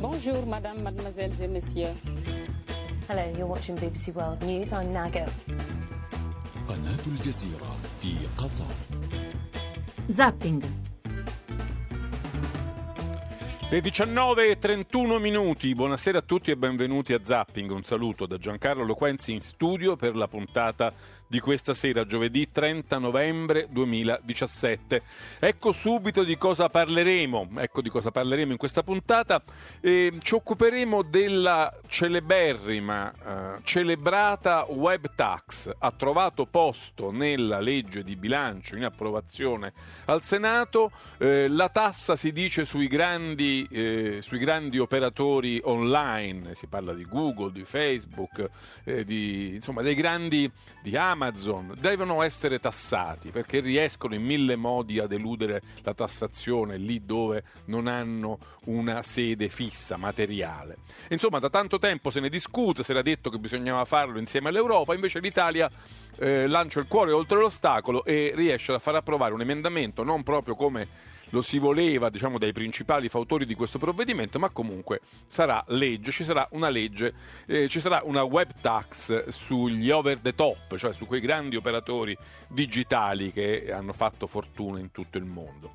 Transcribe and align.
Bonjour, 0.00 0.46
madame, 0.46 0.82
mademoiselles 0.82 1.40
et 1.42 1.48
messieurs. 1.48 1.94
Hello, 3.08 3.22
you're 3.36 3.46
watching 3.48 3.76
BBC 3.76 4.12
World 4.14 4.42
News. 4.42 4.72
I'm 4.72 4.92
Nago. 4.92 5.26
قناة 6.68 7.06
الجزيرة 7.06 7.76
في 8.00 8.14
قطر 8.36 8.72
Zapping. 10.10 10.62
Le 13.68 13.80
19.31 13.80 15.18
minuti, 15.20 15.74
buonasera 15.74 16.18
a 16.18 16.22
tutti 16.22 16.52
e 16.52 16.56
benvenuti 16.56 17.12
a 17.14 17.20
Zapping. 17.22 17.70
Un 17.72 17.82
saluto 17.82 18.24
da 18.26 18.38
Giancarlo 18.38 18.84
Loquenzi 18.84 19.32
in 19.32 19.40
studio 19.40 19.96
per 19.96 20.14
la 20.14 20.28
puntata 20.28 20.92
di 21.31 21.39
questa 21.39 21.73
sera, 21.73 22.05
giovedì 22.05 22.51
30 22.51 22.97
novembre 22.97 23.67
2017. 23.69 25.01
Ecco 25.39 25.71
subito 25.71 26.25
di 26.25 26.37
cosa 26.37 26.67
parleremo, 26.67 27.51
ecco 27.55 27.81
di 27.81 27.87
cosa 27.87 28.11
parleremo 28.11 28.51
in 28.51 28.57
questa 28.57 28.83
puntata. 28.83 29.41
Eh, 29.79 30.11
ci 30.19 30.33
occuperemo 30.33 31.03
della 31.03 31.73
celeberrima, 31.87 33.13
eh, 33.13 33.61
celebrata 33.63 34.65
web 34.67 35.09
tax. 35.15 35.73
Ha 35.77 35.91
trovato 35.91 36.47
posto 36.47 37.11
nella 37.11 37.61
legge 37.61 38.03
di 38.03 38.17
bilancio 38.17 38.75
in 38.75 38.83
approvazione 38.83 39.71
al 40.07 40.21
Senato. 40.23 40.91
Eh, 41.17 41.47
la 41.47 41.69
tassa 41.69 42.17
si 42.17 42.33
dice 42.33 42.65
sui 42.65 42.87
grandi, 42.87 43.65
eh, 43.71 44.17
sui 44.19 44.37
grandi 44.37 44.79
operatori 44.79 45.61
online, 45.63 46.55
si 46.55 46.67
parla 46.67 46.93
di 46.93 47.05
Google, 47.05 47.53
di 47.53 47.63
Facebook, 47.63 48.49
eh, 48.83 49.05
di, 49.05 49.55
insomma 49.55 49.81
dei 49.81 49.95
grandi 49.95 50.51
di 50.81 50.97
Amazon, 50.97 51.19
devono 51.77 52.21
essere 52.23 52.59
tassati 52.59 53.29
perché 53.29 53.59
riescono 53.59 54.15
in 54.15 54.23
mille 54.23 54.55
modi 54.55 54.99
ad 54.99 55.11
eludere 55.11 55.61
la 55.83 55.93
tassazione 55.93 56.77
lì 56.77 57.05
dove 57.05 57.43
non 57.65 57.87
hanno 57.87 58.39
una 58.65 59.01
sede 59.01 59.49
fissa, 59.49 59.97
materiale. 59.97 60.77
Insomma, 61.09 61.39
da 61.39 61.49
tanto 61.49 61.77
tempo 61.77 62.09
se 62.09 62.19
ne 62.19 62.29
discute, 62.29 62.83
si 62.83 62.91
era 62.91 63.01
detto 63.01 63.29
che 63.29 63.37
bisognava 63.37 63.85
farlo 63.85 64.17
insieme 64.17 64.49
all'Europa, 64.49 64.93
invece 64.93 65.19
l'Italia 65.19 65.69
eh, 66.17 66.47
lancia 66.47 66.79
il 66.79 66.87
cuore 66.87 67.11
oltre 67.11 67.39
l'ostacolo 67.39 68.03
e 68.05 68.31
riesce 68.35 68.71
a 68.71 68.79
far 68.79 68.95
approvare 68.95 69.33
un 69.33 69.41
emendamento 69.41 70.03
non 70.03 70.23
proprio 70.23 70.55
come 70.55 70.87
lo 71.31 71.41
si 71.41 71.57
voleva, 71.57 72.09
diciamo, 72.09 72.37
dai 72.37 72.51
principali 72.53 73.09
fautori 73.09 73.45
di 73.45 73.55
questo 73.55 73.77
provvedimento, 73.77 74.39
ma 74.39 74.49
comunque 74.49 75.01
sarà 75.25 75.63
legge, 75.69 76.11
ci 76.11 76.23
sarà 76.23 76.47
una 76.51 76.69
legge, 76.69 77.13
eh, 77.45 77.67
ci 77.67 77.79
sarà 77.79 78.01
una 78.03 78.23
web 78.23 78.49
tax 78.61 79.27
sugli 79.27 79.89
over 79.89 80.19
the 80.19 80.33
top, 80.33 80.77
cioè 80.77 80.93
su 80.93 81.05
quei 81.05 81.19
grandi 81.19 81.55
operatori 81.55 82.15
digitali 82.47 83.31
che 83.31 83.71
hanno 83.71 83.93
fatto 83.93 84.27
fortuna 84.27 84.79
in 84.79 84.91
tutto 84.91 85.17
il 85.17 85.25
mondo. 85.25 85.73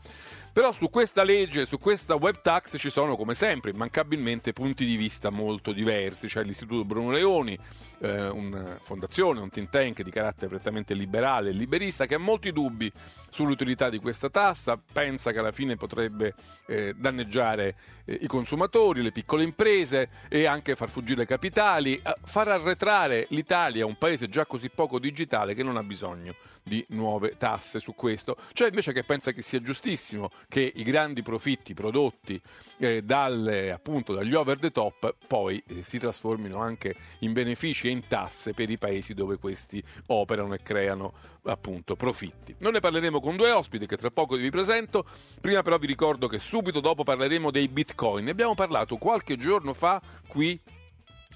Però 0.56 0.72
su 0.72 0.88
questa 0.88 1.22
legge, 1.22 1.66
su 1.66 1.78
questa 1.78 2.14
web 2.14 2.40
tax 2.40 2.78
ci 2.78 2.88
sono 2.88 3.14
come 3.14 3.34
sempre 3.34 3.72
immancabilmente 3.72 4.54
punti 4.54 4.86
di 4.86 4.96
vista 4.96 5.28
molto 5.28 5.70
diversi, 5.70 6.28
c'è 6.28 6.42
l'Istituto 6.42 6.86
Bruno 6.86 7.10
Leoni, 7.10 7.58
eh, 8.00 8.28
una 8.28 8.78
fondazione, 8.80 9.40
un 9.40 9.50
think 9.50 9.70
tank 9.70 10.02
di 10.02 10.10
carattere 10.10 10.48
prettamente 10.48 10.94
liberale 10.94 11.50
e 11.50 11.52
liberista 11.52 12.06
che 12.06 12.14
ha 12.14 12.18
molti 12.18 12.52
dubbi 12.52 12.90
sull'utilità 13.30 13.88
di 13.88 13.98
questa 13.98 14.30
tassa, 14.30 14.78
pensa 14.92 15.32
che 15.32 15.38
alla 15.38 15.52
fine 15.52 15.76
potrebbe 15.76 16.34
eh, 16.66 16.94
danneggiare 16.96 17.76
eh, 18.04 18.18
i 18.20 18.26
consumatori, 18.26 19.02
le 19.02 19.12
piccole 19.12 19.42
imprese 19.42 20.08
e 20.28 20.46
anche 20.46 20.76
far 20.76 20.88
fuggire 20.88 21.24
capitali, 21.26 22.00
far 22.22 22.48
arretrare 22.48 23.26
l'Italia, 23.30 23.86
un 23.86 23.96
paese 23.96 24.28
già 24.28 24.46
così 24.46 24.70
poco 24.70 24.98
digitale 24.98 25.54
che 25.54 25.62
non 25.62 25.76
ha 25.76 25.82
bisogno 25.82 26.34
di 26.66 26.84
nuove 26.90 27.36
tasse 27.36 27.78
su 27.78 27.94
questo. 27.94 28.36
C'è 28.52 28.66
invece 28.66 28.92
che 28.92 29.04
pensa 29.04 29.30
che 29.32 29.40
sia 29.40 29.60
giustissimo 29.60 30.30
che 30.48 30.72
i 30.74 30.82
grandi 30.82 31.22
profitti 31.22 31.74
prodotti 31.74 32.40
eh, 32.78 33.02
dalle, 33.02 33.70
appunto, 33.70 34.12
dagli 34.12 34.34
over 34.34 34.58
the 34.58 34.72
top 34.72 35.14
poi 35.28 35.62
eh, 35.68 35.82
si 35.84 35.98
trasformino 35.98 36.58
anche 36.58 36.96
in 37.20 37.32
benefici 37.32 37.85
e 37.88 37.90
in 37.90 38.06
tasse 38.06 38.52
per 38.52 38.70
i 38.70 38.78
paesi 38.78 39.14
dove 39.14 39.38
questi 39.38 39.82
operano 40.06 40.54
e 40.54 40.62
creano 40.62 41.12
appunto 41.44 41.96
profitti. 41.96 42.54
Noi 42.58 42.72
ne 42.72 42.80
parleremo 42.80 43.20
con 43.20 43.36
due 43.36 43.50
ospiti 43.50 43.86
che 43.86 43.96
tra 43.96 44.10
poco 44.10 44.36
vi 44.36 44.50
presento. 44.50 45.04
Prima 45.40 45.62
però 45.62 45.78
vi 45.78 45.86
ricordo 45.86 46.26
che 46.28 46.38
subito 46.38 46.80
dopo 46.80 47.04
parleremo 47.04 47.50
dei 47.50 47.68
bitcoin. 47.68 48.24
Ne 48.24 48.30
abbiamo 48.30 48.54
parlato 48.54 48.96
qualche 48.96 49.36
giorno 49.36 49.72
fa 49.72 50.00
qui 50.26 50.60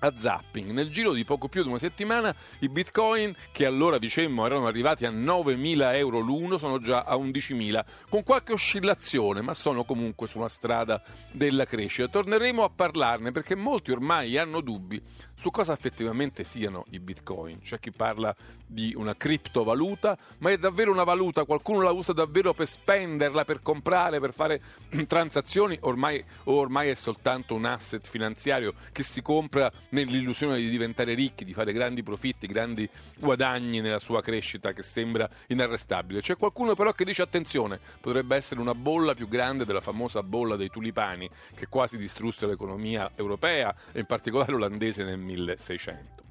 a 0.00 0.12
zapping. 0.16 0.70
Nel 0.70 0.90
giro 0.90 1.12
di 1.12 1.24
poco 1.24 1.48
più 1.48 1.62
di 1.62 1.68
una 1.68 1.78
settimana 1.78 2.34
i 2.60 2.68
bitcoin, 2.68 3.34
che 3.52 3.66
allora 3.66 3.98
dicemmo 3.98 4.44
erano 4.44 4.66
arrivati 4.66 5.06
a 5.06 5.10
9.000 5.10 5.94
euro 5.94 6.18
l'uno, 6.18 6.58
sono 6.58 6.78
già 6.78 7.02
a 7.02 7.16
11.000, 7.16 7.84
con 8.08 8.22
qualche 8.22 8.52
oscillazione, 8.52 9.40
ma 9.40 9.54
sono 9.54 9.84
comunque 9.84 10.26
sulla 10.26 10.48
strada 10.48 11.02
della 11.32 11.64
crescita. 11.64 12.08
Torneremo 12.08 12.64
a 12.64 12.70
parlarne 12.70 13.32
perché 13.32 13.54
molti 13.54 13.90
ormai 13.90 14.36
hanno 14.36 14.60
dubbi 14.60 15.00
su 15.40 15.50
cosa 15.50 15.72
effettivamente 15.72 16.44
siano 16.44 16.84
i 16.90 17.00
bitcoin. 17.00 17.60
C'è 17.60 17.78
chi 17.78 17.90
parla 17.90 18.36
di 18.66 18.92
una 18.94 19.16
criptovaluta, 19.16 20.18
ma 20.38 20.50
è 20.50 20.58
davvero 20.58 20.92
una 20.92 21.02
valuta? 21.02 21.46
Qualcuno 21.46 21.80
la 21.80 21.92
usa 21.92 22.12
davvero 22.12 22.52
per 22.52 22.66
spenderla, 22.66 23.46
per 23.46 23.62
comprare, 23.62 24.20
per 24.20 24.34
fare 24.34 24.60
transazioni? 25.08 25.78
Ormai, 25.80 26.22
ormai 26.44 26.90
è 26.90 26.94
soltanto 26.94 27.54
un 27.54 27.64
asset 27.64 28.06
finanziario 28.06 28.74
che 28.92 29.02
si 29.02 29.22
compra 29.22 29.72
nell'illusione 29.90 30.56
di 30.56 30.68
diventare 30.68 31.14
ricchi, 31.14 31.44
di 31.44 31.52
fare 31.52 31.72
grandi 31.72 32.02
profitti, 32.02 32.46
grandi 32.46 32.88
guadagni 33.18 33.80
nella 33.80 33.98
sua 33.98 34.20
crescita 34.20 34.72
che 34.72 34.82
sembra 34.82 35.28
inarrestabile. 35.48 36.20
C'è 36.20 36.36
qualcuno 36.36 36.74
però 36.74 36.92
che 36.92 37.04
dice 37.04 37.22
attenzione, 37.22 37.78
potrebbe 38.00 38.36
essere 38.36 38.60
una 38.60 38.74
bolla 38.74 39.14
più 39.14 39.28
grande 39.28 39.64
della 39.64 39.80
famosa 39.80 40.22
bolla 40.22 40.56
dei 40.56 40.68
tulipani 40.68 41.28
che 41.54 41.68
quasi 41.68 41.96
distrusse 41.96 42.46
l'economia 42.46 43.10
europea 43.14 43.74
e 43.92 44.00
in 44.00 44.06
particolare 44.06 44.54
olandese 44.54 45.04
nel 45.04 45.18
1600. 45.18 46.22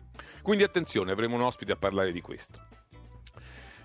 Quindi 0.41 0.63
attenzione, 0.63 1.11
avremo 1.11 1.35
un 1.35 1.41
ospite 1.41 1.73
a 1.73 1.75
parlare 1.75 2.11
di 2.11 2.21
questo. 2.21 2.78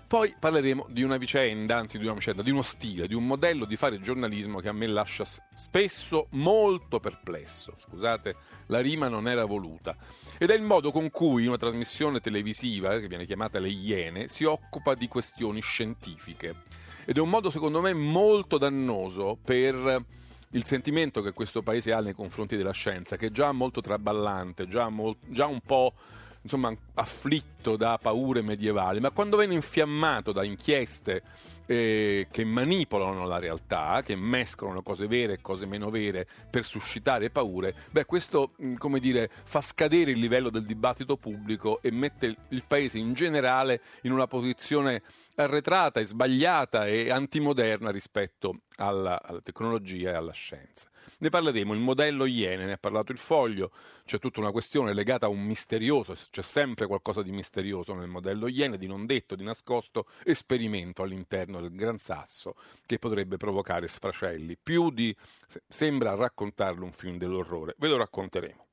Poi 0.07 0.35
parleremo 0.39 0.85
di 0.89 1.01
una 1.01 1.17
vicenda, 1.17 1.77
anzi 1.77 1.97
di 1.97 2.05
una 2.05 2.13
vicenda, 2.13 2.43
di 2.43 2.51
uno 2.51 2.61
stile, 2.61 3.07
di 3.07 3.15
un 3.15 3.25
modello 3.25 3.65
di 3.65 3.75
fare 3.75 3.99
giornalismo 3.99 4.59
che 4.59 4.69
a 4.69 4.71
me 4.71 4.85
lascia 4.85 5.25
spesso 5.25 6.27
molto 6.31 6.99
perplesso. 6.99 7.73
Scusate, 7.75 8.35
la 8.67 8.81
rima 8.81 9.07
non 9.07 9.27
era 9.27 9.45
voluta. 9.45 9.95
Ed 10.37 10.51
è 10.51 10.53
il 10.53 10.61
modo 10.61 10.91
con 10.91 11.09
cui 11.09 11.47
una 11.47 11.57
trasmissione 11.57 12.19
televisiva, 12.19 12.99
che 12.99 13.07
viene 13.07 13.25
chiamata 13.25 13.57
Le 13.59 13.69
Iene, 13.69 14.27
si 14.27 14.43
occupa 14.43 14.93
di 14.93 15.07
questioni 15.07 15.59
scientifiche. 15.61 16.55
Ed 17.05 17.17
è 17.17 17.19
un 17.19 17.29
modo, 17.29 17.49
secondo 17.49 17.81
me, 17.81 17.93
molto 17.93 18.59
dannoso 18.59 19.39
per 19.43 20.05
il 20.51 20.65
sentimento 20.65 21.21
che 21.21 21.33
questo 21.33 21.63
paese 21.63 21.93
ha 21.93 21.99
nei 21.99 22.13
confronti 22.13 22.55
della 22.55 22.71
scienza, 22.71 23.17
che 23.17 23.27
è 23.27 23.31
già 23.31 23.51
molto 23.51 23.81
traballante, 23.81 24.67
già, 24.67 24.87
mol- 24.89 25.17
già 25.29 25.47
un 25.47 25.61
po' 25.61 25.93
insomma, 26.45 26.71
afflitto 26.93 27.75
da 27.75 27.97
paure 27.99 28.43
medievali, 28.43 28.99
ma 28.99 29.09
quando 29.09 29.37
viene 29.37 29.55
infiammato 29.55 30.31
da 30.31 30.43
inchieste 30.45 31.23
eh, 31.65 32.27
che 32.29 32.45
manipolano 32.45 33.25
la 33.25 33.39
realtà, 33.39 34.03
che 34.03 34.15
mescolano 34.15 34.83
cose 34.83 35.07
vere 35.07 35.33
e 35.33 35.41
cose 35.41 35.65
meno 35.65 35.89
vere 35.89 36.27
per 36.47 36.63
suscitare 36.63 37.31
paure, 37.31 37.73
beh, 37.89 38.05
questo, 38.05 38.51
come 38.77 38.99
dire, 38.99 39.27
fa 39.43 39.59
scadere 39.59 40.11
il 40.11 40.19
livello 40.19 40.51
del 40.51 40.65
dibattito 40.65 41.17
pubblico 41.17 41.81
e 41.81 41.89
mette 41.89 42.35
il 42.49 42.63
paese 42.67 42.99
in 42.99 43.13
generale 43.13 43.81
in 44.03 44.11
una 44.11 44.27
posizione 44.27 45.01
arretrata 45.37 45.99
e 45.99 46.05
sbagliata 46.05 46.85
e 46.85 47.09
antimoderna 47.09 47.89
rispetto 47.89 48.61
alla, 48.75 49.19
alla 49.21 49.41
tecnologia 49.41 50.11
e 50.11 50.13
alla 50.13 50.31
scienza. 50.31 50.89
Ne 51.19 51.29
parleremo, 51.29 51.73
il 51.73 51.79
modello 51.79 52.25
Iene, 52.25 52.65
ne 52.65 52.73
ha 52.73 52.77
parlato 52.77 53.11
il 53.11 53.17
foglio, 53.17 53.71
c'è 54.05 54.19
tutta 54.19 54.39
una 54.39 54.51
questione 54.51 54.93
legata 54.93 55.25
a 55.25 55.29
un 55.29 55.41
misterioso, 55.43 56.13
c'è 56.31 56.41
sempre 56.41 56.87
qualcosa 56.87 57.21
di 57.21 57.31
misterioso 57.31 57.93
nel 57.93 58.07
modello 58.07 58.47
Iene, 58.47 58.77
di 58.77 58.87
non 58.87 59.05
detto, 59.05 59.35
di 59.35 59.43
nascosto 59.43 60.07
esperimento 60.23 61.03
all'interno 61.03 61.61
del 61.61 61.75
Gran 61.75 61.97
Sasso 61.97 62.55
che 62.85 62.99
potrebbe 62.99 63.37
provocare 63.37 63.87
sfracelli, 63.87 64.57
più 64.61 64.91
di 64.91 65.15
sembra 65.67 66.15
raccontarlo 66.15 66.85
un 66.85 66.91
film 66.91 67.17
dell'orrore, 67.17 67.75
ve 67.77 67.87
lo 67.87 67.97
racconteremo. 67.97 68.63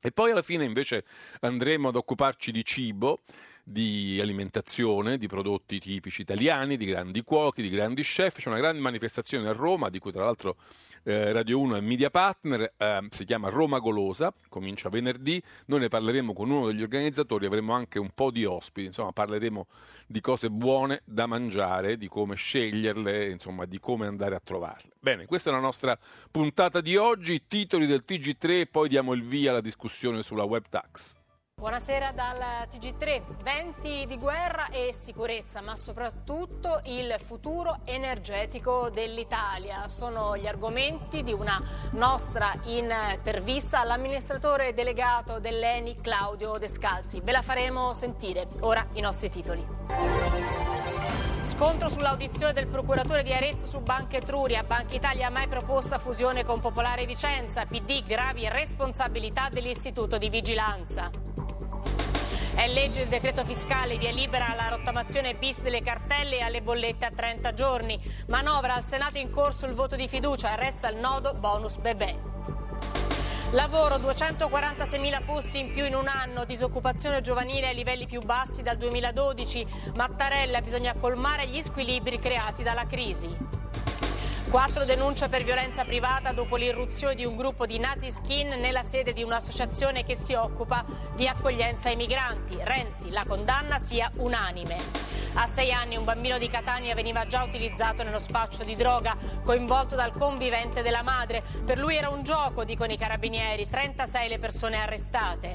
E 0.00 0.12
poi 0.12 0.30
alla 0.30 0.42
fine 0.42 0.64
invece 0.64 1.04
andremo 1.40 1.88
ad 1.88 1.96
occuparci 1.96 2.52
di 2.52 2.64
cibo 2.64 3.22
di 3.68 4.20
alimentazione, 4.20 5.18
di 5.18 5.26
prodotti 5.26 5.80
tipici 5.80 6.20
italiani, 6.20 6.76
di 6.76 6.84
grandi 6.84 7.22
cuochi, 7.22 7.62
di 7.62 7.68
grandi 7.68 8.02
chef. 8.02 8.38
C'è 8.38 8.48
una 8.48 8.58
grande 8.58 8.80
manifestazione 8.80 9.48
a 9.48 9.52
Roma, 9.52 9.90
di 9.90 9.98
cui 9.98 10.12
tra 10.12 10.22
l'altro 10.22 10.54
eh, 11.02 11.32
Radio 11.32 11.58
1 11.58 11.74
è 11.74 11.80
media 11.80 12.08
partner, 12.08 12.74
eh, 12.76 13.08
si 13.10 13.24
chiama 13.24 13.48
Roma 13.48 13.80
Golosa, 13.80 14.32
comincia 14.48 14.88
venerdì. 14.88 15.42
Noi 15.66 15.80
ne 15.80 15.88
parleremo 15.88 16.32
con 16.32 16.48
uno 16.48 16.66
degli 16.66 16.82
organizzatori, 16.82 17.46
avremo 17.46 17.72
anche 17.72 17.98
un 17.98 18.10
po' 18.14 18.30
di 18.30 18.44
ospiti, 18.44 18.86
insomma 18.86 19.10
parleremo 19.10 19.66
di 20.06 20.20
cose 20.20 20.48
buone 20.48 21.02
da 21.04 21.26
mangiare, 21.26 21.96
di 21.96 22.06
come 22.06 22.36
sceglierle, 22.36 23.30
insomma 23.30 23.64
di 23.64 23.80
come 23.80 24.06
andare 24.06 24.36
a 24.36 24.40
trovarle. 24.42 24.90
Bene, 25.00 25.26
questa 25.26 25.50
è 25.50 25.52
la 25.52 25.58
nostra 25.58 25.98
puntata 26.30 26.80
di 26.80 26.96
oggi, 26.96 27.42
titoli 27.48 27.86
del 27.86 28.04
TG3 28.06 28.60
e 28.60 28.66
poi 28.66 28.88
diamo 28.88 29.12
il 29.12 29.24
via 29.24 29.50
alla 29.50 29.60
discussione 29.60 30.22
sulla 30.22 30.44
web 30.44 30.64
tax. 30.70 31.14
Buonasera 31.58 32.12
dal 32.12 32.68
TG3. 32.70 33.42
Venti 33.42 34.04
di 34.06 34.18
guerra 34.18 34.68
e 34.68 34.92
sicurezza, 34.92 35.62
ma 35.62 35.74
soprattutto 35.74 36.82
il 36.84 37.16
futuro 37.18 37.78
energetico 37.84 38.90
dell'Italia. 38.90 39.88
Sono 39.88 40.36
gli 40.36 40.46
argomenti 40.46 41.22
di 41.22 41.32
una 41.32 41.58
nostra 41.92 42.52
intervista 42.64 43.80
all'amministratore 43.80 44.74
delegato 44.74 45.40
dell'ENI 45.40 45.94
Claudio 46.02 46.58
Descalzi. 46.58 47.22
Ve 47.22 47.32
la 47.32 47.40
faremo 47.40 47.94
sentire. 47.94 48.46
Ora 48.60 48.86
i 48.92 49.00
nostri 49.00 49.30
titoli. 49.30 49.66
Scontro 51.40 51.88
sull'audizione 51.88 52.52
del 52.52 52.66
procuratore 52.66 53.22
di 53.22 53.32
Arezzo 53.32 53.66
su 53.66 53.80
Banca 53.80 54.18
Etruria. 54.18 54.62
Banca 54.62 54.94
Italia 54.94 55.30
mai 55.30 55.48
proposta 55.48 55.96
fusione 55.96 56.44
con 56.44 56.60
Popolare 56.60 57.06
Vicenza. 57.06 57.64
PD 57.64 58.04
gravi 58.04 58.46
responsabilità 58.46 59.48
dell'Istituto 59.48 60.18
di 60.18 60.28
Vigilanza. 60.28 61.35
È 62.56 62.66
legge 62.68 63.02
il 63.02 63.08
decreto 63.08 63.44
fiscale, 63.44 63.98
via 63.98 64.10
libera 64.10 64.48
alla 64.48 64.68
rottamazione 64.68 65.34
bis 65.34 65.60
delle 65.60 65.82
cartelle 65.82 66.38
e 66.38 66.40
alle 66.40 66.62
bollette 66.62 67.04
a 67.04 67.10
30 67.14 67.52
giorni. 67.52 68.00
Manovra 68.28 68.72
al 68.72 68.82
Senato 68.82 69.18
in 69.18 69.30
corso 69.30 69.66
il 69.66 69.74
voto 69.74 69.94
di 69.94 70.08
fiducia, 70.08 70.54
resta 70.54 70.88
il 70.88 70.96
nodo 70.96 71.34
bonus 71.34 71.76
bebè. 71.76 72.16
Lavoro 73.50 73.96
246.000 73.96 75.24
posti 75.26 75.58
in 75.58 75.70
più 75.70 75.84
in 75.84 75.94
un 75.94 76.08
anno, 76.08 76.46
disoccupazione 76.46 77.20
giovanile 77.20 77.68
ai 77.68 77.74
livelli 77.74 78.06
più 78.06 78.22
bassi 78.22 78.62
dal 78.62 78.78
2012. 78.78 79.66
Mattarella 79.94 80.62
bisogna 80.62 80.94
colmare 80.94 81.48
gli 81.48 81.60
squilibri 81.60 82.18
creati 82.18 82.62
dalla 82.62 82.86
crisi. 82.86 83.28
Quattro 84.50 84.84
denunce 84.84 85.28
per 85.28 85.42
violenza 85.42 85.84
privata 85.84 86.32
dopo 86.32 86.54
l'irruzione 86.54 87.16
di 87.16 87.24
un 87.24 87.36
gruppo 87.36 87.66
di 87.66 87.78
nazi 87.80 88.12
skin 88.12 88.48
nella 88.60 88.84
sede 88.84 89.12
di 89.12 89.24
un'associazione 89.24 90.04
che 90.04 90.16
si 90.16 90.34
occupa 90.34 90.84
di 91.16 91.26
accoglienza 91.26 91.88
ai 91.88 91.96
migranti. 91.96 92.56
Renzi, 92.62 93.10
la 93.10 93.24
condanna 93.26 93.78
sia 93.80 94.08
unanime. 94.18 94.76
A 95.34 95.48
sei 95.48 95.72
anni 95.72 95.96
un 95.96 96.04
bambino 96.04 96.38
di 96.38 96.48
Catania 96.48 96.94
veniva 96.94 97.26
già 97.26 97.42
utilizzato 97.42 98.04
nello 98.04 98.20
spaccio 98.20 98.62
di 98.62 98.76
droga, 98.76 99.16
coinvolto 99.42 99.96
dal 99.96 100.12
convivente 100.12 100.80
della 100.80 101.02
madre. 101.02 101.42
Per 101.64 101.76
lui 101.76 101.96
era 101.96 102.08
un 102.08 102.22
gioco, 102.22 102.64
dicono 102.64 102.92
i 102.92 102.96
carabinieri, 102.96 103.68
36 103.68 104.28
le 104.28 104.38
persone 104.38 104.76
arrestate. 104.76 105.54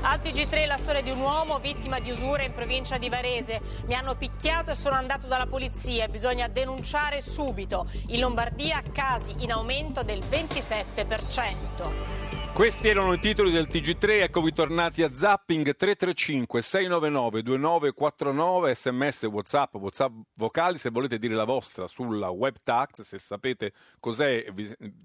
Al 0.00 0.20
TG3 0.20 0.66
la 0.66 0.78
storia 0.78 1.02
di 1.02 1.10
un 1.10 1.18
uomo 1.18 1.58
vittima 1.58 1.98
di 1.98 2.10
usura 2.10 2.44
in 2.44 2.52
provincia 2.52 2.98
di 2.98 3.08
Varese. 3.08 3.60
Mi 3.86 3.94
hanno 3.94 4.14
picchiato 4.14 4.70
e 4.70 4.76
sono 4.76 4.94
andato 4.94 5.26
dalla 5.26 5.46
polizia. 5.46 6.06
Bisogna 6.06 6.46
denunciare 6.46 7.20
subito. 7.20 7.90
In 8.08 8.20
Lombardia 8.20 8.80
casi 8.92 9.34
in 9.38 9.50
aumento 9.50 10.04
del 10.04 10.20
27%. 10.20 12.27
Questi 12.58 12.88
erano 12.88 13.12
i 13.12 13.20
titoli 13.20 13.52
del 13.52 13.68
TG3, 13.68 14.22
eccovi 14.22 14.52
tornati 14.52 15.04
a 15.04 15.14
Zapping 15.14 15.76
335 15.76 16.60
699 16.60 17.42
2949, 17.42 18.74
sms, 18.74 19.22
whatsapp, 19.26 19.74
whatsapp 19.76 20.12
vocali 20.34 20.76
se 20.76 20.90
volete 20.90 21.20
dire 21.20 21.36
la 21.36 21.44
vostra 21.44 21.86
sulla 21.86 22.30
web 22.30 22.56
tax, 22.64 23.02
se 23.02 23.16
sapete 23.18 23.70
cos'è, 24.00 24.46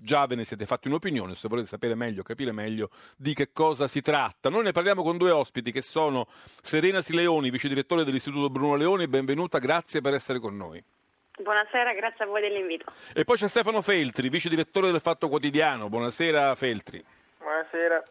già 0.02 0.26
ve 0.26 0.34
ne 0.34 0.46
siete 0.46 0.66
fatti 0.66 0.88
un'opinione, 0.88 1.36
se 1.36 1.48
volete 1.48 1.68
sapere 1.68 1.94
meglio, 1.94 2.24
capire 2.24 2.52
meglio 2.52 2.90
di 3.16 3.36
che 3.36 3.52
cosa 3.54 3.88
si 3.88 4.02
tratta. 4.02 4.50
Noi 4.50 4.64
ne 4.64 4.72
parliamo 4.72 5.04
con 5.04 5.18
due 5.18 5.30
ospiti 5.30 5.72
che 5.72 5.84
sono 5.84 6.26
Serena 6.60 7.02
Sileoni, 7.02 7.52
vice 7.52 7.68
direttore 7.68 8.04
dell'Istituto 8.04 8.50
Bruno 8.50 8.78
Leoni, 8.78 9.08
benvenuta, 9.08 9.60
grazie 9.60 10.02
per 10.02 10.16
essere 10.16 10.40
con 10.40 10.58
noi. 10.58 10.84
Buonasera, 11.40 11.94
grazie 11.94 12.26
a 12.26 12.28
voi 12.28 12.42
dell'invito. 12.42 12.92
E 13.14 13.24
poi 13.24 13.36
c'è 13.36 13.48
Stefano 13.48 13.84
Feltri, 13.84 14.30
vice 14.30 14.50
direttore 14.50 14.90
del 14.90 15.00
Fatto 15.00 15.30
Quotidiano. 15.30 15.88
Buonasera 15.88 16.56
Feltri. 16.56 17.06
Buonasera. 17.44 18.02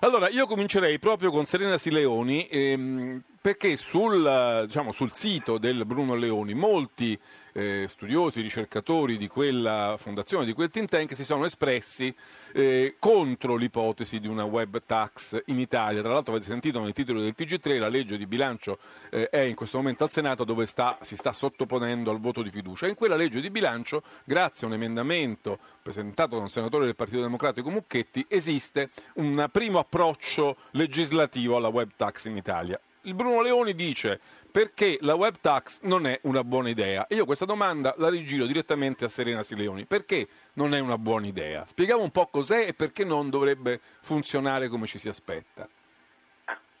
Allora, 0.00 0.28
io 0.28 0.46
comincerei 0.46 0.98
proprio 0.98 1.30
con 1.30 1.46
Serena 1.46 1.78
Sileoni, 1.78 2.46
ehm, 2.50 3.22
perché 3.44 3.76
sul, 3.76 4.62
diciamo, 4.64 4.90
sul, 4.90 5.12
sito 5.12 5.58
del 5.58 5.84
Bruno 5.84 6.14
Leoni 6.14 6.54
molti 6.54 7.20
eh, 7.52 7.84
studiosi, 7.86 8.40
ricercatori 8.40 9.18
di 9.18 9.28
quella 9.28 9.96
fondazione, 9.98 10.46
di 10.46 10.54
quel 10.54 10.70
think 10.70 10.88
tank, 10.88 11.14
si 11.14 11.24
sono 11.24 11.44
espressi 11.44 12.14
eh, 12.54 12.96
contro 12.98 13.56
l'ipotesi 13.56 14.18
di 14.18 14.28
una 14.28 14.44
web 14.44 14.80
tax 14.86 15.42
in 15.48 15.58
Italia. 15.58 16.00
Tra 16.00 16.14
l'altro 16.14 16.32
avete 16.32 16.48
sentito 16.48 16.80
nel 16.80 16.94
titolo 16.94 17.20
del 17.20 17.34
TG3, 17.36 17.78
la 17.78 17.88
legge 17.88 18.16
di 18.16 18.24
bilancio 18.24 18.78
eh, 19.10 19.28
è 19.28 19.40
in 19.40 19.54
questo 19.54 19.76
momento 19.76 20.04
al 20.04 20.10
Senato 20.10 20.44
dove 20.44 20.64
sta, 20.64 20.96
si 21.02 21.14
sta 21.14 21.34
sottoponendo 21.34 22.10
al 22.10 22.20
voto 22.20 22.40
di 22.40 22.48
fiducia. 22.48 22.86
In 22.86 22.94
quella 22.94 23.14
legge 23.14 23.42
di 23.42 23.50
bilancio, 23.50 24.02
grazie 24.24 24.66
a 24.66 24.70
un 24.70 24.76
emendamento 24.76 25.58
presentato 25.82 26.36
da 26.36 26.40
un 26.40 26.48
senatore 26.48 26.86
del 26.86 26.96
Partito 26.96 27.20
Democratico 27.20 27.68
Mucchetti, 27.68 28.24
esiste 28.26 28.88
un 29.16 29.46
primo 29.52 29.78
approccio 29.78 30.56
legislativo 30.70 31.56
alla 31.56 31.68
web 31.68 31.90
tax 31.94 32.24
in 32.24 32.38
Italia 32.38 32.80
il 33.04 33.14
Bruno 33.14 33.40
Leoni 33.42 33.74
dice 33.74 34.20
perché 34.50 34.98
la 35.00 35.14
web 35.14 35.36
tax 35.40 35.80
non 35.82 36.06
è 36.06 36.18
una 36.22 36.44
buona 36.44 36.68
idea. 36.68 37.06
E 37.06 37.16
io 37.16 37.24
questa 37.24 37.44
domanda 37.44 37.94
la 37.98 38.08
rigiro 38.08 38.46
direttamente 38.46 39.04
a 39.04 39.08
Serena 39.08 39.42
Sileoni. 39.42 39.86
Perché 39.86 40.28
non 40.54 40.74
è 40.74 40.78
una 40.78 40.98
buona 40.98 41.26
idea? 41.26 41.64
Spieghiamo 41.66 42.02
un 42.02 42.10
po' 42.10 42.26
cos'è 42.28 42.68
e 42.68 42.74
perché 42.74 43.04
non 43.04 43.30
dovrebbe 43.30 43.80
funzionare 44.02 44.68
come 44.68 44.86
ci 44.86 44.98
si 44.98 45.08
aspetta. 45.08 45.68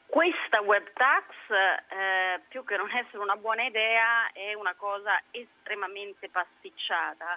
Questa 0.06 0.60
web 0.60 0.92
tax, 0.94 1.24
eh, 1.50 2.40
più 2.48 2.62
che 2.64 2.76
non 2.76 2.88
essere 2.90 3.18
una 3.18 3.34
buona 3.34 3.64
idea, 3.64 4.30
è 4.32 4.54
una 4.54 4.74
cosa 4.76 5.20
estremamente 5.32 6.28
pasticciata 6.28 7.36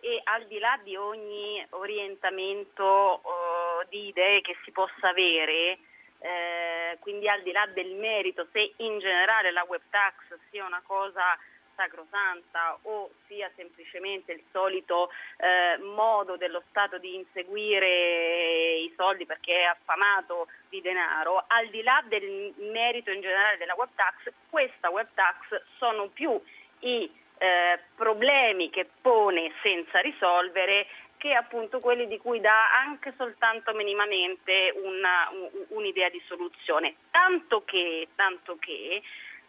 e 0.00 0.20
al 0.24 0.46
di 0.46 0.58
là 0.58 0.78
di 0.82 0.96
ogni 0.96 1.64
orientamento 1.70 3.20
eh, 3.20 3.86
di 3.88 4.08
idee 4.08 4.42
che 4.42 4.56
si 4.62 4.70
possa 4.70 5.08
avere, 5.08 5.78
eh, 6.24 6.96
quindi 7.00 7.28
al 7.28 7.42
di 7.42 7.52
là 7.52 7.66
del 7.66 7.96
merito 7.96 8.46
se 8.50 8.72
in 8.78 8.98
generale 8.98 9.52
la 9.52 9.64
web 9.68 9.82
tax 9.90 10.14
sia 10.48 10.64
una 10.64 10.80
cosa 10.82 11.38
sacrosanta 11.76 12.78
o 12.82 13.10
sia 13.26 13.50
semplicemente 13.56 14.32
il 14.32 14.42
solito 14.50 15.10
eh, 15.36 15.76
modo 15.82 16.36
dello 16.36 16.62
Stato 16.70 16.96
di 16.96 17.14
inseguire 17.14 18.76
i 18.76 18.92
soldi 18.96 19.26
perché 19.26 19.54
è 19.54 19.64
affamato 19.64 20.46
di 20.70 20.80
denaro, 20.80 21.44
al 21.46 21.68
di 21.68 21.82
là 21.82 22.02
del 22.06 22.54
merito 22.72 23.10
in 23.10 23.20
generale 23.20 23.58
della 23.58 23.74
web 23.74 23.90
tax, 23.94 24.32
questa 24.48 24.88
web 24.88 25.08
tax 25.14 25.62
sono 25.76 26.06
più 26.08 26.40
i 26.80 27.22
eh, 27.36 27.80
problemi 27.96 28.70
che 28.70 28.88
pone 29.02 29.52
senza 29.62 29.98
risolvere 30.00 30.86
che 31.24 31.32
appunto 31.32 31.80
quelli 31.80 32.06
di 32.06 32.18
cui 32.18 32.38
dà 32.38 32.70
anche 32.84 33.14
soltanto 33.16 33.72
minimamente 33.72 34.74
una, 34.76 35.26
un'idea 35.68 36.10
di 36.10 36.20
soluzione. 36.26 36.96
Tanto 37.10 37.64
che, 37.64 38.08
tanto 38.14 38.58
che 38.60 39.00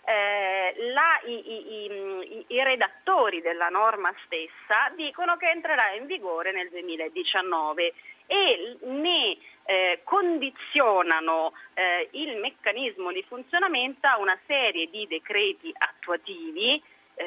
eh, 0.06 0.76
la, 0.94 1.20
i, 1.26 1.52
i, 1.52 2.46
i, 2.48 2.64
redattori 2.64 3.42
della 3.42 3.68
norma 3.68 4.10
stessa 4.24 4.90
dicono 4.96 5.36
che 5.36 5.50
entrerà 5.50 5.92
in 5.92 6.06
vigore 6.06 6.54
nel 6.54 6.70
2019 6.70 7.94
e 8.28 8.78
ne 8.84 9.38
eh, 9.66 10.00
condizionano 10.06 11.52
eh, 11.74 12.08
il 12.12 12.38
meccanismo 12.38 13.12
di 13.12 13.24
funzionamento 13.28 14.08
a 14.08 14.18
una 14.18 14.40
serie 14.48 14.90
di 14.90 15.06
decreti 15.08 15.74
attuativi 15.78 16.82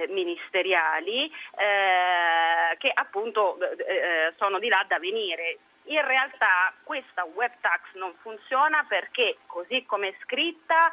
ministeriali 0.09 1.27
eh, 1.27 2.77
che 2.79 2.91
appunto 2.93 3.59
eh, 3.61 3.95
eh, 3.95 4.35
sono 4.37 4.59
di 4.59 4.69
là 4.69 4.85
da 4.87 4.99
venire. 4.99 5.59
In 5.85 6.05
realtà 6.07 6.73
questa 6.83 7.25
web 7.25 7.51
tax 7.61 7.81
non 7.95 8.13
funziona 8.21 8.85
perché 8.87 9.39
così 9.47 9.85
come 9.87 10.09
è 10.09 10.15
scritta 10.23 10.91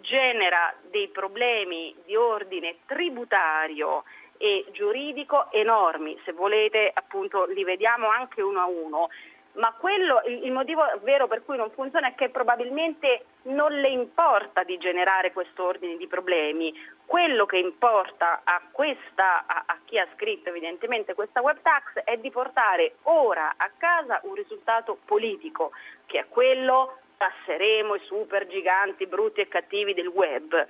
genera 0.00 0.74
dei 0.90 1.08
problemi 1.08 1.94
di 2.04 2.14
ordine 2.16 2.78
tributario 2.86 4.04
e 4.36 4.66
giuridico 4.72 5.50
enormi, 5.52 6.18
se 6.24 6.32
volete 6.32 6.90
appunto 6.92 7.46
li 7.46 7.64
vediamo 7.64 8.08
anche 8.08 8.42
uno 8.42 8.60
a 8.60 8.66
uno 8.66 9.08
ma 9.54 9.72
quello, 9.78 10.22
il 10.26 10.50
motivo 10.50 10.82
vero 11.02 11.26
per 11.28 11.44
cui 11.44 11.56
non 11.56 11.70
funziona 11.70 12.08
è 12.08 12.14
che 12.14 12.30
probabilmente 12.30 13.26
non 13.42 13.72
le 13.72 13.88
importa 13.88 14.62
di 14.64 14.78
generare 14.78 15.32
questo 15.32 15.64
ordine 15.64 15.96
di 15.96 16.06
problemi. 16.06 16.74
Quello 17.06 17.46
che 17.46 17.58
importa 17.58 18.40
a, 18.44 18.62
questa, 18.70 19.44
a, 19.46 19.64
a 19.66 19.78
chi 19.84 19.98
ha 19.98 20.08
scritto 20.14 20.48
evidentemente 20.48 21.14
questa 21.14 21.40
web 21.40 21.58
tax 21.62 22.00
è 22.04 22.16
di 22.16 22.30
portare 22.30 22.96
ora 23.02 23.54
a 23.56 23.70
casa 23.76 24.20
un 24.24 24.34
risultato 24.34 24.98
politico, 25.04 25.70
che 26.06 26.20
è 26.20 26.28
quello 26.28 26.98
passeremo 27.16 27.94
i 27.94 28.00
super 28.06 28.46
giganti 28.48 29.06
brutti 29.06 29.40
e 29.40 29.48
cattivi 29.48 29.94
del 29.94 30.08
web, 30.08 30.66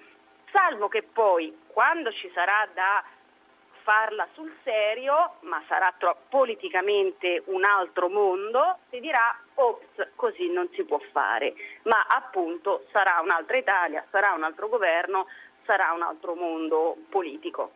salvo 0.52 0.88
che 0.88 1.02
poi 1.02 1.56
quando 1.66 2.12
ci 2.12 2.30
sarà 2.34 2.68
da 2.72 3.02
farla 3.84 4.26
sul 4.32 4.52
serio, 4.64 5.34
ma 5.40 5.62
sarà 5.68 5.92
tro- 5.96 6.16
politicamente 6.28 7.42
un 7.46 7.64
altro 7.64 8.08
mondo, 8.08 8.78
si 8.88 8.98
dirà 8.98 9.38
ops, 9.54 10.08
così 10.16 10.50
non 10.50 10.68
si 10.72 10.82
può 10.84 10.98
fare, 11.12 11.54
ma 11.82 12.06
appunto 12.08 12.86
sarà 12.90 13.20
un'altra 13.22 13.56
Italia, 13.58 14.04
sarà 14.10 14.32
un 14.32 14.42
altro 14.42 14.68
governo, 14.68 15.26
sarà 15.64 15.92
un 15.92 16.02
altro 16.02 16.34
mondo 16.34 16.96
politico. 17.10 17.72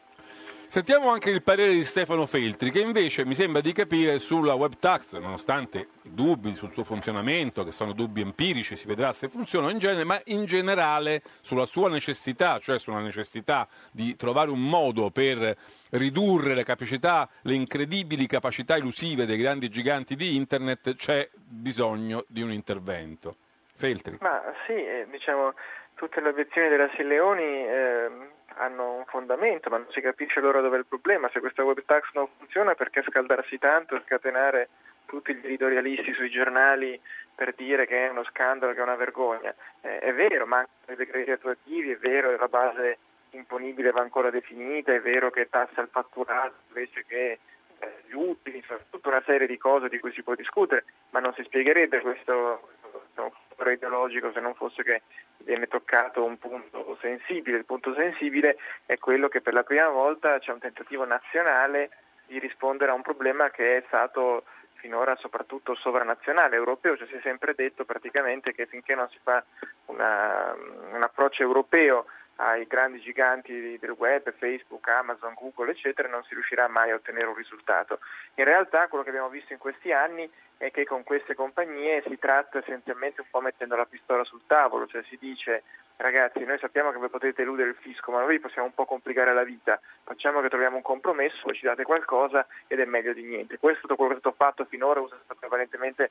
Sentiamo 0.70 1.08
anche 1.08 1.30
il 1.30 1.42
parere 1.42 1.73
di 1.73 1.82
Stefano 1.82 2.26
Feltri, 2.26 2.70
che 2.70 2.80
invece 2.80 3.25
mi 3.25 3.35
sembra 3.35 3.62
di 3.62 3.73
capire 3.73 4.18
sulla 4.18 4.52
web 4.52 4.75
tax, 4.78 5.16
nonostante 5.16 5.88
i 6.02 6.12
dubbi 6.12 6.54
sul 6.54 6.70
suo 6.73 6.85
funzionamento, 6.85 7.64
che 7.64 7.73
sono 7.73 7.94
dubbi 7.94 8.20
empirici, 8.20 8.76
si 8.76 8.87
vedrà 8.87 9.14
se 9.14 9.28
funziona 9.28 9.70
in 9.70 9.78
genere, 9.78 10.04
ma 10.04 10.20
in 10.26 10.44
generale 10.44 11.23
sulla 11.40 11.64
sua 11.64 11.88
necessità, 11.88 12.58
cioè 12.58 12.78
sulla 12.78 13.00
necessità 13.00 13.66
di 13.90 14.14
trovare 14.14 14.50
un 14.50 14.62
modo 14.62 15.08
per 15.08 15.56
ridurre 15.92 16.54
le 16.54 16.64
capacità, 16.64 17.26
le 17.44 17.54
incredibili 17.54 18.26
capacità 18.26 18.76
elusive 18.76 19.25
dei 19.25 19.38
grandi 19.38 19.70
giganti 19.70 20.16
di 20.16 20.37
internet, 20.37 20.97
c'è 20.97 21.30
bisogno 21.35 22.26
di 22.28 22.42
un 22.42 22.52
intervento. 22.52 23.37
Feltri. 23.75 24.18
Ma 24.20 24.42
sì, 24.66 24.75
eh, 24.75 25.06
diciamo, 25.11 25.54
tutte 25.94 26.20
le 26.20 26.28
obiezioni 26.28 26.68
della 26.68 26.90
Silleoni 26.94 27.42
eh, 27.42 28.11
hanno 28.59 28.95
un 28.95 29.05
fondamento, 29.07 29.71
ma 29.71 29.79
non 29.79 29.91
si 29.91 30.00
capisce 30.00 30.38
allora 30.38 30.61
dove 30.61 30.77
è 30.77 30.79
il 30.81 30.87
problema. 30.87 31.31
Se 31.33 31.41
questa 31.41 31.65
web 31.65 31.83
tax 31.85 32.09
non 32.12 32.29
funziona, 32.37 32.75
perché 32.75 33.03
scaldarsi 33.03 33.59
tanto 33.59 33.97
e 33.97 34.03
scatenare 34.05 34.69
tutti 35.07 35.35
gli 35.35 35.45
editorialisti 35.45 36.12
sui 36.12 36.29
giornali 36.29 37.00
per 37.35 37.55
dire 37.55 37.87
che 37.87 38.07
è 38.07 38.11
uno 38.11 38.25
scandalo, 38.25 38.73
che 38.73 38.81
è 38.81 38.83
una 38.83 38.97
vergogna? 38.97 39.55
Eh, 39.81 39.99
è 40.00 40.12
vero, 40.12 40.47
mancano 40.47 40.93
i 40.93 40.97
decreti 40.97 41.31
attuativi, 41.31 41.93
è 41.93 41.97
vero, 41.97 42.37
la 42.37 42.49
base 42.49 42.99
imponibile 43.31 43.91
va 43.91 44.00
ancora 44.00 44.31
definita, 44.31 44.93
è 44.93 45.00
vero 45.00 45.31
che 45.31 45.49
tassa 45.49 45.81
il 45.81 45.88
fatturato 45.91 46.55
invece 46.69 47.05
che 47.07 47.38
eh, 47.79 48.03
gli 48.07 48.15
utili, 48.15 48.65
tutta 48.91 49.09
una 49.09 49.23
serie 49.25 49.47
di 49.47 49.57
cose 49.57 49.88
di 49.88 49.99
cui 49.99 50.12
si 50.12 50.23
può 50.23 50.35
discutere, 50.35 50.85
ma 51.11 51.21
non 51.21 51.33
si 51.35 51.43
spiegherebbe 51.45 52.00
questo, 52.00 52.69
questo 52.81 53.33
ideologico 53.71 54.33
se 54.33 54.41
non 54.41 54.55
fosse 54.55 54.83
che 54.83 55.03
viene 55.45 55.66
toccato 55.66 56.25
un 56.25 56.38
punto 56.38 56.97
sensibile. 57.00 57.59
Il 57.59 57.64
punto 57.64 57.95
sensibile 57.95 58.57
è 58.87 58.99
quello 58.99 59.28
che 59.28 59.40
per 59.40 59.54
la 59.54 59.62
prima 59.62 59.88
volta 59.88 60.38
c'è 60.38 60.52
un 60.52 60.59
tentativo 60.59 61.04
nazionale 61.04 61.90
di 62.26 62.38
rispondere 62.38 62.90
a 62.90 62.95
un 62.95 63.02
problema 63.02 63.50
che 63.50 63.78
è 63.78 63.85
stato 63.87 64.45
finora 64.75 65.16
soprattutto 65.16 65.75
sovranazionale, 65.75 66.57
europeo, 66.57 66.97
cioè 66.97 67.09
si 67.09 67.14
è 67.14 67.21
sempre 67.23 67.54
detto 67.54 67.85
praticamente 67.85 68.54
che 68.54 68.66
finché 68.66 68.95
non 68.95 69.09
si 69.09 69.18
fa 69.23 69.42
una, 69.87 70.54
un 70.92 71.02
approccio 71.02 71.42
europeo 71.42 72.07
ai 72.40 72.66
grandi 72.66 73.00
giganti 73.00 73.78
del 73.78 73.90
web, 73.90 74.33
Facebook, 74.37 74.87
Amazon, 74.88 75.35
Google, 75.35 75.73
eccetera, 75.73 76.09
non 76.09 76.23
si 76.25 76.35
riuscirà 76.35 76.68
mai 76.68 76.90
a 76.90 76.95
ottenere 76.95 77.26
un 77.26 77.35
risultato. 77.35 77.99
In 78.35 78.45
realtà 78.45 78.87
quello 78.87 79.02
che 79.02 79.11
abbiamo 79.11 79.28
visto 79.28 79.52
in 79.52 79.59
questi 79.59 79.92
anni 79.92 80.30
è 80.57 80.71
che 80.71 80.85
con 80.85 81.02
queste 81.02 81.35
compagnie 81.35 82.02
si 82.07 82.18
tratta 82.18 82.59
essenzialmente 82.59 83.21
un 83.21 83.26
po' 83.30 83.40
mettendo 83.40 83.76
la 83.76 83.87
pistola 83.87 84.25
sul 84.25 84.42
tavolo, 84.47 84.87
cioè 84.87 85.02
si 85.09 85.16
dice 85.18 85.62
ragazzi 85.97 86.45
noi 86.45 86.59
sappiamo 86.59 86.92
che 86.92 86.99
voi 86.99 87.09
potete 87.09 87.42
eludere 87.42 87.71
il 87.71 87.76
fisco, 87.80 88.12
ma 88.12 88.21
noi 88.21 88.38
possiamo 88.38 88.68
un 88.68 88.75
po' 88.75 88.85
complicare 88.85 89.35
la 89.35 89.42
vita, 89.42 89.80
facciamo 90.04 90.40
che 90.40 90.49
troviamo 90.49 90.76
un 90.76 90.83
compromesso, 90.83 91.42
voi 91.45 91.54
ci 91.54 91.64
date 91.64 91.83
qualcosa 91.83 92.47
ed 92.68 92.78
è 92.78 92.85
meglio 92.85 93.12
di 93.12 93.23
niente. 93.23 93.59
Questo 93.59 93.78
è 93.78 93.83
tutto 93.83 93.97
quello 93.97 94.12
che 94.12 94.18
è 94.18 94.21
stato 94.21 94.37
fatto 94.37 94.64
finora, 94.64 95.00
usato 95.00 95.35
prevalentemente 95.38 96.11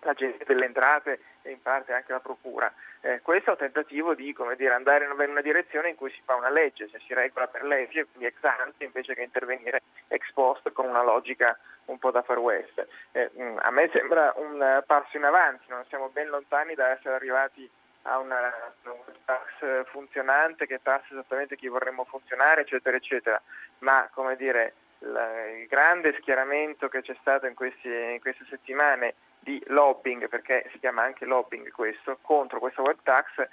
l'Agenzia 0.00 0.44
delle 0.44 0.66
Entrate 0.66 1.20
e 1.42 1.50
in 1.50 1.62
parte 1.62 1.92
anche 1.92 2.12
la 2.12 2.20
Procura. 2.20 2.72
Eh, 3.00 3.20
questo 3.22 3.50
è 3.50 3.52
un 3.52 3.58
tentativo 3.58 4.14
di 4.14 4.34
dire, 4.56 4.74
andare 4.74 5.04
in 5.04 5.10
una 5.10 5.40
direzione 5.40 5.90
in 5.90 5.96
cui 5.96 6.10
si 6.10 6.20
fa 6.24 6.34
una 6.34 6.50
legge, 6.50 6.88
cioè 6.88 7.00
si 7.06 7.14
regola 7.14 7.46
per 7.46 7.64
legge, 7.64 8.06
quindi 8.06 8.26
ex 8.26 8.42
ante, 8.42 8.84
invece 8.84 9.14
che 9.14 9.22
intervenire 9.22 9.82
ex 10.08 10.30
post 10.32 10.72
con 10.72 10.88
una 10.88 11.02
logica 11.02 11.56
un 11.86 11.98
po' 11.98 12.10
da 12.10 12.22
far 12.22 12.38
west. 12.38 12.84
Eh, 13.12 13.30
mm, 13.38 13.58
a 13.60 13.70
me 13.70 13.88
sembra 13.92 14.32
un 14.36 14.82
passo 14.86 15.16
in 15.16 15.24
avanti, 15.24 15.64
non 15.68 15.84
siamo 15.88 16.08
ben 16.08 16.28
lontani 16.28 16.74
da 16.74 16.88
essere 16.88 17.14
arrivati 17.14 17.68
a 18.02 18.18
una, 18.18 18.52
una 18.82 18.94
tax 19.24 19.88
funzionante 19.90 20.66
che 20.66 20.80
tassa 20.82 21.06
esattamente 21.10 21.56
chi 21.56 21.68
vorremmo 21.68 22.04
funzionare, 22.04 22.62
eccetera, 22.62 22.96
eccetera. 22.96 23.40
Ma 23.78 24.08
come 24.12 24.36
dire, 24.36 24.74
il 25.00 25.66
grande 25.68 26.16
schieramento 26.20 26.88
che 26.88 27.02
c'è 27.02 27.16
stato 27.20 27.46
in, 27.46 27.54
questi, 27.54 27.88
in 27.88 28.18
queste 28.20 28.44
settimane 28.48 29.14
di 29.46 29.62
lobbying, 29.68 30.28
perché 30.28 30.68
si 30.72 30.80
chiama 30.80 31.02
anche 31.02 31.24
lobbying 31.24 31.70
questo, 31.70 32.18
contro 32.20 32.58
questa 32.58 32.82
web 32.82 32.98
tax, 33.04 33.46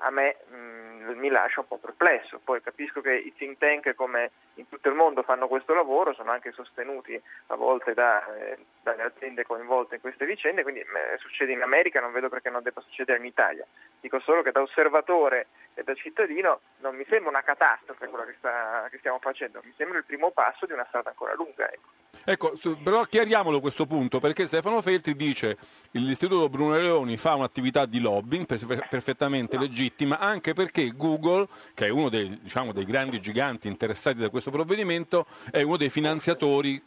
a 0.00 0.10
me 0.10 0.36
mh, 0.46 0.54
mm, 0.54 1.18
mi 1.18 1.30
lascia 1.30 1.60
un 1.60 1.66
po' 1.66 1.78
perplesso. 1.78 2.38
Poi 2.44 2.60
capisco 2.60 3.00
che 3.00 3.14
i 3.14 3.32
think 3.34 3.56
tank 3.56 3.94
come 3.94 4.30
in 4.56 4.68
tutto 4.68 4.90
il 4.90 4.94
mondo 4.94 5.22
fanno 5.22 5.48
questo 5.48 5.72
lavoro, 5.72 6.12
sono 6.12 6.30
anche 6.32 6.52
sostenuti 6.52 7.20
a 7.46 7.54
volte 7.56 7.94
da, 7.94 8.22
eh, 8.36 8.58
dalle 8.82 9.04
aziende 9.04 9.46
coinvolte 9.46 9.94
in 9.94 10.00
queste 10.02 10.26
vicende, 10.26 10.62
quindi 10.62 10.80
eh, 10.80 11.16
succede 11.18 11.52
in 11.52 11.62
America, 11.62 11.98
non 11.98 12.12
vedo 12.12 12.28
perché 12.28 12.50
non 12.50 12.62
debba 12.62 12.82
succedere 12.82 13.18
in 13.18 13.24
Italia. 13.24 13.66
Dico 13.98 14.20
solo 14.20 14.42
che 14.42 14.52
da 14.52 14.60
osservatore 14.60 15.46
e 15.72 15.82
da 15.82 15.94
cittadino 15.94 16.60
non 16.80 16.94
mi 16.94 17.06
sembra 17.08 17.30
una 17.30 17.42
catastrofe 17.42 18.08
quello 18.08 18.26
che, 18.26 18.34
sta, 18.36 18.86
che 18.90 18.98
stiamo 18.98 19.18
facendo, 19.18 19.62
mi 19.64 19.72
sembra 19.78 19.96
il 19.96 20.04
primo 20.04 20.30
passo 20.30 20.66
di 20.66 20.74
una 20.74 20.84
strada 20.88 21.08
ancora 21.08 21.32
lunga. 21.32 21.72
Ecco. 21.72 21.97
Ecco, 22.24 22.52
però 22.82 23.04
chiariamolo 23.04 23.58
questo 23.58 23.86
punto, 23.86 24.20
perché 24.20 24.44
Stefano 24.44 24.82
Feltri 24.82 25.14
dice 25.14 25.56
che 25.90 25.98
l'Istituto 25.98 26.50
Bruno 26.50 26.76
Leoni 26.76 27.16
fa 27.16 27.34
un'attività 27.34 27.86
di 27.86 28.00
lobbying 28.00 28.44
perfettamente 28.44 29.56
legittima, 29.58 30.18
anche 30.18 30.52
perché 30.52 30.92
Google, 30.94 31.46
che 31.72 31.86
è 31.86 31.88
uno 31.88 32.10
dei, 32.10 32.38
diciamo, 32.42 32.72
dei 32.72 32.84
grandi 32.84 33.18
giganti 33.18 33.68
interessati 33.68 34.18
da 34.18 34.28
questo 34.28 34.50
provvedimento, 34.50 35.24
è 35.50 35.62
uno 35.62 35.78
dei 35.78 35.88
finanziatori, 35.88 36.82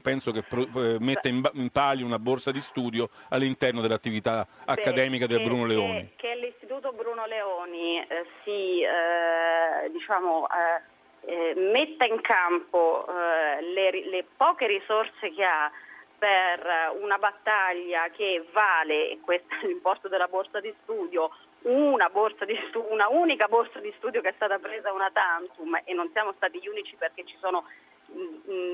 penso 0.00 0.32
che 0.32 0.44
eh, 0.48 0.96
mette 0.98 1.28
in 1.28 1.70
palio 1.70 2.06
una 2.06 2.18
borsa 2.18 2.50
di 2.50 2.60
studio 2.60 3.10
all'interno 3.28 3.82
dell'attività 3.82 4.46
accademica 4.64 5.26
del 5.26 5.42
Bruno 5.42 5.66
Leoni. 5.66 6.12
Che, 6.16 6.28
che 6.28 6.34
l'Istituto 6.36 6.92
Bruno 6.92 7.26
Leoni 7.26 7.98
eh, 7.98 8.26
si, 8.44 8.80
eh, 8.80 9.90
diciamo, 9.92 10.46
eh, 10.48 10.89
eh, 11.26 11.54
metta 11.56 12.04
in 12.04 12.20
campo 12.20 13.06
eh, 13.06 13.62
le, 13.62 13.90
le, 14.08 14.24
poche 14.36 14.66
risorse 14.66 15.32
che 15.32 15.44
ha 15.44 15.70
per 16.18 16.98
una 17.00 17.16
battaglia 17.16 18.10
che 18.10 18.44
vale, 18.52 19.10
e 19.10 19.20
questo 19.22 19.54
è 19.54 19.66
l'importo 19.66 20.08
della 20.08 20.28
borsa 20.28 20.60
di 20.60 20.72
studio, 20.82 21.30
una, 21.62 22.08
borsa 22.08 22.44
di 22.44 22.58
stu- 22.68 22.86
una 22.90 23.08
unica 23.08 23.46
borsa 23.48 23.80
di 23.80 23.92
studio 23.96 24.20
che 24.20 24.28
è 24.28 24.32
stata 24.36 24.58
presa 24.58 24.92
una 24.92 25.10
tantum 25.10 25.80
e 25.84 25.92
non 25.92 26.10
siamo 26.12 26.32
stati 26.36 26.58
gli 26.58 26.68
unici 26.68 26.96
perché 26.96 27.24
ci 27.24 27.36
sono 27.40 27.64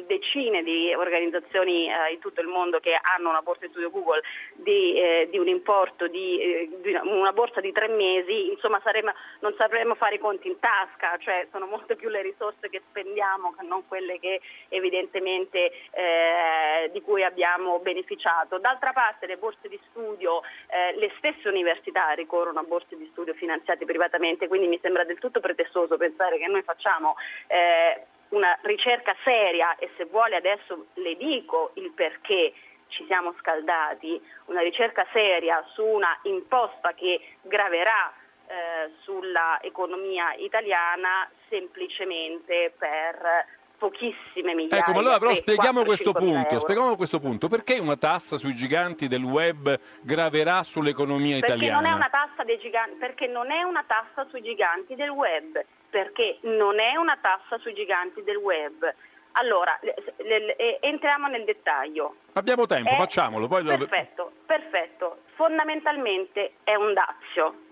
decine 0.07 0.63
di 0.63 0.95
organizzazioni 0.95 1.89
eh, 1.89 2.13
in 2.13 2.19
tutto 2.21 2.41
il 2.41 2.47
mondo 2.47 2.81
che 2.81 2.99
hanno 3.01 3.29
una 3.29 3.43
borsa 3.43 3.67
di 3.67 3.71
studio 3.71 3.91
Google 3.91 4.23
di, 4.55 4.99
eh, 4.99 5.29
di 5.31 5.39
un 5.39 5.49
importo 5.49 6.07
di, 6.07 6.41
eh, 6.41 6.71
di, 6.81 6.95
una 6.95 7.33
borsa 7.33 7.61
di 7.61 7.73
tre 7.73 7.89
mesi, 7.89 8.51
insomma 8.51 8.81
saremo, 8.83 9.13
non 9.41 9.55
sapremo 9.59 9.95
fare 9.95 10.15
i 10.15 10.19
conti 10.19 10.49
in 10.49 10.59
tasca, 10.59 11.17
cioè 11.19 11.47
sono 11.51 11.67
molte 11.67 11.97
più 11.97 12.09
le 12.09 12.23
risorse 12.23 12.69
che 12.69 12.83
spendiamo 12.89 13.55
che 13.59 13.67
non 13.67 13.87
quelle 13.87 14.19
che 14.19 14.41
evidentemente 14.69 15.73
eh, 15.91 16.91
di 16.93 17.01
cui 17.03 17.23
abbiamo 17.23 17.79
beneficiato. 17.81 18.59
D'altra 18.59 18.93
parte 18.93 19.27
le 19.27 19.37
borse 19.37 19.69
di 19.69 19.79
studio, 19.91 20.43
eh, 20.69 20.97
le 20.97 21.13
stesse 21.19 21.49
università 21.49 22.11
ricorrono 22.13 22.61
a 22.61 22.65
borse 22.65 22.97
di 22.97 23.09
studio 23.13 23.35
finanziate 23.35 23.85
privatamente, 23.85 24.49
quindi 24.49 24.67
mi 24.67 24.79
sembra 24.81 25.05
del 25.05 25.19
tutto 25.19 25.41
pretestoso 25.41 25.97
pensare 25.97 26.39
che 26.39 26.47
noi 26.47 26.63
facciamo 26.63 27.17
eh, 27.49 28.07
una 28.31 28.59
ricerca 28.63 29.15
seria 29.25 29.77
e 29.77 29.91
se 29.97 30.05
vuole 30.05 30.37
adesso 30.37 30.87
le 30.95 31.17
dico 31.17 31.73
il 31.75 31.93
perché 31.93 32.53
ci 32.89 33.05
siamo 33.07 33.35
scaldati, 33.39 34.21
una 34.47 34.61
ricerca 34.61 35.07
seria 35.13 35.65
su 35.75 35.85
una 35.85 36.19
imposta 36.23 36.93
che 36.95 37.21
graverà 37.43 38.13
eh, 38.47 38.93
sulla 39.01 39.59
economia 39.61 40.33
italiana 40.35 41.29
semplicemente 41.49 42.73
per 42.79 43.47
pochissime 43.77 44.55
migliaia. 44.55 44.83
Ecco, 44.83 44.93
ma 44.93 45.01
allora 45.01 45.19
però 45.19 45.31
3, 45.31 45.41
spieghiamo 45.41 45.83
4, 45.83 45.85
questo 45.85 46.13
punto, 46.13 46.59
spieghiamo 46.59 46.97
questo 46.97 47.21
punto. 47.21 47.49
Perché 47.49 47.79
una 47.79 47.97
tassa 47.97 48.37
sui 48.37 48.55
giganti 48.55 49.09
del 49.09 49.23
web 49.23 49.79
graverà 50.03 50.63
sull'economia 50.63 51.39
perché 51.39 51.55
italiana? 51.55 51.81
Non 51.81 51.91
è 51.91 51.93
una 51.93 52.09
tassa 52.09 52.45
dei 52.45 52.59
giganti, 52.59 52.97
perché 52.97 53.27
non 53.27 53.51
è 53.51 53.63
una 53.63 53.85
tassa 53.87 54.27
sui 54.29 54.43
giganti 54.43 54.95
del 54.95 55.11
web, 55.11 55.63
perché 55.89 56.39
non 56.43 56.79
è 56.81 56.97
una 56.97 57.19
tassa 57.21 57.59
sui 57.59 57.75
giganti 57.75 58.23
del 58.23 58.37
web. 58.37 58.93
Allora, 59.33 59.79
le, 60.17 60.81
entriamo 60.81 61.27
nel 61.29 61.45
dettaglio. 61.45 62.17
Abbiamo 62.33 62.67
tempo, 62.67 62.91
è, 62.91 62.97
facciamolo. 62.97 63.47
Poi 63.49 63.65
perfetto, 63.65 64.33
perfetto. 64.47 65.19
Fondamentalmente 65.35 66.55
è 66.65 66.75
un 66.75 66.95
dazio 66.95 67.65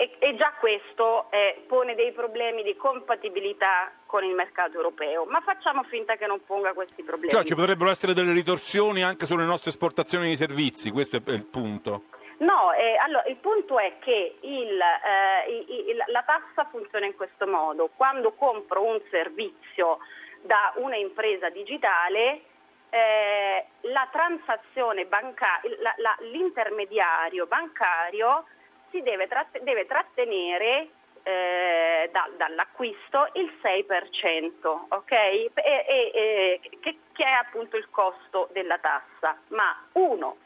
e, 0.00 0.14
e 0.20 0.36
già 0.36 0.52
questo 0.60 1.28
eh, 1.32 1.64
pone 1.66 1.96
dei 1.96 2.12
problemi 2.12 2.62
di 2.62 2.76
compatibilità 2.76 3.90
con 4.06 4.22
il 4.22 4.32
mercato 4.32 4.76
europeo, 4.76 5.24
ma 5.24 5.40
facciamo 5.40 5.82
finta 5.82 6.14
che 6.14 6.26
non 6.26 6.40
ponga 6.46 6.72
questi 6.72 7.02
problemi. 7.02 7.30
Cioè 7.30 7.42
ci 7.42 7.56
potrebbero 7.56 7.90
essere 7.90 8.14
delle 8.14 8.32
ritorsioni 8.32 9.02
anche 9.02 9.26
sulle 9.26 9.44
nostre 9.44 9.70
esportazioni 9.70 10.28
di 10.28 10.36
servizi, 10.36 10.92
questo 10.92 11.16
è 11.16 11.30
il 11.30 11.44
punto. 11.46 12.04
No, 12.38 12.72
eh, 12.72 12.96
allora, 12.96 13.24
il 13.26 13.36
punto 13.36 13.78
è 13.78 13.98
che 13.98 14.38
il, 14.40 14.80
eh, 14.80 15.64
il, 15.90 16.04
la 16.06 16.22
tassa 16.22 16.68
funziona 16.70 17.06
in 17.06 17.16
questo 17.16 17.46
modo. 17.46 17.90
Quando 17.96 18.32
compro 18.32 18.84
un 18.84 19.00
servizio 19.10 19.98
da 20.42 20.72
una 20.76 20.96
impresa 20.96 21.48
digitale, 21.48 22.42
eh, 22.90 23.66
la 23.80 24.08
transazione 24.12 25.06
bancaria, 25.06 25.76
la, 25.80 25.94
la, 25.96 26.16
l'intermediario 26.20 27.46
bancario 27.46 28.44
si 28.90 29.02
deve, 29.02 29.26
tratt- 29.26 29.58
deve 29.60 29.86
trattenere 29.86 30.88
eh, 31.24 32.08
da, 32.12 32.30
dall'acquisto 32.36 33.28
il 33.34 33.52
6%, 33.60 34.84
ok? 34.88 35.12
E, 35.12 35.50
e, 35.54 36.10
e, 36.14 36.60
che, 36.80 36.98
che 37.12 37.24
è 37.24 37.32
appunto 37.32 37.76
il 37.76 37.90
costo 37.90 38.48
della 38.52 38.78
tassa. 38.78 39.36
Ma 39.48 39.76
uno, 39.92 40.38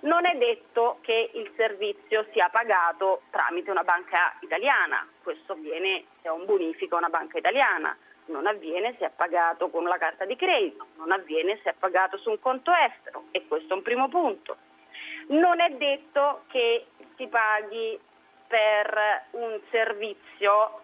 non 0.00 0.24
è 0.24 0.36
detto 0.36 0.98
che 1.02 1.30
il 1.34 1.52
servizio 1.56 2.26
sia 2.32 2.48
pagato 2.48 3.22
tramite 3.30 3.70
una 3.70 3.84
banca 3.84 4.34
italiana, 4.40 5.06
questo 5.22 5.52
avviene 5.52 6.04
se 6.22 6.28
è 6.28 6.30
un 6.30 6.46
bonifico 6.46 6.94
a 6.94 6.98
una 6.98 7.08
banca 7.08 7.38
italiana, 7.38 7.96
non 8.26 8.46
avviene 8.46 8.94
se 8.98 9.06
è 9.06 9.10
pagato 9.14 9.68
con 9.68 9.84
la 9.84 9.98
carta 9.98 10.24
di 10.24 10.36
credito, 10.36 10.86
non 10.96 11.10
avviene 11.10 11.58
se 11.62 11.70
è 11.70 11.74
pagato 11.78 12.16
su 12.18 12.30
un 12.30 12.38
conto 12.38 12.72
estero. 12.72 13.24
E 13.30 13.46
questo 13.46 13.74
è 13.74 13.76
un 13.76 13.82
primo 13.82 14.08
punto. 14.08 14.56
Non 15.28 15.60
è 15.60 15.70
detto 15.70 16.44
che 16.48 16.86
si 17.16 17.26
paghi 17.26 17.98
per 18.46 19.24
un 19.32 19.60
servizio 19.70 20.80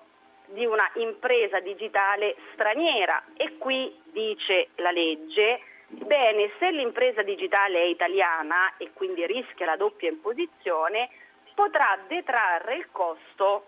di 0.47 0.65
una 0.65 0.89
impresa 0.95 1.61
digitale 1.61 2.37
straniera. 2.53 3.23
E 3.37 3.57
qui 3.59 3.99
dice 4.05 4.69
la 4.77 4.91
legge, 4.91 5.61
bene, 5.89 6.53
se 6.59 6.71
l'impresa 6.71 7.23
digitale 7.23 7.81
è 7.83 7.85
italiana 7.87 8.77
e 8.77 8.93
quindi 8.93 9.27
rischia 9.27 9.67
la 9.67 9.77
doppia 9.77 10.09
imposizione, 10.09 11.09
potrà 11.55 11.99
detrarre 12.07 12.77
il 12.77 12.91
costo 12.91 13.67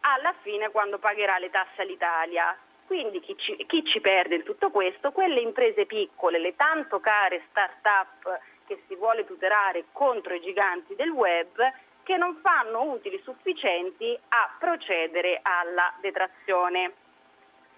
alla 0.00 0.34
fine 0.42 0.70
quando 0.70 0.98
pagherà 0.98 1.38
le 1.38 1.50
tasse 1.50 1.82
all'Italia. 1.82 2.56
Quindi 2.86 3.20
chi 3.20 3.36
ci, 3.36 3.56
chi 3.66 3.84
ci 3.84 4.00
perde 4.00 4.36
in 4.36 4.44
tutto 4.44 4.70
questo? 4.70 5.10
Quelle 5.10 5.40
imprese 5.40 5.86
piccole, 5.86 6.38
le 6.38 6.54
tanto 6.54 7.00
care 7.00 7.42
start-up 7.50 8.40
che 8.66 8.82
si 8.86 8.94
vuole 8.94 9.24
tutelare 9.24 9.86
contro 9.92 10.34
i 10.34 10.40
giganti 10.40 10.94
del 10.94 11.10
web 11.10 11.72
che 12.04 12.16
non 12.16 12.36
fanno 12.40 12.82
utili 12.82 13.20
sufficienti 13.24 14.16
a 14.28 14.54
procedere 14.58 15.40
alla 15.42 15.92
detrazione. 16.00 16.92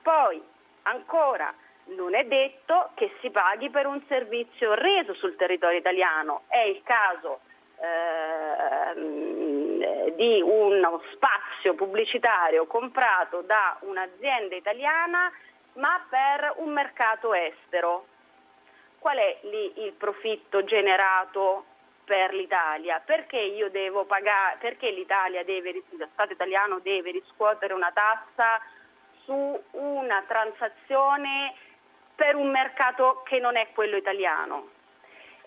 Poi, 0.02 0.42
ancora, 0.83 1.54
non 1.97 2.14
è 2.14 2.25
detto 2.25 2.90
che 2.95 3.12
si 3.21 3.30
paghi 3.30 3.71
per 3.71 3.87
un 3.87 4.02
servizio 4.09 4.75
reso 4.75 5.14
sul 5.14 5.37
territorio 5.37 5.78
italiano. 5.78 6.42
È 6.49 6.59
il 6.59 6.83
caso 6.83 7.40
eh, 7.80 8.95
di 10.14 10.42
uno 10.42 11.02
spazio 11.12 11.75
pubblicitario 11.75 12.66
comprato 12.66 13.42
da 13.42 13.76
un'azienda 13.80 14.54
italiana 14.54 15.33
ma 15.75 16.04
per 16.09 16.54
un 16.57 16.73
mercato 16.73 17.33
estero. 17.35 18.07
Qual 18.99 19.16
è 19.16 19.38
lì 19.42 19.85
il 19.85 19.92
profitto 19.92 20.64
generato 20.64 21.64
per 22.04 22.33
l'Italia, 22.35 23.00
perché 23.04 23.38
pagare, 24.07 24.57
perché 24.59 24.90
deve, 25.45 25.83
lo 25.90 26.09
Stato 26.12 26.33
italiano 26.33 26.80
deve 26.80 27.12
riscuotere 27.12 27.75
una 27.75 27.92
tassa 27.92 28.61
su 29.25 29.62
una 29.73 30.25
transazione 30.26 31.54
per 32.18 32.34
un 32.34 32.50
mercato 32.50 33.22
che 33.25 33.38
non 33.38 33.56
è 33.56 33.68
quello 33.72 33.96
italiano. 33.96 34.70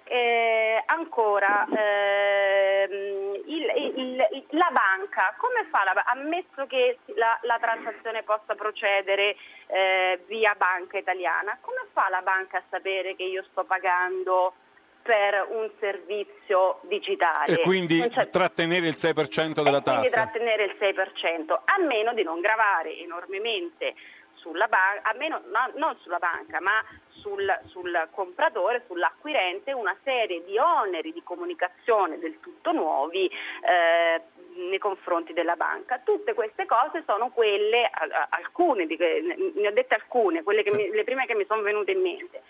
Eh, 0.06 0.82
ancora, 0.86 1.68
ehm, 1.68 3.34
il, 3.46 3.94
il, 3.98 4.46
la 4.52 4.70
banca, 4.72 5.36
come 5.36 5.68
fa, 5.70 5.84
la, 5.84 6.02
ammesso 6.06 6.66
che 6.68 7.00
la, 7.16 7.38
la 7.42 7.58
transazione 7.60 8.24
possa 8.24 8.56
procedere 8.56 9.36
eh, 9.68 10.24
via 10.28 10.56
banca 10.56 10.98
italiana, 10.98 11.58
come 11.60 11.88
fa 11.92 12.08
la 12.10 12.22
banca 12.22 12.60
a 12.60 12.64
sapere 12.70 13.18
che 13.18 13.24
io 13.24 13.44
sto 13.52 13.66
pagando 13.66 14.54
per 15.02 15.48
un 15.50 15.70
servizio 15.80 16.80
digitale. 16.84 17.56
E 17.56 17.60
quindi 17.60 18.10
trattenere 18.30 18.88
il 18.88 18.96
6% 18.96 19.62
della 19.62 19.82
tassa. 19.82 20.00
Quindi 20.00 20.10
trattenere 20.10 20.64
il 20.64 20.76
6%, 20.80 21.52
a 21.52 21.82
meno 21.86 22.14
di 22.14 22.24
non 22.24 22.40
gravare 22.40 22.98
enormemente 22.98 23.94
sulla 24.42 24.68
banca, 24.68 25.10
a 25.10 25.14
meno 25.14 25.42
no, 25.46 25.72
non 25.76 25.96
sulla 26.02 26.18
banca, 26.18 26.60
ma 26.60 26.84
sul, 27.22 27.48
sul, 27.68 28.08
compratore, 28.12 28.84
sull'acquirente, 28.88 29.72
una 29.72 29.96
serie 30.04 30.44
di 30.44 30.58
oneri 30.58 31.14
di 31.14 31.24
comunicazione 31.24 32.18
del 32.20 32.40
tutto 32.40 32.72
nuovi 32.72 33.28
eh, 33.28 34.22
nei 34.70 34.80
confronti 34.80 35.32
della 35.34 35.56
banca. 35.56 36.00
Tutte 36.04 36.34
queste 36.34 36.66
cose 36.66 37.04
sono 37.06 37.30
quelle, 37.30 37.90
alcune, 38.30 38.86
ne 38.86 39.68
ho 39.68 39.72
dette 39.72 39.96
alcune, 39.96 40.44
quelle 40.44 40.64
che 40.64 40.74
mi, 40.74 40.90
le 40.90 41.04
prime 41.04 41.26
che 41.26 41.36
mi 41.36 41.46
sono 41.46 41.62
venute 41.62 41.92
in 41.92 42.02
mente 42.02 42.42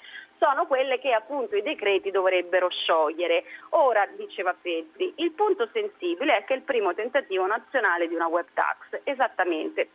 sono 0.42 0.66
quelle 0.66 0.98
che 0.98 1.14
appunto 1.14 1.56
i 1.56 1.62
decreti 1.62 2.10
dovrebbero 2.10 2.68
sciogliere. 2.72 3.44
Ora, 3.70 4.08
diceva 4.16 4.56
Feltri, 4.60 5.14
il 5.18 5.32
punto 5.34 5.70
sensibile 5.72 6.38
è 6.38 6.44
che 6.46 6.56
è 6.56 6.58
il 6.58 6.64
primo 6.64 6.96
tentativo 6.96 7.46
nazionale 7.46 8.08
di 8.08 8.16
una 8.16 8.26
web 8.26 8.48
tax, 8.56 9.02
esattamente, 9.04 9.90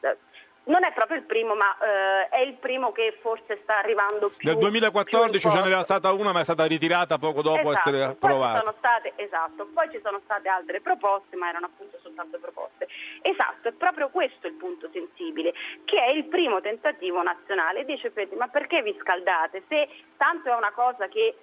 non 0.66 0.84
è 0.84 0.92
proprio 0.92 1.18
il 1.18 1.24
primo, 1.24 1.54
ma 1.54 1.76
eh, 1.78 2.28
è 2.28 2.40
il 2.40 2.54
primo 2.54 2.92
che 2.92 3.18
forse 3.20 3.60
sta 3.62 3.78
arrivando 3.78 4.30
più. 4.36 4.48
Nel 4.48 4.58
2014 4.58 5.50
ce 5.50 5.62
n'era 5.62 5.82
stata 5.82 6.12
una, 6.12 6.32
ma 6.32 6.40
è 6.40 6.44
stata 6.44 6.64
ritirata 6.64 7.18
poco 7.18 7.42
dopo 7.42 7.72
esatto. 7.72 7.88
essere 7.90 8.02
approvata. 8.02 8.62
Poi 8.62 8.74
state, 8.78 9.12
esatto, 9.16 9.68
poi 9.72 9.90
ci 9.90 10.00
sono 10.02 10.20
state 10.24 10.48
altre 10.48 10.80
proposte, 10.80 11.36
ma 11.36 11.48
erano 11.48 11.66
appunto 11.66 11.98
soltanto 12.02 12.38
proposte. 12.38 12.88
Esatto, 13.22 13.68
è 13.68 13.72
proprio 13.72 14.08
questo 14.08 14.46
il 14.46 14.54
punto 14.54 14.88
sensibile, 14.92 15.52
che 15.84 16.02
è 16.02 16.10
il 16.10 16.24
primo 16.24 16.60
tentativo 16.60 17.22
nazionale. 17.22 17.84
Dice 17.84 18.10
Petri, 18.10 18.36
ma 18.36 18.48
perché 18.48 18.82
vi 18.82 18.96
scaldate? 19.00 19.62
Se 19.68 19.88
tanto 20.16 20.50
è 20.50 20.54
una 20.54 20.72
cosa 20.72 21.06
che 21.06 21.36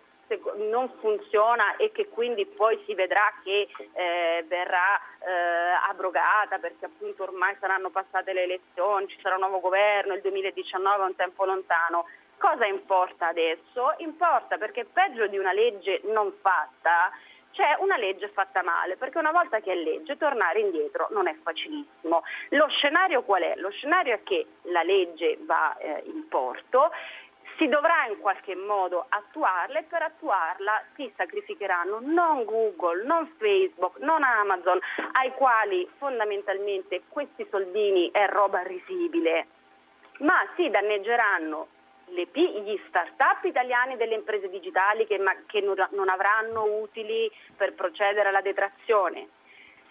non 0.69 0.91
funziona 0.99 1.75
e 1.77 1.91
che 1.91 2.09
quindi 2.09 2.45
poi 2.45 2.81
si 2.85 2.93
vedrà 2.93 3.33
che 3.43 3.67
eh, 3.93 4.45
verrà 4.47 4.99
eh, 5.19 5.89
abrogata 5.89 6.57
perché 6.59 6.85
appunto 6.85 7.23
ormai 7.23 7.55
saranno 7.59 7.89
passate 7.89 8.33
le 8.33 8.43
elezioni, 8.43 9.07
ci 9.07 9.19
sarà 9.21 9.35
un 9.35 9.41
nuovo 9.41 9.59
governo, 9.59 10.13
il 10.13 10.21
2019 10.21 11.03
è 11.03 11.07
un 11.07 11.15
tempo 11.15 11.45
lontano. 11.45 12.05
Cosa 12.37 12.65
importa 12.65 13.27
adesso? 13.27 13.93
Importa 13.97 14.57
perché 14.57 14.85
peggio 14.85 15.27
di 15.27 15.37
una 15.37 15.53
legge 15.53 16.01
non 16.03 16.33
fatta 16.41 17.11
c'è 17.53 17.77
una 17.79 17.97
legge 17.97 18.29
fatta 18.29 18.63
male, 18.63 18.97
perché 18.97 19.19
una 19.19 19.31
volta 19.31 19.59
che 19.59 19.71
è 19.71 19.75
legge 19.75 20.17
tornare 20.17 20.59
indietro 20.59 21.07
non 21.11 21.27
è 21.27 21.35
facilissimo. 21.41 22.23
Lo 22.49 22.67
scenario 22.67 23.23
qual 23.23 23.43
è? 23.43 23.53
Lo 23.57 23.69
scenario 23.69 24.15
è 24.15 24.23
che 24.23 24.45
la 24.63 24.81
legge 24.81 25.37
va 25.41 25.77
eh, 25.77 26.01
in 26.05 26.27
porto, 26.27 26.91
si 27.57 27.67
dovrà 27.67 28.05
in 28.07 28.19
qualche 28.19 28.55
modo 28.55 29.05
attuarla 29.09 29.79
e 29.79 29.83
per 29.83 30.01
attuarla 30.01 30.83
si 30.95 31.11
sacrificheranno 31.15 31.99
non 32.01 32.45
Google, 32.45 33.03
non 33.03 33.31
Facebook, 33.37 33.97
non 33.99 34.23
Amazon, 34.23 34.79
ai 35.13 35.31
quali 35.33 35.87
fondamentalmente 35.97 37.03
questi 37.09 37.45
soldini 37.49 38.09
è 38.11 38.27
roba 38.27 38.61
risibile, 38.61 39.47
ma 40.19 40.35
si 40.55 40.69
danneggeranno 40.69 41.67
le, 42.07 42.27
gli 42.33 42.79
start-up 42.87 43.43
italiani 43.45 43.97
delle 43.97 44.15
imprese 44.15 44.49
digitali 44.49 45.05
che, 45.05 45.19
che 45.47 45.61
non 45.61 46.09
avranno 46.09 46.63
utili 46.81 47.31
per 47.55 47.73
procedere 47.73 48.29
alla 48.29 48.41
detrazione 48.41 49.27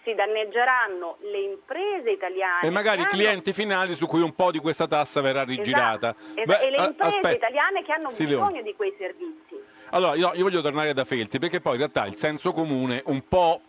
si 0.03 0.13
danneggeranno 0.13 1.17
le 1.21 1.39
imprese 1.39 2.11
italiane. 2.11 2.67
E 2.67 2.69
magari 2.69 3.01
i 3.01 3.05
clienti 3.05 3.49
hanno... 3.49 3.57
finali 3.57 3.95
su 3.95 4.05
cui 4.05 4.21
un 4.21 4.33
po' 4.33 4.51
di 4.51 4.59
questa 4.59 4.87
tassa 4.87 5.21
verrà 5.21 5.43
rigirata. 5.43 6.15
Esatto, 6.35 6.43
Beh, 6.45 6.67
e 6.67 6.69
le 6.69 6.77
imprese 6.85 7.17
aspetta. 7.17 7.35
italiane 7.35 7.83
che 7.83 7.91
hanno 7.91 8.09
sì, 8.09 8.25
bisogno 8.25 8.61
di 8.61 8.75
quei 8.75 8.93
servizi. 8.97 9.61
Allora, 9.91 10.15
io, 10.15 10.31
io 10.33 10.43
voglio 10.43 10.61
tornare 10.61 10.93
da 10.93 11.05
Felti, 11.05 11.39
perché 11.39 11.61
poi 11.61 11.73
in 11.73 11.79
realtà 11.79 12.05
il 12.05 12.15
senso 12.15 12.51
comune 12.51 13.01
un 13.05 13.27
po' 13.27 13.61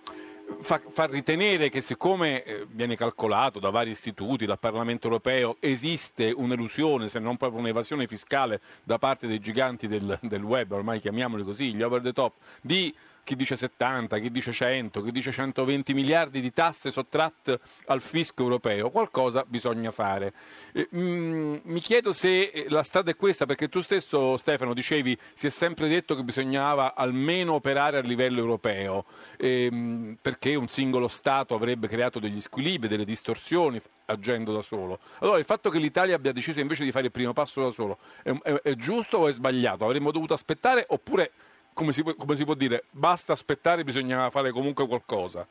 fa, 0.60 0.80
fa, 0.88 1.06
ritenere 1.06 1.68
che 1.68 1.80
siccome 1.80 2.42
eh, 2.42 2.66
viene 2.68 2.96
calcolato 2.96 3.58
da 3.58 3.70
vari 3.70 3.90
istituti, 3.90 4.46
dal 4.46 4.58
Parlamento 4.58 5.06
europeo, 5.06 5.56
esiste 5.60 6.32
un'elusione, 6.34 7.08
se 7.08 7.18
non 7.18 7.36
proprio 7.36 7.60
un'evasione 7.60 8.06
fiscale 8.06 8.60
da 8.82 8.98
parte 8.98 9.26
dei 9.26 9.38
giganti 9.38 9.86
del, 9.86 10.18
del 10.22 10.42
web, 10.42 10.72
ormai 10.72 10.98
chiamiamoli 11.00 11.42
così, 11.42 11.74
gli 11.74 11.82
over 11.82 12.02
the 12.02 12.12
top, 12.12 12.34
di 12.60 12.94
chi 13.24 13.34
dice 13.34 13.56
70, 13.56 14.18
chi 14.18 14.30
dice 14.30 14.52
100, 14.52 15.02
chi 15.02 15.10
dice 15.10 15.32
120 15.32 15.94
miliardi 15.94 16.40
di 16.40 16.52
tasse 16.52 16.90
sottratte 16.90 17.58
al 17.86 18.00
fisco 18.00 18.42
europeo, 18.42 18.90
qualcosa 18.90 19.44
bisogna 19.46 19.90
fare. 19.90 20.32
Eh, 20.72 20.88
mm, 20.94 21.56
mi 21.62 21.80
chiedo 21.80 22.12
se 22.12 22.42
eh, 22.42 22.66
la 22.68 22.82
strada 22.82 23.10
è 23.10 23.16
questa, 23.16 23.46
perché 23.46 23.68
tu 23.68 23.80
stesso 23.80 24.36
Stefano 24.36 24.74
dicevi 24.74 25.18
si 25.32 25.46
è 25.46 25.50
sempre 25.50 25.88
detto 25.88 26.14
che 26.14 26.22
bisognava 26.22 26.94
almeno 26.94 27.54
operare 27.54 27.98
a 27.98 28.02
livello 28.02 28.40
europeo, 28.40 29.06
ehm, 29.38 30.18
perché 30.20 30.54
un 30.54 30.68
singolo 30.68 31.08
Stato 31.08 31.54
avrebbe 31.54 31.88
creato 31.88 32.18
degli 32.18 32.40
squilibri, 32.40 32.88
delle 32.88 33.04
distorsioni 33.04 33.80
agendo 34.06 34.52
da 34.52 34.62
solo. 34.62 34.98
Allora 35.20 35.38
il 35.38 35.44
fatto 35.44 35.70
che 35.70 35.78
l'Italia 35.78 36.14
abbia 36.14 36.32
deciso 36.32 36.60
invece 36.60 36.84
di 36.84 36.92
fare 36.92 37.06
il 37.06 37.10
primo 37.10 37.32
passo 37.32 37.62
da 37.62 37.70
solo 37.70 37.98
è, 38.22 38.30
è, 38.30 38.52
è 38.62 38.74
giusto 38.74 39.18
o 39.18 39.28
è 39.28 39.32
sbagliato? 39.32 39.84
Avremmo 39.84 40.10
dovuto 40.10 40.34
aspettare 40.34 40.84
oppure 40.88 41.32
come 41.74 41.92
si, 41.92 42.02
come 42.02 42.36
si 42.36 42.44
può 42.44 42.54
dire, 42.54 42.84
basta 42.90 43.32
aspettare, 43.32 43.84
bisognava 43.84 44.30
fare 44.30 44.50
comunque 44.50 44.86
qualcosa? 44.86 45.46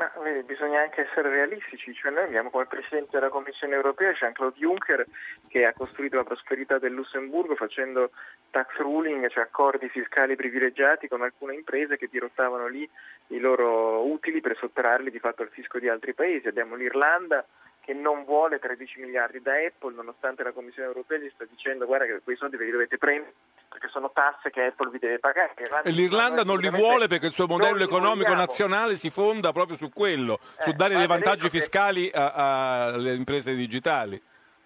Ma 0.00 0.10
vedi, 0.22 0.44
bisogna 0.44 0.80
anche 0.80 1.06
essere 1.06 1.28
realistici, 1.28 1.92
cioè 1.92 2.10
noi 2.10 2.24
abbiamo 2.24 2.48
come 2.48 2.64
Presidente 2.64 3.10
della 3.12 3.28
Commissione 3.28 3.74
europea 3.74 4.12
Jean-Claude 4.12 4.56
Juncker 4.56 5.06
che 5.48 5.66
ha 5.66 5.74
costruito 5.74 6.16
la 6.16 6.24
prosperità 6.24 6.78
del 6.78 6.94
Lussemburgo 6.94 7.54
facendo 7.54 8.10
tax 8.50 8.76
ruling, 8.76 9.28
cioè 9.28 9.42
accordi 9.42 9.90
fiscali 9.90 10.36
privilegiati 10.36 11.06
con 11.06 11.20
alcune 11.20 11.54
imprese 11.54 11.98
che 11.98 12.08
dirottavano 12.10 12.66
lì 12.66 12.88
i 13.28 13.40
loro 13.40 14.06
utili 14.06 14.40
per 14.40 14.56
sottrarli 14.56 15.10
di 15.10 15.18
fatto 15.18 15.42
al 15.42 15.50
fisco 15.50 15.78
di 15.78 15.88
altri 15.88 16.14
paesi. 16.14 16.48
Abbiamo 16.48 16.76
l'Irlanda 16.76 17.44
che 17.80 17.92
non 17.94 18.24
vuole 18.24 18.58
13 18.58 19.00
miliardi 19.00 19.40
da 19.40 19.52
Apple 19.54 19.94
nonostante 19.94 20.42
la 20.42 20.52
Commissione 20.52 20.88
europea 20.88 21.18
gli 21.18 21.30
sta 21.34 21.44
dicendo 21.44 21.86
guarda 21.86 22.06
che 22.06 22.20
quei 22.22 22.36
soldi 22.36 22.56
ve 22.56 22.66
li 22.66 22.70
dovete 22.70 22.98
prendere 22.98 23.34
perché 23.68 23.88
sono 23.88 24.10
tasse 24.12 24.50
che 24.50 24.64
Apple 24.64 24.90
vi 24.90 24.98
deve 24.98 25.20
pagare. 25.20 25.54
E 25.84 25.90
l'Irlanda 25.90 26.42
non 26.42 26.58
li 26.58 26.68
vuole 26.70 27.06
perché 27.06 27.26
il 27.26 27.32
suo 27.32 27.46
modello 27.46 27.84
economico 27.84 28.34
nazionale 28.34 28.96
si 28.96 29.10
fonda 29.10 29.52
proprio 29.52 29.76
su 29.76 29.90
quello, 29.90 30.40
eh, 30.58 30.62
su 30.62 30.72
dare 30.72 30.96
dei 30.96 31.06
vantaggi 31.06 31.48
fiscali 31.48 32.10
alle 32.12 33.14
imprese 33.14 33.54
digitali. 33.54 34.20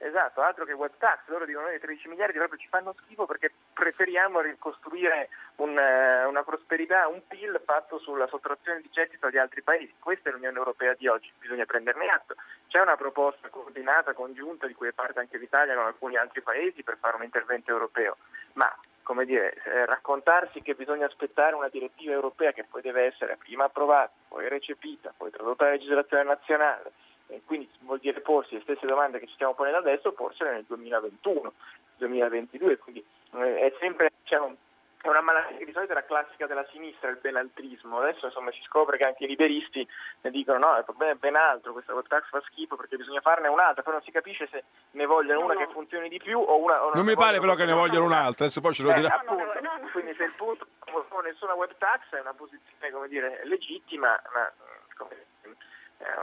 Esatto, 0.04 0.42
altro 0.42 0.66
che 0.66 0.74
web 0.74 0.92
tax, 0.98 1.20
loro 1.28 1.46
dicono 1.46 1.68
che 1.68 1.80
13 1.80 2.08
miliardi 2.08 2.36
proprio 2.36 2.58
ci 2.58 2.68
fanno 2.68 2.94
schifo 3.00 3.24
perché 3.24 3.50
preferiamo 3.72 4.40
ricostruire 4.40 5.30
un, 5.56 5.78
eh, 5.78 6.26
una 6.26 6.42
prosperità, 6.42 7.08
un 7.08 7.26
PIL 7.26 7.58
fatto 7.64 7.98
sulla 7.98 8.26
sottrazione 8.26 8.82
di 8.82 8.90
gettito 8.92 9.26
agli 9.28 9.38
altri 9.38 9.62
paesi. 9.62 9.94
Questa 9.98 10.28
è 10.28 10.32
l'Unione 10.32 10.58
Europea 10.58 10.92
di 10.92 11.08
oggi, 11.08 11.32
bisogna 11.38 11.64
prenderne 11.64 12.06
atto. 12.08 12.34
C'è 12.68 12.82
una 12.82 12.96
proposta 12.96 13.48
coordinata, 13.48 14.12
congiunta, 14.12 14.66
di 14.66 14.74
cui 14.74 14.88
è 14.88 14.92
parte 14.92 15.20
anche 15.20 15.38
l'Italia 15.38 15.74
con 15.74 15.86
alcuni 15.86 16.18
altri 16.18 16.42
paesi 16.42 16.82
per 16.82 16.98
fare 17.00 17.16
un 17.16 17.22
intervento 17.22 17.70
europeo, 17.70 18.18
ma 18.52 18.70
come 19.02 19.24
dire, 19.24 19.54
eh, 19.64 19.86
raccontarsi 19.86 20.60
che 20.60 20.74
bisogna 20.74 21.06
aspettare 21.06 21.54
una 21.54 21.68
direttiva 21.68 22.12
europea 22.12 22.52
che 22.52 22.64
poi 22.64 22.82
deve 22.82 23.04
essere 23.04 23.36
prima 23.36 23.64
approvata, 23.64 24.12
poi 24.28 24.48
recepita, 24.48 25.14
poi 25.16 25.30
tradotta 25.30 25.64
alla 25.64 25.74
legislazione 25.74 26.24
nazionale, 26.24 26.92
e 27.28 27.40
quindi 27.44 27.68
vuol 27.80 28.00
dire 28.00 28.20
porsi 28.20 28.54
le 28.54 28.60
stesse 28.62 28.86
domande 28.86 29.18
che 29.18 29.26
ci 29.26 29.34
stiamo 29.34 29.54
ponendo 29.54 29.78
adesso, 29.78 30.12
porsele 30.12 30.52
nel 30.52 30.64
2021, 30.66 31.52
2022, 31.96 32.78
quindi 32.78 33.04
eh, 33.32 33.58
è 33.58 33.74
sempre 33.78 34.10
diciamo, 34.22 34.56
è 35.00 35.08
una 35.08 35.20
malattia 35.20 35.58
che 35.58 35.66
di 35.66 35.72
solito 35.72 35.92
è 35.92 35.94
la 35.94 36.04
classica 36.04 36.46
della 36.46 36.66
sinistra, 36.70 37.10
il 37.10 37.18
benaltrismo. 37.20 37.98
Adesso 37.98 38.26
insomma 38.26 38.50
si 38.52 38.62
scopre 38.64 38.96
che 38.96 39.04
anche 39.04 39.24
i 39.24 39.26
liberisti 39.26 39.86
ne 40.22 40.30
dicono 40.30 40.58
no, 40.58 40.78
il 40.78 40.84
problema 40.84 41.12
è 41.12 41.16
ben 41.16 41.36
altro, 41.36 41.72
questa 41.72 41.92
web 41.92 42.06
tax 42.06 42.28
fa 42.30 42.40
schifo 42.46 42.76
perché 42.76 42.96
bisogna 42.96 43.20
farne 43.20 43.48
un'altra, 43.48 43.82
poi 43.82 43.94
non 43.94 44.02
si 44.02 44.10
capisce 44.10 44.48
se 44.50 44.64
ne 44.92 45.04
vogliono 45.04 45.44
una 45.44 45.56
che 45.56 45.68
funzioni 45.72 46.08
di 46.08 46.18
più 46.18 46.38
o 46.38 46.56
una... 46.56 46.84
O 46.84 46.94
non 46.94 47.04
mi 47.04 47.14
pare 47.14 47.38
però 47.38 47.54
che 47.54 47.66
ne 47.66 47.74
vogliono 47.74 48.06
un'altra, 48.06 48.44
adesso 48.44 48.62
poi 48.62 48.72
ce 48.72 48.82
lo 48.82 48.92
eh, 48.92 48.94
dirà. 48.94 49.14
Appunto, 49.14 49.44
quindi 49.92 50.14
se 50.14 50.24
il 50.24 50.32
punto 50.36 50.66
non 50.90 51.24
nessuna 51.24 51.54
web 51.54 51.74
tax 51.76 52.08
è 52.10 52.20
una 52.20 52.32
posizione 52.32 52.90
come 52.90 53.08
dire, 53.08 53.40
legittima, 53.44 54.18
ma 54.32 54.50
come 54.96 55.32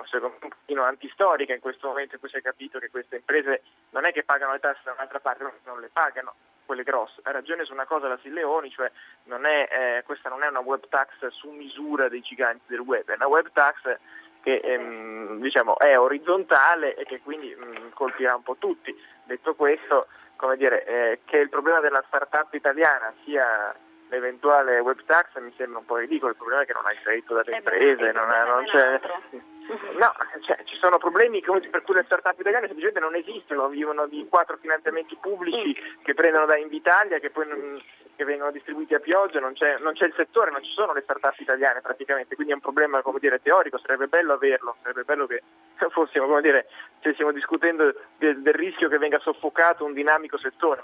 secondo 0.06 0.36
me 0.40 0.46
un 0.46 0.50
pochino 0.50 0.84
antistorica 0.84 1.54
in 1.54 1.60
questo 1.60 1.88
momento 1.88 2.16
in 2.16 2.20
cui 2.20 2.30
si 2.30 2.38
è 2.38 2.42
capito 2.42 2.80
che 2.80 2.90
queste 2.90 3.18
imprese 3.18 3.64
non 3.92 4.06
è 4.06 4.12
che 4.12 4.24
pagano 4.24 4.54
le 4.54 4.60
tasse 4.60 4.82
da 4.84 4.92
un'altra 4.92 5.20
parte, 5.20 5.52
non 5.64 5.80
le 5.80 5.90
pagano 5.92 6.34
quelle 6.66 6.84
grosse. 6.84 7.20
Ha 7.24 7.32
ragione 7.32 7.66
su 7.66 7.74
una 7.74 7.86
cosa 7.86 8.08
la 8.08 8.20
Silleoni, 8.22 8.70
cioè 8.70 8.90
non 9.26 9.46
è, 9.46 9.68
eh, 9.70 10.04
questa 10.04 10.30
non 10.30 10.44
è 10.44 10.48
una 10.48 10.60
web 10.60 10.88
tax 10.88 11.28
su 11.28 11.50
misura 11.50 12.08
dei 12.08 12.22
giganti 12.22 12.64
del 12.68 12.80
web, 12.80 13.10
è 13.10 13.16
una 13.16 13.28
web 13.28 13.50
tax 13.52 13.98
che 14.42 14.56
ehm, 14.56 15.40
diciamo, 15.40 15.78
è 15.78 15.98
orizzontale 15.98 16.96
e 16.96 17.04
che 17.06 17.20
quindi 17.22 17.54
mh, 17.54 17.66
mm, 17.66 17.90
colpirà 17.94 18.36
un 18.36 18.44
po' 18.44 18.56
tutti. 18.58 18.96
Detto 19.24 19.54
questo, 19.56 20.08
come 20.36 20.58
dire, 20.58 20.86
eh, 20.86 21.20
che 21.26 21.38
il 21.38 21.50
problema 21.50 21.80
della 21.80 22.04
start-up 22.08 22.54
italiana 22.54 23.14
sia 23.24 23.76
l'eventuale 24.12 24.80
web 24.80 25.00
tax 25.06 25.40
mi 25.40 25.54
sembra 25.56 25.80
un 25.80 25.86
po' 25.86 25.96
ridicolo, 25.96 26.32
il 26.32 26.38
problema 26.38 26.62
è 26.62 26.66
che 26.66 26.74
non 26.74 26.86
hai 26.86 26.98
credito 27.02 27.34
dalle 27.34 27.56
imprese, 27.56 28.12
non, 28.12 28.30
ha, 28.30 28.44
non 28.44 28.66
c'è... 28.66 29.00
No, 29.72 30.12
cioè, 30.42 30.64
ci 30.66 30.76
sono 30.82 30.98
problemi 30.98 31.40
per 31.40 31.84
cui 31.84 31.94
le 31.94 32.04
start-up 32.04 32.38
italiane 32.38 32.66
semplicemente 32.66 33.00
non 33.00 33.16
esistono, 33.16 33.70
vivono 33.70 34.06
di 34.06 34.28
quattro 34.28 34.58
finanziamenti 34.60 35.16
pubblici 35.22 35.74
che 36.02 36.14
prendono 36.14 36.46
da 36.46 36.58
Invitalia, 36.58 37.20
che 37.20 37.30
poi 37.30 37.48
non, 37.48 37.82
che 38.18 38.26
vengono 38.26 38.52
distribuiti 38.52 38.96
a 38.96 39.00
pioggia, 39.00 39.40
non 39.40 39.54
c'è, 39.54 39.78
non 39.78 39.94
c'è, 39.94 40.08
il 40.08 40.14
settore, 40.18 40.52
non 40.52 40.62
ci 40.64 40.72
sono 40.72 40.92
le 40.92 41.02
start-up 41.02 41.40
italiane 41.40 41.80
praticamente, 41.80 42.36
quindi 42.36 42.52
è 42.52 42.56
un 42.56 42.62
problema 42.62 43.02
come 43.02 43.20
dire, 43.20 43.42
teorico, 43.42 43.78
sarebbe 43.78 44.08
bello 44.08 44.34
averlo, 44.34 44.76
sarebbe 44.82 45.04
bello 45.04 45.26
che 45.26 45.42
fossimo, 45.90 46.26
come 46.26 46.42
dire, 46.42 46.68
stiamo 47.00 47.32
discutendo 47.32 47.94
del, 48.18 48.42
del 48.42 48.54
rischio 48.54 48.90
che 48.90 48.98
venga 48.98 49.20
soffocato 49.20 49.86
un 49.86 49.94
dinamico 49.94 50.38
settore, 50.38 50.82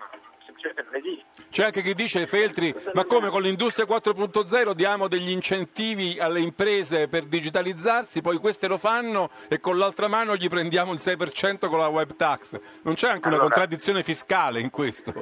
c'è 1.50 1.64
anche 1.64 1.82
chi 1.82 1.96
dice, 1.96 2.28
Feltri, 2.28 2.72
ma 2.94 3.06
come 3.06 3.30
con 3.30 3.42
l'industria 3.42 3.88
4.0 3.88 4.74
diamo 4.74 5.08
degli 5.08 5.30
incentivi 5.30 6.20
alle 6.20 6.40
imprese 6.40 7.08
per 7.08 7.24
digitalizzarsi, 7.24 8.22
poi 8.22 8.38
queste 8.38 8.68
lo 8.68 8.78
fanno 8.78 9.30
e 9.50 9.60
con 9.60 9.78
l'altra 9.78 10.08
mano 10.08 10.36
gli 10.36 10.50
prendiamo 10.50 10.94
il 10.94 11.00
6% 11.02 11.68
con 11.68 11.80
la 11.80 11.88
web 11.88 12.16
tax. 12.16 12.60
Non 12.84 12.94
c'è 12.94 13.10
anche 13.10 13.28
una 13.28 13.40
contraddizione 13.40 14.04
fiscale 14.04 14.60
in 14.60 14.70
questo? 14.70 15.14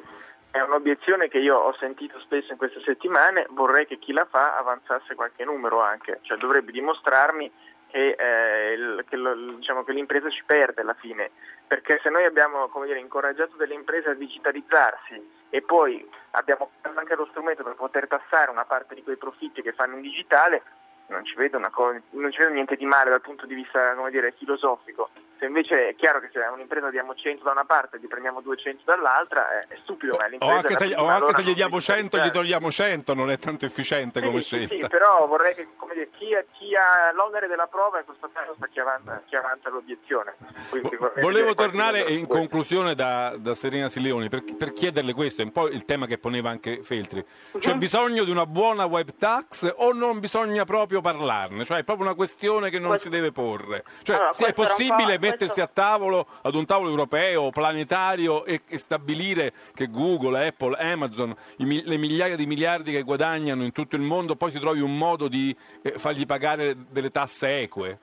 È 0.51 0.59
un'obiezione 0.59 1.27
che 1.27 1.37
io 1.37 1.57
ho 1.57 1.75
sentito 1.79 2.19
spesso 2.19 2.51
in 2.51 2.57
queste 2.57 2.81
settimane, 2.83 3.45
vorrei 3.51 3.85
che 3.85 3.99
chi 3.99 4.11
la 4.11 4.25
fa 4.29 4.57
avanzasse 4.57 5.15
qualche 5.15 5.43
numero 5.43 5.81
anche, 5.81 6.19
cioè 6.21 6.37
dovrebbe 6.37 6.71
dimostrarmi 6.71 7.51
che, 7.95 8.17
eh, 8.19 8.73
il, 8.73 9.05
che, 9.07 9.15
lo, 9.15 9.33
diciamo, 9.55 9.85
che, 9.85 9.93
l'impresa 9.93 10.29
ci 10.29 10.43
perde 10.45 10.81
alla 10.81 10.95
fine, 10.95 11.31
perché 11.65 11.97
se 12.03 12.09
noi 12.09 12.25
abbiamo 12.25 12.69
dire, 12.83 12.99
incoraggiato 12.99 13.55
delle 13.55 13.73
imprese 13.73 14.09
a 14.09 14.13
digitalizzarsi 14.13 15.45
e 15.49 15.61
poi 15.61 16.05
abbiamo 16.31 16.71
anche 16.81 17.15
lo 17.15 17.25
strumento 17.27 17.63
per 17.63 17.75
poter 17.75 18.09
tassare 18.09 18.51
una 18.51 18.65
parte 18.65 18.95
di 18.95 19.03
quei 19.03 19.15
profitti 19.15 19.61
che 19.61 19.71
fanno 19.71 19.95
in 19.95 20.01
digitale, 20.01 20.61
non 21.07 21.23
ci 21.23 21.35
vedo, 21.35 21.57
co- 21.71 21.97
non 22.09 22.31
ci 22.33 22.39
vedo 22.39 22.51
niente 22.51 22.75
di 22.75 22.85
male 22.85 23.11
dal 23.11 23.21
punto 23.21 23.45
di 23.45 23.55
vista 23.55 23.95
dire, 24.09 24.33
filosofico. 24.33 25.11
Se 25.37 25.45
invece 25.45 25.89
è 25.89 25.95
chiaro 25.95 26.19
che 26.19 26.29
se 26.31 26.39
un'impresa 26.39 26.89
diamo 26.89 27.13
100 27.13 27.43
da 27.43 27.51
una 27.51 27.65
parte 27.65 27.97
e 27.97 27.99
gli 27.99 28.07
prendiamo 28.07 28.41
200 28.41 28.83
dall'altra, 28.85 29.59
è, 29.67 29.77
stupido. 29.83 30.15
O, 30.15 30.45
o 30.45 30.49
anche, 30.49 30.75
se, 30.77 30.95
o 30.95 31.05
anche 31.07 31.33
se 31.33 31.43
gli 31.43 31.53
diamo 31.53 31.81
100 31.81 32.17
e 32.17 32.25
gli 32.25 32.31
togliamo 32.31 32.71
100, 32.71 33.13
non 33.13 33.29
è 33.29 33.37
tanto 33.37 33.65
efficiente 33.65 34.19
sì, 34.19 34.25
come 34.25 34.41
sì, 34.41 34.45
scelta. 34.45 34.73
Sì, 34.73 34.87
però 34.87 35.27
vorrei 35.27 35.53
che 35.53 35.67
dire, 35.95 36.09
chi, 36.11 36.27
chi, 36.57 36.75
ha 36.75 37.11
l'onere 37.13 37.47
della 37.47 37.67
prova 37.67 37.99
in 37.99 38.05
questo 38.05 38.29
caso 38.31 38.53
sta 38.55 38.67
chi 38.67 38.79
avanza, 38.79 39.21
chi 39.25 39.35
avanza 39.35 39.69
l'obiezione. 39.69 40.35
Quindi, 40.69 40.97
Volevo 41.21 41.55
tornare 41.55 42.01
in 42.01 42.27
conclusione 42.27 42.93
da, 42.93 43.33
da 43.37 43.55
Serena 43.55 43.87
Silleoni 43.87 44.29
per, 44.29 44.43
per, 44.57 44.73
chiederle 44.73 45.13
questo, 45.13 45.41
è 45.41 45.45
un 45.45 45.51
po' 45.51 45.67
il 45.67 45.85
tema 45.85 46.05
che 46.05 46.17
poneva 46.17 46.49
anche 46.49 46.83
Feltri. 46.83 47.23
C'è 47.57 47.71
uh-huh. 47.71 47.77
bisogno 47.77 48.23
di 48.23 48.31
una 48.31 48.45
buona 48.45 48.85
web 48.85 49.15
tax 49.17 49.73
o 49.77 49.93
non 49.93 50.19
bisogna 50.19 50.65
proprio 50.65 51.01
parlarne? 51.01 51.63
Cioè 51.63 51.79
è 51.79 51.83
proprio 51.83 52.05
una 52.05 52.15
questione 52.15 52.69
che 52.69 52.79
non 52.79 52.89
questo... 52.89 53.09
si 53.09 53.15
deve 53.15 53.31
porre. 53.31 53.83
Cioè, 54.03 54.15
allora, 54.15 54.33
se 54.33 54.47
è 54.47 54.53
possibile 54.53 55.17
mettersi 55.29 55.61
a 55.61 55.67
tavolo, 55.67 56.27
ad 56.41 56.55
un 56.55 56.65
tavolo 56.65 56.89
europeo, 56.89 57.49
planetario 57.49 58.45
e, 58.45 58.61
e 58.67 58.77
stabilire 58.77 59.51
che 59.73 59.87
Google, 59.87 60.47
Apple, 60.47 60.77
Amazon, 60.77 61.35
i, 61.57 61.83
le 61.85 61.97
migliaia 61.97 62.35
di 62.35 62.45
miliardi 62.45 62.91
che 62.91 63.03
guadagnano 63.03 63.63
in 63.63 63.71
tutto 63.71 63.95
il 63.95 64.01
mondo, 64.01 64.35
poi 64.35 64.51
si 64.51 64.59
trovi 64.59 64.81
un 64.81 64.97
modo 64.97 65.27
di 65.27 65.55
eh, 65.81 65.91
fargli 65.91 66.25
pagare 66.25 66.73
delle 66.89 67.11
tasse 67.11 67.61
eque? 67.61 67.99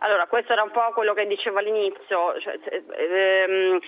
Allora, 0.00 0.26
questo 0.26 0.52
era 0.52 0.62
un 0.62 0.70
po' 0.70 0.90
quello 0.94 1.12
che 1.12 1.26
dicevo 1.26 1.58
all'inizio. 1.58 2.38
Cioè, 2.40 2.58
ehm, 2.96 3.78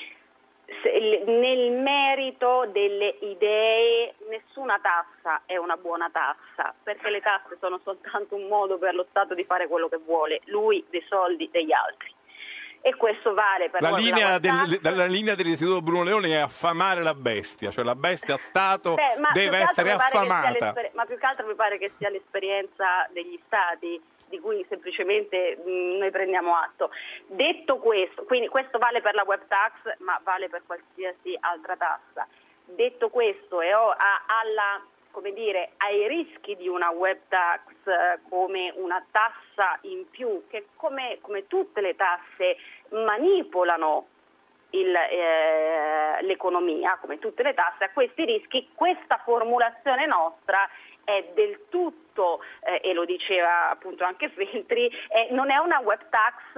nel 1.27 1.73
merito 1.73 2.67
delle 2.73 3.17
idee 3.21 4.15
nessuna 4.29 4.79
tassa 4.81 5.43
è 5.47 5.57
una 5.57 5.77
buona 5.77 6.09
tassa 6.11 6.75
perché 6.83 7.11
le 7.11 7.21
tasse 7.21 7.57
sono 7.61 7.81
soltanto 7.83 8.35
un 8.35 8.47
modo 8.49 8.79
per 8.79 8.95
lo 8.95 9.07
Stato 9.11 9.35
di 9.35 9.45
fare 9.45 9.69
quello 9.69 9.89
che 9.89 9.99
vuole, 9.99 10.41
lui 10.47 10.85
dei 10.89 11.05
soldi 11.09 11.49
degli 11.51 11.73
altri. 11.73 12.13
E 12.85 12.97
questo 12.97 13.33
vale 13.33 13.71
per 13.71 13.81
la 13.81 13.97
linea, 13.97 14.39
del, 14.39 14.81
la 14.83 15.07
linea 15.07 15.37
dell'istituto 15.37 15.81
Bruno 15.83 16.03
Leone 16.03 16.31
è 16.31 16.39
affamare 16.39 17.01
la 17.01 17.15
bestia, 17.15 17.71
cioè 17.71 17.85
la 17.85 17.95
bestia 17.95 18.37
Stato 18.37 18.95
Beh, 18.95 19.15
deve 19.33 19.59
essere 19.59 19.93
affamata. 19.93 20.75
Ma 20.95 21.05
più 21.05 21.17
che 21.17 21.27
altro 21.27 21.47
mi 21.47 21.55
pare 21.55 21.79
che 21.79 21.93
sia 21.97 22.11
l'esperienza 22.11 23.07
degli 23.13 23.39
Stati 23.47 24.03
di 24.29 24.41
cui 24.41 24.65
semplicemente 24.69 25.59
mh, 25.65 25.99
noi 25.99 26.11
prendiamo 26.11 26.57
atto. 26.57 26.91
Detto 27.27 27.77
questo, 27.77 28.25
quindi 28.25 28.49
questo 28.49 28.79
vale 28.79 29.01
per 29.01 29.15
la 29.15 29.25
web 29.25 29.47
tax, 29.47 29.99
ma 29.99 30.19
vale 30.25 30.49
per 30.49 30.63
qualsiasi 30.67 31.37
altra 31.39 31.77
tassa. 31.77 32.27
Detto 32.65 33.11
questo, 33.11 33.61
e 33.61 33.75
ho 33.75 33.91
alla 33.91 34.81
come 35.13 35.33
dire, 35.33 35.73
ai 35.77 36.09
rischi 36.09 36.57
di 36.57 36.67
una 36.67 36.91
web 36.91 37.19
tax 37.29 37.63
eh, 37.85 38.19
come 38.29 38.73
una 38.77 39.05
tassa 39.11 39.79
in 39.83 40.09
più, 40.11 40.45
che 40.49 40.67
come, 40.75 41.19
come 41.21 41.47
tutte 41.47 41.81
le 41.81 41.95
tasse 41.95 42.57
manipolano 42.89 44.07
il, 44.71 44.95
eh, 44.95 46.23
l'economia, 46.23 46.99
come 47.01 47.19
tutte 47.19 47.43
le 47.43 47.55
tasse, 47.55 47.85
a 47.85 47.91
questi 47.91 48.25
rischi, 48.25 48.71
questa 48.75 49.21
formulazione 49.25 50.07
nostra 50.07 50.69
è 51.05 51.31
del 51.35 51.67
tutto, 51.69 52.43
eh, 52.61 52.81
e 52.83 52.93
lo 52.93 53.05
diceva 53.05 53.71
appunto 53.71 54.05
anche 54.05 54.29
Feltri, 54.31 54.87
eh, 54.87 55.29
non 55.31 55.51
è 55.51 55.57
una 55.59 55.81
web 55.81 56.01
tax, 56.09 56.57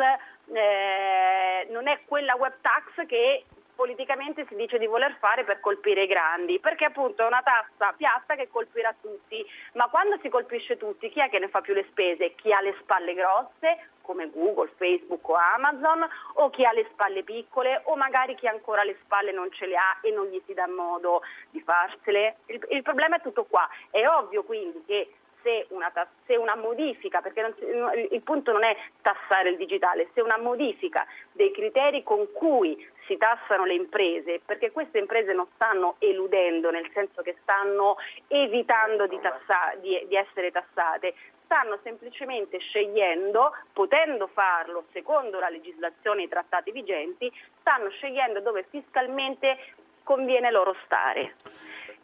eh, 0.53 1.67
non 1.71 1.88
è 1.88 2.01
quella 2.07 2.35
web 2.37 2.55
tax 2.61 3.07
che 3.07 3.45
politicamente 3.75 4.47
si 4.49 4.55
dice 4.55 4.79
di 4.79 4.87
voler 4.87 5.17
fare 5.19 5.45
per 5.45 5.61
colpire 5.61 6.05
i 6.05 6.07
grandi, 6.07 6.59
perché 6.59 6.87
appunto 6.87 7.23
è 7.23 7.27
una 7.27 7.43
tassa 7.43 7.93
piatta 7.97 8.35
che 8.35 8.49
colpirà 8.49 8.95
tutti, 9.01 9.45
ma 9.75 9.89
quando 9.89 10.19
si 10.23 10.29
colpisce 10.29 10.77
tutti 10.77 11.11
chi 11.11 11.21
è 11.21 11.29
che 11.29 11.39
ne 11.39 11.49
fa 11.49 11.61
più 11.61 11.75
le 11.75 11.87
spese? 11.91 12.35
Chi 12.35 12.53
ha 12.53 12.61
le 12.61 12.77
spalle 12.81 13.15
grosse 13.15 13.89
come 14.05 14.31
Google, 14.31 14.71
Facebook 14.77 15.27
o 15.29 15.35
Amazon 15.35 16.07
o 16.35 16.51
chi 16.51 16.65
ha 16.65 16.73
le 16.73 16.87
spalle 16.93 17.23
piccole 17.23 17.81
o 17.85 17.97
magari 17.97 18.35
chi 18.37 18.47
ancora 18.47 18.85
le 18.85 18.99
spalle 19.03 19.33
non 19.33 19.51
ce 19.51 19.67
le 19.67 19.77
ha 19.77 19.99
e 20.03 20.11
non 20.11 20.27
gli 20.27 20.41
si 20.47 20.53
dà 20.53 20.69
modo 20.69 21.23
di 21.51 21.61
farsele. 21.61 22.37
Il, 22.47 22.67
il 22.69 22.83
problema 22.83 23.17
è 23.17 23.23
tutto 23.23 23.45
qua. 23.45 23.67
È 23.91 24.07
ovvio 24.07 24.45
quindi 24.45 24.85
che 24.87 25.15
se 25.44 25.66
una, 25.68 25.92
se 26.26 26.37
una 26.37 26.57
modifica, 26.57 27.20
perché 27.20 27.54
si, 27.59 28.14
il 28.14 28.22
punto 28.22 28.50
non 28.50 28.64
è 28.64 28.74
tassare 29.02 29.50
il 29.50 29.57
digitale, 29.57 30.09
se 30.14 30.22
una 30.22 30.38
modifica 30.38 31.07
dei 31.30 31.52
criteri 31.52 32.02
con 32.02 32.33
cui 32.33 32.90
si 33.07 33.16
tassano 33.18 33.66
le 33.66 33.74
imprese, 33.74 34.40
perché 34.44 34.72
queste 34.72 34.98
imprese 34.98 35.35
non 35.35 35.46
stanno 35.54 35.96
eludendo, 35.98 36.70
nel 36.70 36.90
senso 36.94 37.22
che 37.22 37.37
stanno 37.42 37.96
evitando 38.28 39.07
di, 39.07 39.20
tassa, 39.20 39.74
di, 39.80 40.02
di 40.09 40.16
essere 40.16 40.50
tassate, 40.50 41.14
stanno 41.44 41.78
semplicemente 41.83 42.59
scegliendo, 42.59 43.54
potendo 43.74 44.26
farlo 44.28 44.85
secondo 44.92 45.38
la 45.38 45.50
legislazione 45.50 46.22
e 46.22 46.24
i 46.24 46.28
trattati 46.28 46.72
vigenti, 46.72 47.30
stanno 47.61 47.90
scegliendo 47.90 48.40
dove 48.40 48.64
fiscalmente 48.70 49.59
conviene 50.02 50.50
loro 50.50 50.74
stare. 50.85 51.35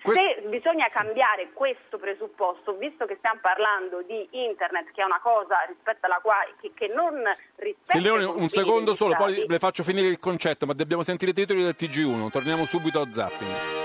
Se 0.02 0.48
bisogna 0.48 0.88
cambiare 0.88 1.50
questo 1.52 1.98
presupposto, 1.98 2.74
visto 2.74 3.04
che 3.04 3.16
stiamo 3.18 3.40
parlando 3.42 4.02
di 4.06 4.26
internet, 4.30 4.90
che 4.92 5.02
è 5.02 5.04
una 5.04 5.20
cosa 5.20 5.60
rispetto 5.68 6.06
alla 6.06 6.20
quale 6.22 6.54
che, 6.60 6.72
che 6.74 6.88
non 6.88 7.22
rispetta. 7.56 7.92
Sì, 7.92 8.00
Leone, 8.00 8.24
un 8.24 8.48
secondo 8.48 8.94
solo, 8.94 9.14
poi 9.16 9.44
le 9.46 9.58
faccio 9.58 9.82
finire 9.82 10.08
il 10.08 10.18
concetto, 10.18 10.64
ma 10.64 10.72
dobbiamo 10.72 11.02
sentire 11.02 11.32
i 11.32 11.34
titoli 11.34 11.62
del 11.62 11.76
TG1. 11.78 12.30
Torniamo 12.30 12.64
subito 12.64 13.00
a 13.00 13.10
Zapping. 13.10 13.78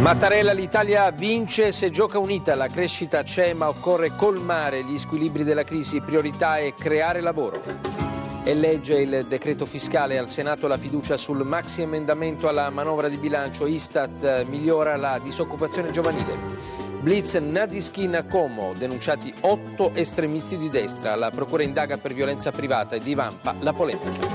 Mattarella, 0.00 0.52
l'Italia 0.52 1.10
vince 1.10 1.72
se 1.72 1.90
gioca 1.90 2.20
unita, 2.20 2.54
la 2.54 2.68
crescita 2.68 3.24
c'è 3.24 3.52
ma 3.52 3.68
occorre 3.68 4.12
colmare 4.16 4.84
gli 4.84 4.96
squilibri 4.96 5.42
della 5.42 5.64
crisi, 5.64 6.00
priorità 6.00 6.58
è 6.58 6.72
creare 6.72 7.20
lavoro. 7.20 8.07
E 8.48 8.54
legge 8.54 8.98
il 8.98 9.26
decreto 9.28 9.66
fiscale 9.66 10.16
al 10.16 10.30
Senato 10.30 10.68
la 10.68 10.78
fiducia 10.78 11.18
sul 11.18 11.44
maxi 11.44 11.82
emendamento 11.82 12.48
alla 12.48 12.70
manovra 12.70 13.08
di 13.08 13.18
bilancio. 13.18 13.66
Istat 13.66 14.46
migliora 14.46 14.96
la 14.96 15.20
disoccupazione 15.22 15.90
giovanile. 15.90 16.34
Blitz 17.02 17.34
Naziskin 17.34 18.14
a 18.16 18.24
Como, 18.24 18.72
denunciati 18.72 19.34
otto 19.42 19.90
estremisti 19.92 20.56
di 20.56 20.70
destra. 20.70 21.14
La 21.14 21.28
procura 21.28 21.62
indaga 21.62 21.98
per 21.98 22.14
violenza 22.14 22.50
privata 22.50 22.96
e 22.96 23.00
divampa 23.00 23.54
la 23.58 23.74
polemica. 23.74 24.26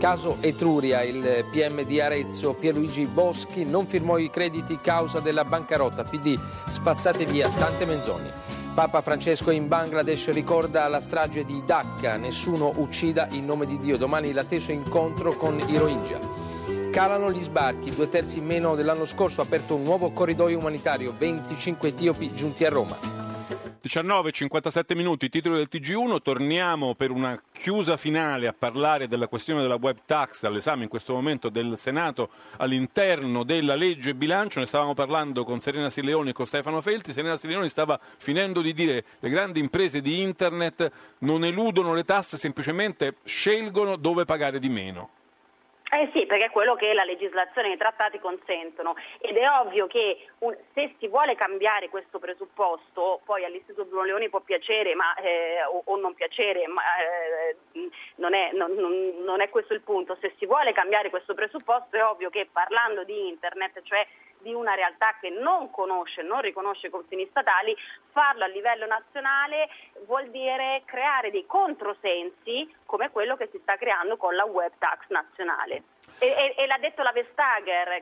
Caso 0.00 0.38
Etruria, 0.40 1.02
il 1.02 1.44
PM 1.52 1.82
di 1.82 2.00
Arezzo 2.00 2.54
Pierluigi 2.54 3.04
Boschi 3.04 3.64
non 3.64 3.86
firmò 3.86 4.16
i 4.16 4.30
crediti 4.30 4.78
causa 4.80 5.20
della 5.20 5.44
bancarotta 5.44 6.04
PD, 6.04 6.40
spazzate 6.68 7.26
via 7.26 7.50
tante 7.50 7.84
menzogne. 7.84 8.61
Papa 8.74 9.02
Francesco 9.02 9.50
in 9.50 9.68
Bangladesh 9.68 10.30
ricorda 10.30 10.88
la 10.88 10.98
strage 10.98 11.44
di 11.44 11.62
Dhaka, 11.62 12.16
nessuno 12.16 12.72
uccida 12.76 13.28
in 13.32 13.44
nome 13.44 13.66
di 13.66 13.78
Dio. 13.78 13.98
Domani 13.98 14.32
l'atteso 14.32 14.72
incontro 14.72 15.36
con 15.36 15.60
i 15.60 15.76
Rohingya. 15.76 16.18
Calano 16.90 17.30
gli 17.30 17.40
sbarchi, 17.40 17.94
due 17.94 18.08
terzi 18.08 18.40
meno 18.40 18.74
dell'anno 18.74 19.04
scorso, 19.04 19.42
aperto 19.42 19.74
un 19.74 19.82
nuovo 19.82 20.10
corridoio 20.12 20.56
umanitario, 20.56 21.14
25 21.16 21.90
etiopi 21.90 22.34
giunti 22.34 22.64
a 22.64 22.70
Roma. 22.70 23.21
19, 23.80 24.30
57 24.32 24.94
minuti, 24.94 25.28
titolo 25.28 25.56
del 25.56 25.68
TG1, 25.70 26.22
torniamo 26.22 26.94
per 26.94 27.10
una 27.10 27.40
chiusa 27.52 27.96
finale 27.96 28.46
a 28.46 28.52
parlare 28.52 29.08
della 29.08 29.28
questione 29.28 29.60
della 29.60 29.74
web 29.74 29.98
tax 30.06 30.44
all'esame 30.44 30.84
in 30.84 30.88
questo 30.88 31.12
momento 31.12 31.48
del 31.48 31.76
Senato 31.76 32.30
all'interno 32.58 33.42
della 33.42 33.74
legge 33.74 34.14
bilancio, 34.14 34.60
ne 34.60 34.66
stavamo 34.66 34.94
parlando 34.94 35.44
con 35.44 35.60
Serena 35.60 35.90
Sileoni 35.90 36.30
e 36.30 36.32
con 36.32 36.46
Stefano 36.46 36.80
Felti, 36.80 37.12
Serena 37.12 37.36
Sileoni 37.36 37.68
stava 37.68 37.98
finendo 38.00 38.60
di 38.60 38.72
dire 38.72 39.04
le 39.18 39.28
grandi 39.28 39.60
imprese 39.60 40.00
di 40.00 40.20
internet 40.20 40.90
non 41.18 41.44
eludono 41.44 41.94
le 41.94 42.04
tasse, 42.04 42.36
semplicemente 42.36 43.16
scelgono 43.24 43.96
dove 43.96 44.24
pagare 44.24 44.58
di 44.58 44.68
meno. 44.68 45.21
Eh 45.94 46.08
sì, 46.14 46.24
perché 46.24 46.46
è 46.46 46.50
quello 46.50 46.74
che 46.74 46.94
la 46.94 47.04
legislazione 47.04 47.68
e 47.68 47.72
i 47.72 47.76
trattati 47.76 48.18
consentono. 48.18 48.94
Ed 49.20 49.36
è 49.36 49.46
ovvio 49.60 49.86
che 49.86 50.26
un, 50.38 50.56
se 50.72 50.94
si 50.98 51.06
vuole 51.06 51.34
cambiare 51.34 51.90
questo 51.90 52.18
presupposto, 52.18 53.20
poi 53.26 53.44
all'Istituto 53.44 53.84
Bruno 53.84 54.04
Leoni 54.04 54.30
può 54.30 54.40
piacere 54.40 54.94
ma, 54.94 55.14
eh, 55.16 55.62
o, 55.64 55.82
o, 55.84 55.96
non 56.00 56.14
piacere, 56.14 56.66
ma 56.66 56.80
eh, 56.96 57.90
non, 58.16 58.32
è, 58.32 58.52
non, 58.54 58.72
non, 58.72 59.22
non 59.22 59.42
è 59.42 59.50
questo 59.50 59.74
il 59.74 59.82
punto, 59.82 60.16
se 60.18 60.32
si 60.38 60.46
vuole 60.46 60.72
cambiare 60.72 61.10
questo 61.10 61.34
presupposto 61.34 61.94
è 61.94 62.02
ovvio 62.02 62.30
che 62.30 62.48
parlando 62.50 63.04
di 63.04 63.28
Internet, 63.28 63.82
cioè 63.82 64.06
di 64.42 64.52
una 64.52 64.74
realtà 64.74 65.16
che 65.20 65.30
non 65.30 65.70
conosce, 65.70 66.22
non 66.22 66.40
riconosce 66.40 66.88
i 66.88 66.90
confini 66.90 67.26
statali, 67.30 67.76
farlo 68.10 68.44
a 68.44 68.48
livello 68.48 68.86
nazionale 68.86 69.68
vuol 70.06 70.28
dire 70.30 70.82
creare 70.84 71.30
dei 71.30 71.46
controsensi 71.46 72.72
come 72.84 73.10
quello 73.10 73.36
che 73.36 73.48
si 73.50 73.58
sta 73.62 73.76
creando 73.76 74.16
con 74.16 74.34
la 74.34 74.44
web 74.44 74.72
tax 74.78 75.04
nazionale. 75.08 75.91
E, 76.18 76.26
e, 76.26 76.54
e 76.56 76.66
l'ha 76.66 76.78
detto 76.78 77.02
la 77.02 77.10
Vestager, 77.10 78.00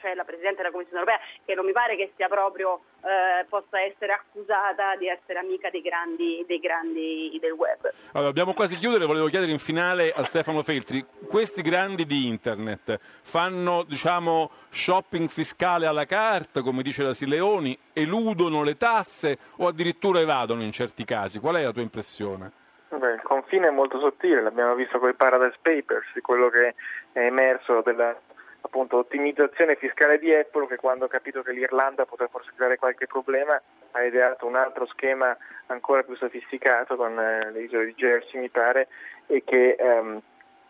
cioè 0.00 0.14
la 0.14 0.22
Presidente 0.22 0.58
della 0.58 0.70
Commissione 0.70 1.00
Europea, 1.00 1.20
che 1.44 1.54
non 1.54 1.64
mi 1.64 1.72
pare 1.72 1.96
che 1.96 2.12
sia 2.14 2.28
proprio, 2.28 2.82
eh, 3.02 3.44
possa 3.48 3.80
essere 3.80 4.12
accusata 4.12 4.94
di 4.94 5.08
essere 5.08 5.40
amica 5.40 5.68
dei 5.68 5.82
grandi, 5.82 6.44
dei 6.46 6.60
grandi 6.60 7.36
del 7.40 7.50
web. 7.52 7.90
Allora, 8.12 8.28
dobbiamo 8.28 8.52
quasi 8.52 8.76
chiudere, 8.76 9.04
volevo 9.04 9.26
chiedere 9.26 9.50
in 9.50 9.58
finale 9.58 10.12
a 10.12 10.22
Stefano 10.22 10.62
Feltri, 10.62 11.04
questi 11.28 11.60
grandi 11.62 12.06
di 12.06 12.28
internet 12.28 12.98
fanno 13.00 13.82
diciamo, 13.82 14.50
shopping 14.70 15.28
fiscale 15.28 15.86
alla 15.86 16.04
carta, 16.04 16.62
come 16.62 16.82
dice 16.82 17.02
la 17.02 17.14
Sileoni, 17.14 17.76
eludono 17.92 18.62
le 18.62 18.76
tasse 18.76 19.38
o 19.56 19.66
addirittura 19.66 20.20
evadono 20.20 20.62
in 20.62 20.70
certi 20.70 21.04
casi? 21.04 21.40
Qual 21.40 21.56
è 21.56 21.62
la 21.64 21.72
tua 21.72 21.82
impressione? 21.82 22.52
Beh, 22.88 23.14
il 23.14 23.22
confine 23.22 23.66
è 23.66 23.70
molto 23.70 23.98
sottile, 23.98 24.40
l'abbiamo 24.40 24.74
visto 24.74 25.00
con 25.00 25.08
i 25.08 25.14
Paradise 25.14 25.58
Papers, 25.60 26.06
quello 26.22 26.48
che 26.48 26.74
è 27.20 27.26
emerso 27.26 27.80
della 27.80 28.14
appunto, 28.60 28.98
ottimizzazione 28.98 29.76
fiscale 29.76 30.18
di 30.18 30.34
Apple 30.34 30.66
che 30.66 30.76
quando 30.76 31.06
ha 31.06 31.08
capito 31.08 31.42
che 31.42 31.52
l'Irlanda 31.52 32.04
poteva 32.04 32.28
forse 32.28 32.52
creare 32.54 32.76
qualche 32.76 33.06
problema 33.06 33.60
ha 33.92 34.02
ideato 34.02 34.46
un 34.46 34.56
altro 34.56 34.86
schema 34.86 35.34
ancora 35.66 36.02
più 36.02 36.16
sofisticato 36.16 36.96
con 36.96 37.18
eh, 37.18 37.50
le 37.52 37.62
isole 37.62 37.86
di 37.86 37.94
Jersey 37.94 38.40
mi 38.40 38.50
pare 38.50 38.88
e 39.26 39.42
che 39.44 39.76
ehm, 39.78 40.20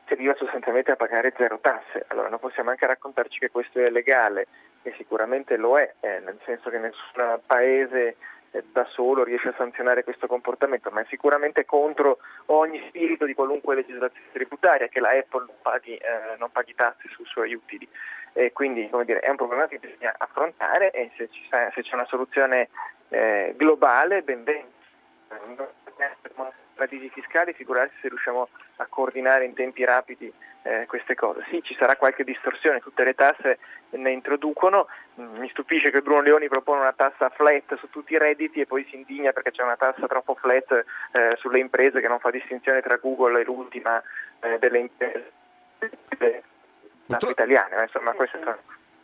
serviva 0.06 0.34
sostanzialmente 0.36 0.92
a 0.92 0.96
pagare 0.96 1.34
zero 1.36 1.58
tasse. 1.58 2.04
Allora 2.08 2.28
non 2.28 2.38
possiamo 2.38 2.70
anche 2.70 2.86
raccontarci 2.86 3.40
che 3.40 3.50
questo 3.50 3.80
è 3.80 3.90
legale 3.90 4.46
e 4.82 4.94
sicuramente 4.96 5.56
lo 5.56 5.78
è, 5.78 5.94
eh, 6.00 6.20
nel 6.20 6.38
senso 6.44 6.70
che 6.70 6.78
nessun 6.78 7.40
paese 7.44 8.16
da 8.72 8.84
solo 8.86 9.24
riesce 9.24 9.48
a 9.48 9.54
sanzionare 9.56 10.04
questo 10.04 10.26
comportamento, 10.26 10.90
ma 10.90 11.00
è 11.00 11.06
sicuramente 11.08 11.64
contro 11.64 12.18
ogni 12.46 12.82
spirito 12.88 13.24
di 13.24 13.34
qualunque 13.34 13.74
legislazione 13.74 14.30
tributaria 14.32 14.88
che 14.88 15.00
la 15.00 15.10
Apple 15.10 15.44
non 15.46 15.56
paghi, 15.62 15.96
eh, 15.96 16.36
non 16.38 16.50
paghi 16.50 16.74
tasse 16.74 17.08
sui 17.10 17.24
suoi 17.26 17.54
utili. 17.54 17.88
E 18.32 18.52
quindi 18.52 18.90
dire, 19.04 19.20
è 19.20 19.30
un 19.30 19.36
problema 19.36 19.66
che 19.66 19.78
bisogna 19.78 20.14
affrontare 20.16 20.90
e 20.90 21.10
se, 21.16 21.28
sta, 21.46 21.70
se 21.74 21.82
c'è 21.82 21.94
una 21.94 22.04
soluzione 22.06 22.68
eh, 23.08 23.54
globale, 23.56 24.22
ben 24.22 24.44
venga 24.44 24.74
paradisi 26.86 27.10
fiscali, 27.10 27.52
figurarsi 27.52 27.94
se 28.00 28.08
riusciamo 28.08 28.48
a 28.76 28.86
coordinare 28.88 29.44
in 29.44 29.54
tempi 29.54 29.84
rapidi 29.84 30.32
eh, 30.62 30.84
queste 30.86 31.14
cose. 31.14 31.44
Sì, 31.48 31.62
ci 31.62 31.74
sarà 31.78 31.96
qualche 31.96 32.24
distorsione, 32.24 32.80
tutte 32.80 33.04
le 33.04 33.14
tasse 33.14 33.58
ne 33.90 34.10
introducono, 34.10 34.86
mm, 35.20 35.38
mi 35.38 35.48
stupisce 35.50 35.90
che 35.90 36.02
Bruno 36.02 36.20
Leoni 36.20 36.48
propone 36.48 36.80
una 36.80 36.92
tassa 36.92 37.28
flat 37.30 37.76
su 37.78 37.88
tutti 37.90 38.12
i 38.12 38.18
redditi 38.18 38.60
e 38.60 38.66
poi 38.66 38.84
si 38.88 38.96
indigna 38.96 39.32
perché 39.32 39.52
c'è 39.52 39.62
una 39.62 39.76
tassa 39.76 40.06
troppo 40.06 40.34
flat 40.34 40.84
eh, 41.12 41.36
sulle 41.36 41.60
imprese 41.60 42.00
che 42.00 42.08
non 42.08 42.18
fa 42.18 42.30
distinzione 42.30 42.82
tra 42.82 42.96
Google 42.96 43.40
e 43.40 43.44
l'ultima 43.44 44.02
eh, 44.40 44.58
delle 44.58 44.78
imprese 44.78 45.32
italiane, 47.30 47.82
insomma 47.82 48.12
questo 48.12 48.38
è 48.38 48.40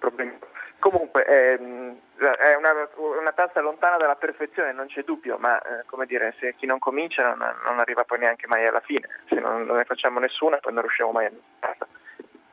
un 0.03 0.15
problema. 0.15 0.33
Comunque 0.79 1.25
ehm, 1.25 1.97
è 2.17 2.55
una, 2.57 2.73
una, 2.97 3.33
tassa 3.33 3.61
lontana 3.61 3.97
dalla 3.99 4.17
perfezione, 4.17 4.73
non 4.73 4.89
c'è 4.89 5.05
dubbio, 5.05 5.39
ma 5.39 5.61
eh, 5.61 5.85
come 5.87 6.07
dire, 6.07 6.35
se 6.41 6.55
chi 6.57 6.67
non 6.67 6.81
comincia 6.81 7.23
non, 7.23 7.39
non, 7.65 7.79
arriva 7.79 8.03
poi 8.03 8.19
neanche 8.19 8.49
mai 8.49 8.67
alla 8.67 8.81
fine, 8.81 9.09
se 9.29 9.37
non, 9.37 9.65
non 9.65 9.77
ne 9.77 9.85
facciamo 9.85 10.19
nessuna 10.19 10.57
poi 10.57 10.73
non 10.73 10.83
riusciamo 10.83 11.13
mai 11.13 11.27
a 11.27 11.33
farla. 11.61 11.87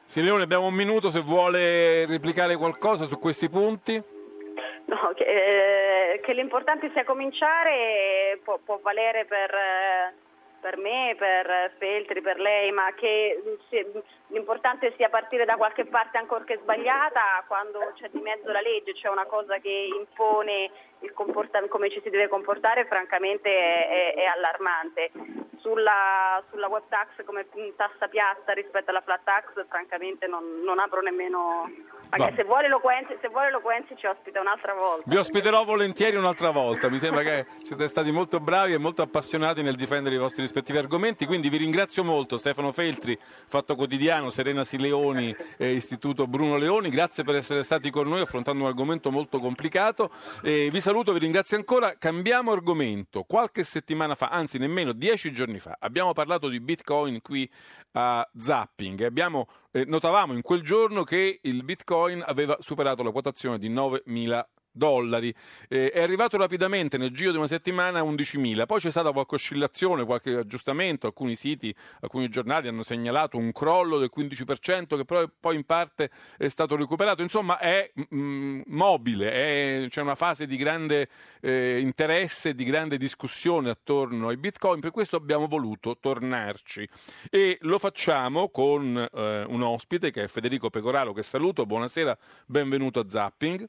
Signore, 0.06 0.44
abbiamo 0.44 0.68
un 0.68 0.74
minuto 0.74 1.10
se 1.10 1.22
vuole 1.22 2.06
replicare 2.06 2.56
qualcosa 2.56 3.06
su 3.06 3.18
questi 3.20 3.50
punti. 3.50 4.02
No, 4.86 5.12
che, 5.16 5.24
eh, 5.24 6.20
che 6.22 6.34
l'importante 6.34 6.92
sia 6.94 7.04
cominciare 7.04 8.40
può, 8.44 8.60
può 8.64 8.80
valere 8.82 9.26
per... 9.26 9.54
Eh 9.54 10.28
per 10.60 10.78
me, 10.78 11.16
per 11.18 11.74
Feltri, 11.78 12.22
per 12.22 12.40
lei, 12.40 12.72
ma 12.72 12.94
che 12.94 13.42
l'importante 14.28 14.94
sia 14.96 15.10
partire 15.10 15.46
da 15.46 15.56
qualche 15.56 15.86
parte 15.86 16.18
ancorché 16.18 16.60
sbagliata 16.62 17.44
quando 17.48 17.94
c'è 17.96 18.10
di 18.10 18.20
mezzo 18.20 18.52
la 18.52 18.62
legge, 18.62 18.94
c'è 18.94 19.10
una 19.10 19.26
cosa 19.26 19.58
che 19.60 19.90
impone 19.98 20.70
come 21.70 21.90
ci 21.90 22.02
si 22.04 22.10
deve 22.10 22.28
comportare, 22.28 22.86
francamente 22.86 23.50
è, 23.50 23.88
è, 23.88 24.14
è 24.16 24.26
allarmante. 24.26 25.12
Sulla, 25.60 26.42
sulla, 26.50 26.68
web 26.68 26.84
tax 26.88 27.24
come 27.26 27.46
tassa 27.76 28.08
piatta 28.08 28.54
rispetto 28.54 28.92
alla 28.92 29.02
flat 29.02 29.24
tax, 29.24 29.68
francamente 29.68 30.26
non, 30.26 30.62
non 30.64 30.80
apro 30.80 31.02
nemmeno 31.02 31.70
Magari 32.12 32.36
se 32.36 32.44
vuole, 32.44 32.68
Loquenzi, 32.68 33.16
se 33.22 33.28
vuole 33.28 33.52
Loquenzi 33.52 33.96
ci 33.96 34.08
ospita 34.08 34.40
un'altra 34.40 34.74
volta. 34.74 35.04
Vi 35.06 35.16
ospiterò 35.16 35.64
volentieri 35.64 36.16
un'altra 36.16 36.50
volta. 36.50 36.90
Mi 36.90 36.98
sembra 36.98 37.22
che 37.22 37.46
siete 37.64 37.88
stati 37.88 38.12
molto 38.12 38.40
bravi 38.40 38.74
e 38.74 38.78
molto 38.80 39.04
appassionati 39.04 39.62
nel 39.62 39.76
difendere 39.76 40.16
i 40.16 40.18
vostri 40.18 40.42
rispettivi 40.42 40.80
argomenti. 40.80 41.28
Quindi 41.28 41.50
vi 41.50 41.58
ringrazio 41.58 42.04
molto, 42.04 42.38
Stefano 42.38 42.72
Feltri, 42.72 43.18
Fatto 43.20 43.76
Quotidiano, 43.76 44.32
Serena 44.32 44.64
Sileoni 44.64 45.36
e 45.58 45.74
Istituto 45.74 46.26
Bruno 46.26 46.58
Leoni. 46.58 46.90
Grazie 46.90 47.24
per 47.24 47.36
essere 47.36 47.62
stati 47.62 47.92
con 47.92 48.08
noi 48.08 48.22
affrontando 48.22 48.64
un 48.64 48.70
argomento 48.70 49.12
molto 49.12 49.38
complicato. 49.40 50.10
E 50.42 50.70
vi 50.72 50.80
saluto, 50.90 51.14
vi 51.14 51.20
ringrazio 51.20 51.56
ancora. 51.56 51.98
Cambiamo 52.00 52.52
argomento. 52.52 53.22
Qualche 53.22 53.64
settimana 53.64 54.16
fa, 54.16 54.30
anzi 54.30 54.58
nemmeno 54.58 54.92
dieci 54.92 55.32
giorni 55.32 55.60
fa, 55.60 55.78
abbiamo 55.80 56.14
parlato 56.14 56.48
di 56.48 56.60
Bitcoin 56.60 57.22
qui 57.22 57.48
a 57.92 58.28
Zapping. 58.36 59.04
Abbiamo 59.04 59.48
eh, 59.72 59.86
notavamo 59.86 60.34
in 60.34 60.42
quel 60.42 60.64
giorno 60.64 61.04
che 61.04 61.42
il 61.44 61.64
Bitcoin 61.64 62.24
aveva 62.26 62.58
superato 62.60 63.04
la 63.04 63.12
quotazione 63.12 63.60
di 63.60 63.70
9.000 63.70 64.44
dollari. 64.72 65.34
Eh, 65.68 65.92
è 65.92 66.02
arrivato 66.02 66.38
rapidamente 66.38 66.98
nel 66.98 67.12
giro 67.12 67.32
di 67.32 67.38
una 67.38 67.48
settimana 67.48 68.00
a 68.00 68.04
11.000, 68.04 68.66
poi 68.66 68.80
c'è 68.80 68.90
stata 68.90 69.12
qualche 69.12 69.36
oscillazione, 69.36 70.06
qualche 70.06 70.36
aggiustamento, 70.36 71.08
alcuni 71.08 71.36
siti, 71.36 71.74
alcuni 72.02 72.30
giornali 72.30 72.68
hanno 72.68 72.84
segnalato 72.84 73.38
un 73.38 73.52
crollo 73.52 73.98
del 73.98 74.12
15% 74.16 74.98
che 74.98 75.06
però 75.06 75.30
poi 75.40 75.56
in 75.56 75.64
parte 75.64 76.10
è 76.38 76.48
stato 76.48 76.76
recuperato, 76.76 77.22
insomma 77.22 77.58
è 77.60 77.92
mh, 77.94 78.16
mm, 78.16 78.62
mobile, 78.68 79.32
è, 79.32 79.86
c'è 79.90 80.02
una 80.02 80.16
fase 80.16 80.46
di 80.46 80.58
grande 80.58 81.10
eh, 81.42 81.80
interesse, 81.80 82.56
di 82.56 82.64
grande 82.64 82.98
discussione 82.98 83.70
attorno 83.70 84.30
ai 84.30 84.38
bitcoin, 84.38 84.80
per 84.80 84.92
questo 84.92 85.16
abbiamo 85.16 85.48
voluto 85.48 85.98
tornarci. 86.00 86.88
E 87.30 87.58
lo 87.62 87.80
facciamo 87.80 88.50
con 88.50 88.98
eh, 88.98 89.44
un 89.48 89.62
ospite 89.62 90.12
che 90.12 90.24
è 90.24 90.28
Federico 90.28 90.70
Pecoraro 90.70 91.14
che 91.14 91.24
saluto, 91.24 91.66
buonasera, 91.66 92.18
benvenuto 92.46 93.00
a 93.00 93.10
Zapping. 93.10 93.68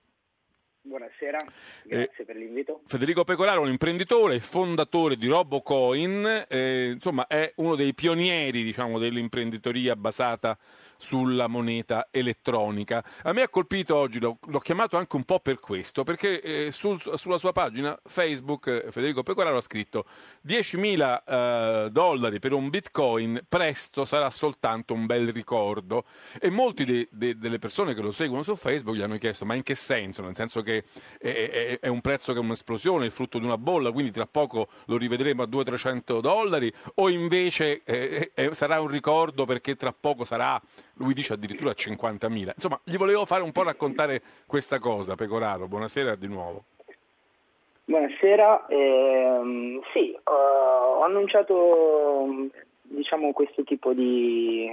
Buonasera, 0.83 1.37
grazie 1.85 2.11
eh, 2.17 2.25
per 2.25 2.37
l'invito. 2.37 2.81
Federico 2.87 3.23
Pecoraro, 3.23 3.61
un 3.61 3.69
imprenditore, 3.69 4.41
fondatore 4.41 5.17
di 5.17 5.27
RoboCoin, 5.27 6.47
eh, 6.49 6.93
insomma 6.95 7.27
è 7.27 7.53
uno 7.57 7.75
dei 7.75 7.93
pionieri 7.93 8.63
diciamo, 8.65 8.99
dell'imprenditoria 8.99 9.95
basata 9.95 10.57
sulla 10.97 11.49
moneta 11.49 12.09
elettronica. 12.11 13.05
A 13.25 13.33
me 13.35 13.43
ha 13.43 13.51
colpito 13.51 13.95
oggi, 13.95 14.21
l'ho, 14.21 14.39
l'ho 14.47 14.59
chiamato 14.59 14.97
anche 14.97 15.17
un 15.17 15.25
po' 15.25 15.41
per 15.41 15.61
questo, 15.61 16.03
perché 16.03 16.41
eh, 16.41 16.73
sul, 16.73 16.99
sulla 16.99 17.37
sua 17.37 17.53
pagina 17.53 17.99
Facebook 18.07 18.69
eh, 18.69 18.91
Federico 18.91 19.23
Pecoraro 19.23 19.59
ha 19.59 19.63
scritto 19.63 20.07
10.000 20.49 21.23
eh, 21.27 21.91
dollari 21.91 22.39
per 22.39 22.55
un 22.55 22.71
bitcoin 22.71 23.45
presto 23.47 24.07
sarà 24.07 24.31
soltanto 24.31 24.95
un 24.95 25.05
bel 25.05 25.31
ricordo 25.31 26.05
e 26.41 26.49
molti 26.49 26.87
de, 26.87 27.09
de, 27.11 27.37
delle 27.37 27.59
persone 27.59 27.93
che 27.93 28.01
lo 28.01 28.13
seguono 28.13 28.43
su 28.43 28.57
Facebook 28.57 28.97
gli 28.97 29.03
hanno 29.03 29.19
chiesto 29.19 29.45
ma 29.45 29.55
in 29.55 29.63
che 29.63 29.75
senso? 29.75 30.23
Nel 30.23 30.35
senso 30.35 30.63
che 30.63 30.70
che 30.71 30.85
è, 31.19 31.51
è, 31.51 31.79
è, 31.81 31.89
un 31.89 32.01
prezzo 32.01 32.33
che 32.33 32.39
è 32.39 32.43
un'esplosione, 32.43 33.05
il 33.05 33.11
frutto 33.11 33.39
di 33.39 33.45
una 33.45 33.59
bolla, 33.59 33.91
quindi 33.91 34.11
tra 34.11 34.27
poco 34.31 34.69
lo 34.87 34.97
rivedremo 34.97 35.43
a 35.43 35.47
200-300 35.47 36.21
dollari, 36.21 36.73
o 36.97 37.09
invece 37.09 37.83
eh, 37.85 38.31
sarà 38.53 38.81
un 38.81 38.89
ricordo 38.89 39.45
perché 39.45 39.77
tra 39.77 39.93
poco 39.99 40.25
sarà, 40.25 40.61
lui 40.95 41.15
dice 41.15 41.35
addirittura 41.35 41.73
50.000. 41.73 42.53
Insomma, 42.55 42.81
gli 42.85 42.97
volevo 42.97 43.25
fare 43.25 43.43
un 43.43 43.53
po' 43.53 43.63
raccontare 43.63 44.23
questa 44.47 44.79
cosa, 44.79 45.15
Pecoraro. 45.15 45.67
Buonasera 45.67 46.15
di 46.15 46.29
nuovo. 46.29 46.65
Buonasera, 47.85 48.67
eh, 48.69 49.81
sì, 49.93 50.17
ho 50.23 51.03
annunciato 51.03 52.49
diciamo, 52.83 53.33
questo 53.33 53.65
tipo 53.65 53.93
di, 53.93 54.69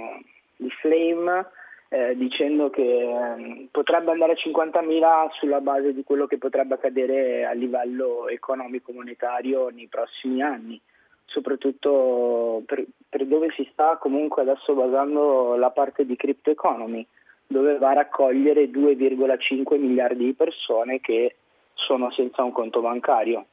di 0.54 0.70
flame 0.80 1.46
eh, 1.88 2.14
dicendo 2.16 2.68
che 2.68 2.82
eh, 2.82 3.68
potrebbe 3.70 4.10
andare 4.10 4.32
a 4.32 4.34
50.000 4.34 5.30
sulla 5.32 5.60
base 5.60 5.94
di 5.94 6.04
quello 6.04 6.26
che 6.26 6.36
potrebbe 6.36 6.74
accadere 6.74 7.46
a 7.46 7.52
livello 7.52 8.28
economico-monetario 8.28 9.70
nei 9.70 9.86
prossimi 9.86 10.42
anni, 10.42 10.78
soprattutto 11.24 12.62
per, 12.66 12.84
per, 13.08 13.24
dove 13.24 13.50
si 13.56 13.66
sta 13.72 13.96
comunque 13.96 14.42
adesso 14.42 14.74
basando 14.74 15.56
la 15.56 15.70
parte 15.70 16.04
di 16.04 16.14
crypto 16.16 16.50
economy, 16.50 17.06
dove 17.46 17.78
va 17.78 17.90
a 17.90 17.94
raccogliere 17.94 18.66
2,5 18.66 19.78
miliardi 19.78 20.24
di 20.24 20.34
persone 20.34 21.00
che 21.00 21.36
sono 21.72 22.10
senza 22.10 22.42
un 22.42 22.52
conto 22.52 22.82
bancario. 22.82 23.46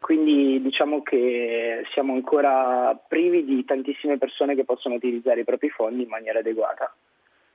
Quindi 0.00 0.60
diciamo 0.60 1.02
che 1.02 1.82
siamo 1.92 2.12
ancora 2.12 2.98
privi 3.08 3.44
di 3.44 3.64
tantissime 3.64 4.18
persone 4.18 4.54
che 4.54 4.64
possono 4.64 4.96
utilizzare 4.96 5.40
i 5.40 5.44
propri 5.44 5.70
fondi 5.70 6.02
in 6.02 6.08
maniera 6.08 6.40
adeguata 6.40 6.92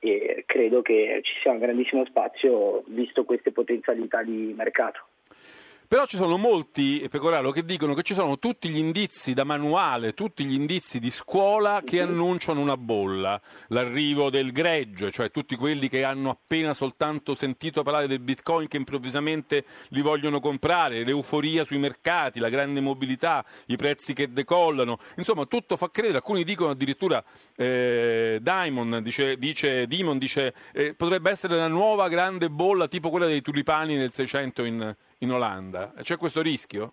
e 0.00 0.44
credo 0.46 0.82
che 0.82 1.20
ci 1.22 1.32
sia 1.42 1.52
un 1.52 1.58
grandissimo 1.58 2.04
spazio 2.06 2.82
visto 2.86 3.24
queste 3.24 3.52
potenzialità 3.52 4.22
di 4.22 4.52
mercato. 4.56 5.04
Però 5.90 6.06
ci 6.06 6.16
sono 6.16 6.36
molti, 6.36 7.04
Pecoraro, 7.10 7.50
che 7.50 7.64
dicono 7.64 7.94
che 7.94 8.04
ci 8.04 8.14
sono 8.14 8.38
tutti 8.38 8.68
gli 8.68 8.76
indizi 8.76 9.34
da 9.34 9.42
manuale, 9.42 10.14
tutti 10.14 10.44
gli 10.44 10.52
indizi 10.52 11.00
di 11.00 11.10
scuola 11.10 11.82
che 11.84 12.00
annunciano 12.00 12.60
una 12.60 12.76
bolla. 12.76 13.40
L'arrivo 13.70 14.30
del 14.30 14.52
greggio, 14.52 15.10
cioè 15.10 15.32
tutti 15.32 15.56
quelli 15.56 15.88
che 15.88 16.04
hanno 16.04 16.30
appena 16.30 16.74
soltanto 16.74 17.34
sentito 17.34 17.82
parlare 17.82 18.06
del 18.06 18.20
bitcoin 18.20 18.68
che 18.68 18.76
improvvisamente 18.76 19.64
li 19.88 20.00
vogliono 20.00 20.38
comprare, 20.38 21.02
l'euforia 21.02 21.64
sui 21.64 21.78
mercati, 21.78 22.38
la 22.38 22.50
grande 22.50 22.80
mobilità, 22.80 23.44
i 23.66 23.74
prezzi 23.74 24.12
che 24.12 24.32
decollano. 24.32 24.96
Insomma, 25.16 25.44
tutto 25.46 25.76
fa 25.76 25.90
credere. 25.90 26.18
Alcuni 26.18 26.44
dicono 26.44 26.70
addirittura, 26.70 27.20
eh, 27.56 28.38
Diamond 28.40 28.98
dice, 28.98 29.36
dice, 29.38 29.88
Dimon 29.88 30.18
dice 30.18 30.54
eh, 30.72 30.94
potrebbe 30.94 31.32
essere 31.32 31.56
la 31.56 31.66
nuova 31.66 32.06
grande 32.06 32.48
bolla 32.48 32.86
tipo 32.86 33.10
quella 33.10 33.26
dei 33.26 33.42
tulipani 33.42 33.96
nel 33.96 34.12
600 34.12 34.62
in, 34.62 34.96
in 35.20 35.32
Olanda? 35.32 35.92
C'è 36.02 36.16
questo 36.16 36.42
rischio? 36.42 36.92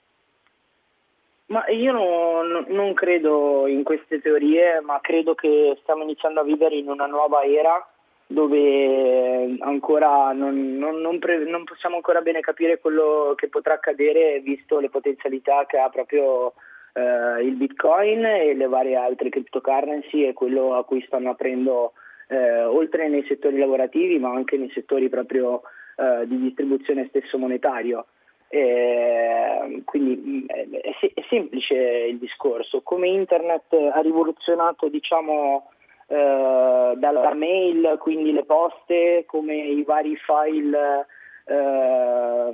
Ma 1.47 1.65
io 1.67 1.91
no, 1.91 2.65
non 2.67 2.93
credo 2.93 3.67
in 3.67 3.83
queste 3.83 4.19
teorie, 4.19 4.81
ma 4.81 4.99
credo 5.01 5.33
che 5.33 5.77
stiamo 5.81 6.03
iniziando 6.03 6.41
a 6.41 6.43
vivere 6.43 6.75
in 6.75 6.89
una 6.89 7.05
nuova 7.05 7.43
era 7.43 7.85
dove 8.29 9.55
ancora 9.59 10.33
non, 10.33 10.77
non, 10.77 10.99
non, 10.99 11.17
pre, 11.17 11.49
non, 11.49 11.63
possiamo 11.63 11.95
ancora 11.95 12.19
bene 12.19 12.41
capire 12.41 12.79
quello 12.79 13.33
che 13.37 13.47
potrà 13.47 13.75
accadere 13.75 14.41
visto 14.41 14.79
le 14.79 14.89
potenzialità 14.89 15.65
che 15.65 15.77
ha 15.77 15.87
proprio 15.87 16.53
eh, 16.91 17.43
il 17.43 17.55
bitcoin 17.55 18.25
e 18.25 18.53
le 18.53 18.67
varie 18.67 18.97
altre 18.97 19.29
cryptocurrency 19.29 20.25
e 20.25 20.33
quello 20.33 20.75
a 20.75 20.83
cui 20.83 21.01
stanno 21.07 21.29
aprendo 21.29 21.93
eh, 22.27 22.63
oltre 22.65 23.07
nei 23.07 23.23
settori 23.25 23.57
lavorativi 23.57 24.19
ma 24.19 24.31
anche 24.31 24.57
nei 24.57 24.71
settori 24.73 25.07
proprio 25.07 25.61
eh, 25.95 26.27
di 26.27 26.37
distribuzione 26.41 27.07
stesso 27.07 27.37
monetario. 27.37 28.07
Eh, 28.49 29.81
quindi 29.83 30.45
è, 30.47 30.67
è, 31.13 31.25
semplice 31.29 31.75
il 31.75 32.17
discorso, 32.17 32.81
come 32.81 33.09
internet 33.09 33.73
ha 33.73 33.99
rivoluzionato 33.99 34.87
diciamo, 34.87 35.69
eh, 36.07 36.93
dalla 36.95 37.33
mail, 37.33 37.97
quindi 37.99 38.31
le 38.31 38.45
poste, 38.45 39.25
come 39.27 39.55
i 39.55 39.83
vari 39.83 40.15
file 40.15 41.07
eh, 41.45 42.49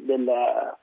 del, 0.00 0.76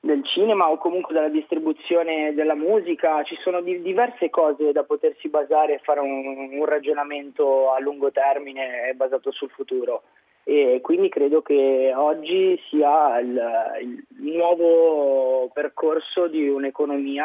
del, 0.00 0.24
cinema 0.24 0.68
o 0.68 0.78
comunque 0.78 1.14
della 1.14 1.28
distribuzione 1.28 2.34
della 2.34 2.56
musica, 2.56 3.22
ci 3.22 3.36
sono 3.42 3.60
di, 3.60 3.80
diverse 3.82 4.30
cose 4.30 4.72
da 4.72 4.82
potersi 4.82 5.28
basare 5.28 5.74
e 5.74 5.80
fare 5.84 6.00
un, 6.00 6.50
un 6.52 6.64
ragionamento 6.64 7.70
a 7.70 7.78
lungo 7.78 8.10
termine 8.10 8.92
basato 8.96 9.30
sul 9.30 9.50
futuro 9.50 10.02
e 10.50 10.80
quindi 10.82 11.08
credo 11.08 11.42
che 11.42 11.92
oggi 11.94 12.60
sia 12.68 13.20
il, 13.20 13.40
il, 13.82 14.04
nuovo 14.34 15.48
percorso 15.54 16.26
di 16.26 16.48
un'economia 16.48 17.24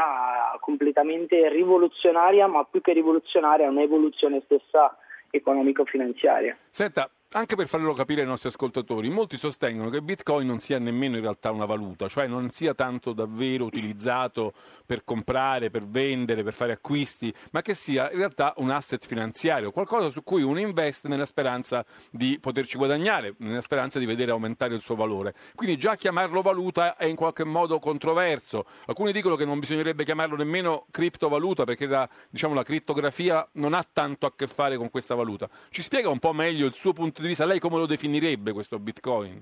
completamente 0.59 1.49
rivoluzionaria, 1.49 2.45
ma 2.45 2.63
più 2.69 2.81
che 2.81 2.93
rivoluzionaria, 2.93 3.67
un'evoluzione 3.67 4.43
stessa 4.45 4.95
economico-finanziaria. 5.31 6.55
Senta, 6.69 7.09
anche 7.31 7.55
per 7.55 7.67
farlo 7.67 7.93
capire 7.93 8.21
ai 8.21 8.27
nostri 8.27 8.49
ascoltatori, 8.49 9.09
molti 9.09 9.35
sostengono 9.37 9.89
che 9.89 10.01
Bitcoin 10.01 10.47
non 10.47 10.59
sia 10.59 10.79
nemmeno 10.79 11.15
in 11.15 11.21
realtà 11.21 11.51
una 11.51 11.65
valuta, 11.65 12.07
cioè 12.07 12.27
non 12.27 12.49
sia 12.49 12.73
tanto 12.73 13.13
davvero 13.13 13.65
utilizzato 13.65 14.53
per 14.85 15.03
comprare, 15.03 15.69
per 15.69 15.85
vendere, 15.85 16.43
per 16.43 16.53
fare 16.53 16.71
acquisti, 16.71 17.33
ma 17.51 17.61
che 17.61 17.73
sia 17.73 18.09
in 18.11 18.19
realtà 18.19 18.53
un 18.57 18.69
asset 18.69 19.05
finanziario, 19.05 19.71
qualcosa 19.71 20.09
su 20.09 20.23
cui 20.23 20.43
uno 20.43 20.59
investe 20.59 21.07
nella 21.07 21.25
speranza 21.25 21.85
di 22.11 22.39
poterci 22.39 22.77
guadagnare, 22.77 23.35
nella 23.39 23.61
speranza 23.61 23.99
di 23.99 24.05
vedere 24.05 24.31
aumentare 24.31 24.73
il 24.73 24.81
suo 24.81 24.95
valore. 24.95 25.33
Quindi 25.55 25.77
già 25.77 25.95
chiamarlo 25.95 26.41
valuta 26.41 26.95
è 26.95 27.05
in 27.05 27.15
qualche 27.15 27.43
modo 27.43 27.79
controverso. 27.79 28.65
Alcuni 28.85 29.11
dicono 29.11 29.35
che 29.35 29.45
non 29.45 29.59
bisognerebbe 29.59 30.05
chiamarlo 30.05 30.37
nemmeno 30.37 30.85
criptovaluta 30.89 31.65
perché 31.65 31.85
la, 31.85 32.07
diciamo, 32.29 32.53
la 32.53 32.63
crittografia 32.63 33.47
non 33.53 33.73
ha 33.73 33.85
tanto 33.91 34.25
a 34.25 34.33
che 34.33 34.47
fare 34.47 34.77
con 34.77 34.89
questa 34.89 35.15
valuta. 35.15 35.49
Ci 35.69 35.81
spiega 35.81 36.09
un 36.09 36.19
po' 36.19 36.31
meglio 36.31 36.65
il 36.65 36.73
suo 36.73 36.93
punto 36.93 37.14
di 37.21 37.21
di 37.21 37.29
vista, 37.29 37.45
lei 37.45 37.59
come 37.59 37.77
lo 37.77 37.85
definirebbe 37.85 38.51
questo 38.51 38.79
Bitcoin? 38.79 39.41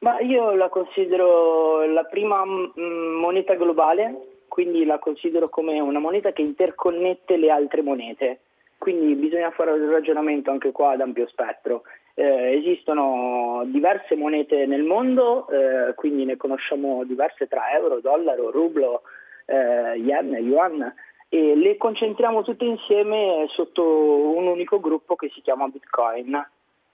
Ma 0.00 0.20
io 0.20 0.54
la 0.54 0.68
considero 0.68 1.84
la 1.86 2.04
prima 2.04 2.44
mm, 2.44 3.18
moneta 3.18 3.54
globale, 3.54 4.44
quindi 4.46 4.84
la 4.84 4.98
considero 4.98 5.48
come 5.48 5.80
una 5.80 5.98
moneta 5.98 6.32
che 6.32 6.42
interconnette 6.42 7.36
le 7.36 7.50
altre 7.50 7.82
monete. 7.82 8.40
Quindi 8.78 9.14
bisogna 9.14 9.50
fare 9.50 9.72
un 9.72 9.90
ragionamento 9.90 10.52
anche 10.52 10.70
qua 10.70 10.92
ad 10.92 11.00
ampio 11.00 11.26
spettro. 11.26 11.82
Eh, 12.14 12.58
esistono 12.58 13.62
diverse 13.66 14.14
monete 14.14 14.66
nel 14.66 14.84
mondo, 14.84 15.48
eh, 15.48 15.94
quindi 15.94 16.24
ne 16.24 16.36
conosciamo 16.36 17.04
diverse 17.04 17.48
tra 17.48 17.72
euro, 17.72 18.00
dollaro, 18.00 18.52
rublo, 18.52 19.02
eh, 19.46 19.98
yen, 19.98 20.32
yuan, 20.34 20.94
e 21.28 21.56
le 21.56 21.76
concentriamo 21.76 22.42
tutte 22.42 22.64
insieme 22.64 23.46
sotto 23.48 23.82
un 23.82 24.46
unico 24.46 24.78
gruppo 24.78 25.16
che 25.16 25.28
si 25.34 25.40
chiama 25.42 25.66
Bitcoin 25.66 26.46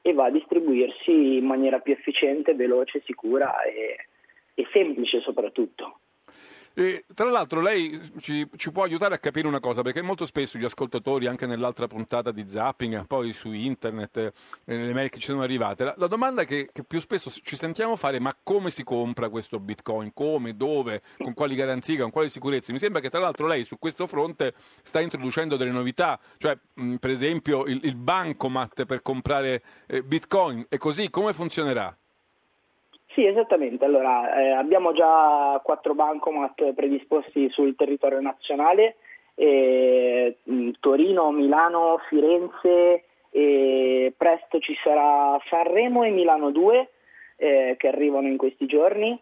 e 0.07 0.13
va 0.13 0.27
a 0.27 0.31
distribuirsi 0.31 1.39
in 1.39 1.47
maniera 1.47 1.79
più 1.79 1.95
efficiente, 1.95 2.55
veloce, 2.55 3.01
sicura 3.07 3.63
e, 3.63 3.97
e 4.53 4.69
semplice 4.71 5.21
soprattutto. 5.21 6.01
E, 6.77 7.05
tra 7.15 7.31
l'altro 7.31 7.61
lei 7.61 8.01
ci, 8.19 8.49
ci, 8.57 8.73
può 8.73 8.83
aiutare 8.83 9.15
a 9.15 9.19
capire 9.19 9.47
una 9.47 9.61
cosa, 9.61 9.83
perché 9.83 10.03
molto 10.03 10.25
spesso 10.25 10.59
gli 10.59 10.65
ascoltatori, 10.65 11.27
anche 11.27 11.47
nell'altra 11.47 11.87
puntata 11.87 12.33
di 12.33 12.49
Zapping, 12.49 13.07
poi 13.07 13.33
su 13.33 13.53
internet, 13.53 14.17
eh, 14.17 14.33
nelle 14.65 14.93
mail 14.93 15.09
che 15.09 15.21
ci 15.21 15.27
sono 15.27 15.43
arrivate, 15.43 15.85
la, 15.85 15.95
la 15.97 16.09
domanda 16.09 16.45
che, 16.45 16.71
che, 16.73 16.83
più 16.83 17.01
spesso 17.01 17.31
ci 17.31 17.55
sentiamo 17.55 17.95
fare 17.95 18.17
è 18.17 18.21
ma 18.21 18.37
come 18.43 18.71
si 18.71 18.83
compra 18.83 19.29
questo 19.29 19.61
Bitcoin? 19.61 20.13
Come? 20.13 20.57
Dove? 20.57 21.03
Con 21.17 21.33
quali 21.33 21.55
garanzie? 21.55 21.99
Con 21.99 22.11
quali 22.11 22.29
sicurezze? 22.29 22.73
Mi 22.73 22.79
sembra 22.79 23.01
che 23.01 23.09
tra 23.09 23.21
l'altro 23.21 23.47
lei 23.47 23.65
su 23.65 23.79
questo 23.79 24.09
fronte 24.09 24.55
sta 24.83 25.01
introducendo 25.01 25.57
delle 25.57 25.71
novità, 25.71 26.19
cioè 26.39 26.59
mh, 26.75 26.97
per 26.97 27.11
esempio 27.11 27.67
il, 27.67 27.79
il 27.85 27.95
bancomat 27.95 28.85
per 28.85 29.01
comprare 29.01 29.63
eh, 29.87 30.03
Bitcoin, 30.03 30.67
e 30.69 30.77
così 30.77 31.09
come 31.09 31.33
funzionerà? 31.33 31.97
Sì, 33.15 33.25
esattamente. 33.25 33.85
Allora, 33.85 34.35
eh, 34.35 34.51
abbiamo 34.51 34.93
già 34.93 35.61
quattro 35.63 35.95
bancomat 35.95 36.73
predisposti 36.73 37.49
sul 37.51 37.77
territorio 37.77 38.21
nazionale, 38.21 38.97
eh, 39.37 40.37
Torino, 40.81 41.31
Milano, 41.31 42.01
Firenze 42.09 43.05
e 43.31 44.13
presto 44.17 44.59
ci 44.59 44.77
sarà 44.83 45.41
Sanremo 45.49 46.03
e 46.03 46.11
Milano 46.11 46.51
2 46.51 46.91
eh, 47.37 47.77
che 47.79 47.87
arrivano 47.87 48.27
in 48.27 48.37
questi 48.37 48.67
giorni. 48.67 49.17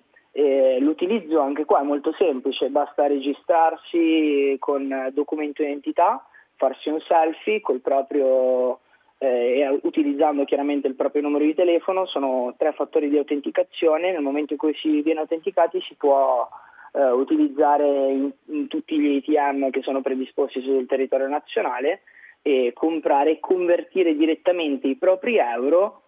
l'utilizzo 0.78 1.40
anche 1.40 1.66
qua 1.66 1.80
è 1.80 1.84
molto 1.84 2.14
semplice, 2.16 2.70
basta 2.70 3.07
registrarsi 3.07 4.57
con 4.59 5.11
documento 5.12 5.62
identità, 5.62 6.26
farsi 6.57 6.88
un 6.88 7.01
selfie 7.01 7.61
col 7.61 7.80
proprio 7.80 8.80
eh, 9.23 9.79
utilizzando 9.83 10.45
chiaramente 10.45 10.89
il 10.89 10.97
proprio 10.97 11.23
numero 11.23 11.45
di 11.45 11.55
telefono, 11.55 12.07
sono 12.07 12.55
tre 12.59 12.73
fattori 12.73 13.09
di 13.09 13.18
autenticazione, 13.18 14.11
nel 14.11 14.20
momento 14.20 14.55
in 14.55 14.59
cui 14.59 14.75
si 14.75 15.01
viene 15.03 15.20
autenticati 15.20 15.81
si 15.83 15.95
può 15.95 16.49
eh, 16.95 17.11
utilizzare 17.11 17.87
in, 17.87 18.33
in, 18.47 18.66
tutti 18.66 18.99
gli 18.99 19.23
ATM 19.25 19.70
che 19.70 19.83
sono 19.83 20.03
predisposti 20.03 20.61
sul 20.61 20.87
territorio 20.87 21.29
nazionale 21.29 22.01
e 22.43 22.73
comprare 22.75 23.31
e 23.31 23.41
convertire 23.41 24.16
direttamente 24.16 24.89
i 24.89 24.97
propri 24.97 25.37
euro 25.37 26.01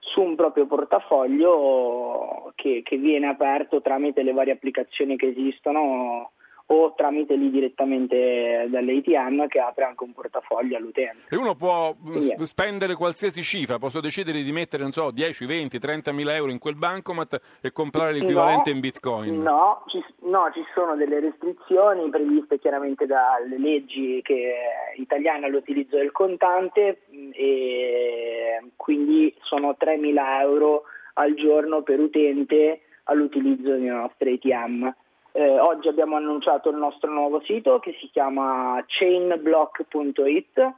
su 0.00 0.20
un 0.20 0.34
proprio 0.34 0.66
portafoglio 0.66 2.52
che, 2.54 2.82
che 2.84 2.96
viene 2.98 3.28
aperto 3.28 3.80
tramite 3.80 4.22
le 4.22 4.32
varie 4.32 4.52
applicazioni 4.52 5.16
che 5.16 5.28
esistono 5.28 6.32
o 6.70 6.92
tramite 6.94 7.34
lì 7.34 7.50
direttamente 7.50 8.66
dall'ATM 8.68 9.46
che 9.48 9.58
apre 9.58 9.84
anche 9.84 10.04
un 10.04 10.12
portafoglio 10.12 10.76
all'utente. 10.76 11.26
E 11.30 11.36
uno 11.36 11.54
può 11.54 11.94
Quindi, 11.94 12.34
spendere 12.44 12.94
qualsiasi 12.94 13.42
cifra, 13.42 13.78
posso 13.78 14.00
decidere 14.00 14.42
di 14.42 14.52
mettere, 14.52 14.82
non 14.82 14.92
so, 14.92 15.10
10, 15.10 15.46
20, 15.46 15.78
30 15.78 16.12
mila 16.12 16.34
euro 16.34 16.50
in 16.50 16.58
quel 16.58 16.76
bancomat 16.76 17.58
e 17.62 17.72
comprare 17.72 18.12
l'equivalente 18.12 18.68
no, 18.70 18.74
in 18.74 18.80
bitcoin? 18.80 19.42
No 19.42 19.82
ci, 19.86 20.04
no, 20.26 20.50
ci 20.52 20.62
sono 20.74 20.94
delle 20.94 21.20
restrizioni 21.20 22.08
previste 22.10 22.58
chiaramente 22.58 23.06
dalle 23.06 23.58
leggi 23.58 24.20
che, 24.22 24.54
italiane 24.96 25.46
all'utilizzo 25.46 25.96
del 25.96 26.12
contante 26.12 27.02
e 27.32 28.62
quindi 28.76 29.34
sono 29.40 29.74
3 29.76 29.96
mila 29.96 30.40
euro 30.42 30.84
al 31.14 31.34
giorno 31.34 31.82
per 31.82 31.98
utente 31.98 32.80
all'utilizzo 33.04 33.70
dei 33.70 33.86
nostri 33.86 34.34
ATM. 34.34 34.94
Eh, 35.32 35.58
oggi 35.58 35.88
abbiamo 35.88 36.16
annunciato 36.16 36.70
il 36.70 36.76
nostro 36.76 37.10
nuovo 37.10 37.40
sito 37.42 37.78
che 37.78 37.96
si 38.00 38.08
chiama 38.10 38.82
chainblock.it 38.86 40.72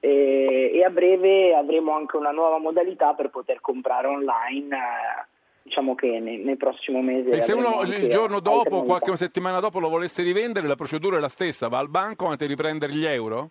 e, 0.00 0.70
e, 0.74 0.84
a 0.84 0.90
breve 0.90 1.54
avremo 1.54 1.94
anche 1.94 2.16
una 2.16 2.30
nuova 2.30 2.58
modalità 2.58 3.12
per 3.12 3.28
poter 3.28 3.60
comprare 3.60 4.06
online. 4.06 4.76
Eh, 4.76 5.28
diciamo 5.62 5.94
che 5.94 6.18
nei, 6.18 6.38
nel 6.38 6.56
prossimo 6.56 7.02
mese. 7.02 7.30
E 7.30 7.42
se 7.42 7.52
uno 7.52 7.82
il 7.82 8.08
giorno 8.08 8.40
dopo, 8.40 8.82
qualche 8.82 9.14
settimana 9.16 9.60
dopo, 9.60 9.78
lo 9.78 9.88
volesse 9.88 10.22
rivendere, 10.22 10.66
la 10.66 10.74
procedura 10.74 11.18
è 11.18 11.20
la 11.20 11.28
stessa: 11.28 11.68
va 11.68 11.78
al 11.78 11.90
banco 11.90 12.34
ti 12.36 12.46
riprendere 12.46 12.92
gli 12.92 13.04
euro? 13.04 13.50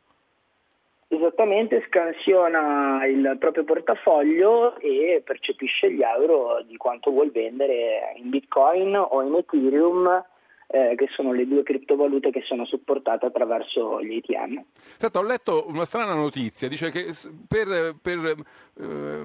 Esattamente, 1.11 1.83
scansiona 1.87 3.05
il 3.05 3.35
proprio 3.39 3.63
portafoglio 3.63 4.77
e 4.77 5.23
percepisce 5.25 5.91
gli 5.91 6.01
euro 6.01 6.61
di 6.67 6.77
quanto 6.77 7.09
vuol 7.09 7.31
vendere 7.31 8.13
in 8.17 8.29
bitcoin 8.29 8.95
o 8.95 9.21
in 9.23 9.33
ethereum 9.33 10.23
eh, 10.71 10.93
che 10.95 11.07
sono 11.15 11.33
le 11.33 11.47
due 11.47 11.63
criptovalute 11.63 12.29
che 12.29 12.43
sono 12.45 12.63
supportate 12.65 13.25
attraverso 13.25 14.03
gli 14.03 14.21
ATM. 14.23 14.63
Senta, 14.73 15.19
ho 15.19 15.23
letto 15.23 15.65
una 15.67 15.85
strana 15.85 16.13
notizia, 16.13 16.67
dice 16.67 16.91
che 16.91 17.11
per, 17.47 17.95
per 17.99 18.35
eh, 18.77 19.23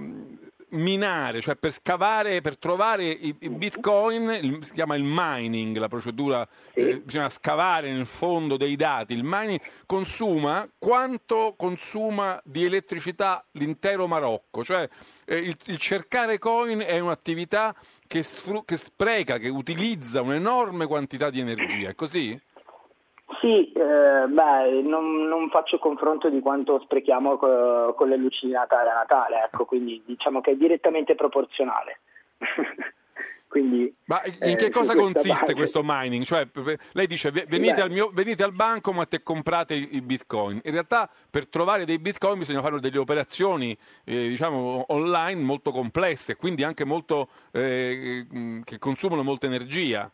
minare, 0.75 1.41
cioè 1.41 1.57
per 1.57 1.73
scavare, 1.73 2.41
per 2.41 2.59
trovare 2.59 3.05
i, 3.05 3.35
i 3.39 3.49
bitcoin, 3.49 4.39
il, 4.43 4.65
si 4.65 4.73
chiama 4.73 4.95
il 4.97 5.05
mining, 5.05 5.77
la 5.77 5.89
procedura, 5.89 6.47
sì. 6.73 6.81
eh, 6.81 7.01
bisogna 7.01 7.29
scavare 7.29 7.93
nel 7.93 8.07
fondo 8.07 8.57
dei 8.57 8.77
dati, 8.77 9.15
il 9.15 9.25
mining 9.25 9.61
consuma 9.87 10.69
quanto 10.79 11.55
consuma 11.57 12.41
di 12.45 12.65
elettricità 12.65 13.45
l'intero 13.53 14.07
Marocco, 14.07 14.65
cioè 14.65 14.89
eh, 15.27 15.37
il, 15.37 15.57
il, 15.67 15.79
cercare 15.79 16.39
coin 16.39 16.81
è 16.81 16.99
un'attività 16.99 17.75
che, 18.07 18.23
sfru- 18.23 18.65
che 18.65 18.77
spreca, 18.77 19.39
che 19.39 19.49
utilizza 19.49 20.21
un'enorme 20.21 20.87
quantità 20.87 21.31
di 21.31 21.41
energia, 21.41 21.91
è 21.91 21.95
così? 21.95 22.41
Sì, 23.45 23.71
eh, 23.73 24.27
beh, 24.27 24.81
non, 24.85 25.29
non, 25.29 25.51
faccio 25.51 25.79
confronto 25.79 26.31
di 26.31 26.41
quanto 26.41 26.81
sprechiamo 26.81 27.37
co- 27.37 27.93
con 27.93 28.09
le 28.09 28.17
luci 28.17 28.47
di 28.47 28.53
Natale 28.53 28.89
a 28.89 28.95
Natale, 28.95 29.43
ecco, 29.45 29.67
quindi 29.67 30.03
diciamo 30.07 30.41
che 30.41 30.53
è 30.53 30.57
direttamente 30.57 31.15
proporzionale. 31.15 32.01
quindi, 33.47 33.95
Ma 34.07 34.23
in 34.45 34.57
che 34.57 34.65
eh, 34.65 34.71
cosa 34.71 34.95
consiste 34.97 35.29
base... 35.29 35.55
questo 35.55 35.83
mining? 35.85 36.25
Cioè, 36.25 36.49
lei 36.93 37.07
dice 37.07 37.31
venite, 37.31 37.83
al 37.83 37.91
mio, 37.91 38.09
venite 38.15 38.43
al 38.43 38.55
bancomat 38.55 39.13
e 39.13 39.23
comprate 39.23 39.75
i 39.75 40.01
bitcoin. 40.01 40.63
In 40.65 40.73
realtà 40.73 41.11
per 41.29 41.47
trovare 41.47 41.85
dei 41.85 41.99
bitcoin 41.99 42.39
bisogna 42.39 42.63
fare 42.63 42.81
delle 42.81 42.97
operazioni 42.97 43.77
eh, 44.07 44.29
diciamo, 44.29 44.87
online 44.89 45.43
molto 45.43 45.71
complesse, 45.71 46.37
quindi 46.37 46.65
anche 46.65 46.87
molto, 46.87 47.29
eh, 47.53 48.27
che 48.65 48.79
consumano 48.79 49.23
molta 49.23 49.45
energia. 49.45 50.11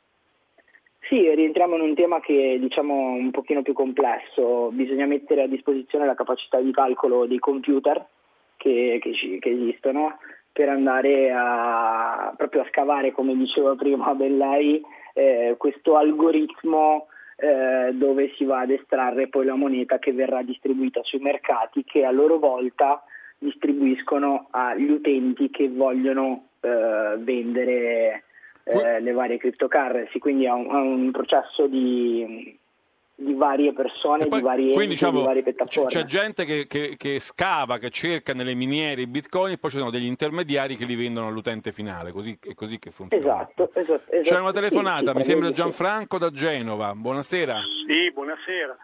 Sì, 1.11 1.29
rientriamo 1.35 1.75
in 1.75 1.81
un 1.81 1.95
tema 1.95 2.21
che 2.21 2.55
è 2.55 2.59
diciamo 2.61 2.95
un 2.95 3.33
pochino 3.33 3.63
più 3.63 3.73
complesso, 3.73 4.71
bisogna 4.71 5.07
mettere 5.07 5.43
a 5.43 5.49
disposizione 5.49 6.07
la 6.07 6.15
capacità 6.15 6.61
di 6.61 6.71
calcolo 6.71 7.27
dei 7.27 7.41
computer 7.41 8.07
che, 8.57 9.01
che, 9.03 9.13
ci, 9.15 9.41
che 9.41 9.51
esistono 9.51 10.19
per 10.53 10.69
andare 10.69 11.33
a, 11.35 12.33
proprio 12.37 12.63
a 12.63 12.69
scavare, 12.69 13.11
come 13.11 13.35
diceva 13.35 13.75
prima 13.75 14.15
ben 14.15 14.39
lei, 14.39 14.81
eh, 15.15 15.57
questo 15.59 15.97
algoritmo 15.97 17.09
eh, 17.39 17.91
dove 17.93 18.33
si 18.37 18.45
va 18.45 18.61
ad 18.61 18.71
estrarre 18.71 19.27
poi 19.27 19.47
la 19.47 19.57
moneta 19.57 19.99
che 19.99 20.13
verrà 20.13 20.43
distribuita 20.43 21.01
sui 21.03 21.19
mercati 21.19 21.83
che 21.83 22.05
a 22.05 22.13
loro 22.13 22.39
volta 22.39 23.03
distribuiscono 23.37 24.47
agli 24.51 24.89
utenti 24.89 25.51
che 25.51 25.69
vogliono 25.71 26.51
eh, 26.61 27.17
vendere 27.19 28.23
eh, 28.65 29.01
le 29.01 29.13
varie 29.13 29.39
cryptocurrency, 29.39 30.19
quindi 30.19 30.45
è 30.45 30.51
un, 30.51 30.67
è 30.67 30.75
un 30.75 31.11
processo 31.11 31.67
di, 31.67 32.57
di 33.15 33.35
varie 33.35 33.73
persone, 33.73 34.27
Poi, 34.27 34.39
di 34.39 34.45
vari 34.45 34.63
quindi 34.73 34.73
enti, 34.73 34.87
di 34.87 34.95
diciamo, 34.95 35.23
varie 35.23 35.43
c'è, 35.43 35.53
piattaforme. 35.53 35.89
c'è 35.91 36.05
gente 36.05 36.45
che, 36.45 36.67
che- 36.67 36.95
che 36.97 37.21
scava, 37.21 37.79
che 37.79 37.91
cerca 37.91 38.33
nelle 38.35 38.55
miniere 38.55 39.03
i 39.03 39.07
bitcoin 39.07 39.53
e 39.53 39.59
poi 39.59 39.71
ci 39.71 39.79
sono 39.79 39.91
degli 39.91 40.07
intermediari 40.07 40.77
che 40.77 40.85
li 40.85 40.95
vendono 40.95 41.29
all'utente 41.29 41.73
finale, 41.73 42.13
così, 42.13 42.39
è 42.41 42.55
così 42.55 42.79
che 42.79 42.91
funziona. 42.91 43.23
Esatto, 43.25 43.71
esatto, 43.75 44.05
C'è 44.11 44.19
esatto. 44.19 44.41
una 44.43 44.53
telefonata, 44.53 44.99
Sì, 44.99 45.11
sì, 45.11 45.17
mi 45.17 45.23
sembra 45.25 45.47
praticamente 45.49 45.55
sì. 45.55 45.63
Gianfranco 45.63 46.19
da 46.19 46.31
Genova. 46.31 46.95
Buonasera. 46.95 47.61
Sì, 47.87 48.11
buonasera. 48.13 48.77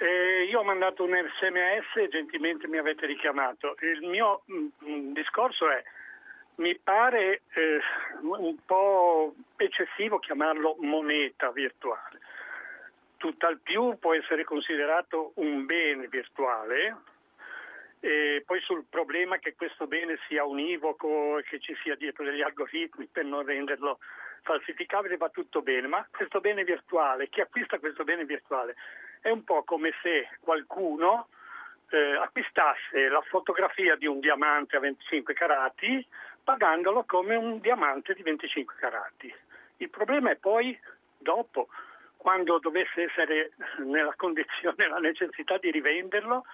Eh, 0.00 0.44
io 0.48 0.60
ho 0.60 0.62
mandato 0.62 1.02
un 1.02 1.10
sms 1.10 2.04
e 2.04 2.08
gentilmente 2.08 2.68
mi 2.68 2.78
avete 2.78 3.04
richiamato. 3.06 3.74
Il 3.80 4.06
mio 4.08 4.42
mm, 4.52 4.66
mm, 4.88 5.12
discorso 5.12 5.68
è, 5.68 5.82
mi 6.58 6.76
pare 6.78 7.42
eh, 7.54 7.80
un 8.22 8.56
po' 8.64 9.34
eccessivo 9.56 10.18
chiamarlo 10.18 10.76
moneta 10.80 11.50
virtuale. 11.50 12.20
Tutt'al 13.16 13.58
più 13.58 13.98
può 13.98 14.14
essere 14.14 14.44
considerato 14.44 15.32
un 15.36 15.66
bene 15.66 16.06
virtuale, 16.08 16.96
e 18.00 18.42
poi 18.46 18.60
sul 18.60 18.84
problema 18.88 19.38
che 19.38 19.54
questo 19.56 19.86
bene 19.88 20.18
sia 20.28 20.44
univoco 20.44 21.40
che 21.48 21.58
ci 21.58 21.76
sia 21.82 21.96
dietro 21.96 22.24
degli 22.24 22.42
algoritmi 22.42 23.08
per 23.10 23.24
non 23.24 23.44
renderlo 23.44 23.98
falsificabile 24.42 25.16
va 25.16 25.28
tutto 25.30 25.62
bene, 25.62 25.88
ma 25.88 26.06
questo 26.10 26.40
bene 26.40 26.62
virtuale, 26.62 27.28
chi 27.28 27.40
acquista 27.40 27.78
questo 27.78 28.04
bene 28.04 28.24
virtuale 28.24 28.76
è 29.20 29.30
un 29.30 29.42
po' 29.42 29.64
come 29.64 29.92
se 30.00 30.28
qualcuno 30.40 31.28
eh, 31.90 32.16
acquistasse 32.16 33.08
la 33.08 33.20
fotografia 33.22 33.96
di 33.96 34.06
un 34.06 34.20
diamante 34.20 34.76
a 34.76 34.80
25 34.80 35.34
carati 35.34 36.06
pagandolo 36.48 37.04
come 37.04 37.36
un 37.36 37.60
diamante 37.60 38.14
di 38.14 38.22
25 38.22 38.74
carati. 38.78 39.30
Il 39.76 39.90
problema 39.90 40.30
è 40.30 40.36
poi 40.36 40.78
dopo, 41.18 41.68
quando 42.16 42.58
dovesse 42.58 43.02
essere 43.02 43.52
nella 43.84 44.14
condizione, 44.16 44.88
la 44.88 44.96
necessità 44.96 45.58
di 45.58 45.70
rivenderlo, 45.70 46.46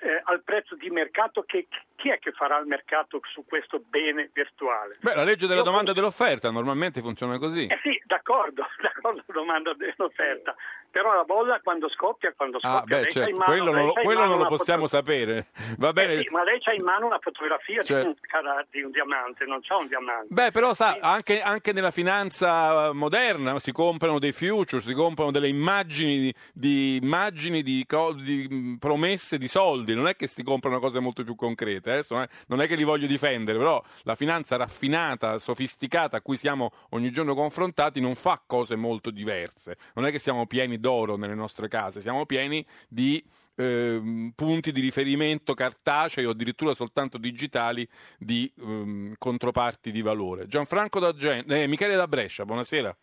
eh, 0.00 0.20
al 0.24 0.42
prezzo 0.42 0.74
di 0.74 0.90
mercato, 0.90 1.44
che, 1.44 1.68
chi 1.94 2.10
è 2.10 2.18
che 2.18 2.32
farà 2.32 2.58
il 2.58 2.66
mercato 2.66 3.20
su 3.32 3.44
questo 3.46 3.78
bene 3.78 4.30
virtuale? 4.32 4.98
Beh, 5.00 5.14
la 5.14 5.22
legge 5.22 5.46
della 5.46 5.62
domanda 5.62 5.92
e 5.92 5.94
dell'offerta 5.94 6.50
normalmente 6.50 7.00
funziona 7.00 7.38
così. 7.38 7.66
Eh 7.66 7.78
sì, 7.84 8.02
d'accordo, 8.06 8.66
d'accordo, 8.82 9.22
domanda 9.28 9.72
dell'offerta. 9.74 10.56
Però 10.90 11.14
la 11.14 11.22
bolla 11.24 11.60
quando 11.62 11.88
scoppia, 11.88 12.32
quando 12.36 12.58
scoppia, 12.58 12.78
Ah, 12.80 12.82
beh, 12.84 13.00
lei 13.02 13.10
certo, 13.12 13.30
in 13.30 13.36
mano, 13.36 13.52
quello 13.52 13.72
lo- 13.86 13.92
quello 13.92 14.24
non 14.26 14.38
lo 14.38 14.46
possiamo 14.46 14.86
sapere. 14.88 15.48
Va 15.78 15.90
Eh 15.90 15.92
bene. 15.92 16.22
sì, 16.22 16.28
ma 16.30 16.42
lei 16.42 16.58
c'ha 16.60 16.72
in 16.72 16.82
mano 16.82 17.06
una 17.06 17.18
fotografia 17.20 17.82
Certo. 17.82 18.08
di, 18.08 18.16
un, 18.32 18.64
di 18.70 18.82
un 18.82 18.90
diamante, 18.90 19.44
non 19.44 19.60
c'ha 19.62 19.76
un 19.76 19.86
diamante. 19.86 20.26
Beh, 20.34 20.50
però 20.50 20.74
sa, 20.74 20.98
anche, 21.00 21.40
anche 21.42 21.72
nella 21.72 21.92
finanza 21.92 22.92
moderna 22.92 23.58
si 23.60 23.70
comprano 23.70 24.18
dei 24.18 24.32
future, 24.32 24.80
si 24.82 24.92
comprano 24.92 25.30
delle 25.30 25.46
immagini 25.48 26.18
di, 26.18 26.34
di 26.52 26.96
immagini 27.02 27.62
di, 27.62 27.84
co- 27.86 28.12
di, 28.12 28.48
mh, 28.50 28.76
promesse 28.78 29.38
di 29.38 29.46
soldi, 29.46 29.94
non 29.94 30.08
è 30.08 30.16
che 30.16 30.26
si 30.26 30.42
comprano 30.42 30.80
cose 30.80 30.98
molto 30.98 31.22
più 31.22 31.36
concrete, 31.36 31.92
adesso 31.92 32.14
non 32.14 32.24
è, 32.24 32.28
non 32.48 32.60
è 32.60 32.66
che 32.66 32.74
li 32.74 32.82
voglio 32.84 33.06
difendere, 33.06 33.58
però 33.58 33.80
la 34.02 34.14
finanza 34.16 34.56
raffinata, 34.56 35.38
sofisticata 35.38 36.16
a 36.16 36.20
cui 36.20 36.36
siamo 36.36 36.70
ogni 36.90 37.10
giorno 37.12 37.34
confrontati 37.34 38.00
non 38.00 38.16
fa 38.16 38.40
cose 38.44 38.74
molto 38.74 39.10
diverse, 39.10 39.76
non 39.94 40.04
è 40.06 40.10
che 40.10 40.18
siamo 40.18 40.46
pieni 40.46 40.78
d'oro 40.80 41.16
nelle 41.16 41.34
nostre 41.34 41.68
case, 41.68 42.00
siamo 42.00 42.26
pieni 42.26 42.64
di 42.88 43.22
ehm, 43.56 44.32
punti 44.34 44.72
di 44.72 44.80
riferimento 44.80 45.54
cartacei 45.54 46.24
o 46.24 46.30
addirittura 46.30 46.74
soltanto 46.74 47.18
digitali 47.18 47.86
di 48.18 48.50
ehm, 48.58 49.14
controparti 49.18 49.92
di 49.92 50.02
valore. 50.02 50.46
Gianfranco 50.46 50.98
da 50.98 51.12
Gen- 51.12 51.44
eh, 51.50 51.68
Michele 51.68 51.94
da 51.94 52.08
Brescia, 52.08 52.44
buonasera. 52.44 52.96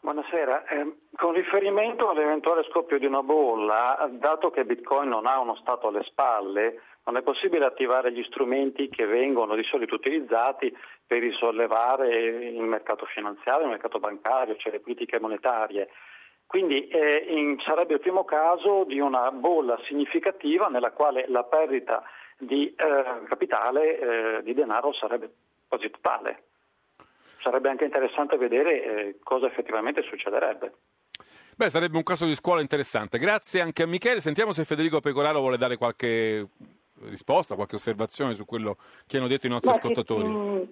Buonasera, 0.00 0.66
Eh, 0.66 0.96
con 1.14 1.32
riferimento 1.32 2.08
all'eventuale 2.08 2.64
scoppio 2.68 2.98
di 2.98 3.06
una 3.06 3.22
bolla, 3.22 4.10
dato 4.14 4.50
che 4.50 4.64
Bitcoin 4.64 5.08
non 5.08 5.26
ha 5.26 5.38
uno 5.38 5.54
Stato 5.54 5.86
alle 5.86 6.02
spalle, 6.02 6.80
non 7.04 7.16
è 7.16 7.22
possibile 7.22 7.64
attivare 7.66 8.12
gli 8.12 8.22
strumenti 8.24 8.88
che 8.88 9.06
vengono 9.06 9.54
di 9.54 9.62
solito 9.62 9.94
utilizzati 9.94 10.76
per 11.06 11.20
risollevare 11.20 12.48
il 12.48 12.62
mercato 12.62 13.06
finanziario, 13.06 13.64
il 13.64 13.70
mercato 13.70 14.00
bancario, 14.00 14.56
cioè 14.56 14.72
le 14.72 14.80
politiche 14.80 15.20
monetarie. 15.20 15.88
Quindi 16.52 16.86
eh, 16.88 17.24
in- 17.28 17.58
sarebbe 17.64 17.94
il 17.94 18.00
primo 18.00 18.26
caso 18.26 18.84
di 18.84 19.00
una 19.00 19.30
bolla 19.30 19.80
significativa 19.86 20.68
nella 20.68 20.90
quale 20.90 21.24
la 21.28 21.44
perdita 21.44 22.02
di 22.36 22.66
eh, 22.66 23.24
capitale, 23.26 23.98
eh, 24.38 24.42
di 24.42 24.52
denaro 24.52 24.92
sarebbe 24.92 25.30
quasi 25.66 25.88
totale. 25.88 26.42
Sarebbe 27.40 27.70
anche 27.70 27.86
interessante 27.86 28.36
vedere 28.36 28.84
eh, 28.84 29.18
cosa 29.22 29.46
effettivamente 29.46 30.02
succederebbe. 30.02 30.74
Beh, 31.56 31.70
sarebbe 31.70 31.96
un 31.96 32.02
caso 32.02 32.26
di 32.26 32.34
scuola 32.34 32.60
interessante. 32.60 33.16
Grazie 33.16 33.62
anche 33.62 33.84
a 33.84 33.86
Michele. 33.86 34.20
Sentiamo 34.20 34.52
se 34.52 34.64
Federico 34.64 35.00
Pecoraro 35.00 35.40
vuole 35.40 35.56
dare 35.56 35.78
qualche 35.78 36.48
risposta, 37.08 37.54
qualche 37.54 37.76
osservazione 37.76 38.34
su 38.34 38.44
quello 38.44 38.76
che 39.06 39.16
hanno 39.18 39.28
detto 39.28 39.46
i 39.46 39.50
nostri 39.50 39.70
Ma 39.70 39.78
che- 39.78 39.80
ascoltatori. 39.88 40.28
mm, 40.28 40.62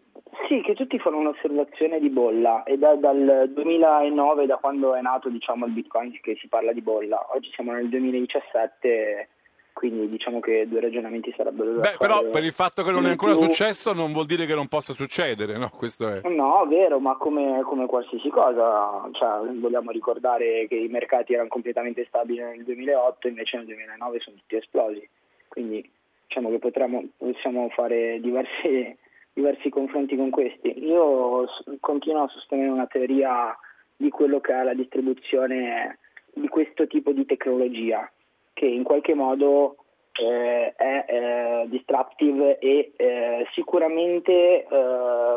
sì, 0.49 0.61
che 0.63 0.75
tutti 0.75 0.99
fanno 0.99 1.19
un'osservazione 1.19 2.01
di 2.01 2.09
bolla 2.11 2.63
e 2.65 2.77
da- 2.77 2.97
dal 2.97 3.51
2009, 3.53 4.47
da 4.47 4.57
quando 4.57 4.95
è 4.95 5.01
nato 5.01 5.29
diciamo, 5.29 5.67
il 5.67 5.73
Bitcoin, 5.73 6.19
che 6.21 6.37
si 6.41 6.49
parla 6.49 6.73
di 6.73 6.81
bolla. 6.83 7.25
Oggi 7.35 7.51
siamo 7.55 7.73
nel 7.73 7.89
2017, 7.89 9.29
quindi 9.73 10.09
diciamo 10.09 10.41
che 10.41 10.67
due 10.69 10.81
ragionamenti 10.81 11.33
sarebbero 11.37 11.75
da 11.75 11.81
Beh, 11.81 11.97
però 11.99 12.29
per 12.29 12.43
il 12.45 12.53
fatto 12.53 12.83
che 12.83 12.91
non 12.91 13.07
è 13.07 13.11
ancora 13.11 13.33
più. 13.33 13.45
successo 13.45 13.93
non 13.93 14.13
vuol 14.13 14.27
dire 14.27 14.45
che 14.45 14.55
non 14.55 14.67
possa 14.69 14.93
succedere, 14.93 15.57
no? 15.57 15.71
Questo 15.75 16.09
è. 16.09 16.29
No, 16.29 16.67
vero, 16.69 16.99
ma 16.99 17.17
come, 17.17 17.63
come 17.63 17.87
qualsiasi 17.87 18.29
cosa, 18.29 19.09
cioè, 19.13 19.49
vogliamo 19.55 19.91
ricordare 19.93 20.67
che 20.69 20.75
i 20.75 20.89
mercati 20.89 21.33
erano 21.33 21.49
completamente 21.49 22.05
stabili 22.07 22.41
nel 22.41 22.65
2008, 22.65 23.29
invece 23.29 23.57
nel 23.59 23.67
2009 23.67 24.21
sono 24.21 24.37
tutti 24.37 24.57
esplosi. 24.57 25.09
Quindi 25.49 25.89
diciamo 26.31 26.49
che 26.51 26.61
potremmo, 26.61 27.03
possiamo 27.17 27.69
fare 27.71 28.21
diversi, 28.21 28.97
diversi 29.35 29.69
confronti 29.69 30.15
con 30.15 30.31
questi. 30.31 30.73
Io 30.85 31.45
continuo 31.81 32.23
a 32.23 32.29
sostenere 32.29 32.71
una 32.71 32.87
teoria 32.87 33.57
di 33.97 34.09
quello 34.11 34.41
che 34.41 34.55
è 34.55 34.63
la 34.63 34.75
distribuzione 34.75 35.99
di 36.33 36.47
questo 36.47 36.87
tipo 36.87 37.11
di 37.11 37.27
tecnologia, 37.27 38.09
che 38.53 38.67
in 38.67 38.85
qualche 38.85 39.15
modo 39.15 39.75
eh, 40.13 40.73
è 40.77 41.05
eh, 41.09 41.69
disruptive 41.69 42.59
e 42.61 42.93
eh, 42.95 43.47
sicuramente 43.53 44.65
eh, 44.65 44.67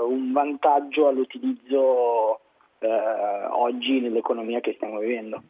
un 0.05 0.31
vantaggio 0.31 1.07
all'utilizzo 1.07 2.39
eh, 2.83 3.45
oggi 3.51 3.99
nell'economia 3.99 4.59
che 4.59 4.73
stiamo 4.75 4.99
vivendo. 4.99 5.43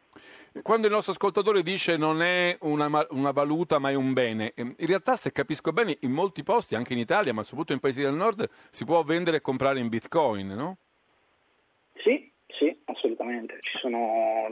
Quando 0.61 0.87
il 0.87 0.93
nostro 0.93 1.13
ascoltatore 1.13 1.63
dice 1.63 1.97
non 1.97 2.21
è 2.21 2.57
una, 2.61 3.05
una 3.09 3.31
valuta 3.31 3.79
ma 3.79 3.89
è 3.89 3.95
un 3.95 4.13
bene, 4.13 4.53
ehm, 4.55 4.75
in 4.77 4.87
realtà 4.87 5.15
se 5.15 5.31
capisco 5.31 5.71
bene 5.71 5.97
in 6.01 6.11
molti 6.11 6.43
posti, 6.43 6.75
anche 6.75 6.93
in 6.93 6.99
Italia, 6.99 7.33
ma 7.33 7.43
soprattutto 7.43 7.73
in 7.73 7.79
paesi 7.79 8.01
del 8.01 8.13
nord, 8.13 8.47
si 8.71 8.85
può 8.85 9.01
vendere 9.03 9.37
e 9.37 9.41
comprare 9.41 9.79
in 9.79 9.89
bitcoin, 9.89 10.47
no? 10.47 10.77
Sì, 11.95 12.31
sì, 12.47 12.75
assolutamente. 12.85 13.57
Ci 13.61 13.77
sono 13.79 14.47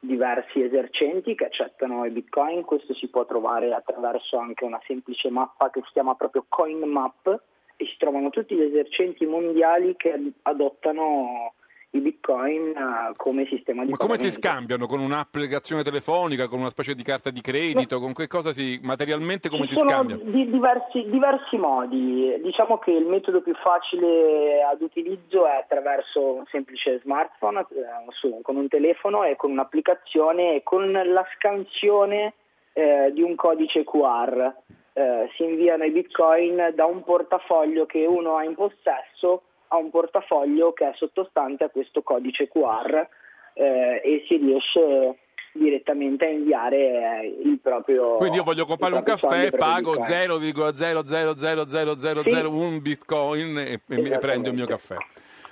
diversi 0.00 0.62
esercenti 0.62 1.34
che 1.34 1.44
accettano 1.44 2.04
i 2.06 2.10
bitcoin, 2.10 2.62
questo 2.62 2.94
si 2.94 3.08
può 3.08 3.26
trovare 3.26 3.72
attraverso 3.74 4.38
anche 4.38 4.64
una 4.64 4.80
semplice 4.86 5.30
mappa 5.30 5.70
che 5.70 5.82
si 5.84 5.92
chiama 5.92 6.14
proprio 6.14 6.46
CoinMap 6.48 7.42
e 7.76 7.84
si 7.86 7.96
trovano 7.98 8.30
tutti 8.30 8.54
gli 8.54 8.62
esercenti 8.62 9.26
mondiali 9.26 9.94
che 9.96 10.12
ad- 10.12 10.32
adottano 10.42 11.54
i 11.92 12.00
bitcoin 12.00 12.68
eh, 12.76 13.12
come 13.16 13.46
sistema 13.46 13.82
di 13.84 13.90
Ma 13.90 13.96
come 13.96 14.16
si 14.16 14.24
pagamento. 14.26 14.40
scambiano? 14.48 14.86
Con 14.86 15.00
un'applicazione 15.00 15.82
telefonica, 15.82 16.46
con 16.46 16.60
una 16.60 16.68
specie 16.68 16.94
di 16.94 17.02
carta 17.02 17.30
di 17.30 17.40
credito? 17.40 17.98
Con 17.98 18.12
che 18.12 18.28
cosa 18.28 18.52
si 18.52 18.78
materialmente 18.82 19.48
come 19.48 19.62
Ci 19.62 19.70
si 19.70 19.74
sono 19.76 19.88
scambiano? 19.90 20.22
di- 20.22 20.50
diversi, 20.50 21.08
diversi 21.10 21.56
modi. 21.56 22.38
Diciamo 22.42 22.78
che 22.78 22.92
il 22.92 23.06
metodo 23.06 23.40
più 23.42 23.54
facile 23.56 24.62
ad 24.62 24.80
utilizzo 24.82 25.46
è 25.46 25.56
attraverso 25.56 26.34
un 26.34 26.44
semplice 26.50 27.00
smartphone, 27.02 27.60
eh, 27.60 27.66
su- 28.10 28.38
con 28.42 28.54
un 28.56 28.68
telefono 28.68 29.24
e 29.24 29.34
con 29.34 29.50
un'applicazione 29.50 30.54
e 30.54 30.62
con 30.62 30.92
la 30.92 31.26
scansione 31.36 32.34
eh, 32.72 33.10
di 33.12 33.22
un 33.22 33.34
codice 33.34 33.82
QR. 33.82 34.54
Eh, 34.92 35.28
si 35.36 35.42
inviano 35.42 35.84
i 35.84 35.90
bitcoin 35.90 36.72
da 36.74 36.84
un 36.84 37.02
portafoglio 37.02 37.84
che 37.86 38.06
uno 38.06 38.36
ha 38.36 38.44
in 38.44 38.54
possesso 38.54 39.42
a 39.72 39.76
un 39.76 39.90
portafoglio 39.90 40.72
che 40.72 40.88
è 40.88 40.92
sottostante 40.96 41.64
a 41.64 41.70
questo 41.70 42.02
codice 42.02 42.48
QR 42.48 43.06
eh, 43.54 44.00
e 44.04 44.24
si 44.26 44.36
riesce 44.36 45.16
direttamente 45.52 46.26
a 46.26 46.28
inviare 46.28 47.22
eh, 47.22 47.40
il 47.44 47.58
proprio 47.60 48.16
Quindi 48.16 48.36
io 48.36 48.44
voglio 48.44 48.64
comprare 48.64 48.94
un 48.94 49.02
caffè, 49.02 49.50
pago 49.50 49.96
Bitcoin. 49.96 50.74
0,0000001 50.74 52.80
bitcoin 52.80 53.58
e, 53.58 53.80
e 53.86 54.18
prendo 54.18 54.48
il 54.48 54.54
mio 54.54 54.66
caffè. 54.66 54.96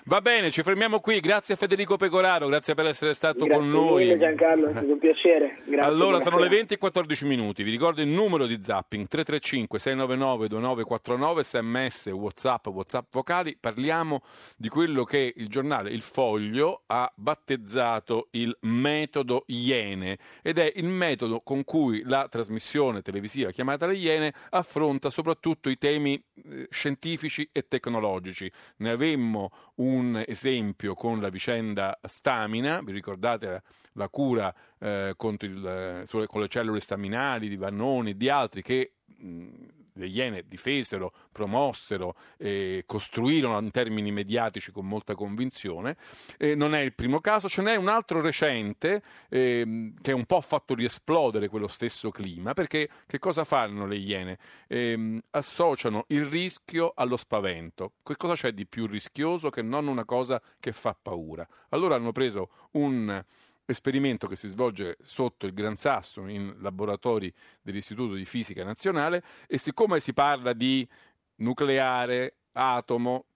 Va 0.09 0.23
bene, 0.23 0.51
ci 0.51 0.63
fermiamo 0.63 1.01
qui. 1.01 1.21
Grazie 1.21 1.53
a 1.53 1.57
Federico 1.59 1.99
Pecoraro, 1.99 2.47
grazie 2.47 2.73
per 2.73 2.87
essere 2.87 3.13
stato 3.13 3.45
Grazie 3.45 3.59
con 3.59 3.71
noi. 3.71 4.05
mille 4.07 4.19
Giancarlo, 4.19 4.69
è 4.69 4.71
stato 4.71 4.93
un 4.93 4.99
piacere. 4.99 5.59
Grazie, 5.67 5.81
allora, 5.83 6.19
sono 6.21 6.39
le 6.39 6.47
buonasera. 6.47 6.57
20 6.57 6.75
e 6.75 6.79
14 6.79 7.27
minuti. 7.27 7.63
Vi 7.63 7.71
ricordo 7.71 8.01
il 8.01 8.09
numero 8.09 8.47
di 8.47 8.59
zapping 8.59 9.07
335 9.07 9.79
699 9.79 10.49
2949 10.49 11.45
sms, 11.45 12.07
whatsapp, 12.13 12.67
whatsapp 12.69 13.07
vocali. 13.13 13.59
Parliamo 13.61 14.23
di 14.57 14.71
quello 14.71 15.05
che 15.05 15.35
il 15.37 15.49
giornale 15.49 15.91
Il 15.91 16.01
Foglio 16.01 16.85
ha 16.87 17.13
battezzato 17.15 18.29
il 18.31 18.57
metodo 18.63 19.45
Iene 19.49 20.17
ed 20.43 20.57
è 20.57 20.73
il 20.77 20.87
metodo 20.87 21.43
con 21.43 21.65
cui 21.65 22.01
la 22.07 22.29
trasmissione 22.31 23.03
televisiva 23.03 23.51
chiamata 23.51 23.85
Le 23.85 23.97
Iene 23.97 24.33
affronta 24.49 25.11
soprattutto 25.11 25.69
i 25.69 25.77
temi 25.77 26.15
eh, 26.15 26.67
scientifici 26.71 27.47
e 27.53 27.69
tecnologici. 27.69 28.51
Ne 28.79 28.89
avemmo 28.89 29.51
un 29.75 29.97
esempio 30.27 30.95
con 30.95 31.21
la 31.21 31.29
vicenda 31.29 31.99
Stamina, 32.03 32.81
vi 32.83 32.93
ricordate 32.93 33.47
la, 33.47 33.63
la 33.95 34.09
cura 34.09 34.55
eh, 34.79 35.15
il, 35.47 35.67
eh, 35.67 36.03
sulle- 36.07 36.27
con 36.27 36.41
le 36.41 36.49
cellule 36.49 36.81
staminali 36.81 37.49
di 37.49 37.57
Vannoni 37.57 38.11
e 38.11 38.17
di 38.17 38.29
altri 38.29 38.63
che 38.63 38.95
mh, 39.07 39.47
le 39.99 40.07
Iene 40.07 40.45
difesero, 40.47 41.13
promossero 41.31 42.15
e 42.37 42.85
costruirono 42.87 43.59
in 43.59 43.71
termini 43.71 44.11
mediatici 44.11 44.73
con 44.73 44.87
molta 44.87 45.15
convinzione. 45.15 45.97
Eh, 46.39 46.55
non 46.55 46.75
è 46.75 46.81
il 46.81 46.95
primo 46.95 47.21
caso, 47.21 47.49
ce 47.49 47.63
n'è 47.63 47.77
un 47.77 47.89
altro 47.89 48.21
recente 48.21 49.03
ehm, 49.29 49.95
che 50.01 50.13
un 50.13 50.25
po' 50.25 50.37
ha 50.37 50.43
fatto 50.43 50.75
riesplodere 50.75 51.49
quello 51.49 51.69
stesso 51.69 52.11
clima, 52.11 52.55
perché 52.55 52.89
che 53.07 53.19
cosa 53.19 53.45
fanno 53.45 53.87
le 53.87 53.97
Iene? 53.97 54.39
Ehm, 54.69 55.21
associano 55.31 56.05
il 56.09 56.25
rischio 56.25 56.93
allo 56.95 57.17
spavento. 57.17 57.93
Che 58.03 58.17
cosa 58.17 58.35
c'è 58.35 58.53
di 58.53 58.67
più 58.67 58.87
rischioso 58.87 59.51
che 59.51 59.63
non 59.63 59.87
una 59.89 60.05
cosa 60.05 60.41
che 60.61 60.73
fa 60.73 60.97
paura? 61.01 61.47
Allora 61.71 61.97
hanno 61.97 62.13
preso 62.13 62.51
un 62.73 63.25
esperimento 63.71 64.27
che 64.27 64.37
si 64.37 64.49
svolge 64.49 64.97
sotto 65.03 65.45
il 65.45 65.53
Gran 65.53 65.77
Sasso 65.77 66.27
in 66.27 66.57
laboratori 66.61 67.33
dell'Istituto 67.61 68.15
di 68.15 68.25
Fisica 68.25 68.65
Nazionale 68.65 69.23
e 69.47 69.59
siccome 69.59 70.01
si 70.01 70.15
parla 70.15 70.55
di 70.55 70.89
nucleare, 71.37 72.37
atomo, 72.53 73.27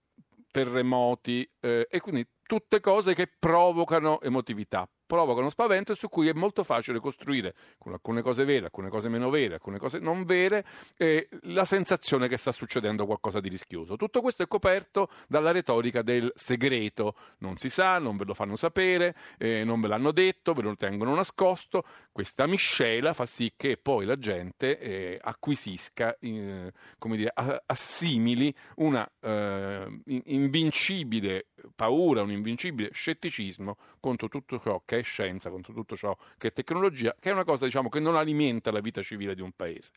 terremoti 0.49 1.47
eh, 1.59 1.87
e 1.89 1.99
quindi 1.99 2.27
tutte 2.45 2.79
cose 2.79 3.13
che 3.13 3.27
provocano 3.27 4.21
emotività, 4.21 4.89
provocano 5.13 5.49
spavento 5.49 5.91
e 5.91 5.95
su 5.95 6.09
cui 6.09 6.27
è 6.27 6.33
molto 6.33 6.63
facile 6.63 6.99
costruire 6.99 7.53
con 7.77 7.93
alcune 7.93 8.23
cose 8.23 8.45
vere, 8.45 8.65
alcune 8.65 8.89
cose 8.89 9.09
meno 9.09 9.29
vere, 9.29 9.53
alcune 9.53 9.77
cose 9.77 9.99
non 9.99 10.23
vere, 10.23 10.65
eh, 10.97 11.29
la 11.43 11.65
sensazione 11.65 12.27
che 12.27 12.37
sta 12.37 12.51
succedendo 12.51 13.05
qualcosa 13.05 13.39
di 13.39 13.47
rischioso. 13.47 13.95
Tutto 13.95 14.21
questo 14.21 14.41
è 14.41 14.47
coperto 14.47 15.09
dalla 15.27 15.51
retorica 15.51 16.01
del 16.01 16.31
segreto, 16.33 17.13
non 17.39 17.57
si 17.57 17.69
sa, 17.69 17.99
non 17.99 18.17
ve 18.17 18.25
lo 18.25 18.33
fanno 18.33 18.55
sapere, 18.55 19.13
eh, 19.37 19.63
non 19.63 19.81
ve 19.81 19.87
l'hanno 19.87 20.11
detto, 20.11 20.53
ve 20.53 20.63
lo 20.63 20.75
tengono 20.75 21.13
nascosto. 21.13 21.83
Questa 22.11 22.47
miscela 22.47 23.13
fa 23.13 23.27
sì 23.27 23.53
che 23.55 23.77
poi 23.77 24.05
la 24.05 24.17
gente 24.17 24.79
eh, 24.79 25.19
acquisisca, 25.21 26.17
eh, 26.19 26.71
come 26.97 27.17
dire, 27.17 27.31
assimili 27.67 28.51
una 28.77 29.07
eh, 29.21 30.01
in- 30.05 30.21
invincibile 30.25 31.49
paura, 31.75 32.23
un 32.23 32.31
invincibile 32.31 32.89
scetticismo 32.91 33.77
contro 33.99 34.27
tutto 34.27 34.59
ciò 34.59 34.81
che 34.83 34.99
è 34.99 35.02
scienza, 35.03 35.49
contro 35.49 35.73
tutto 35.73 35.95
ciò 35.95 36.15
che 36.37 36.47
è 36.49 36.53
tecnologia, 36.53 37.15
che 37.19 37.29
è 37.29 37.33
una 37.33 37.43
cosa 37.43 37.65
diciamo, 37.65 37.89
che 37.89 37.99
non 37.99 38.15
alimenta 38.15 38.71
la 38.71 38.79
vita 38.79 39.01
civile 39.01 39.35
di 39.35 39.41
un 39.41 39.51
paese. 39.51 39.91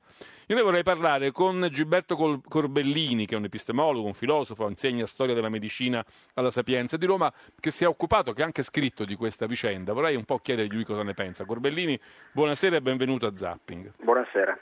Io 0.46 0.56
ne 0.56 0.62
vorrei 0.62 0.82
parlare 0.82 1.32
con 1.32 1.68
Gilberto 1.70 2.16
Col- 2.16 2.40
Corbellini, 2.46 3.26
che 3.26 3.34
è 3.34 3.38
un 3.38 3.44
epistemologo, 3.44 4.06
un 4.06 4.14
filosofo, 4.14 4.68
insegna 4.68 5.06
storia 5.06 5.34
della 5.34 5.48
medicina 5.48 6.04
alla 6.34 6.50
Sapienza 6.50 6.96
di 6.96 7.06
Roma, 7.06 7.32
che 7.58 7.70
si 7.70 7.84
è 7.84 7.88
occupato, 7.88 8.32
che 8.32 8.42
ha 8.42 8.44
anche 8.44 8.62
scritto 8.62 9.04
di 9.04 9.14
questa 9.16 9.46
vicenda. 9.46 9.92
Vorrei 9.92 10.16
un 10.16 10.24
po' 10.24 10.38
chiedergli 10.38 10.74
lui 10.74 10.84
cosa 10.84 11.02
ne 11.02 11.14
pensa. 11.14 11.44
Corbellini, 11.44 11.98
buonasera 12.32 12.76
e 12.76 12.82
benvenuto 12.82 13.26
a 13.26 13.34
Zapping. 13.34 13.92
Buonasera. 14.02 14.58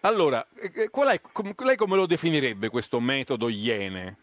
Allora, 0.00 0.46
eh, 0.54 0.88
qual 0.90 1.08
è, 1.08 1.20
com- 1.20 1.54
lei 1.64 1.76
come 1.76 1.96
lo 1.96 2.06
definirebbe 2.06 2.68
questo 2.68 3.00
metodo 3.00 3.48
Iene? 3.48 4.16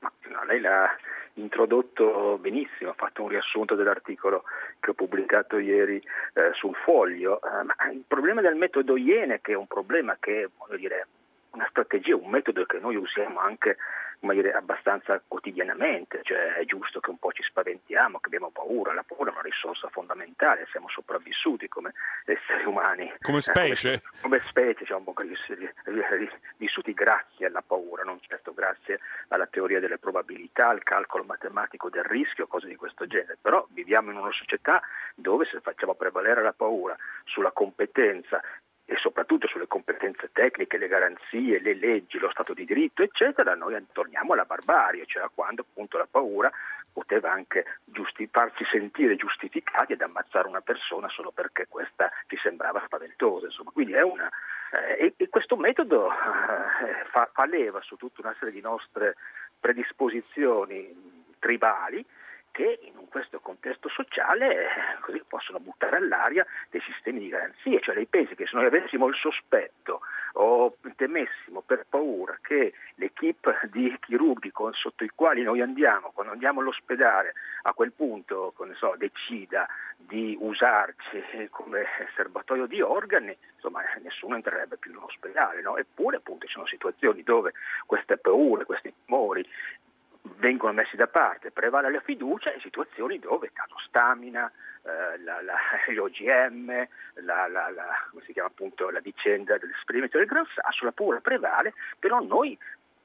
No, 0.00 0.44
lei 0.44 0.60
l'ha 0.60 0.88
introdotto 1.36 2.38
benissimo, 2.40 2.90
ha 2.90 2.94
fatto 2.94 3.22
un 3.22 3.28
riassunto 3.28 3.74
dell'articolo 3.74 4.44
che 4.80 4.90
ho 4.90 4.94
pubblicato 4.94 5.58
ieri 5.58 6.02
eh, 6.34 6.50
sul 6.52 6.74
foglio, 6.74 7.40
Eh, 7.42 7.92
il 7.92 8.04
problema 8.06 8.40
del 8.40 8.56
metodo 8.56 8.96
Iene, 8.96 9.40
che 9.40 9.52
è 9.52 9.56
un 9.56 9.66
problema 9.66 10.16
che, 10.18 10.48
dire, 10.76 11.06
una 11.50 11.66
strategia, 11.70 12.16
un 12.16 12.30
metodo 12.30 12.64
che 12.64 12.78
noi 12.78 12.96
usiamo 12.96 13.40
anche 13.40 13.76
dire, 14.20 14.52
abbastanza 14.52 15.20
quotidianamente, 15.26 16.20
cioè 16.22 16.54
è 16.54 16.64
giusto 16.64 17.00
che 17.00 17.10
un 17.10 17.18
po' 17.18 17.32
ci 17.32 17.42
spaventiamo, 17.42 18.18
che 18.18 18.26
abbiamo 18.26 18.50
paura, 18.50 18.92
la 18.92 19.04
paura 19.06 19.30
è 19.30 19.32
una 19.32 19.42
risorsa 19.42 19.88
fondamentale, 19.88 20.66
siamo 20.70 20.88
sopravvissuti 20.88 21.68
come 21.68 21.92
esseri 22.24 22.64
umani. 22.64 23.12
Come 23.20 23.38
Eh, 23.38 23.42
specie? 23.42 24.02
come, 24.20 24.20
come 24.22 24.40
specie 24.48 24.84
siamo 24.84 25.14
ri- 25.16 26.30
vissuti 26.56 26.92
grazie 26.92 27.46
alla 27.46 27.62
paura, 27.62 28.02
non 28.02 28.20
certo 28.20 28.52
grazie 28.52 29.00
alla 29.28 29.46
teoria 29.46 29.80
delle 29.80 29.98
probabilità, 29.98 30.68
al 30.68 30.82
calcolo 30.82 31.24
matematico 31.24 31.88
del 31.88 32.04
rischio, 32.04 32.46
cose 32.46 32.66
di 32.66 32.76
questo 32.76 33.06
genere, 33.06 33.38
però 33.40 33.66
viviamo 33.70 34.10
in 34.10 34.16
una 34.18 34.32
società 34.32 34.82
dove 35.14 35.44
se 35.46 35.60
facciamo 35.60 35.94
prevalere 35.94 36.42
la 36.42 36.52
paura 36.52 36.96
sulla 37.24 37.50
competenza 37.52 38.42
e 38.86 38.96
soprattutto 38.96 39.48
sulle 39.48 39.66
competenze 39.66 40.30
tecniche, 40.32 40.78
le 40.78 40.86
garanzie, 40.86 41.60
le 41.60 41.74
leggi, 41.74 42.18
lo 42.18 42.30
Stato 42.30 42.54
di 42.54 42.64
diritto, 42.64 43.02
eccetera, 43.02 43.54
noi 43.56 43.84
torniamo 43.92 44.32
alla 44.32 44.44
barbarie, 44.44 45.06
cioè 45.06 45.24
a 45.24 45.30
quando 45.32 45.66
appunto 45.68 45.98
la 45.98 46.06
paura 46.08 46.50
poteva 46.92 47.32
anche 47.32 47.64
giusti- 47.84 48.28
farci 48.30 48.64
sentire 48.70 49.16
giustificati 49.16 49.92
ad 49.92 50.00
ammazzare 50.00 50.48
una 50.48 50.60
persona 50.60 51.08
solo 51.08 51.32
perché 51.32 51.66
questa 51.68 52.10
ci 52.28 52.38
sembrava 52.40 52.80
spaventosa. 52.86 53.46
Insomma. 53.46 53.70
Quindi 53.72 53.92
è 53.92 54.02
una, 54.02 54.30
eh, 54.70 55.06
e, 55.06 55.14
e 55.16 55.28
questo 55.28 55.56
metodo 55.56 56.08
eh, 56.08 57.04
fa, 57.10 57.28
fa 57.32 57.44
leva 57.44 57.80
su 57.82 57.96
tutta 57.96 58.20
una 58.22 58.34
serie 58.38 58.54
di 58.54 58.60
nostre 58.60 59.16
predisposizioni 59.58 61.24
tribali 61.40 62.04
che 62.56 62.78
in 62.80 63.06
questo 63.10 63.38
contesto 63.40 63.90
sociale 63.90 64.64
eh, 64.64 64.68
così 65.02 65.22
possono 65.28 65.60
buttare 65.60 65.98
all'aria 65.98 66.46
dei 66.70 66.80
sistemi 66.80 67.18
di 67.18 67.28
garanzia, 67.28 67.78
cioè 67.80 67.94
lei 67.94 68.06
pensi 68.06 68.34
che 68.34 68.46
se 68.46 68.56
noi 68.56 68.64
avessimo 68.64 69.06
il 69.08 69.14
sospetto 69.14 70.00
o 70.38 70.74
temessimo 70.96 71.60
per 71.60 71.84
paura 71.86 72.38
che 72.40 72.72
l'equipe 72.94 73.58
di 73.70 73.94
chirurghi 74.00 74.52
con- 74.52 74.72
sotto 74.72 75.04
i 75.04 75.10
quali 75.14 75.42
noi 75.42 75.60
andiamo, 75.60 76.12
quando 76.14 76.32
andiamo 76.32 76.60
all'ospedale, 76.60 77.34
a 77.64 77.74
quel 77.74 77.92
punto 77.92 78.54
so, 78.78 78.94
decida 78.96 79.68
di 79.94 80.34
usarci 80.40 81.22
eh, 81.32 81.50
come 81.50 81.84
serbatoio 82.14 82.64
di 82.64 82.80
organi, 82.80 83.36
insomma 83.54 83.82
eh, 83.82 84.00
nessuno 84.00 84.34
entrerebbe 84.34 84.78
più 84.78 84.92
in 84.92 84.96
ospedale, 84.96 85.60
no? 85.60 85.76
eppure 85.76 86.16
appunto 86.16 86.46
ci 86.46 86.54
sono 86.54 86.66
situazioni 86.66 87.22
dove 87.22 87.52
queste 87.84 88.16
paure, 88.16 88.64
questi 88.64 88.94
timori 89.04 89.46
vengono 90.36 90.72
messi 90.72 90.96
da 90.96 91.06
parte, 91.06 91.50
prevale 91.50 91.90
la 91.90 92.00
fiducia 92.00 92.52
in 92.52 92.60
situazioni 92.60 93.18
dove 93.18 93.50
caso 93.52 93.76
stamina, 93.86 94.50
eh, 94.82 95.18
la, 95.18 95.42
la, 95.42 95.56
gli 95.88 95.96
OGM, 95.96 96.86
la, 97.24 97.48
la, 97.48 97.70
la- 97.70 98.06
come 98.10 98.22
si 98.24 98.32
chiama 98.32 98.48
appunto 98.48 98.90
la 98.90 99.00
vicenda 99.00 99.58
dell'esperimento 99.58 100.18
del 100.18 100.26
Gran 100.26 100.46
Sasso, 100.54 100.84
la 100.84 100.92
paura 100.92 101.20
prevale, 101.20 101.74
però 101.98 102.20
noi 102.20 102.56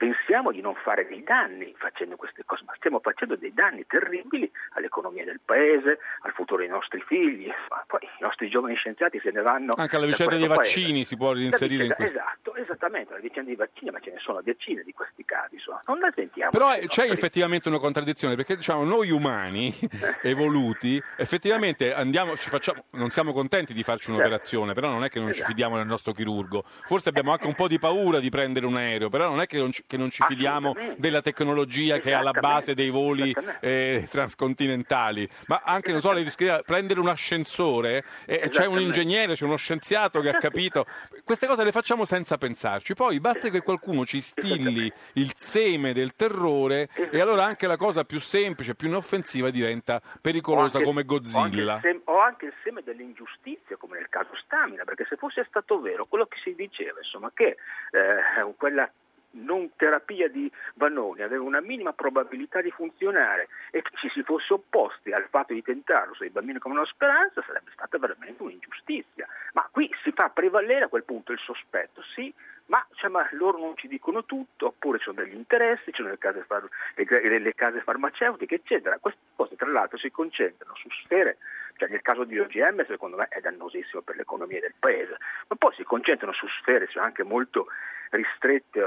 pensiamo 0.02 0.52
di 0.52 0.62
non 0.62 0.74
fare 0.74 1.06
dei 1.08 1.22
danni 1.22 1.76
facendo 1.78 2.16
queste 2.16 2.42
cose, 2.44 2.64
ma 2.66 2.74
stiamo 2.76 3.00
facendo 3.02 3.36
dei 3.36 3.54
danni 3.54 3.86
terribili 3.86 4.52
all'economia 4.72 5.24
del 5.24 5.40
paese, 5.46 6.00
al 6.22 6.32
futuro 6.32 6.62
dei 6.62 6.70
nostri 6.70 7.04
figli, 7.06 7.54
ma 7.70 7.84
poi 7.86 8.00
i 8.02 8.22
nostri 8.22 8.50
giovani 8.50 8.74
scienziati 8.74 9.20
se 9.22 9.30
ne 9.30 9.42
vanno. 9.44 9.74
Anche 9.78 9.98
alla 9.98 10.06
da 10.06 10.12
vicenda 10.12 10.38
dei 10.38 10.48
questo 10.48 10.64
paese. 10.64 10.80
vaccini 10.80 11.06
si 11.06 11.18
può 11.18 11.34
reinserire 11.34 11.84
in 11.84 11.90
vicenda- 11.90 11.96
questo. 11.96 12.18
Esatto, 12.18 12.56
esattamente, 12.56 13.14
la 13.14 13.20
vicenda 13.20 13.50
dei 13.50 13.56
vaccini, 13.56 13.92
ma 13.92 14.00
ce 14.00 14.10
ne 14.10 14.18
sono 14.18 14.42
decine 14.42 14.82
di 14.82 14.92
questi 14.92 15.24
casi, 15.24 15.56
insomma. 15.56 15.82
non 15.86 16.00
la 16.00 16.12
sentiamo. 16.16 16.50
Però 16.50 16.70
c'è 16.72 16.80
nostri- 16.86 17.10
effettivamente 17.12 17.70
una 17.70 17.78
contraddizione 17.78 18.34
perché 18.36 18.56
diciamo 18.56 18.84
noi 18.84 19.12
umani 19.12 19.72
evoluti 20.24 21.00
effettivamente 21.16 21.94
andiamo, 21.94 22.36
ci 22.36 22.50
facciamo, 22.50 22.86
non 22.94 23.12
siamo 23.12 23.34
contenti 23.34 23.72
di 23.72 23.84
farci 23.84 24.10
un'operazione, 24.10 24.74
però 24.74 24.90
non 24.90 25.04
è 25.04 25.10
che 25.10 25.20
non 25.20 25.32
ci 25.32 25.44
fidiamo 25.44 25.78
del 25.78 25.86
nostro 25.86 26.12
chirurgo. 26.12 26.64
Forse 26.66 27.10
abbiamo 27.10 27.32
anche 27.32 27.46
un 27.46 27.54
po' 27.54 27.68
di 27.68 27.78
paura 27.78 28.18
di 28.20 28.30
prendere 28.30 28.66
un 28.66 28.78
aereo, 28.78 29.10
però 29.10 29.30
non 29.30 29.42
è 29.42 29.46
che 29.46 29.60
non 29.60 29.72
ci, 29.72 29.84
che 29.92 29.98
non 29.98 30.10
ci 30.10 30.24
fidiamo 30.24 30.74
della 30.96 31.20
tecnologia 31.22 31.98
che 31.98 32.12
è 32.12 32.14
alla 32.14 32.32
base 32.32 32.74
dei 32.74 32.90
voli 32.90 33.36
eh, 33.60 34.08
transcontinentali. 34.10 35.28
Ma 35.48 35.64
anche, 35.66 35.92
non 35.92 36.00
so, 36.00 36.14
lei 36.14 36.24
descriveva 36.24 36.62
prendere 36.66 37.02
un 37.02 37.10
ascensore, 37.10 38.06
eh, 38.26 38.48
c'è 38.48 38.66
un 38.66 38.80
ingegnere, 38.80 39.34
c'è 39.34 39.44
uno 39.44 39.58
scienziato 39.58 40.22
che 40.22 40.30
ha 40.30 40.38
capito. 40.38 40.86
Queste 41.26 41.46
cose 41.46 41.66
le 41.66 41.74
facciamo 41.74 42.06
senza 42.06 42.38
pensarci. 42.38 42.94
Poi 42.94 43.20
basta 43.20 43.50
che 43.50 43.62
qualcuno 43.62 44.06
ci 44.06 44.22
stilli 44.22 44.90
il 45.14 45.32
seme 45.36 45.92
del 45.92 46.16
terrore 46.16 46.88
e 47.12 47.20
allora 47.20 47.44
anche 47.44 47.68
la 47.68 47.76
cosa 47.76 48.06
più 48.06 48.22
semplice, 48.22 48.76
più 48.76 48.88
inoffensiva 48.88 49.50
diventa 49.50 50.02
pericolosa 50.22 50.78
anche- 50.78 50.90
come 50.90 51.02
O 51.02 51.04
anche, 51.04 51.16
Godzilla. 51.16 51.80
seme, 51.82 52.02
o 52.06 52.20
anche 52.22 52.46
il 52.46 52.54
seme 52.64 52.82
dell'ingiustizia, 52.82 53.76
come 53.76 53.98
nel 53.98 54.08
caso 54.08 54.30
Stamina, 54.46 54.86
perché 54.86 55.06
se 55.10 55.18
fosse 55.18 55.44
stato 55.50 55.82
vero 55.82 56.06
quello 56.06 56.28
che 56.28 56.38
si 56.42 56.54
diceva, 56.54 57.00
insomma, 57.00 57.30
che 57.34 57.58
eh, 57.92 58.54
quella 58.56 58.90
non 59.32 59.72
terapia 59.76 60.28
di 60.28 60.52
Vanoni 60.76 61.22
aveva 61.22 61.44
una 61.44 61.62
minima 61.62 61.94
probabilità 61.94 62.62
di 62.62 62.72
funzionare 62.72 63.48
e 63.72 63.82
ci 63.96 64.10
si 64.10 64.24
fosse 64.24 64.54
opposti 64.54 65.12
al 65.12 65.28
fatto 65.30 65.54
di 65.54 65.62
tentarlo 65.62 66.14
sui 66.14 66.30
bambini 66.30 66.60
come 66.60 66.76
una 66.76 66.86
speranza, 66.86 67.44
sarebbe 67.46 67.72
stata 67.74 67.98
veramente 67.98 68.42
un'ingiustizia. 68.44 69.28
Ma 69.54 69.68
qui 69.72 69.90
si 70.04 70.12
fa 70.12 70.30
prevalere 70.30 70.86
a 70.86 70.88
quel 70.88 71.04
punto 71.04 71.32
il 71.32 71.40
sospetto, 71.40 72.02
sì, 72.16 72.34
ma, 72.72 72.86
cioè, 72.94 73.10
ma 73.10 73.28
loro 73.32 73.58
non 73.58 73.76
ci 73.76 73.88
dicono 73.88 74.24
tutto, 74.24 74.68
oppure 74.68 74.98
ci 74.98 75.06
sono 75.06 75.22
degli 75.22 75.36
interessi, 75.36 75.92
ci 75.92 76.02
sono 76.02 76.10
le 76.10 76.18
case, 76.18 76.44
far- 76.44 76.70
le, 76.96 77.40
le 77.40 77.54
case 77.54 77.82
farmaceutiche, 77.82 78.56
eccetera. 78.56 78.98
Queste 78.98 79.20
cose 79.36 79.56
tra 79.58 79.70
l'altro 79.70 79.98
si 79.98 80.10
concentrano 80.10 80.74
su 80.76 80.88
sfere 81.04 81.38
cioè 81.76 81.90
nel 81.90 82.02
caso 82.02 82.24
di 82.24 82.40
OGM 82.40 82.86
secondo 82.86 83.18
me 83.18 83.28
è 83.30 83.40
dannosissimo 83.40 84.02
per 84.02 84.16
l'economia 84.16 84.60
del 84.60 84.74
paese, 84.78 85.18
ma 85.48 85.56
poi 85.56 85.74
si 85.76 85.84
concentrano 85.84 86.34
su 86.34 86.48
sfere 86.48 86.88
cioè 86.88 87.04
anche 87.04 87.24
molto 87.24 87.68
ristrette 88.12 88.82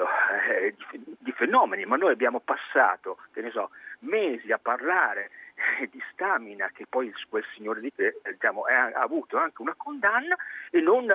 eh, 0.50 0.74
di 1.18 1.32
fenomeni, 1.32 1.84
ma 1.84 1.96
noi 1.96 2.12
abbiamo 2.12 2.40
passato, 2.40 3.18
so, 3.52 3.70
mesi 4.00 4.52
a 4.52 4.58
parlare 4.58 5.30
eh, 5.80 5.88
di 5.90 6.02
stamina 6.12 6.70
che 6.72 6.86
poi 6.88 7.12
quel 7.28 7.44
signore 7.54 7.80
di 7.80 7.92
te 7.94 8.20
diciamo, 8.30 8.62
ha 8.62 8.90
avuto 9.00 9.38
anche 9.38 9.62
una 9.62 9.74
condanna 9.76 10.36
e 10.70 10.80
non 10.80 11.06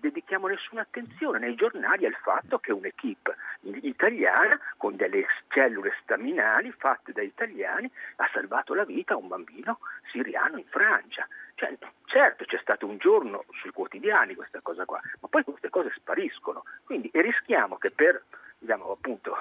dedichiamo 0.00 0.46
nessuna 0.46 0.82
attenzione 0.82 1.38
nei 1.38 1.54
giornali 1.54 2.06
al 2.06 2.16
fatto 2.22 2.58
che 2.58 2.72
un'equipe 2.72 3.36
italiana 3.82 4.58
con 4.76 4.96
delle 4.96 5.26
cellule 5.48 5.94
staminali 6.02 6.72
fatte 6.72 7.12
da 7.12 7.22
italiani 7.22 7.90
ha 8.16 8.28
salvato 8.32 8.74
la 8.74 8.84
vita 8.84 9.14
a 9.14 9.16
un 9.16 9.28
bambino 9.28 9.78
siriano 10.10 10.58
in 10.58 10.66
Francia. 10.66 11.26
Cioè, 11.54 11.76
certo 12.04 12.44
c'è 12.44 12.58
stato 12.60 12.86
un 12.86 12.98
giorno 12.98 13.44
sui 13.60 13.70
quotidiani 13.70 14.34
questa 14.34 14.60
cosa 14.60 14.84
qua, 14.84 15.00
ma 15.20 15.28
poi 15.28 15.42
queste 15.42 15.70
cose 15.70 15.92
spariscono. 15.96 16.62
Quindi 16.84 17.10
rischiamo 17.12 17.76
che 17.78 17.90
per 17.90 18.22
diciamo, 18.58 18.90
appunto, 18.90 19.36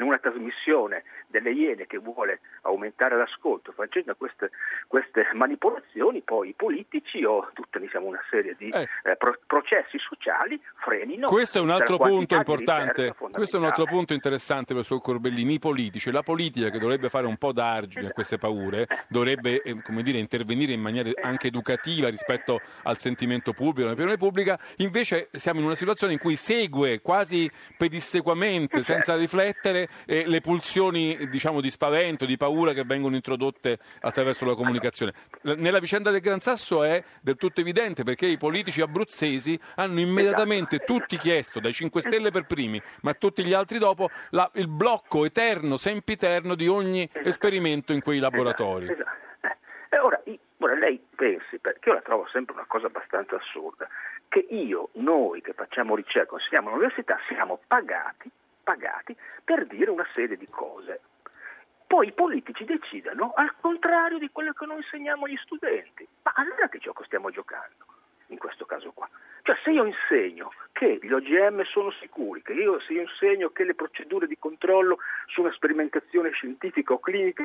una 0.00 0.18
trasmissione 0.18 1.04
delle 1.26 1.50
Iene 1.50 1.86
che 1.86 1.98
vuole 1.98 2.40
aumentare 2.62 3.16
l'ascolto 3.16 3.72
facendo 3.72 4.14
queste, 4.14 4.50
queste 4.86 5.28
manipolazioni, 5.34 6.22
poi 6.22 6.50
i 6.50 6.54
politici 6.54 7.24
o 7.24 7.50
tutta 7.52 7.78
diciamo, 7.78 8.06
una 8.06 8.22
serie 8.30 8.54
di 8.56 8.68
eh. 8.70 8.88
Eh, 9.02 9.16
pro- 9.16 9.38
processi 9.46 9.98
sociali 9.98 10.60
frenino. 10.76 11.26
Questo 11.26 11.58
è 11.58 11.60
un 11.60 11.70
altro 11.70 11.96
punto 11.98 12.34
importante, 12.36 13.14
questo 13.32 13.56
è 13.56 13.58
un 13.58 13.66
altro 13.66 13.84
punto 13.84 14.12
interessante 14.12 14.68
per 14.68 14.78
il 14.78 14.84
suo 14.84 15.00
Corbellini, 15.00 15.54
i 15.54 15.58
politici, 15.58 16.10
la 16.10 16.22
politica 16.22 16.70
che 16.70 16.78
dovrebbe 16.78 17.08
fare 17.08 17.26
un 17.26 17.36
po' 17.36 17.52
d'argine 17.52 18.08
a 18.08 18.12
queste 18.12 18.38
paure, 18.38 18.86
dovrebbe 19.08 19.62
eh, 19.62 19.76
dire, 20.02 20.18
intervenire 20.18 20.72
in 20.72 20.80
maniera 20.80 21.10
anche 21.22 21.48
educativa 21.48 22.08
rispetto 22.08 22.60
al 22.84 22.98
sentimento 22.98 23.52
pubblico, 23.52 23.88
all'opinione 23.88 24.16
pubblica, 24.16 24.58
invece 24.76 25.28
siamo 25.32 25.58
in 25.58 25.66
una 25.66 25.74
situazione 25.74 26.12
in 26.12 26.18
cui 26.18 26.36
segue 26.36 27.00
quasi 27.00 27.50
pedissequamente 27.76 28.43
velocemente, 28.44 28.82
senza 28.82 29.16
riflettere, 29.16 29.88
eh, 30.06 30.24
le 30.26 30.40
pulsioni 30.40 31.28
diciamo, 31.28 31.60
di 31.60 31.70
spavento, 31.70 32.26
di 32.26 32.36
paura 32.36 32.72
che 32.72 32.84
vengono 32.84 33.14
introdotte 33.14 33.78
attraverso 34.00 34.44
la 34.44 34.54
comunicazione. 34.54 35.12
Nella 35.42 35.78
vicenda 35.78 36.10
del 36.10 36.20
Gran 36.20 36.40
Sasso 36.40 36.82
è 36.82 37.02
del 37.20 37.36
tutto 37.36 37.60
evidente 37.60 38.02
perché 38.02 38.26
i 38.26 38.36
politici 38.36 38.80
abruzzesi 38.80 39.58
hanno 39.76 40.00
immediatamente 40.00 40.78
tutti 40.80 41.16
chiesto, 41.16 41.60
dai 41.60 41.72
5 41.72 42.00
Stelle 42.00 42.30
per 42.30 42.46
primi, 42.46 42.80
ma 43.02 43.14
tutti 43.14 43.44
gli 43.44 43.52
altri 43.52 43.78
dopo, 43.78 44.10
la, 44.30 44.48
il 44.54 44.68
blocco 44.68 45.24
eterno, 45.24 45.76
sempiterno 45.76 46.54
di 46.54 46.68
ogni 46.68 47.08
esperimento 47.12 47.92
in 47.92 48.02
quei 48.02 48.18
laboratori. 48.18 48.84
Esatto, 48.90 49.00
esatto. 49.40 49.62
Eh, 49.90 49.98
ora, 49.98 50.20
ora, 50.58 50.74
lei 50.74 51.00
pensi, 51.14 51.58
perché 51.58 51.88
io 51.88 51.94
la 51.94 52.00
trovo 52.00 52.26
sempre 52.32 52.54
una 52.54 52.64
cosa 52.66 52.86
abbastanza 52.86 53.36
assurda, 53.36 53.88
che 54.34 54.46
io, 54.52 54.88
noi 54.94 55.40
che 55.42 55.52
facciamo 55.52 55.94
ricerca, 55.94 56.30
consigliamo 56.30 56.70
all'università, 56.70 57.20
siamo 57.28 57.60
pagati, 57.68 58.28
pagati 58.64 59.16
per 59.44 59.64
dire 59.64 59.92
una 59.92 60.06
serie 60.12 60.36
di 60.36 60.48
cose. 60.48 61.02
Poi 61.86 62.08
i 62.08 62.12
politici 62.12 62.64
decidano 62.64 63.32
al 63.36 63.54
contrario 63.60 64.18
di 64.18 64.30
quello 64.32 64.52
che 64.52 64.66
noi 64.66 64.78
insegniamo 64.78 65.26
agli 65.26 65.36
studenti. 65.36 66.04
Ma 66.22 66.32
allora 66.34 66.68
che 66.68 66.78
gioco 66.78 67.04
stiamo 67.04 67.30
giocando 67.30 67.93
in 68.28 68.38
questo 68.38 68.64
caso 68.64 68.92
qua? 68.92 69.08
Cioè 69.42 69.56
se 69.62 69.70
io 69.70 69.84
insegno 69.84 70.52
che 70.72 70.98
gli 71.02 71.12
OGM 71.12 71.64
sono 71.64 71.90
sicuri, 72.00 72.42
che 72.42 72.54
io, 72.54 72.80
se 72.80 72.94
io 72.94 73.02
insegno 73.02 73.50
che 73.50 73.64
le 73.64 73.74
procedure 73.74 74.26
di 74.26 74.38
controllo 74.38 74.98
su 75.26 75.42
una 75.42 75.52
sperimentazione 75.52 76.30
scientifica 76.30 76.94
o 76.94 76.98
clinica 76.98 77.42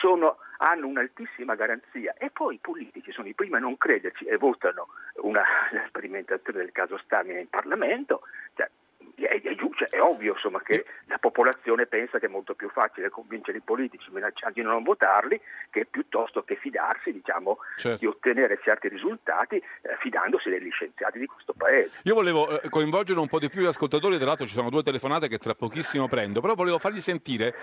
sono, 0.00 0.38
hanno 0.58 0.86
un'altissima 0.86 1.54
garanzia 1.54 2.14
e 2.16 2.30
poi 2.30 2.54
i 2.54 2.58
politici 2.60 3.12
sono 3.12 3.28
i 3.28 3.34
primi 3.34 3.56
a 3.56 3.58
non 3.58 3.76
crederci 3.76 4.24
e 4.24 4.38
votano 4.38 4.88
una 5.16 5.44
sperimentazione 5.88 6.60
del 6.60 6.72
caso 6.72 6.96
Stamina 7.04 7.38
in 7.38 7.50
Parlamento, 7.50 8.22
cioè, 8.54 8.68
è, 9.14 9.40
è, 9.40 9.56
cioè, 9.76 9.88
è, 9.88 10.00
ovvio 10.00 10.34
insomma, 10.34 10.60
che 10.62 10.84
la 11.06 11.18
popolazione 11.18 11.86
pensa 11.86 12.18
che 12.18 12.26
è 12.26 12.28
molto 12.28 12.54
più 12.54 12.68
facile 12.70 13.10
convincere 13.10 13.58
i 13.58 13.60
politici 13.62 14.10
minacciando 14.10 14.60
di 14.60 14.66
non 14.66 14.82
votarli 14.82 15.40
che 15.70 15.86
piuttosto 15.90 16.42
che 16.42 16.56
fidarsi 16.56 17.12
diciamo, 17.12 17.58
certo. 17.76 17.98
di 17.98 18.06
ottenere 18.06 18.60
certi 18.62 18.88
risultati 18.88 19.56
eh, 19.56 19.62
fidandosi 20.00 20.48
degli 20.48 20.70
scienziati 20.70 21.18
di 21.18 21.26
questo 21.26 21.52
paese. 21.56 22.00
Io 22.04 22.14
volevo 22.14 22.60
eh, 22.60 22.68
coinvolgere 22.68 23.18
un 23.18 23.28
po' 23.28 23.38
di 23.38 23.48
più 23.48 23.62
gli 23.62 23.66
ascoltatori, 23.66 24.16
tra 24.16 24.26
l'altro 24.26 24.46
ci 24.46 24.54
sono 24.54 24.70
due 24.70 24.82
telefonate 24.82 25.28
che 25.28 25.38
tra 25.38 25.54
pochissimo 25.54 26.08
prendo, 26.08 26.40
però 26.40 26.54
volevo 26.54 26.78
fargli 26.78 27.00
sentire 27.00 27.54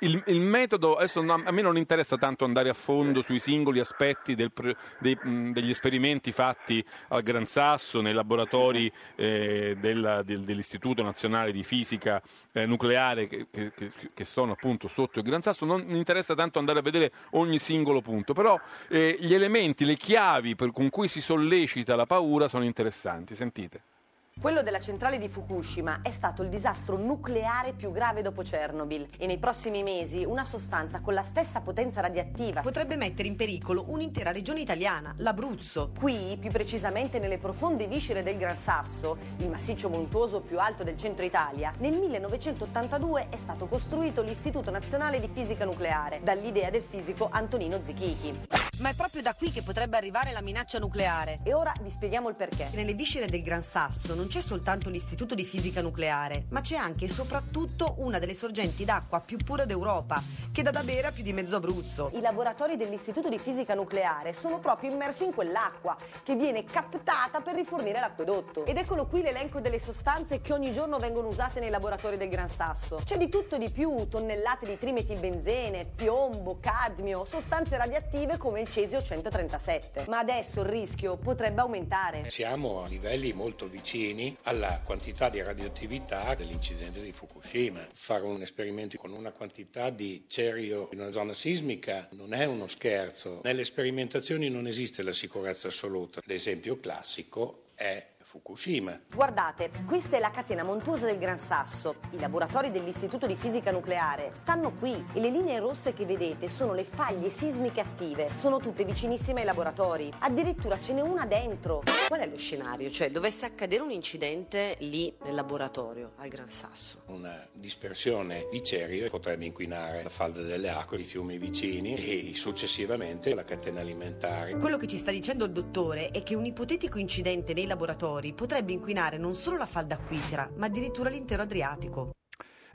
il, 0.00 0.22
il 0.26 0.40
metodo, 0.40 0.96
adesso 0.96 1.20
a 1.20 1.52
me 1.52 1.62
non 1.62 1.76
interessa 1.76 2.16
tanto 2.16 2.44
andare 2.44 2.68
a 2.68 2.74
fondo 2.74 3.22
sui 3.22 3.38
singoli 3.38 3.80
aspetti 3.80 4.34
del, 4.34 4.52
dei, 4.98 5.18
degli 5.22 5.70
esperimenti 5.70 6.32
fatti 6.32 6.84
al 7.08 7.22
Gran 7.22 7.46
Sasso, 7.46 8.00
nei 8.00 8.12
laboratori 8.12 8.90
eh, 9.16 9.76
della, 9.78 10.22
del, 10.22 10.44
dell'Istituto 10.44 10.83
Nazionale 10.92 11.52
di 11.52 11.62
Fisica 11.62 12.20
eh, 12.52 12.66
Nucleare 12.66 13.26
che, 13.26 13.46
che, 13.50 13.72
che, 14.12 14.24
sono 14.24 14.52
appunto 14.52 14.88
sotto 14.88 15.18
il 15.18 15.24
Gran 15.24 15.42
Sasso, 15.42 15.64
non 15.64 15.82
mi 15.86 15.96
interessa 15.96 16.34
tanto 16.34 16.58
andare 16.58 16.80
a 16.80 16.82
vedere 16.82 17.12
ogni 17.30 17.58
singolo 17.58 18.00
punto, 18.00 18.32
però 18.32 18.58
eh, 18.88 19.16
gli 19.18 19.32
elementi, 19.32 19.84
le 19.84 19.96
chiavi 19.96 20.54
per, 20.54 20.72
con 20.72 20.90
cui 20.90 21.08
si 21.08 21.20
sollecita 21.20 21.96
la 21.96 22.06
paura 22.06 22.48
sono 22.48 22.64
interessanti, 22.64 23.34
sentite. 23.34 23.93
Quello 24.40 24.62
della 24.62 24.80
centrale 24.80 25.16
di 25.16 25.28
Fukushima 25.28 26.00
è 26.02 26.10
stato 26.10 26.42
il 26.42 26.48
disastro 26.48 26.98
nucleare 26.98 27.72
più 27.72 27.92
grave 27.92 28.20
dopo 28.20 28.42
Chernobyl 28.42 29.06
e 29.16 29.26
nei 29.26 29.38
prossimi 29.38 29.82
mesi 29.82 30.24
una 30.24 30.44
sostanza 30.44 31.00
con 31.00 31.14
la 31.14 31.22
stessa 31.22 31.60
potenza 31.60 32.00
radioattiva 32.00 32.60
potrebbe 32.60 32.96
mettere 32.96 33.28
in 33.28 33.36
pericolo 33.36 33.84
un'intera 33.86 34.32
regione 34.32 34.60
italiana, 34.60 35.14
l'Abruzzo. 35.18 35.92
Qui, 35.98 36.36
più 36.38 36.50
precisamente 36.50 37.18
nelle 37.18 37.38
profonde 37.38 37.86
viscere 37.86 38.22
del 38.22 38.36
Gran 38.36 38.56
Sasso, 38.56 39.16
il 39.38 39.48
massiccio 39.48 39.88
montuoso 39.88 40.40
più 40.40 40.58
alto 40.58 40.82
del 40.82 40.98
centro 40.98 41.24
Italia, 41.24 41.72
nel 41.78 41.96
1982 41.96 43.28
è 43.30 43.36
stato 43.38 43.66
costruito 43.66 44.20
l'Istituto 44.20 44.70
Nazionale 44.70 45.20
di 45.20 45.30
Fisica 45.32 45.64
Nucleare, 45.64 46.20
dall'idea 46.22 46.68
del 46.70 46.82
fisico 46.82 47.28
Antonino 47.30 47.80
Zichichi. 47.82 48.40
Ma 48.80 48.90
è 48.90 48.94
proprio 48.94 49.22
da 49.22 49.34
qui 49.34 49.52
che 49.52 49.62
potrebbe 49.62 49.96
arrivare 49.96 50.32
la 50.32 50.42
minaccia 50.42 50.80
nucleare. 50.80 51.38
E 51.44 51.54
ora 51.54 51.72
vi 51.80 51.90
spieghiamo 51.90 52.28
il 52.28 52.34
perché. 52.34 52.70
Nelle 52.74 52.94
viscere 52.94 53.26
del 53.26 53.42
Gran 53.42 53.62
Sasso 53.62 54.14
non 54.14 54.23
c'è 54.28 54.40
soltanto 54.40 54.90
l'Istituto 54.90 55.34
di 55.34 55.44
Fisica 55.44 55.82
Nucleare, 55.82 56.46
ma 56.50 56.60
c'è 56.60 56.76
anche 56.76 57.06
e 57.06 57.08
soprattutto 57.08 57.96
una 57.98 58.18
delle 58.18 58.34
sorgenti 58.34 58.84
d'acqua 58.84 59.20
più 59.20 59.36
pure 59.36 59.66
d'Europa, 59.66 60.22
che 60.52 60.62
dà 60.62 60.70
da 60.70 60.82
bere 60.82 61.08
a 61.08 61.12
più 61.12 61.22
di 61.22 61.32
mezzo 61.32 61.56
Abruzzo. 61.56 62.10
I 62.14 62.20
laboratori 62.20 62.76
dell'Istituto 62.76 63.28
di 63.28 63.38
Fisica 63.38 63.74
Nucleare 63.74 64.32
sono 64.32 64.60
proprio 64.60 64.92
immersi 64.92 65.24
in 65.24 65.34
quell'acqua, 65.34 65.96
che 66.22 66.36
viene 66.36 66.64
captata 66.64 67.40
per 67.40 67.54
rifornire 67.54 68.00
l'acquedotto. 68.00 68.64
Ed 68.64 68.76
eccolo 68.76 69.06
qui 69.06 69.22
l'elenco 69.22 69.60
delle 69.60 69.78
sostanze 69.78 70.40
che 70.40 70.52
ogni 70.52 70.72
giorno 70.72 70.98
vengono 70.98 71.28
usate 71.28 71.60
nei 71.60 71.70
laboratori 71.70 72.16
del 72.16 72.28
Gran 72.28 72.48
Sasso. 72.48 73.00
C'è 73.04 73.16
di 73.16 73.28
tutto 73.28 73.58
di 73.58 73.70
più, 73.70 74.06
tonnellate 74.08 74.66
di 74.66 74.78
trimetilbenzene, 74.78 75.90
piombo, 75.94 76.58
cadmio, 76.60 77.24
sostanze 77.24 77.76
radioattive 77.76 78.36
come 78.36 78.60
il 78.60 78.70
cesio 78.70 79.02
137. 79.02 80.04
Ma 80.08 80.18
adesso 80.18 80.60
il 80.60 80.66
rischio 80.66 81.16
potrebbe 81.16 81.60
aumentare. 81.60 82.30
Siamo 82.30 82.82
a 82.82 82.86
livelli 82.86 83.32
molto 83.32 83.66
vicini 83.66 84.13
alla 84.42 84.80
quantità 84.84 85.28
di 85.28 85.42
radioattività 85.42 86.34
dell'incidente 86.34 87.02
di 87.02 87.12
Fukushima. 87.12 87.86
Fare 87.92 88.24
un 88.24 88.42
esperimento 88.42 88.96
con 88.96 89.12
una 89.12 89.32
quantità 89.32 89.90
di 89.90 90.24
cerio 90.28 90.88
in 90.92 91.00
una 91.00 91.10
zona 91.10 91.32
sismica 91.32 92.08
non 92.12 92.32
è 92.32 92.44
uno 92.44 92.68
scherzo. 92.68 93.40
Nelle 93.42 93.64
sperimentazioni 93.64 94.48
non 94.48 94.66
esiste 94.66 95.02
la 95.02 95.12
sicurezza 95.12 95.68
assoluta. 95.68 96.20
L'esempio 96.24 96.78
classico 96.78 97.70
è 97.74 98.13
Fukushima. 98.24 99.02
Guardate, 99.14 99.70
questa 99.86 100.16
è 100.16 100.18
la 100.18 100.30
catena 100.30 100.64
montuosa 100.64 101.04
del 101.04 101.18
Gran 101.18 101.38
Sasso. 101.38 101.96
I 102.12 102.18
laboratori 102.18 102.70
dell'Istituto 102.70 103.26
di 103.26 103.36
Fisica 103.36 103.70
Nucleare 103.70 104.30
stanno 104.32 104.72
qui 104.72 104.92
e 105.12 105.20
le 105.20 105.28
linee 105.28 105.58
rosse 105.58 105.92
che 105.92 106.06
vedete 106.06 106.48
sono 106.48 106.72
le 106.72 106.84
faglie 106.84 107.28
sismiche 107.28 107.80
attive. 107.80 108.30
Sono 108.36 108.58
tutte 108.58 108.84
vicinissime 108.84 109.40
ai 109.40 109.46
laboratori. 109.46 110.10
Addirittura 110.20 110.80
ce 110.80 110.94
n'è 110.94 111.02
una 111.02 111.26
dentro. 111.26 111.82
Qual 112.08 112.20
è 112.20 112.26
lo 112.26 112.38
scenario? 112.38 112.90
Cioè, 112.90 113.10
dovesse 113.10 113.44
accadere 113.44 113.82
un 113.82 113.90
incidente 113.90 114.76
lì 114.80 115.14
nel 115.24 115.34
laboratorio, 115.34 116.12
al 116.16 116.28
Gran 116.28 116.48
Sasso? 116.48 117.02
Una 117.06 117.46
dispersione 117.52 118.48
di 118.50 118.62
cerio 118.62 119.10
potrebbe 119.10 119.44
inquinare 119.44 120.02
la 120.02 120.08
falda 120.08 120.40
delle 120.40 120.70
acque, 120.70 120.98
i 120.98 121.04
fiumi 121.04 121.36
vicini 121.36 121.94
e 121.94 122.32
successivamente 122.34 123.34
la 123.34 123.44
catena 123.44 123.80
alimentare. 123.80 124.56
Quello 124.56 124.78
che 124.78 124.86
ci 124.86 124.96
sta 124.96 125.10
dicendo 125.10 125.44
il 125.44 125.52
dottore 125.52 126.08
è 126.08 126.22
che 126.22 126.34
un 126.34 126.46
ipotetico 126.46 126.98
incidente 126.98 127.52
nei 127.52 127.66
laboratori 127.66 128.12
potrebbe 128.32 128.72
inquinare 128.72 129.18
non 129.18 129.34
solo 129.34 129.56
la 129.56 129.66
falda 129.66 129.96
acquifera, 129.96 130.50
ma 130.56 130.66
addirittura 130.66 131.10
l'intero 131.10 131.42
Adriatico. 131.42 132.12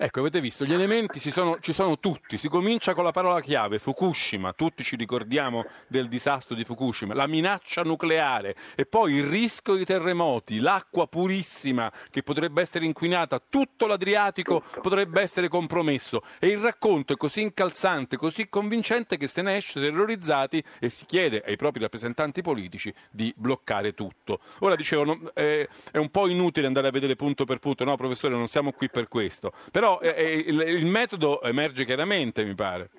Ecco, 0.02 0.22
avete 0.22 0.40
visto, 0.40 0.64
gli 0.64 0.72
elementi 0.72 1.20
ci 1.20 1.30
sono, 1.30 1.58
ci 1.60 1.74
sono 1.74 2.00
tutti. 2.00 2.38
Si 2.38 2.48
comincia 2.48 2.94
con 2.94 3.04
la 3.04 3.12
parola 3.12 3.42
chiave, 3.42 3.80
Fukushima, 3.80 4.54
tutti 4.54 4.82
ci 4.82 4.96
ricordiamo 4.96 5.66
del 5.90 6.08
disastro 6.08 6.56
di 6.56 6.64
Fukushima, 6.64 7.14
la 7.14 7.28
minaccia 7.28 7.82
nucleare 7.82 8.56
e 8.78 8.86
poi 8.86 9.16
il 9.16 9.26
rischio 9.26 9.76
di 9.76 9.84
terremoti, 9.84 10.60
l'acqua 10.60 11.06
purissima 11.06 11.92
che 12.12 12.24
potrebbe 12.24 12.62
essere 12.62 12.86
inquinata, 12.86 13.42
tutto 13.50 13.88
l'Adriatico 13.88 14.64
potrebbe 14.82 15.20
essere 15.20 15.50
compromesso. 15.50 16.24
E 16.40 16.48
il 16.48 16.60
racconto 16.60 17.12
è 17.12 17.18
così 17.18 17.42
incalzante, 17.42 18.16
così 18.16 18.48
convincente 18.48 19.18
che 19.18 19.28
se 19.28 19.42
ne 19.42 19.58
esce 19.58 19.82
terrorizzati 19.82 20.64
e 20.80 20.88
si 20.88 21.06
chiede 21.06 21.44
ai 21.46 21.58
propri 21.58 21.82
rappresentanti 21.82 22.42
politici 22.42 22.94
di 23.12 23.34
bloccare 23.36 23.94
tutto. 23.94 24.40
Ora 24.60 24.78
dicevo, 24.78 25.04
no, 25.04 25.20
eh, 25.34 25.68
è 25.92 25.98
un 25.98 26.08
po' 26.10 26.30
inutile 26.30 26.68
andare 26.68 26.88
a 26.88 26.92
vedere 26.92 27.18
punto 27.18 27.44
per 27.44 27.60
punto, 27.60 27.84
no 27.84 27.98
professore, 27.98 28.34
non 28.34 28.48
siamo 28.48 28.72
qui 28.72 28.90
per 28.90 29.10
questo, 29.10 29.52
però 29.72 29.88
eh, 29.98 30.14
eh, 30.16 30.34
il, 30.48 30.60
il, 30.60 30.86
metodo 30.86 31.42
emerge 31.42 31.86
chiaramente, 31.86 32.46
mi 32.46 32.54
pare. 32.54 32.90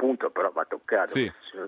Sì, 0.00 0.06
punto 0.06 0.30
però 0.30 0.50
va 0.50 0.64
toccato. 0.64 1.10
Sì. 1.12 1.30
Sono 1.50 1.66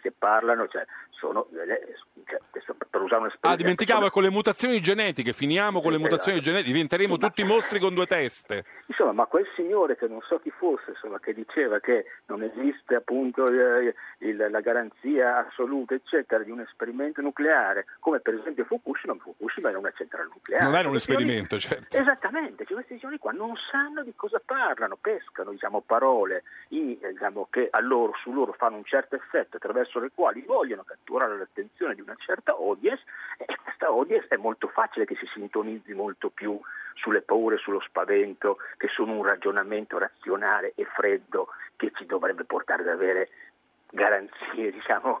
che 0.00 0.12
parlano, 0.12 0.66
cioè, 0.68 0.84
sono 1.10 1.46
delle, 1.50 1.94
cioè, 2.26 2.40
per 2.88 3.00
usare 3.02 3.20
un'espressione... 3.20 3.54
Ah, 3.54 3.56
dimenticavo, 3.56 3.98
sono... 4.00 4.10
con 4.10 4.22
le 4.22 4.30
mutazioni 4.30 4.80
genetiche, 4.80 5.32
finiamo 5.32 5.80
con 5.80 5.90
le 5.90 5.96
Esatto. 5.96 6.10
mutazioni 6.10 6.40
genetiche, 6.40 6.72
diventeremo 6.72 7.18
tutti 7.18 7.44
mostri 7.44 7.78
con 7.78 7.94
due 7.94 8.06
teste. 8.06 8.64
Insomma, 8.86 9.12
ma 9.12 9.26
quel 9.26 9.46
signore 9.54 9.96
che 9.96 10.06
non 10.06 10.20
so 10.22 10.38
chi 10.38 10.50
fosse, 10.50 10.90
insomma, 10.90 11.18
che 11.18 11.34
diceva 11.34 11.80
che 11.80 12.06
non 12.26 12.42
esiste 12.42 12.94
appunto 12.94 13.48
eh, 13.48 13.94
il- 14.18 14.46
la 14.50 14.60
garanzia 14.60 15.46
assoluta, 15.46 15.94
eccetera, 15.94 16.42
di 16.42 16.50
un 16.50 16.60
esperimento 16.60 17.20
nucleare, 17.20 17.86
come 18.00 18.20
per 18.20 18.34
esempio 18.34 18.64
Fukushima, 18.64 19.14
Fukushima 19.18 19.68
era 19.70 19.78
una 19.78 19.92
centrale 19.96 20.28
nucleare. 20.32 20.64
Non 20.64 20.74
era 20.74 20.84
un 20.88 20.90
Questi 20.94 21.12
signori- 21.12 21.24
esperimento, 21.38 21.58
certo. 21.58 21.96
Esattamente, 21.96 22.64
cioè 22.64 22.74
questi 22.74 22.98
signori 22.98 23.18
qua 23.18 23.32
non 23.32 23.54
sanno 23.70 24.02
di 24.02 24.12
cosa 24.16 24.40
parlano, 24.44 24.96
pescano 25.00 25.50
diciamo, 25.50 25.80
parole 25.80 26.44
i- 26.68 26.98
eh, 27.00 27.12
diciamo, 27.12 27.48
che 27.50 27.65
a 27.70 27.80
loro, 27.80 28.12
su 28.22 28.32
loro 28.32 28.52
fanno 28.52 28.76
un 28.76 28.84
certo 28.84 29.16
effetto, 29.16 29.56
attraverso 29.56 29.98
le 29.98 30.10
quali 30.14 30.42
vogliono 30.42 30.84
catturare 30.84 31.36
l'attenzione 31.36 31.94
di 31.94 32.00
una 32.00 32.16
certa 32.18 32.52
audience 32.52 33.02
e 33.38 33.56
questa 33.62 33.86
audience 33.86 34.28
è 34.28 34.36
molto 34.36 34.68
facile 34.68 35.04
che 35.04 35.16
si 35.16 35.26
sintonizzi 35.32 35.92
molto 35.94 36.30
più 36.30 36.58
sulle 36.94 37.22
paure, 37.22 37.58
sullo 37.58 37.80
spavento, 37.80 38.58
che 38.76 38.88
sono 38.88 39.12
un 39.12 39.22
ragionamento 39.22 39.98
razionale 39.98 40.72
e 40.74 40.84
freddo 40.84 41.48
che 41.76 41.92
ci 41.94 42.06
dovrebbe 42.06 42.44
portare 42.44 42.82
ad 42.82 42.88
avere 42.88 43.28
garanzie 43.90 44.70
diciamo, 44.72 45.20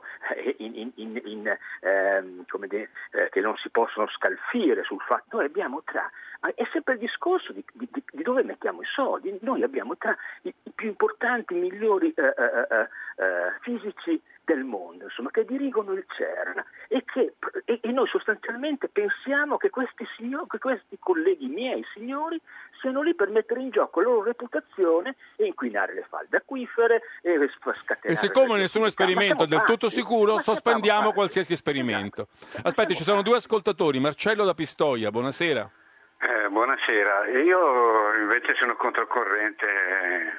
in- 0.58 0.92
in- 0.96 1.20
in- 1.24 1.58
ehm, 1.80 2.44
dire, 2.66 2.90
eh, 3.12 3.28
che 3.30 3.40
non 3.40 3.56
si 3.56 3.70
possono 3.70 4.08
scalfire 4.08 4.82
sul 4.84 5.00
fatto. 5.00 5.36
Noi 5.36 5.46
abbiamo 5.46 5.82
tra 5.84 6.10
è 6.54 6.66
sempre 6.72 6.94
il 6.94 7.00
discorso 7.00 7.52
di, 7.52 7.64
di- 7.72 7.88
di- 7.90 8.22
dove 8.22 8.42
mettiamo 8.42 8.82
i 8.82 8.86
soldi 8.86 9.36
noi 9.42 9.62
abbiamo 9.62 9.96
tra 9.96 10.16
i, 10.42 10.54
i 10.62 10.70
più 10.74 10.88
importanti 10.88 11.54
i 11.54 11.58
migliori 11.58 12.12
eh, 12.16 12.22
eh, 12.22 12.66
eh, 12.70 12.88
eh, 13.24 13.52
fisici 13.60 14.20
del 14.46 14.62
mondo 14.62 15.04
insomma, 15.04 15.30
che 15.30 15.44
dirigono 15.44 15.92
il 15.92 16.06
CERN 16.16 16.64
e, 16.88 17.04
che, 17.04 17.34
e, 17.64 17.80
e 17.82 17.90
noi 17.90 18.06
sostanzialmente 18.06 18.88
pensiamo 18.88 19.56
che 19.56 19.70
questi, 19.70 20.06
signori, 20.16 20.46
che 20.48 20.58
questi 20.58 20.96
colleghi 21.00 21.48
miei 21.48 21.84
signori 21.92 22.40
siano 22.80 23.02
lì 23.02 23.14
per 23.14 23.30
mettere 23.30 23.60
in 23.60 23.70
gioco 23.70 24.00
la 24.00 24.06
loro 24.06 24.22
reputazione 24.22 25.16
e 25.34 25.46
inquinare 25.46 25.94
le 25.94 26.06
falde 26.08 26.36
acquifere 26.36 27.02
e 27.22 27.50
scatenare 27.58 28.12
E 28.12 28.16
siccome 28.16 28.56
nessun 28.56 28.84
esperimento 28.84 29.42
è 29.42 29.46
del 29.46 29.64
tutto 29.64 29.88
sicuro, 29.88 30.38
sospendiamo 30.38 31.12
qualsiasi 31.12 31.52
esperimento. 31.52 32.28
Aspetti, 32.62 32.94
ci 32.94 33.02
sono 33.02 33.22
due 33.22 33.36
ascoltatori. 33.36 33.98
Marcello 33.98 34.44
da 34.44 34.54
Pistoia, 34.54 35.10
buonasera. 35.10 35.70
Eh, 36.18 36.48
buonasera, 36.48 37.26
io 37.28 38.14
invece 38.14 38.54
sono 38.54 38.74
controcorrente 38.76 39.66
eh, 39.66 40.32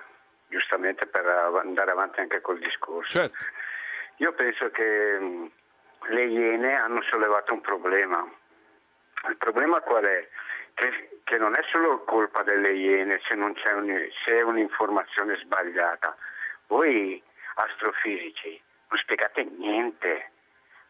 giustamente 0.49 1.05
per 1.05 1.25
andare 1.27 1.91
avanti 1.91 2.19
anche 2.19 2.41
col 2.41 2.57
discorso. 2.57 3.19
Certo. 3.19 3.37
Io 4.17 4.33
penso 4.33 4.71
che 4.71 5.19
mh, 5.19 5.51
le 6.07 6.23
Iene 6.25 6.73
hanno 6.75 7.01
sollevato 7.03 7.53
un 7.53 7.61
problema. 7.61 8.27
Il 9.29 9.37
problema 9.37 9.79
qual 9.81 10.03
è? 10.03 10.27
Che, 10.73 11.19
che 11.23 11.37
non 11.37 11.55
è 11.55 11.61
solo 11.71 12.03
colpa 12.03 12.41
delle 12.43 12.71
Iene 12.71 13.19
se, 13.27 13.35
non 13.35 13.53
c'è 13.53 13.71
un- 13.73 14.07
se 14.25 14.31
è 14.31 14.41
un'informazione 14.41 15.37
sbagliata. 15.37 16.15
Voi 16.67 17.21
astrofisici 17.55 18.59
non 18.89 18.99
spiegate 18.99 19.43
niente 19.43 20.31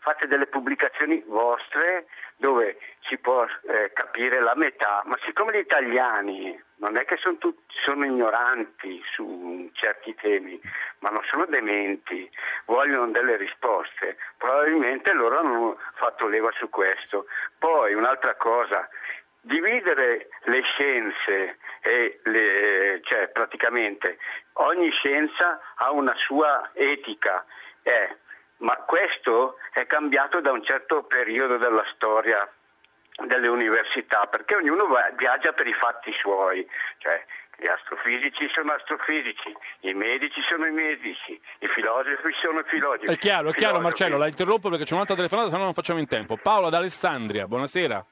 fate 0.07 0.27
delle 0.27 0.47
pubblicazioni 0.47 1.21
vostre 1.27 2.05
dove 2.37 2.77
si 3.09 3.17
può 3.17 3.43
eh, 3.43 3.91
capire 3.91 4.39
la 4.39 4.55
metà, 4.55 5.01
ma 5.05 5.17
siccome 5.25 5.51
gli 5.51 5.59
italiani 5.59 6.63
non 6.77 6.95
è 6.95 7.03
che 7.03 7.17
sono, 7.17 7.37
tutti, 7.37 7.75
sono 7.83 8.05
ignoranti 8.05 9.03
su 9.13 9.69
certi 9.73 10.15
temi, 10.15 10.61
ma 10.99 11.09
non 11.09 11.21
sono 11.29 11.45
dementi, 11.45 12.29
vogliono 12.65 13.11
delle 13.11 13.35
risposte, 13.35 14.17
probabilmente 14.37 15.11
loro 15.11 15.39
hanno 15.39 15.77
fatto 15.95 16.27
leva 16.27 16.51
su 16.53 16.69
questo. 16.69 17.25
Poi 17.57 17.93
un'altra 17.93 18.35
cosa, 18.35 18.87
dividere 19.41 20.29
le 20.43 20.61
scienze 20.61 21.57
le, 22.23 22.99
cioè 23.03 23.27
praticamente 23.29 24.19
ogni 24.53 24.89
scienza 24.91 25.59
ha 25.75 25.91
una 25.91 26.13
sua 26.15 26.69
etica. 26.73 27.43
eh, 27.83 28.17
ma 28.57 28.75
questo 28.77 29.57
è 29.73 29.85
cambiato 29.85 30.41
da 30.41 30.51
un 30.51 30.63
certo 30.63 31.03
periodo 31.03 31.57
della 31.57 31.83
storia 31.95 32.49
delle 33.25 33.47
università, 33.47 34.27
perché 34.29 34.55
ognuno 34.55 34.87
va- 34.87 35.11
viaggia 35.15 35.51
per 35.51 35.67
i 35.67 35.73
fatti 35.73 36.11
suoi, 36.19 36.67
cioè 36.99 37.23
gli 37.59 37.67
astrofisici 37.67 38.47
sono 38.53 38.73
astrofisici, 38.73 39.51
i 39.81 39.93
medici 39.93 40.39
sono 40.47 40.67
i 40.67 40.71
medici, 40.71 41.39
i 41.59 41.67
filosofi 41.67 42.31
sono 42.39 42.59
i 42.59 42.63
filosofi. 42.67 43.05
È 43.05 43.17
chiaro, 43.17 43.49
è 43.49 43.53
chiaro. 43.53 43.79
Marcello, 43.79 44.17
la 44.17 44.27
interrompo 44.27 44.69
perché 44.69 44.85
c'è 44.85 44.93
un'altra 44.93 45.15
telefonata, 45.15 45.49
se 45.49 45.57
no 45.57 45.63
non 45.63 45.73
facciamo 45.73 45.99
in 45.99 46.07
tempo. 46.07 46.37
Paola 46.37 46.69
da 46.69 46.77
Alessandria, 46.77 47.47
buonasera. 47.47 48.05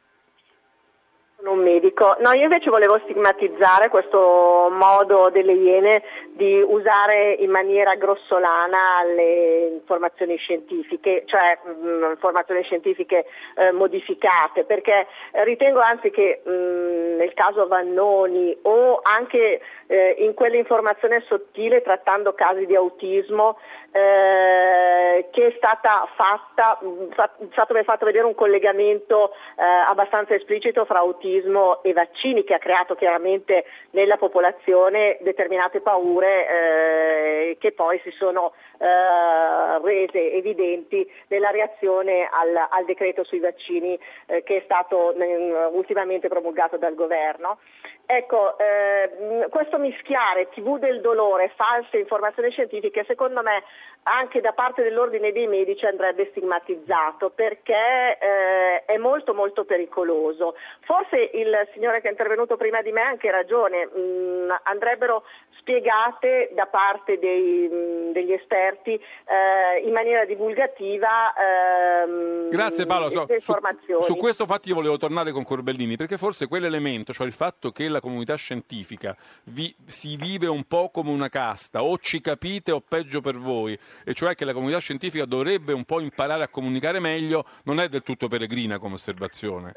Sono 1.46 1.58
un 1.58 1.64
medico. 1.64 2.18
No, 2.22 2.32
io 2.32 2.46
invece 2.46 2.72
volevo 2.72 3.00
stigmatizzare 3.04 3.89
questo 3.89 4.68
modo 4.72 5.30
delle 5.30 5.54
Iene 5.54 6.02
di 6.32 6.60
usare 6.60 7.34
in 7.34 7.52
maniera 7.52 7.93
grossolana 7.93 9.04
le 9.16 9.68
informazioni 9.74 10.38
scientifiche, 10.38 11.22
cioè 11.28 11.60
mh, 11.64 12.10
informazioni 12.10 12.64
scientifiche 12.64 13.26
eh, 13.58 13.72
modificate, 13.72 14.64
perché 14.64 15.06
ritengo 15.43 15.82
anzi 15.82 16.10
che 16.10 16.41
mh, 16.43 17.18
nel 17.18 17.34
caso 17.36 17.68
Vannoni 17.68 18.58
o 18.64 19.00
anche 19.04 19.62
eh, 19.86 20.16
in 20.18 20.34
quell'informazione 20.34 21.24
sottile 21.28 21.84
trattando 21.84 22.34
casi 22.34 22.66
di 22.66 22.76
autismo 22.76 23.60
eh, 23.96 25.30
che 25.32 25.48
è 25.48 25.54
stata 25.56 26.06
fatta, 26.16 26.78
è 26.80 27.48
stato 27.54 27.82
fatto 27.84 28.04
vedere 28.04 28.26
un 28.26 28.36
collegamento 28.36 29.32
eh, 29.32 29.64
abbastanza 29.64 30.34
esplicito 30.34 30.84
fra 30.84 31.00
autismo 31.00 31.82
e 31.82 31.93
vaccini 31.93 32.43
che 32.43 32.54
ha 32.54 32.60
creato 32.60 32.96
chiaramente 32.96 33.64
nella 33.91 34.18
popolazione 34.18 35.18
determinate 35.22 35.80
paure 35.80 36.48
eh, 36.48 37.58
che 37.58 37.72
poi 37.72 37.98
si 38.04 38.12
sono 38.12 38.52
eh, 38.80 39.80
rese 39.82 40.34
evidenti 40.34 41.10
nella 41.28 41.52
reazione 41.52 42.28
al, 42.30 42.54
al 42.70 42.84
decreto 42.84 43.24
sui 43.24 43.39
vaccini 43.39 43.98
eh, 44.26 44.43
che 44.43 44.58
è 44.58 44.62
stato 44.66 45.16
mm, 45.16 45.74
ultimamente 45.74 46.28
promulgato 46.28 46.76
dal 46.76 46.96
governo. 46.96 47.60
Ecco, 48.06 48.58
ehm, 48.58 49.49
questo 49.49 49.78
mischiare 49.78 50.49
TV 50.49 50.78
del 50.78 51.01
dolore, 51.01 51.51
false 51.56 51.97
informazioni 51.97 52.51
scientifiche, 52.51 53.03
secondo 53.08 53.41
me 53.41 53.64
anche 54.08 54.41
da 54.41 54.51
parte 54.53 54.84
dell'ordine 54.84 55.32
dei 55.32 55.47
medici 55.47 55.86
andrebbe 55.86 56.28
stigmatizzato 56.30 57.32
perché 57.32 58.18
eh, 58.20 58.86
è 58.86 58.97
molto 58.97 59.34
molto 59.34 59.66
pericoloso. 59.66 60.56
Forse 60.82 61.32
il 61.34 61.68
signore 61.74 62.01
che 62.01 62.08
è 62.08 62.12
intervenuto 62.12 62.56
prima 62.56 62.82
di 62.82 62.91
me 62.91 63.01
ha 63.01 63.08
anche 63.08 63.32
ragione, 63.32 63.86
mh, 63.86 64.60
andrebbero 64.64 65.24
spiegate 65.58 66.51
da 66.53 66.68
parte 66.68 67.18
dei, 67.18 67.68
mh, 67.68 68.12
degli 68.12 68.34
esperti 68.34 68.93
eh, 68.93 69.80
in 69.84 69.91
maniera 69.91 70.24
divulgativa 70.26 71.34
ehm, 71.34 72.49
Grazie 72.49 72.86
Paolo. 72.86 73.10
So- 73.10 73.26
su, 73.26 73.34
informazioni. 73.34 74.03
su 74.03 74.16
questo 74.16 74.43
infatti 74.43 74.70
io 74.70 74.76
volevo 74.76 74.97
tornare 74.97 75.32
con 75.32 75.43
Corbellini, 75.43 75.95
perché 75.95 76.18
forse 76.18 76.47
quell'elemento, 76.47 77.12
cioè 77.12 77.26
il 77.26 77.34
fatto 77.34 77.72
che 77.72 77.89
la 77.96 78.02
comunità 78.02 78.36
scientifica 78.36 79.16
vi- 79.46 79.74
si 79.86 80.16
vive 80.16 80.48
un 80.48 80.64
po' 80.66 80.89
come 80.89 81.10
una 81.10 81.30
casta, 81.30 81.84
o 81.84 81.98
ci 81.98 82.22
capite 82.22 82.72
o 82.72 82.82
peggio 82.82 83.22
per 83.22 83.38
voi, 83.38 83.78
e 84.04 84.14
cioè 84.14 84.36
che 84.36 84.46
la 84.46 84.54
comunità 84.54 84.80
scientifica 84.80 85.26
dovrebbe 85.26 85.74
un 85.74 85.84
po' 85.86 86.00
imparare 86.00 86.43
a 86.43 86.48
comunicare 86.48 87.00
meglio, 87.00 87.46
non 87.64 87.80
è 87.80 87.89
del 87.89 88.04
tutto 88.04 88.28
peregrina 88.28 88.78
come 88.78 88.96
osservazione. 88.96 89.74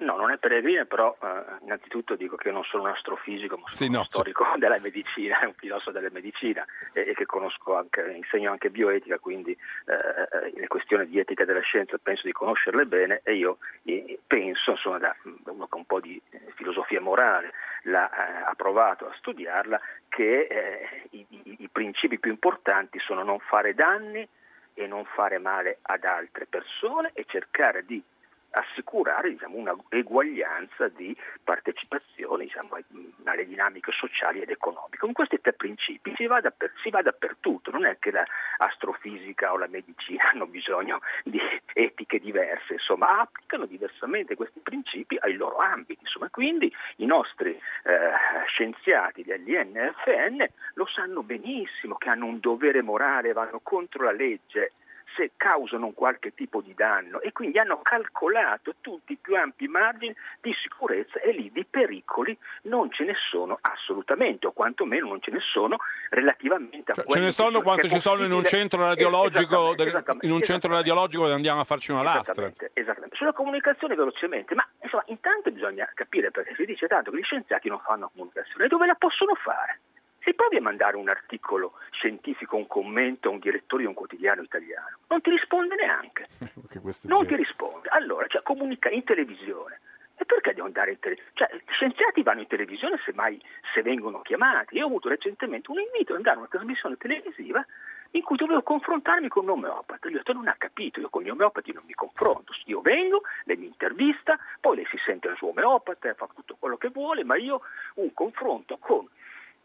No, 0.00 0.16
non 0.16 0.30
è 0.30 0.38
peregrina, 0.38 0.84
però 0.86 1.14
eh, 1.22 1.42
innanzitutto 1.62 2.16
dico 2.16 2.36
che 2.36 2.48
io 2.48 2.54
non 2.54 2.64
sono 2.64 2.84
un 2.84 2.88
astrofisico, 2.90 3.56
ma 3.56 3.64
sono 3.66 3.76
Sì, 3.76 3.86
uno 3.88 3.98
no, 3.98 4.04
storico 4.04 4.44
della 4.56 4.78
medicina, 4.80 5.38
un 5.44 5.52
filosofo 5.54 5.90
della 5.90 6.08
medicina 6.10 6.64
e, 6.92 7.08
e 7.10 7.14
che 7.14 7.26
conosco 7.26 7.76
anche, 7.76 8.10
insegno 8.16 8.50
anche 8.50 8.70
bioetica, 8.70 9.18
quindi 9.18 9.52
eh, 9.52 10.52
le 10.58 10.66
questioni 10.68 11.06
di 11.06 11.18
etica 11.18 11.44
della 11.44 11.60
scienza 11.60 11.98
penso 12.02 12.26
di 12.26 12.32
conoscerle 12.32 12.86
bene 12.86 13.20
e 13.24 13.34
io 13.34 13.58
eh, 13.84 14.18
penso, 14.26 14.70
insomma, 14.70 14.98
da, 14.98 15.14
uno 15.44 15.66
che 15.66 15.76
un 15.76 15.84
po' 15.84 16.00
di 16.00 16.20
eh, 16.30 16.40
filosofia 16.54 17.00
morale 17.00 17.52
l'ha 17.82 18.10
eh, 18.10 18.42
approvato 18.50 19.06
a 19.06 19.14
studiarla, 19.18 19.78
che 20.08 20.46
eh, 20.50 21.02
i, 21.10 21.26
i- 21.28 21.56
i 21.60 21.68
principi 21.70 22.18
più 22.18 22.30
importanti 22.30 22.98
sono 23.00 23.22
non 23.22 23.38
fare 23.38 23.74
danni 23.74 24.26
e 24.72 24.86
non 24.86 25.04
fare 25.04 25.38
male 25.38 25.78
ad 25.82 26.04
altre 26.04 26.46
persone 26.46 27.10
e 27.12 27.24
cercare 27.28 27.84
di 27.84 28.02
assicurare 28.50 29.30
diciamo, 29.30 29.56
una 29.56 29.76
eguaglianza 29.88 30.88
di 30.88 31.16
partecipazione 31.42 32.44
diciamo, 32.44 32.78
alle 33.24 33.46
dinamiche 33.46 33.92
sociali 33.92 34.40
ed 34.40 34.50
economiche. 34.50 34.98
Con 34.98 35.12
questi 35.12 35.40
tre 35.40 35.52
principi 35.52 36.12
si 36.16 36.26
va, 36.26 36.40
dapper- 36.40 36.72
si 36.82 36.90
va 36.90 37.02
dappertutto, 37.02 37.70
non 37.70 37.84
è 37.84 37.98
che 37.98 38.10
l'astrofisica 38.10 39.52
o 39.52 39.58
la 39.58 39.68
medicina 39.68 40.28
hanno 40.32 40.46
bisogno 40.46 41.00
di 41.24 41.40
etiche 41.72 42.18
diverse, 42.18 42.74
insomma, 42.74 43.20
applicano 43.20 43.66
diversamente 43.66 44.34
questi 44.34 44.60
principi 44.60 45.16
ai 45.20 45.34
loro 45.34 45.56
ambiti. 45.56 46.00
Insomma. 46.02 46.28
Quindi 46.30 46.72
i 46.96 47.06
nostri 47.06 47.50
eh, 47.50 47.60
scienziati 48.46 49.22
dell'INFN 49.22 50.44
lo 50.74 50.86
sanno 50.86 51.22
benissimo 51.22 51.96
che 51.96 52.08
hanno 52.08 52.26
un 52.26 52.40
dovere 52.40 52.82
morale, 52.82 53.32
vanno 53.32 53.60
contro 53.62 54.04
la 54.04 54.12
legge 54.12 54.72
se 55.16 55.32
causano 55.36 55.86
un 55.86 55.94
qualche 55.94 56.34
tipo 56.34 56.60
di 56.60 56.74
danno 56.74 57.20
e 57.20 57.32
quindi 57.32 57.58
hanno 57.58 57.80
calcolato 57.82 58.74
tutti 58.80 59.12
i 59.12 59.16
più 59.16 59.36
ampi 59.36 59.66
margini 59.68 60.14
di 60.40 60.52
sicurezza 60.62 61.20
e 61.20 61.32
lì 61.32 61.50
di 61.52 61.64
pericoli 61.64 62.36
non 62.62 62.90
ce 62.92 63.04
ne 63.04 63.14
sono 63.30 63.58
assolutamente 63.60 64.46
o 64.46 64.52
quantomeno 64.52 65.08
non 65.08 65.20
ce 65.20 65.30
ne 65.30 65.40
sono 65.40 65.76
relativamente 66.10 66.92
a 66.92 66.94
Cioè, 66.94 67.04
ce 67.04 67.10
quelli 67.10 67.22
ne 67.22 67.28
che 67.28 67.32
sono 67.34 67.62
quanto 67.62 67.88
ci 67.88 67.98
sono 67.98 68.24
in 68.24 68.32
un 68.32 68.44
centro 68.44 68.82
radiologico, 68.82 69.38
Esattamente, 69.54 69.76
del- 69.76 69.88
esattamente, 69.88 70.26
in 70.26 70.32
un 70.32 70.42
centro 70.42 70.70
radiologico 70.72 71.22
dove 71.22 71.34
andiamo 71.34 71.60
a 71.60 71.64
farci 71.64 71.90
una 71.90 72.02
lastra. 72.02 72.32
Esattamente, 72.32 72.70
esattamente. 72.74 73.16
Sulla 73.16 73.32
comunicazione 73.32 73.94
velocemente, 73.94 74.54
ma 74.54 74.66
insomma 74.82 75.04
intanto 75.06 75.50
bisogna 75.50 75.90
capire 75.94 76.30
perché 76.30 76.54
si 76.54 76.64
dice 76.64 76.86
tanto 76.86 77.10
che 77.10 77.18
gli 77.18 77.22
scienziati 77.24 77.68
non 77.68 77.80
fanno 77.80 78.10
comunicazione, 78.12 78.66
dove 78.68 78.86
la 78.86 78.94
possono 78.94 79.34
fare? 79.34 79.80
Si 80.22 80.34
provi 80.34 80.56
a 80.56 80.60
mandare 80.60 80.96
un 80.96 81.08
articolo 81.08 81.72
scientifico, 81.90 82.56
un 82.56 82.66
commento 82.66 83.28
a 83.28 83.32
un 83.32 83.38
direttore 83.38 83.82
di 83.82 83.88
un 83.88 83.94
quotidiano 83.94 84.42
italiano, 84.42 84.98
non 85.08 85.20
ti 85.20 85.30
risponde 85.30 85.74
neanche, 85.76 86.28
non 87.04 87.26
ti 87.26 87.36
risponde. 87.36 87.88
Allora, 87.88 88.26
cioè, 88.26 88.42
comunica 88.42 88.90
in 88.90 89.04
televisione. 89.04 89.80
E 90.16 90.26
perché 90.26 90.52
devo 90.52 90.66
andare 90.66 90.90
in 90.90 90.98
televisione? 90.98 91.32
Cioè, 91.34 91.48
gli 91.54 91.72
scienziati 91.72 92.22
vanno 92.22 92.40
in 92.40 92.46
televisione 92.46 93.00
se 93.04 93.12
mai 93.14 93.42
se 93.72 93.80
vengono 93.80 94.20
chiamati. 94.20 94.76
Io 94.76 94.84
ho 94.84 94.88
avuto 94.88 95.08
recentemente 95.08 95.70
un 95.70 95.80
invito 95.80 96.12
ad 96.12 96.18
andare 96.18 96.36
a 96.36 96.40
una 96.40 96.48
trasmissione 96.48 96.98
televisiva 96.98 97.64
in 98.12 98.22
cui 98.22 98.36
dovevo 98.36 98.62
confrontarmi 98.62 99.28
con 99.28 99.44
un 99.44 99.50
omeopata. 99.50 100.08
Gli 100.08 100.14
ho 100.14 100.18
detto 100.18 100.34
non 100.34 100.48
ha 100.48 100.56
capito, 100.58 101.00
io 101.00 101.08
con 101.08 101.22
gli 101.22 101.30
omeopati 101.30 101.72
non 101.72 101.84
mi 101.86 101.94
confronto. 101.94 102.52
Io 102.66 102.82
vengo, 102.82 103.22
lei 103.44 103.56
mi 103.56 103.66
intervista, 103.66 104.38
poi 104.60 104.76
lei 104.76 104.86
si 104.90 104.98
sente 105.04 105.28
il 105.28 105.36
suo 105.36 105.48
omeopata, 105.48 106.12
fa 106.12 106.28
tutto 106.34 106.56
quello 106.58 106.76
che 106.76 106.88
vuole, 106.88 107.24
ma 107.24 107.36
io 107.36 107.62
un 107.94 108.12
confronto 108.12 108.76
con 108.78 109.08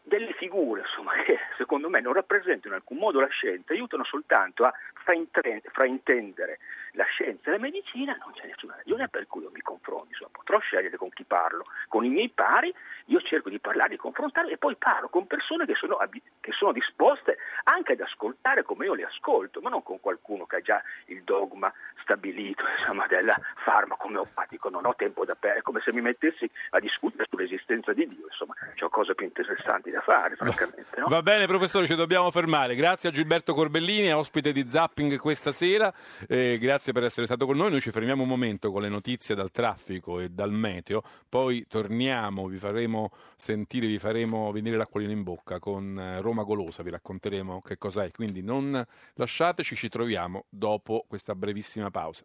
delle 0.06 0.32
figure 0.34 0.82
insomma, 0.82 1.12
che 1.24 1.36
secondo 1.56 1.88
me 1.88 2.00
non 2.00 2.12
rappresentano 2.12 2.74
in 2.74 2.80
alcun 2.80 2.98
modo 2.98 3.20
la 3.20 3.26
scienza, 3.26 3.72
aiutano 3.72 4.04
soltanto 4.04 4.64
a 4.64 4.72
fraintendere 4.92 6.58
la 6.96 7.04
scienza 7.04 7.48
e 7.48 7.52
la 7.52 7.58
medicina, 7.58 8.16
non 8.18 8.32
c'è 8.32 8.46
nessuna 8.46 8.74
ragione 8.76 9.08
per 9.08 9.26
cui 9.26 9.42
io 9.42 9.50
mi 9.52 9.60
confronto, 9.60 10.08
insomma, 10.08 10.30
potrò 10.32 10.58
scegliere 10.58 10.96
con 10.96 11.10
chi 11.10 11.24
parlo, 11.24 11.66
con 11.88 12.04
i 12.04 12.08
miei 12.08 12.30
pari, 12.30 12.74
io 13.06 13.20
cerco 13.20 13.50
di 13.50 13.60
parlare, 13.60 13.90
di 13.90 13.96
confrontarli 13.96 14.52
e 14.52 14.58
poi 14.58 14.76
parlo 14.76 15.08
con 15.08 15.26
persone 15.26 15.66
che 15.66 15.74
sono, 15.74 15.98
che 16.40 16.52
sono 16.52 16.72
disposte 16.72 17.36
anche 17.64 17.92
ad 17.92 18.00
ascoltare 18.00 18.62
come 18.62 18.86
io 18.86 18.94
le 18.94 19.04
ascolto, 19.04 19.60
ma 19.60 19.70
non 19.70 19.82
con 19.82 20.00
qualcuno 20.00 20.46
che 20.46 20.56
ha 20.56 20.60
già 20.60 20.82
il 21.06 21.22
dogma 21.22 21.72
stabilito 22.02 22.64
insomma, 22.78 23.06
del 23.06 23.32
farmaco 23.62 24.06
omeopatico, 24.06 24.70
non 24.70 24.86
ho 24.86 24.94
tempo 24.96 25.24
da 25.24 25.34
perdere, 25.34 25.60
è 25.60 25.62
come 25.62 25.82
se 25.84 25.92
mi 25.92 26.00
mettessi 26.00 26.50
a 26.70 26.80
discutere 26.80 27.26
sull'esistenza 27.28 27.92
di 27.92 28.08
Dio, 28.08 28.26
insomma, 28.26 28.54
ho 28.80 28.88
cose 28.88 29.14
più 29.14 29.26
interessanti 29.26 29.90
da 29.90 30.00
fare, 30.00 30.36
francamente. 30.36 30.98
No? 30.98 31.06
Va 31.08 31.22
bene 31.22 31.46
professore, 31.46 31.86
ci 31.86 31.94
dobbiamo 31.94 32.30
fermare. 32.30 32.74
Grazie 32.74 33.10
a 33.10 33.12
Gilberto 33.12 33.54
Corbellini, 33.54 34.12
ospite 34.12 34.52
di 34.52 34.68
Zapping 34.68 35.18
questa 35.18 35.52
sera. 35.52 35.92
Eh, 36.28 36.58
grazie 36.58 36.85
per 36.92 37.04
essere 37.04 37.26
stato 37.26 37.46
con 37.46 37.56
noi. 37.56 37.70
Noi 37.70 37.80
ci 37.80 37.90
fermiamo 37.90 38.22
un 38.22 38.28
momento 38.28 38.70
con 38.70 38.82
le 38.82 38.88
notizie 38.88 39.34
dal 39.34 39.50
traffico 39.50 40.20
e 40.20 40.30
dal 40.30 40.52
meteo, 40.52 41.02
poi 41.28 41.66
torniamo, 41.68 42.46
vi 42.46 42.58
faremo 42.58 43.10
sentire, 43.36 43.86
vi 43.86 43.98
faremo 43.98 44.50
venire 44.52 44.76
l'acquolina 44.76 45.12
in 45.12 45.22
bocca 45.22 45.58
con 45.58 45.98
eh, 45.98 46.20
Roma 46.20 46.42
Golosa, 46.42 46.82
vi 46.82 46.90
racconteremo 46.90 47.62
che 47.62 47.78
cos'è. 47.78 48.10
Quindi 48.10 48.42
non 48.42 48.84
lasciateci, 49.14 49.76
ci 49.76 49.88
troviamo 49.88 50.44
dopo 50.48 51.04
questa 51.08 51.34
brevissima 51.34 51.90
pausa. 51.90 52.24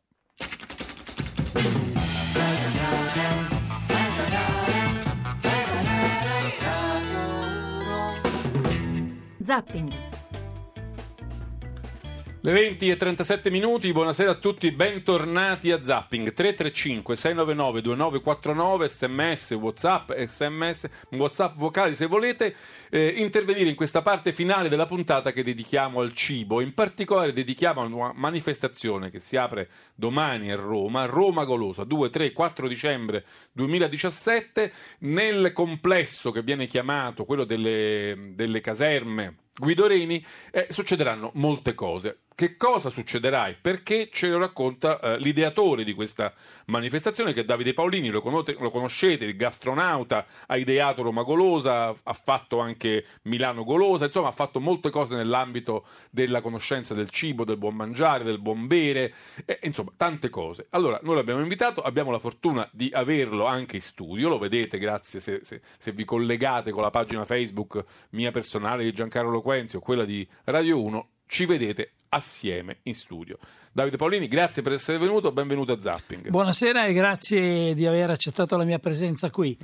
Zapping. 9.42 10.21
Le 12.44 12.54
20 12.54 12.90
e 12.90 12.96
37 12.96 13.52
minuti, 13.52 13.92
buonasera 13.92 14.32
a 14.32 14.36
tutti, 14.36 14.72
bentornati 14.72 15.72
a 15.72 15.84
Zapping. 15.84 16.34
335 16.34 17.16
699 17.16 17.82
2949 17.82 18.90
sms, 18.90 19.52
whatsapp, 19.52 20.12
sms, 20.12 20.90
whatsapp 21.10 21.56
vocali 21.56 21.94
se 21.94 22.08
volete 22.08 22.56
eh, 22.90 23.10
intervenire 23.18 23.70
in 23.70 23.76
questa 23.76 24.02
parte 24.02 24.32
finale 24.32 24.70
della 24.70 24.88
puntata 24.88 25.32
che 25.32 25.44
dedichiamo 25.44 26.00
al 26.00 26.14
cibo, 26.14 26.62
in 26.62 26.74
particolare 26.74 27.32
dedichiamo 27.32 27.82
a 27.82 27.86
una 27.86 28.12
manifestazione 28.16 29.12
che 29.12 29.20
si 29.20 29.38
apre 29.38 29.70
domani 29.94 30.52
a 30.52 30.56
Roma, 30.56 31.06
Roma 31.06 31.46
Golosa 31.46 31.84
2, 31.84 32.10
3, 32.10 32.32
4 32.32 32.68
dicembre 32.68 33.24
2017 33.52 34.74
nel 35.02 35.54
complesso 35.54 36.32
che 36.32 36.42
viene 36.42 36.66
chiamato 36.66 37.24
quello 37.24 37.44
delle, 37.44 38.32
delle 38.34 38.62
caserme 38.62 39.36
Guido 39.54 39.86
Reni, 39.86 40.24
eh, 40.52 40.68
succederanno 40.70 41.32
molte 41.36 41.74
cose. 41.74 42.20
Che 42.34 42.56
cosa 42.58 42.90
succederà 42.90 43.50
e 43.50 43.54
perché 43.54 44.10
ce 44.12 44.30
lo 44.30 44.40
racconta 44.40 45.00
eh, 45.00 45.20
l'ideatore 45.20 45.84
di 45.84 45.94
questa 45.94 46.34
manifestazione 46.68 47.34
che 47.34 47.42
è 47.42 47.46
Davide 47.46 47.74
Paolini, 47.74 48.10
lo, 48.10 48.22
conote- 48.22 48.56
lo 48.58 48.72
conoscete, 48.72 49.26
il 49.26 49.36
gastronauta, 49.36 50.26
ha 50.48 50.58
ideato 50.58 51.04
Roma 51.04 51.22
Golosa, 51.22 51.90
ha 51.90 52.14
fatto 52.14 52.60
anche 52.60 53.06
Milano 53.24 53.64
Golosa, 53.64 54.06
insomma 54.06 54.30
ha 54.30 54.32
fatto 54.32 54.60
molte 54.60 54.90
cose 54.90 55.16
nell'ambito 55.16 55.86
della 56.10 56.42
conoscenza 56.42 56.96
del 56.96 57.10
cibo, 57.10 57.44
del 57.44 57.58
buon 57.58 57.76
mangiare, 57.76 58.24
del 58.24 58.40
buon 58.40 58.66
bere, 58.66 59.14
eh, 59.46 59.60
insomma 59.64 59.92
tante 59.96 60.30
cose. 60.30 60.66
Allora 60.72 61.00
noi 61.04 61.16
l'abbiamo 61.16 61.42
invitato, 61.42 61.82
abbiamo 61.82 62.10
la 62.10 62.20
fortuna 62.20 62.68
di 62.72 62.90
averlo 62.92 63.46
anche 63.46 63.76
in 63.76 63.82
studio, 63.84 64.30
lo 64.30 64.40
vedete 64.40 64.80
grazie 64.80 65.20
se, 65.20 65.42
se- 65.44 65.62
se 65.78 65.92
vi 65.92 66.06
collegate 66.06 66.72
con 66.72 66.82
la 66.82 66.90
pagina 66.90 67.26
Facebook 67.26 67.84
mia 68.12 68.32
personale 68.32 68.84
di 68.84 68.94
Giancarlo 68.94 69.41
Loquenzi 69.42 69.76
o 69.76 69.80
quella 69.80 70.06
di 70.06 70.26
Radio 70.46 70.80
1, 70.82 71.08
ci 71.26 71.46
vedete 71.46 71.94
assieme 72.10 72.78
in 72.84 72.94
studio. 72.94 73.40
Davide 73.72 73.98
Paolini, 73.98 74.28
grazie 74.28 74.62
per 74.62 74.74
essere 74.74 75.00
venuto, 75.00 75.32
benvenuto 75.32 75.72
a 75.72 75.82
Zapping. 75.82 76.30
Buonasera 76.30 76.86
e 76.86 76.94
grazie 76.94 77.74
di 77.74 77.88
aver 77.88 78.12
accettato 78.12 78.56
la 78.56 78.64
mia 78.64 78.78
presenza 78.78 79.32
qui. 79.32 79.58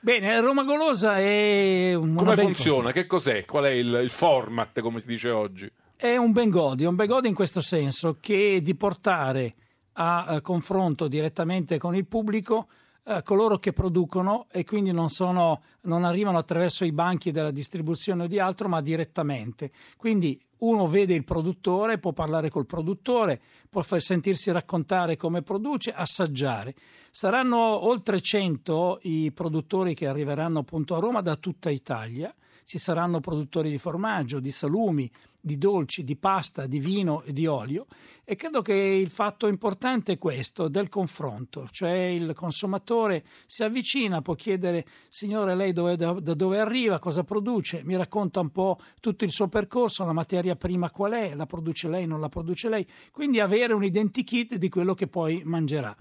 Bene, 0.00 0.40
Roma 0.40 0.64
Golosa 0.64 1.18
è 1.18 1.92
un, 1.94 2.14
Come 2.14 2.34
ben- 2.34 2.46
funziona? 2.46 2.92
Che 2.92 3.06
cos'è? 3.06 3.44
Qual 3.44 3.64
è 3.64 3.70
il, 3.70 4.00
il 4.02 4.10
format, 4.10 4.80
come 4.80 5.00
si 5.00 5.06
dice 5.06 5.28
oggi? 5.28 5.70
È 5.94 6.16
un 6.16 6.32
bengodi, 6.32 6.84
un 6.84 6.94
bengodi 6.94 7.28
in 7.28 7.34
questo 7.34 7.60
senso 7.60 8.16
che 8.20 8.62
di 8.62 8.74
portare 8.76 9.54
a 9.94 10.36
eh, 10.36 10.40
confronto 10.40 11.08
direttamente 11.08 11.76
con 11.76 11.94
il 11.94 12.06
pubblico 12.06 12.68
eh, 13.08 13.22
coloro 13.22 13.58
che 13.58 13.72
producono 13.72 14.48
e 14.50 14.64
quindi 14.64 14.92
non, 14.92 15.08
sono, 15.08 15.62
non 15.82 16.04
arrivano 16.04 16.36
attraverso 16.36 16.84
i 16.84 16.92
banchi 16.92 17.32
della 17.32 17.50
distribuzione 17.50 18.24
o 18.24 18.26
di 18.26 18.38
altro, 18.38 18.68
ma 18.68 18.82
direttamente. 18.82 19.70
Quindi 19.96 20.38
uno 20.58 20.86
vede 20.88 21.14
il 21.14 21.24
produttore, 21.24 21.96
può 21.96 22.12
parlare 22.12 22.50
col 22.50 22.66
produttore, 22.66 23.40
può 23.70 23.80
far 23.80 24.02
sentirsi 24.02 24.50
raccontare 24.50 25.16
come 25.16 25.40
produce, 25.40 25.90
assaggiare. 25.90 26.74
Saranno 27.10 27.56
oltre 27.58 28.20
100 28.20 28.98
i 29.04 29.32
produttori 29.32 29.94
che 29.94 30.06
arriveranno 30.06 30.58
appunto 30.58 30.94
a 30.94 31.00
Roma 31.00 31.22
da 31.22 31.36
tutta 31.36 31.70
Italia. 31.70 32.34
Ci 32.64 32.76
saranno 32.76 33.20
produttori 33.20 33.70
di 33.70 33.78
formaggio, 33.78 34.38
di 34.38 34.52
salumi, 34.52 35.10
di 35.40 35.56
dolci, 35.56 36.04
di 36.04 36.16
pasta, 36.16 36.66
di 36.66 36.78
vino 36.78 37.22
e 37.22 37.32
di 37.32 37.46
olio 37.46 37.86
e 38.24 38.36
credo 38.36 38.60
che 38.60 38.74
il 38.74 39.10
fatto 39.10 39.46
importante 39.46 40.12
è 40.12 40.18
questo 40.18 40.68
del 40.68 40.88
confronto, 40.88 41.68
cioè 41.70 41.92
il 41.92 42.34
consumatore 42.34 43.24
si 43.46 43.62
avvicina, 43.62 44.20
può 44.20 44.34
chiedere 44.34 44.84
signore 45.08 45.54
lei 45.54 45.72
dove, 45.72 45.96
da, 45.96 46.12
da 46.12 46.34
dove 46.34 46.58
arriva, 46.58 46.98
cosa 46.98 47.24
produce, 47.24 47.82
mi 47.84 47.96
racconta 47.96 48.40
un 48.40 48.50
po' 48.50 48.78
tutto 49.00 49.24
il 49.24 49.30
suo 49.30 49.48
percorso, 49.48 50.04
la 50.04 50.12
materia 50.12 50.56
prima 50.56 50.90
qual 50.90 51.12
è, 51.12 51.34
la 51.34 51.46
produce 51.46 51.88
lei, 51.88 52.06
non 52.06 52.20
la 52.20 52.28
produce 52.28 52.68
lei, 52.68 52.86
quindi 53.10 53.40
avere 53.40 53.72
un 53.72 53.84
identikit 53.84 54.56
di 54.56 54.68
quello 54.68 54.92
che 54.92 55.06
poi 55.06 55.42
mangerà. 55.44 55.96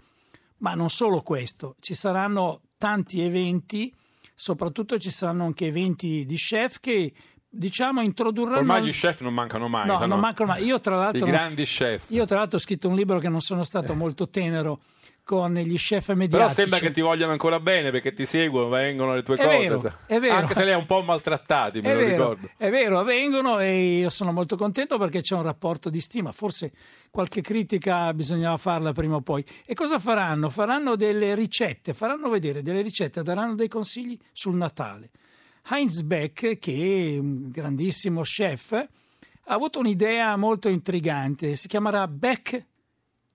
Ma 0.58 0.74
non 0.74 0.90
solo 0.90 1.22
questo, 1.22 1.76
ci 1.80 1.94
saranno 1.94 2.62
tanti 2.78 3.22
eventi, 3.22 3.94
soprattutto 4.36 4.98
ci 4.98 5.12
saranno 5.12 5.46
anche 5.46 5.68
eventi 5.68 6.26
di 6.26 6.36
chef 6.36 6.80
che 6.80 7.14
diciamo 7.50 8.02
introdurranno 8.02 8.58
Ormai 8.60 8.84
gli 8.84 8.92
chef 8.92 9.22
non 9.22 9.34
mancano 9.34 9.68
mai. 9.68 9.88
No, 9.88 10.06
non 10.06 10.20
mancano 10.20 10.52
mai. 10.52 10.64
Io 10.66 10.80
tra 10.80 10.96
I 10.96 11.00
l'altro 11.00 11.26
grandi 11.26 11.64
chef. 11.64 12.10
io 12.10 12.26
tra 12.26 12.38
l'altro 12.38 12.58
ho 12.58 12.62
scritto 12.62 12.88
un 12.90 12.96
libro 12.96 13.20
che 13.20 13.30
non 13.30 13.42
sono 13.42 13.64
stato 13.64 13.94
molto 13.96 14.30
tenero 14.30 14.82
con 15.24 15.54
gli 15.56 15.76
chef 15.76 16.06
Però 16.06 16.18
mediatici. 16.18 16.54
sembra 16.56 16.80
che 16.80 16.90
ti 16.92 17.02
vogliano 17.02 17.34
ancora 17.34 17.60
bene 17.60 17.92
perché 17.92 18.14
ti 18.14 18.26
seguono, 18.26 18.70
vengono 18.70 19.14
le 19.14 19.24
tue 19.24 19.36
È 19.36 19.44
cose. 19.44 19.58
vero, 19.58 20.00
è 20.06 20.20
vero. 20.20 20.36
Anche 20.36 20.54
se 20.54 20.64
lei 20.64 20.72
è 20.72 20.78
un 20.78 20.86
po' 20.86 21.02
maltrattati, 21.02 21.82
me 21.82 21.90
È 21.90 21.94
lo 21.94 22.00
vero, 22.00 22.12
ricordo. 22.12 22.50
è 22.56 22.70
vero, 22.70 23.00
avvengono 23.00 23.60
e 23.60 23.98
io 24.00 24.10
sono 24.10 24.32
molto 24.32 24.56
contento 24.56 24.98
perché 24.98 25.20
c'è 25.20 25.36
un 25.36 25.42
rapporto 25.42 25.90
di 25.90 26.00
stima. 26.00 26.32
Forse 26.32 26.72
qualche 27.12 27.42
critica 27.42 28.14
bisognava 28.14 28.56
farla 28.56 28.94
prima 28.94 29.16
o 29.16 29.22
poi. 29.22 29.44
E 29.66 29.74
cosa 29.74 30.00
faranno? 30.00 30.50
Faranno 30.50 30.96
delle 30.96 31.36
ricette, 31.36 31.94
faranno 31.94 32.30
vedere 32.30 32.62
delle 32.62 32.82
ricette, 32.82 33.22
daranno 33.22 33.56
dei 33.56 33.68
consigli 33.68 34.18
sul 34.32 34.56
Natale. 34.56 35.10
Heinz 35.70 36.02
Beck, 36.02 36.60
che 36.60 36.72
è 36.72 37.18
un 37.18 37.50
grandissimo 37.50 38.22
chef, 38.22 38.72
ha 38.72 39.54
avuto 39.54 39.80
un'idea 39.80 40.36
molto 40.38 40.70
intrigante. 40.70 41.58
Si 41.58 41.68
chiamerà 41.68 42.08
Beck 42.08 42.66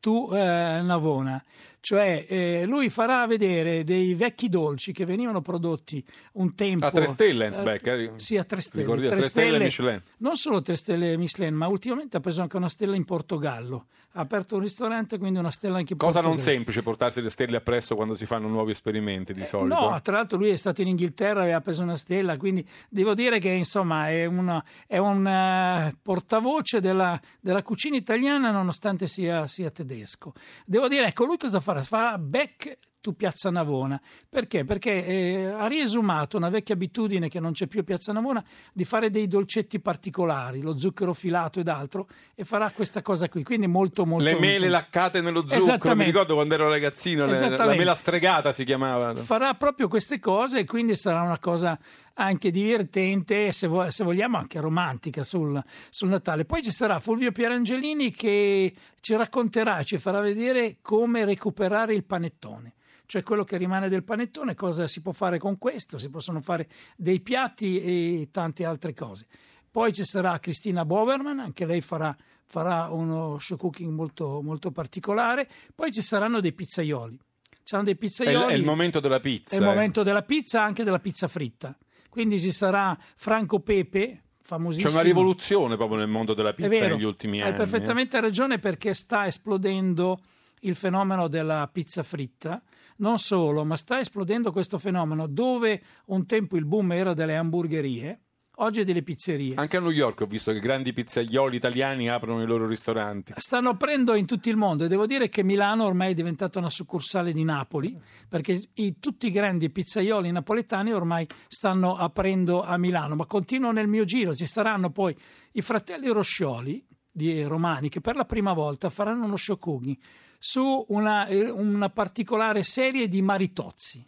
to 0.01 0.35
eh, 0.35 0.81
Navona. 0.81 1.43
Cioè, 1.85 2.27
eh, 2.29 2.65
lui 2.65 2.91
farà 2.91 3.27
vedere 3.27 3.83
dei 3.83 4.15
vecchi 4.15 4.49
dolci 4.49 4.93
che 4.93 5.05
venivano 5.05 5.41
prodotti 5.41 6.03
un 6.35 6.55
tempo. 6.55 6.87
A 6.87 6.93
tre 6.93 7.09
stelle, 7.09 7.47
Heinz 7.47 7.59
eh, 7.59 7.81
eh? 7.83 8.13
Sì, 8.15 8.37
a 8.37 8.45
tre 8.45 8.61
stelle. 8.61 8.85
Ricordi, 8.85 9.07
Tre 9.09 9.17
tre 9.17 9.27
stelle 9.27 9.59
Michelin. 9.59 10.03
Non 10.19 10.37
solo 10.37 10.63
tre 10.63 10.77
stelle 10.77 11.17
Michelin, 11.17 11.53
ma 11.55 11.67
ultimamente 11.67 12.17
ha 12.17 12.21
preso 12.21 12.41
anche 12.41 12.57
una 12.57 12.69
stella 12.69 12.95
in 12.95 13.05
Portogallo. 13.05 13.87
Ha 14.15 14.21
aperto 14.21 14.57
un 14.57 14.61
ristorante, 14.61 15.19
quindi 15.19 15.41
una 15.41 15.51
stella 15.51 15.79
anche 15.79 15.95
in 15.95 15.99
Cosa 15.99 16.21
non 16.21 16.29
Portogallo. 16.35 16.55
semplice 16.55 16.83
portarsi 16.83 17.21
le 17.21 17.31
stelle 17.31 17.57
appresso 17.57 17.97
quando 17.97 18.15
si 18.15 18.27
fanno 18.27 18.47
nuovi 18.47 18.71
esperimenti 18.71 19.33
di 19.33 19.45
solito. 19.45 19.75
Eh, 19.75 19.81
No, 19.91 20.01
tra 20.03 20.17
l'altro 20.19 20.39
lui 20.39 20.51
è 20.51 20.57
stato 20.57 20.83
in 20.83 20.89
Inghilterra 20.89 21.41
e 21.41 21.45
aveva 21.45 21.63
preso 21.63 21.83
una 21.83 21.97
stella, 21.97 22.37
quindi 22.37 22.65
devo 22.91 23.15
dire 23.15 23.41
che 23.41 23.49
insomma 23.49 24.09
è, 24.11 24.27
una- 24.27 24.63
è 24.87 24.99
un 24.99 25.93
portavoce 26.01 26.81
della, 26.81 27.19
della 27.41 27.63
cucina 27.63 27.97
italiana 27.97 28.51
nonostante 28.51 29.07
sia, 29.07 29.47
sia 29.47 29.71
tedesco. 29.71 30.33
Devo 30.67 30.89
dire, 30.89 31.07
ecco, 31.07 31.25
lui 31.25 31.39
cosa 31.39 31.59
farà? 31.81 32.03
Farà 32.03 32.19
back 32.19 32.79
to 33.03 33.13
Piazza 33.13 33.51
Navona. 33.51 34.01
Perché? 34.29 34.65
Perché 34.65 35.05
eh, 35.05 35.45
ha 35.45 35.67
riesumato 35.67 36.39
una 36.39 36.49
vecchia 36.49 36.75
abitudine 36.75 37.29
che 37.29 37.41
non 37.41 37.53
c'è 37.53 37.67
più 37.67 37.81
a 37.81 37.83
Piazza 37.83 38.13
Navona 38.13 38.43
di 38.73 38.85
fare 38.85 39.11
dei 39.11 39.27
dolcetti 39.27 39.81
particolari, 39.81 40.63
lo 40.63 40.79
zucchero 40.79 41.13
filato 41.13 41.61
ed 41.61 41.69
altro, 41.69 42.09
e 42.35 42.45
farà 42.45 42.71
questa 42.71 43.03
cosa 43.03 43.29
qui. 43.29 43.43
Quindi 43.43 43.67
molto, 43.67 44.07
molto... 44.07 44.25
le 44.25 44.39
mele 44.39 44.69
laccate 44.69 45.21
nello 45.21 45.47
zucchero, 45.47 45.97
mi 45.97 46.05
ricordo 46.05 46.35
quando 46.35 46.55
ero 46.55 46.69
ragazzino, 46.69 47.27
la 47.27 47.67
mela 47.75 47.95
stregata 47.95 48.53
si 48.53 48.65
chiamava. 48.65 49.15
farà 49.17 49.53
proprio 49.55 49.89
queste 49.89 50.19
cose 50.19 50.61
e 50.61 50.65
quindi 50.65 50.97
sarà 50.97 51.21
una 51.23 51.39
cosa 51.39 51.79
anche 52.15 52.51
divertente 52.51 53.47
e 53.47 53.53
se, 53.53 53.67
vo- 53.67 53.91
se 53.91 54.05
vogliamo 54.05 54.37
anche 54.37 54.61
romantica 54.61 55.23
sul, 55.23 55.63
sul 55.91 56.09
Natale. 56.09 56.45
Poi 56.45 56.63
ci 56.63 56.71
sarà 56.71 57.01
Fulvio 57.01 57.33
Pierangelini 57.33 58.13
che 58.13 58.75
ci 59.01 59.15
racconterà, 59.15 59.83
ci 59.83 59.99
farà 59.99 60.21
vedere 60.21 60.79
come 60.83 61.25
recuperare 61.25 61.95
il 61.95 62.05
panettone. 62.05 62.75
Cioè 63.07 63.23
quello 63.23 63.45
che 63.45 63.59
rimane 63.59 63.89
del 63.89 64.05
panettone, 64.05 64.55
cosa 64.55 64.87
si 64.87 65.03
può 65.03 65.13
fare 65.13 65.39
con 65.39 65.59
questo? 65.59 65.99
Si 65.99 66.09
possono 66.09 66.41
fare 66.41 66.69
dei 66.97 67.21
piatti 67.21 67.79
e 67.81 68.29
tante 68.31 68.65
altre 68.65 68.95
cose. 68.95 69.27
Poi 69.71 69.93
ci 69.93 70.05
sarà 70.05 70.39
Cristina 70.39 70.85
Boverman, 70.85 71.39
anche 71.39 71.67
lei 71.67 71.81
farà, 71.81 72.17
farà 72.47 72.91
uno 72.91 73.39
show 73.39 73.57
cooking 73.59 73.93
molto, 73.93 74.41
molto 74.43 74.71
particolare. 74.71 75.49
Poi 75.75 75.93
ci 75.93 76.01
saranno 76.01 76.41
dei 76.41 76.53
pizzaioli. 76.53 77.19
Ci 77.51 77.61
saranno 77.65 77.85
dei 77.85 77.95
È 77.95 77.97
il, 77.97 78.09
pizzaioli. 78.09 78.53
è 78.53 78.57
il 78.57 78.65
momento 78.65 79.01
della 79.01 79.21
pizza. 79.21 79.57
È 79.57 79.59
il 79.59 79.65
eh. 79.65 79.67
momento 79.67 80.03
della 80.03 80.23
pizza, 80.23 80.63
anche 80.63 80.85
della 80.85 80.99
pizza 80.99 81.29
fritta. 81.29 81.77
Quindi 82.13 82.39
ci 82.39 82.53
sarà 82.53 82.95
Franco 83.17 83.61
Pepe, 83.61 84.25
famosissimo. 84.43 84.91
C'è 84.91 84.95
una 84.97 85.03
rivoluzione 85.03 85.77
proprio 85.77 85.97
nel 85.97 86.09
mondo 86.09 86.35
della 86.35 86.53
pizza 86.53 86.69
vero, 86.69 86.95
negli 86.95 87.05
ultimi 87.05 87.41
hai 87.41 87.47
anni. 87.47 87.55
eh. 87.55 87.57
perfettamente 87.57 88.21
ragione 88.21 88.59
perché 88.59 88.93
sta 88.93 89.27
esplodendo 89.27 90.21
il 90.61 90.75
fenomeno 90.75 91.27
della 91.29 91.67
pizza 91.73 92.03
fritta. 92.03 92.63
Non 92.99 93.17
solo, 93.17 93.65
ma 93.65 93.79
sta 93.79 93.99
esplodendo 93.99 94.53
questo 94.53 94.77
fenomeno 94.77 95.27
dove 95.27 95.83
un 96.09 96.27
tempo 96.27 96.59
il 96.59 96.67
boom 96.67 96.93
era 96.93 97.15
delle 97.15 97.35
hamburgerie, 97.35 98.21
oggi 98.57 98.81
è 98.81 98.85
delle 98.85 99.03
pizzerie. 99.03 99.55
Anche 99.57 99.77
a 99.77 99.81
New 99.81 99.91
York 99.91 100.21
ho 100.21 100.27
visto 100.27 100.53
che 100.53 100.61
grandi 100.61 100.93
pizzaioli 100.93 101.57
italiani 101.57 102.09
aprono 102.09 102.43
i 102.43 102.47
loro 102.47 102.67
ristoranti. 102.67 103.33
Stanno 103.37 103.71
aprendo 103.71 104.15
in 104.15 104.27
tutto 104.27 104.49
il 104.49 104.57
mondo 104.57 104.85
e 104.85 104.89
devo 104.89 105.07
dire 105.07 105.29
che 105.29 105.43
Milano 105.43 105.85
ormai 105.85 106.13
è 106.13 106.15
diventata 106.15 106.59
una 106.59 106.71
succursale 106.71 107.33
di 107.33 107.45
Napoli 107.45 107.99
perché 108.29 108.63
i- 108.75 108.99
tutti 108.99 109.27
i 109.27 109.31
grandi 109.31 109.71
pizzaioli 109.71 110.31
napoletani 110.31 110.93
ormai 110.93 111.27
stanno 111.49 111.97
aprendo 111.97 112.63
a 112.63 112.77
Milano, 112.77 113.15
ma 113.17 113.27
continuo 113.27 113.73
nel 113.73 113.89
mio 113.89 114.05
giro, 114.05 114.35
ci 114.35 114.47
saranno 114.47 114.91
poi 114.91 115.17
i 115.53 115.63
fratelli 115.63 116.09
Roscioli 116.09 116.85
di 117.11 117.43
Romani 117.43 117.89
che 117.89 118.01
per 118.01 118.17
la 118.17 118.25
prima 118.25 118.53
volta 118.53 118.89
faranno 118.91 119.25
uno 119.27 119.37
cooking 119.59 119.97
su 120.39 120.85
una, 120.89 121.27
eh, 121.27 121.51
una 121.51 121.91
particolare 121.91 122.63
serie 122.65 123.07
di 123.07 123.23
maritozzi. 123.23 124.05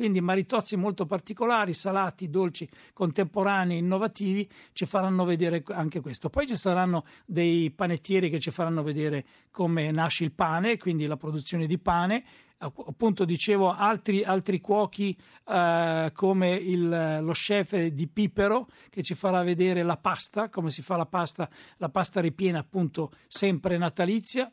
Quindi 0.00 0.22
maritozzi 0.22 0.76
molto 0.76 1.04
particolari, 1.04 1.74
salati, 1.74 2.30
dolci, 2.30 2.66
contemporanei, 2.94 3.76
innovativi, 3.76 4.48
ci 4.72 4.86
faranno 4.86 5.26
vedere 5.26 5.62
anche 5.66 6.00
questo. 6.00 6.30
Poi 6.30 6.46
ci 6.46 6.56
saranno 6.56 7.04
dei 7.26 7.70
panettieri 7.70 8.30
che 8.30 8.40
ci 8.40 8.50
faranno 8.50 8.82
vedere 8.82 9.26
come 9.50 9.90
nasce 9.90 10.24
il 10.24 10.32
pane, 10.32 10.78
quindi 10.78 11.04
la 11.04 11.18
produzione 11.18 11.66
di 11.66 11.78
pane. 11.78 12.24
Appunto 12.56 13.26
dicevo 13.26 13.74
altri, 13.74 14.24
altri 14.24 14.58
cuochi 14.58 15.14
eh, 15.46 16.10
come 16.14 16.54
il- 16.54 17.18
lo 17.20 17.32
chef 17.32 17.76
di 17.88 18.08
Pipero 18.08 18.68
che 18.88 19.02
ci 19.02 19.14
farà 19.14 19.42
vedere 19.42 19.82
la 19.82 19.98
pasta, 19.98 20.48
come 20.48 20.70
si 20.70 20.80
fa 20.80 20.96
la 20.96 21.04
pasta, 21.04 21.46
la 21.76 21.90
pasta 21.90 22.22
ripiena 22.22 22.60
appunto 22.60 23.12
sempre 23.28 23.76
natalizia. 23.76 24.50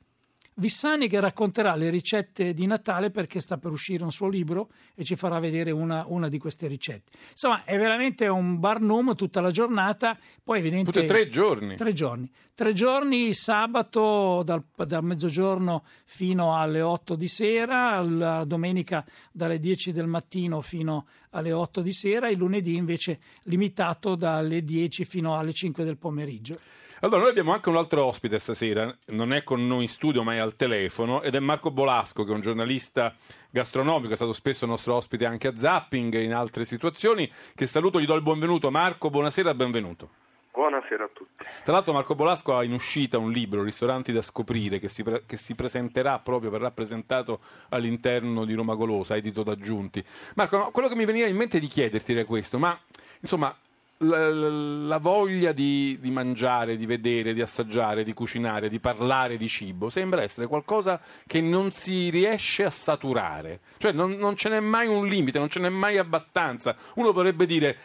Vissani 0.59 1.07
che 1.07 1.19
racconterà 1.19 1.75
le 1.75 1.91
ricette 1.91 2.51
di 2.51 2.65
Natale 2.65 3.11
perché 3.11 3.39
sta 3.39 3.59
per 3.59 3.69
uscire 3.69 4.03
un 4.03 4.11
suo 4.11 4.27
libro 4.27 4.71
e 4.95 5.03
ci 5.03 5.15
farà 5.15 5.37
vedere 5.37 5.69
una, 5.69 6.03
una 6.07 6.29
di 6.29 6.39
queste 6.39 6.65
ricette. 6.65 7.11
Insomma, 7.29 7.63
è 7.63 7.77
veramente 7.77 8.27
un 8.27 8.59
barnum 8.59 9.13
tutta 9.13 9.39
la 9.39 9.51
giornata. 9.51 10.17
Poi, 10.43 10.57
evidente, 10.57 10.91
Tutti 10.91 11.05
e 11.05 11.07
tre 11.07 11.29
giorni. 11.29 11.75
Tre 11.75 11.93
giorni. 11.93 12.27
Tre 12.55 12.73
giorni, 12.73 13.35
sabato 13.35 14.41
dal, 14.43 14.63
dal 14.75 15.03
mezzogiorno 15.03 15.83
fino 16.05 16.57
alle 16.57 16.81
8 16.81 17.13
di 17.13 17.27
sera, 17.27 18.01
la 18.01 18.43
domenica 18.43 19.05
dalle 19.31 19.59
10 19.59 19.91
del 19.91 20.07
mattino 20.07 20.61
fino 20.61 21.05
alle 21.29 21.51
8 21.51 21.81
di 21.81 21.93
sera, 21.93 22.29
il 22.29 22.37
lunedì 22.39 22.75
invece 22.75 23.19
limitato 23.43 24.15
dalle 24.15 24.63
10 24.63 25.05
fino 25.05 25.37
alle 25.37 25.53
5 25.53 25.83
del 25.83 25.97
pomeriggio. 25.97 26.57
Allora, 27.01 27.19
noi 27.19 27.29
abbiamo 27.29 27.53
anche 27.53 27.69
un 27.69 27.75
altro 27.75 28.03
ospite 28.05 28.39
stasera, 28.39 28.91
non 29.09 29.31
è 29.31 29.43
con 29.43 29.67
noi 29.67 29.83
in 29.83 29.87
studio 29.87 30.23
ma 30.23 30.33
è 30.33 30.37
al 30.37 30.55
telefono, 30.55 31.21
ed 31.21 31.35
è 31.35 31.39
Marco 31.39 31.69
Bolasco, 31.69 32.23
che 32.23 32.31
è 32.31 32.33
un 32.33 32.41
giornalista 32.41 33.13
gastronomico, 33.51 34.13
è 34.13 34.15
stato 34.15 34.33
spesso 34.33 34.65
nostro 34.65 34.95
ospite 34.95 35.25
anche 35.25 35.47
a 35.47 35.55
Zapping 35.55 36.15
e 36.15 36.23
in 36.23 36.33
altre 36.33 36.65
situazioni, 36.65 37.31
che 37.53 37.67
saluto, 37.67 38.01
gli 38.01 38.05
do 38.05 38.15
il 38.15 38.23
benvenuto. 38.23 38.71
Marco, 38.71 39.11
buonasera, 39.11 39.53
benvenuto. 39.53 40.09
Buonasera 40.51 41.03
a 41.03 41.09
tutti. 41.13 41.45
Tra 41.63 41.73
l'altro 41.73 41.93
Marco 41.93 42.15
Bolasco 42.15 42.57
ha 42.57 42.63
in 42.63 42.73
uscita 42.73 43.19
un 43.19 43.29
libro, 43.29 43.61
Ristoranti 43.61 44.11
da 44.11 44.23
scoprire, 44.23 44.79
che 44.79 44.87
si, 44.87 45.03
pre- 45.03 45.21
che 45.27 45.37
si 45.37 45.53
presenterà 45.53 46.17
proprio, 46.17 46.49
verrà 46.49 46.71
presentato 46.71 47.41
all'interno 47.69 48.43
di 48.43 48.55
Roma 48.55 48.73
Golosa, 48.73 49.15
edito 49.15 49.43
da 49.43 49.55
Giunti. 49.55 50.03
Marco, 50.33 50.57
no, 50.57 50.71
quello 50.71 50.87
che 50.87 50.95
mi 50.95 51.05
veniva 51.05 51.27
in 51.27 51.35
mente 51.35 51.59
di 51.59 51.67
chiederti 51.67 52.13
era 52.13 52.25
questo, 52.25 52.57
ma 52.57 52.75
insomma 53.21 53.55
la, 53.99 54.29
la- 54.29 54.97
voglia 54.99 55.51
di, 55.51 55.97
di 55.99 56.11
mangiare, 56.11 56.77
di 56.77 56.85
vedere, 56.85 57.33
di 57.33 57.41
assaggiare, 57.41 58.03
di 58.03 58.13
cucinare, 58.13 58.69
di 58.69 58.79
parlare 58.79 59.37
di 59.37 59.47
cibo 59.47 59.89
sembra 59.89 60.21
essere 60.21 60.47
qualcosa 60.47 60.99
che 61.25 61.41
non 61.41 61.71
si 61.71 62.09
riesce 62.09 62.63
a 62.63 62.69
saturare, 62.69 63.59
cioè 63.77 63.91
non, 63.91 64.11
non 64.11 64.35
ce 64.35 64.49
n'è 64.49 64.59
mai 64.59 64.87
un 64.87 65.05
limite, 65.07 65.39
non 65.39 65.49
ce 65.49 65.59
n'è 65.59 65.69
mai 65.69 65.97
abbastanza. 65.97 66.75
Uno 66.95 67.11
potrebbe 67.13 67.45
dire 67.45 67.77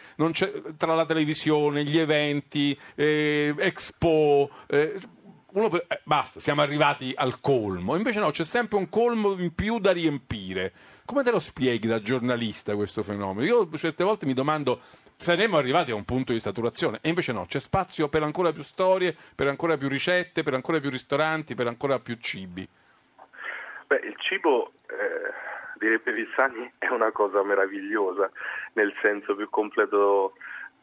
tra 0.77 0.95
la 0.95 1.05
televisione, 1.05 1.83
gli 1.83 1.97
eventi, 1.97 2.77
eh, 2.95 3.53
Expo. 3.57 4.49
eh, 4.67 4.99
per- 5.51 5.85
eh, 5.87 6.01
basta, 6.03 6.39
siamo 6.39 6.61
arrivati 6.61 7.11
al 7.15 7.39
colmo. 7.39 7.95
Invece 7.95 8.19
no, 8.19 8.31
c'è 8.31 8.43
sempre 8.43 8.77
un 8.77 8.89
colmo 8.89 9.33
in 9.37 9.53
più 9.53 9.77
da 9.79 9.91
riempire. 9.91 10.73
Come 11.05 11.21
te 11.23 11.29
lo 11.31 11.39
spieghi 11.39 11.87
da 11.87 12.01
giornalista 12.01 12.75
questo 12.75 13.03
fenomeno? 13.03 13.45
Io 13.45 13.69
certe 13.77 14.03
volte 14.03 14.25
mi 14.25 14.33
domando, 14.33 14.79
saremmo 15.17 15.57
arrivati 15.57 15.91
a 15.91 15.95
un 15.95 16.05
punto 16.05 16.31
di 16.31 16.39
saturazione 16.39 16.99
e 17.01 17.09
invece 17.09 17.31
no, 17.31 17.45
c'è 17.45 17.59
spazio 17.59 18.09
per 18.09 18.23
ancora 18.23 18.51
più 18.51 18.63
storie, 18.63 19.15
per 19.35 19.47
ancora 19.47 19.77
più 19.77 19.87
ricette, 19.87 20.43
per 20.43 20.53
ancora 20.53 20.79
più 20.79 20.89
ristoranti, 20.89 21.55
per 21.55 21.67
ancora 21.67 21.99
più 21.99 22.17
cibi. 22.19 22.67
Beh, 23.87 24.01
il 24.03 24.15
cibo, 24.17 24.73
eh, 24.87 25.33
direbbe 25.77 26.11
Vissani, 26.11 26.71
è 26.77 26.87
una 26.87 27.11
cosa 27.11 27.43
meravigliosa 27.43 28.29
nel 28.73 28.93
senso 29.01 29.35
più 29.35 29.49
completo 29.49 30.33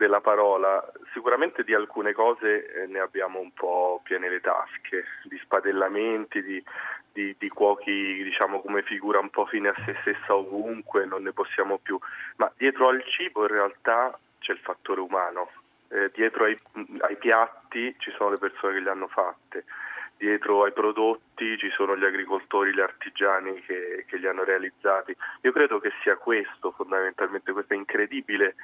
della 0.01 0.23
parola, 0.23 0.83
sicuramente 1.13 1.63
di 1.63 1.75
alcune 1.75 2.15
cose 2.15 2.73
eh, 2.73 2.87
ne 2.87 3.01
abbiamo 3.01 3.39
un 3.39 3.53
po' 3.53 4.01
piene 4.03 4.31
le 4.31 4.41
tasche, 4.41 5.05
di 5.25 5.37
spadellamenti, 5.43 6.43
di, 6.43 6.65
di, 7.13 7.37
di, 7.39 7.49
cuochi 7.51 8.23
diciamo 8.23 8.63
come 8.63 8.81
figura 8.81 9.19
un 9.19 9.29
po' 9.29 9.45
fine 9.45 9.69
a 9.69 9.75
se 9.85 9.95
stessa 10.01 10.35
ovunque, 10.35 11.05
non 11.05 11.23
ne 11.23 11.33
possiamo 11.33 11.77
più, 11.77 11.99
ma 12.37 12.51
dietro 12.57 12.89
al 12.89 13.05
cibo 13.05 13.43
in 13.43 13.49
realtà 13.49 14.19
c'è 14.39 14.53
il 14.53 14.61
fattore 14.61 15.03
umano, 15.03 15.51
eh, 15.89 16.11
dietro 16.15 16.45
ai, 16.45 16.57
ai 17.01 17.17
piatti 17.17 17.95
ci 17.99 18.11
sono 18.13 18.31
le 18.31 18.39
persone 18.39 18.73
che 18.73 18.81
li 18.81 18.89
hanno 18.89 19.09
fatte 19.09 19.65
dietro 20.21 20.65
ai 20.65 20.73
prodotti 20.73 21.57
ci 21.57 21.71
sono 21.71 21.97
gli 21.97 22.05
agricoltori, 22.05 22.75
gli 22.75 22.81
artigiani 22.81 23.59
che, 23.63 24.05
che, 24.07 24.19
li 24.19 24.27
hanno 24.27 24.45
realizzati. 24.45 25.17
Io 25.41 25.51
credo 25.51 25.81
che 25.81 25.93
sia 26.03 26.17
questo 26.17 26.73
fondamentalmente, 26.73 27.53
questa 27.53 27.73
incredibile 27.73 28.55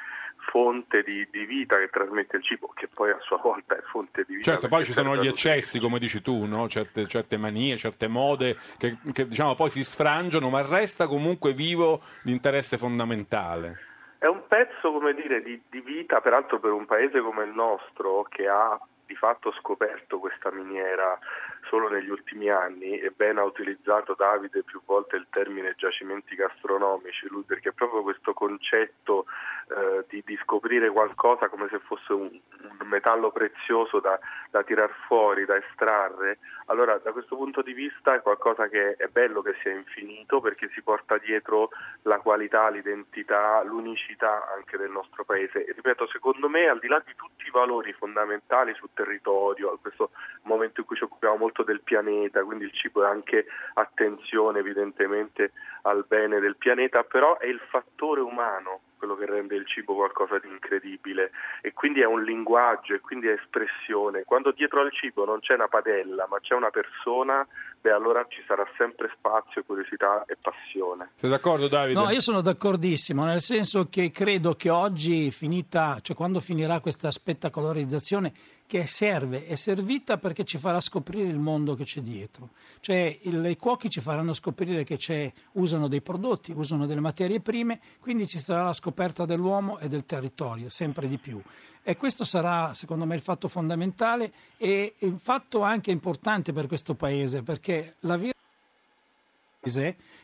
fonte 0.50 1.02
di, 1.02 1.26
di, 1.30 1.46
vita 1.46 1.78
che 1.78 1.88
trasmette 1.88 2.36
il 2.36 2.44
cibo, 2.44 2.70
che 2.74 2.88
poi 2.88 3.10
a 3.10 3.18
sua 3.20 3.38
volta 3.38 3.74
è 3.74 3.80
fonte 3.90 4.24
di 4.26 4.36
vita. 4.36 4.50
Certo, 4.50 4.68
poi 4.68 4.84
ci 4.84 4.92
sono 4.92 5.16
gli 5.16 5.26
eccessi, 5.26 5.80
come 5.80 5.98
dici 5.98 6.20
tu, 6.20 6.44
no? 6.44 6.68
certe, 6.68 7.06
certe, 7.06 7.38
manie, 7.38 7.78
certe 7.78 8.06
mode 8.06 8.54
che, 8.76 8.98
che 9.14 9.26
diciamo, 9.26 9.54
poi 9.54 9.70
si 9.70 9.82
sfrangiano, 9.82 10.50
ma 10.50 10.60
resta 10.60 11.06
comunque 11.06 11.54
vivo 11.54 12.02
l'interesse 12.24 12.76
fondamentale. 12.76 13.78
È 14.18 14.26
un 14.26 14.42
pezzo, 14.46 14.92
come 14.92 15.14
dire, 15.14 15.42
di, 15.42 15.58
di 15.70 15.80
vita, 15.80 16.20
peraltro 16.20 16.60
per 16.60 16.72
un 16.72 16.84
paese 16.84 17.20
come 17.20 17.44
il 17.44 17.52
nostro, 17.52 18.26
che 18.28 18.46
ha 18.46 18.78
di 19.06 19.14
fatto 19.14 19.52
scoperto 19.52 20.18
questa 20.18 20.50
miniera 20.50 21.18
solo 21.68 21.88
negli 21.88 22.10
ultimi 22.10 22.50
anni 22.50 22.98
e 22.98 23.10
ben 23.10 23.38
ha 23.38 23.44
utilizzato 23.44 24.14
Davide 24.14 24.62
più 24.62 24.80
volte 24.84 25.16
il 25.16 25.26
termine 25.30 25.74
giacimenti 25.76 26.34
gastronomici, 26.34 27.28
lui 27.28 27.42
perché 27.42 27.72
proprio 27.72 28.02
questo 28.02 28.32
concetto 28.32 29.26
eh, 29.68 30.04
di, 30.08 30.22
di, 30.24 30.38
scoprire 30.42 30.90
qualcosa 30.90 31.48
come 31.48 31.68
se 31.70 31.78
fosse 31.80 32.12
un, 32.12 32.30
un 32.30 32.86
metallo 32.88 33.30
prezioso 33.30 34.00
da, 34.00 34.18
da 34.50 34.62
tirar 34.62 34.92
fuori, 35.06 35.44
da 35.44 35.56
estrarre, 35.56 36.38
allora 36.66 36.98
da 36.98 37.12
questo 37.12 37.36
punto 37.36 37.62
di 37.62 37.72
vista 37.72 38.14
è 38.14 38.22
qualcosa 38.22 38.68
che 38.68 38.94
è 38.96 39.06
bello 39.06 39.42
che 39.42 39.54
sia 39.62 39.72
infinito 39.72 40.40
perché 40.40 40.68
si 40.72 40.82
porta 40.82 41.16
dietro 41.18 41.70
la 42.02 42.18
qualità, 42.18 42.68
l'identità, 42.68 43.62
l'unicità 43.62 44.52
anche 44.54 44.76
del 44.76 44.90
nostro 44.90 45.24
paese. 45.24 45.64
E 45.64 45.72
ripeto, 45.72 46.06
secondo 46.08 46.48
me 46.48 46.68
al 46.68 46.78
di 46.78 46.88
là 46.88 47.02
di 47.04 47.14
tutti 47.14 47.46
i 47.46 47.50
valori 47.50 47.92
fondamentali 47.92 48.74
sul 48.74 48.90
territorio, 48.94 49.72
a 49.72 49.78
questo 49.78 50.10
momento 50.42 50.80
in 50.80 50.86
cui 50.86 50.96
ci 50.96 51.04
occupiamo 51.04 51.36
molto 51.36 51.55
del 51.62 51.80
pianeta, 51.82 52.44
quindi 52.44 52.64
il 52.64 52.72
cibo 52.72 53.04
è 53.04 53.08
anche 53.08 53.46
attenzione 53.74 54.58
evidentemente 54.58 55.52
al 55.82 56.04
bene 56.06 56.40
del 56.40 56.56
pianeta, 56.56 57.04
però 57.04 57.38
è 57.38 57.46
il 57.46 57.60
fattore 57.68 58.20
umano 58.20 58.80
quello 58.96 59.14
che 59.14 59.26
rende 59.26 59.54
il 59.54 59.66
cibo 59.66 59.94
qualcosa 59.94 60.38
di 60.38 60.48
incredibile 60.48 61.30
e 61.60 61.72
quindi 61.72 62.00
è 62.00 62.06
un 62.06 62.22
linguaggio 62.22 62.94
e 62.94 63.00
quindi 63.00 63.28
è 63.28 63.32
espressione. 63.32 64.24
Quando 64.24 64.50
dietro 64.52 64.80
al 64.80 64.92
cibo 64.92 65.24
non 65.24 65.40
c'è 65.40 65.54
una 65.54 65.68
padella 65.68 66.26
ma 66.28 66.40
c'è 66.40 66.54
una 66.54 66.70
persona, 66.70 67.46
beh 67.86 67.92
allora 67.92 68.26
ci 68.28 68.42
sarà 68.48 68.66
sempre 68.76 69.08
spazio, 69.16 69.62
curiosità 69.62 70.24
e 70.26 70.36
passione. 70.40 71.10
Sei 71.14 71.30
d'accordo 71.30 71.68
Davide? 71.68 71.98
No, 71.98 72.10
io 72.10 72.20
sono 72.20 72.40
d'accordissimo, 72.40 73.24
nel 73.24 73.40
senso 73.40 73.88
che 73.88 74.10
credo 74.10 74.54
che 74.54 74.70
oggi 74.70 75.30
finita, 75.30 76.00
cioè 76.02 76.16
quando 76.16 76.40
finirà 76.40 76.80
questa 76.80 77.12
spettacolarizzazione 77.12 78.32
che 78.66 78.86
serve, 78.86 79.46
è 79.46 79.54
servita 79.54 80.18
perché 80.18 80.44
ci 80.44 80.58
farà 80.58 80.80
scoprire 80.80 81.28
il 81.28 81.38
mondo 81.38 81.74
che 81.74 81.84
c'è 81.84 82.00
dietro. 82.00 82.50
Cioè 82.80 83.16
il, 83.22 83.44
i 83.46 83.56
cuochi 83.56 83.88
ci 83.88 84.00
faranno 84.00 84.32
scoprire 84.32 84.82
che 84.82 84.96
c'è, 84.96 85.32
usano 85.52 85.86
dei 85.86 86.00
prodotti, 86.00 86.52
usano 86.52 86.86
delle 86.86 87.00
materie 87.00 87.40
prime, 87.40 87.78
quindi 88.00 88.26
ci 88.26 88.40
sarà 88.40 88.64
la 88.64 88.72
scoperta 88.72 89.24
dell'uomo 89.24 89.78
e 89.78 89.86
del 89.86 90.04
territorio, 90.04 90.68
sempre 90.68 91.06
di 91.06 91.18
più. 91.18 91.40
E 91.88 91.96
questo 91.96 92.24
sarà, 92.24 92.74
secondo 92.74 93.04
me, 93.04 93.14
il 93.14 93.20
fatto 93.20 93.46
fondamentale 93.46 94.32
e 94.56 94.94
il 94.98 95.20
fatto 95.22 95.62
anche 95.62 95.92
importante 95.92 96.52
per 96.52 96.66
questo 96.66 96.94
Paese, 96.94 97.44
perché 97.44 97.75
la 98.00 98.16
vera 98.16 98.34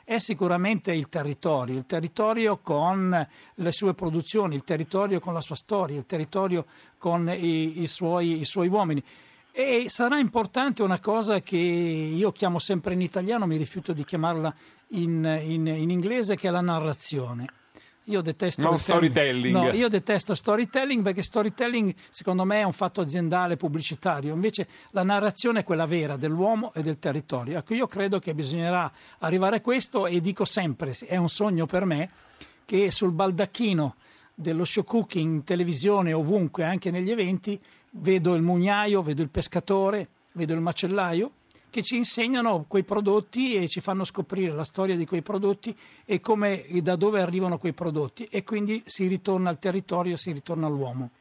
è 0.04 0.18
sicuramente 0.18 0.92
il 0.92 1.08
territorio, 1.08 1.76
il 1.76 1.86
territorio 1.86 2.58
con 2.58 3.26
le 3.54 3.72
sue 3.72 3.94
produzioni, 3.94 4.54
il 4.54 4.64
territorio 4.64 5.20
con 5.20 5.34
la 5.34 5.40
sua 5.40 5.56
storia, 5.56 5.96
il 5.96 6.06
territorio 6.06 6.66
con 6.98 7.28
i, 7.28 7.82
i, 7.82 7.88
suoi, 7.88 8.40
i 8.40 8.44
suoi 8.44 8.68
uomini. 8.68 9.02
E 9.50 9.86
sarà 9.88 10.18
importante 10.18 10.82
una 10.82 11.00
cosa 11.00 11.40
che 11.40 11.56
io 11.56 12.32
chiamo 12.32 12.58
sempre 12.58 12.94
in 12.94 13.00
italiano, 13.00 13.46
mi 13.46 13.56
rifiuto 13.56 13.92
di 13.92 14.04
chiamarla 14.04 14.54
in, 14.88 15.24
in, 15.42 15.66
in 15.66 15.90
inglese, 15.90 16.36
che 16.36 16.48
è 16.48 16.50
la 16.50 16.60
narrazione. 16.60 17.61
Io 18.06 18.20
detesto 18.20 18.62
non 18.62 18.78
storytelling. 18.78 19.54
No, 19.54 19.70
io 19.70 19.88
detesto 19.88 20.34
storytelling 20.34 21.02
perché 21.02 21.22
storytelling 21.22 21.94
secondo 22.08 22.44
me 22.44 22.60
è 22.60 22.62
un 22.64 22.72
fatto 22.72 23.00
aziendale 23.00 23.56
pubblicitario, 23.56 24.34
invece 24.34 24.66
la 24.90 25.02
narrazione 25.02 25.60
è 25.60 25.64
quella 25.64 25.86
vera 25.86 26.16
dell'uomo 26.16 26.72
e 26.74 26.82
del 26.82 26.98
territorio. 26.98 27.58
Ecco, 27.58 27.74
io 27.74 27.86
credo 27.86 28.18
che 28.18 28.34
bisognerà 28.34 28.90
arrivare 29.18 29.56
a 29.56 29.60
questo 29.60 30.06
e 30.06 30.20
dico 30.20 30.44
sempre, 30.44 30.96
è 31.06 31.16
un 31.16 31.28
sogno 31.28 31.66
per 31.66 31.84
me 31.84 32.10
che 32.64 32.90
sul 32.90 33.12
baldacchino 33.12 33.94
dello 34.34 34.64
show 34.64 34.82
cooking 34.82 35.34
in 35.34 35.44
televisione 35.44 36.12
ovunque, 36.12 36.64
anche 36.64 36.90
negli 36.90 37.10
eventi, 37.10 37.60
vedo 37.90 38.34
il 38.34 38.42
mugnaio, 38.42 39.02
vedo 39.02 39.22
il 39.22 39.28
pescatore, 39.28 40.08
vedo 40.32 40.54
il 40.54 40.60
macellaio 40.60 41.30
che 41.72 41.82
ci 41.82 41.96
insegnano 41.96 42.66
quei 42.68 42.84
prodotti 42.84 43.54
e 43.54 43.66
ci 43.66 43.80
fanno 43.80 44.04
scoprire 44.04 44.52
la 44.52 44.62
storia 44.62 44.94
di 44.94 45.06
quei 45.06 45.22
prodotti 45.22 45.74
e, 46.04 46.20
come, 46.20 46.66
e 46.66 46.82
da 46.82 46.96
dove 46.96 47.22
arrivano 47.22 47.56
quei 47.56 47.72
prodotti 47.72 48.28
e 48.30 48.44
quindi 48.44 48.82
si 48.84 49.06
ritorna 49.06 49.48
al 49.48 49.58
territorio, 49.58 50.16
si 50.16 50.32
ritorna 50.32 50.66
all'uomo. 50.66 51.12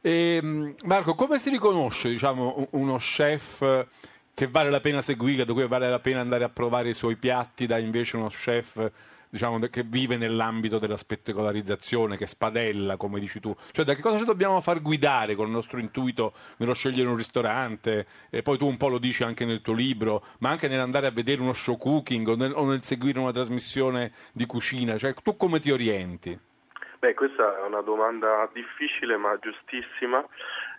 E, 0.00 0.38
ehm, 0.40 0.74
Marco, 0.84 1.16
come 1.16 1.40
si 1.40 1.50
riconosce 1.50 2.10
diciamo, 2.10 2.68
uno 2.70 2.96
chef 2.98 3.86
che 4.32 4.46
vale 4.46 4.70
la 4.70 4.78
pena 4.78 5.02
seguire, 5.02 5.44
da 5.44 5.52
cui 5.52 5.66
vale 5.66 5.90
la 5.90 5.98
pena 5.98 6.20
andare 6.20 6.44
a 6.44 6.48
provare 6.48 6.90
i 6.90 6.94
suoi 6.94 7.16
piatti, 7.16 7.66
da 7.66 7.76
invece 7.78 8.16
uno 8.16 8.28
chef 8.28 8.90
diciamo, 9.30 9.58
che 9.58 9.82
vive 9.82 10.16
nell'ambito 10.16 10.78
della 10.78 10.96
spettacolarizzazione, 10.96 12.16
che 12.16 12.26
spadella, 12.26 12.96
come 12.96 13.20
dici 13.20 13.40
tu. 13.40 13.54
Cioè, 13.72 13.84
da 13.84 13.94
che 13.94 14.02
cosa 14.02 14.18
ci 14.18 14.24
dobbiamo 14.24 14.60
far 14.60 14.80
guidare 14.80 15.34
con 15.34 15.46
il 15.46 15.52
nostro 15.52 15.78
intuito 15.78 16.32
nello 16.58 16.74
scegliere 16.74 17.08
un 17.08 17.16
ristorante? 17.16 18.06
E 18.30 18.42
poi 18.42 18.58
tu 18.58 18.66
un 18.66 18.76
po' 18.76 18.88
lo 18.88 18.98
dici 18.98 19.22
anche 19.22 19.44
nel 19.44 19.60
tuo 19.60 19.74
libro, 19.74 20.24
ma 20.40 20.50
anche 20.50 20.68
nell'andare 20.68 21.06
a 21.06 21.10
vedere 21.10 21.40
uno 21.40 21.52
show 21.52 21.76
cooking 21.76 22.26
o 22.28 22.36
nel, 22.36 22.52
o 22.54 22.64
nel 22.64 22.82
seguire 22.82 23.18
una 23.18 23.32
trasmissione 23.32 24.12
di 24.32 24.46
cucina. 24.46 24.96
Cioè, 24.98 25.14
tu 25.14 25.36
come 25.36 25.60
ti 25.60 25.70
orienti? 25.70 26.38
Beh, 26.98 27.14
questa 27.14 27.58
è 27.58 27.66
una 27.66 27.80
domanda 27.80 28.50
difficile 28.52 29.16
ma 29.16 29.38
giustissima. 29.40 30.24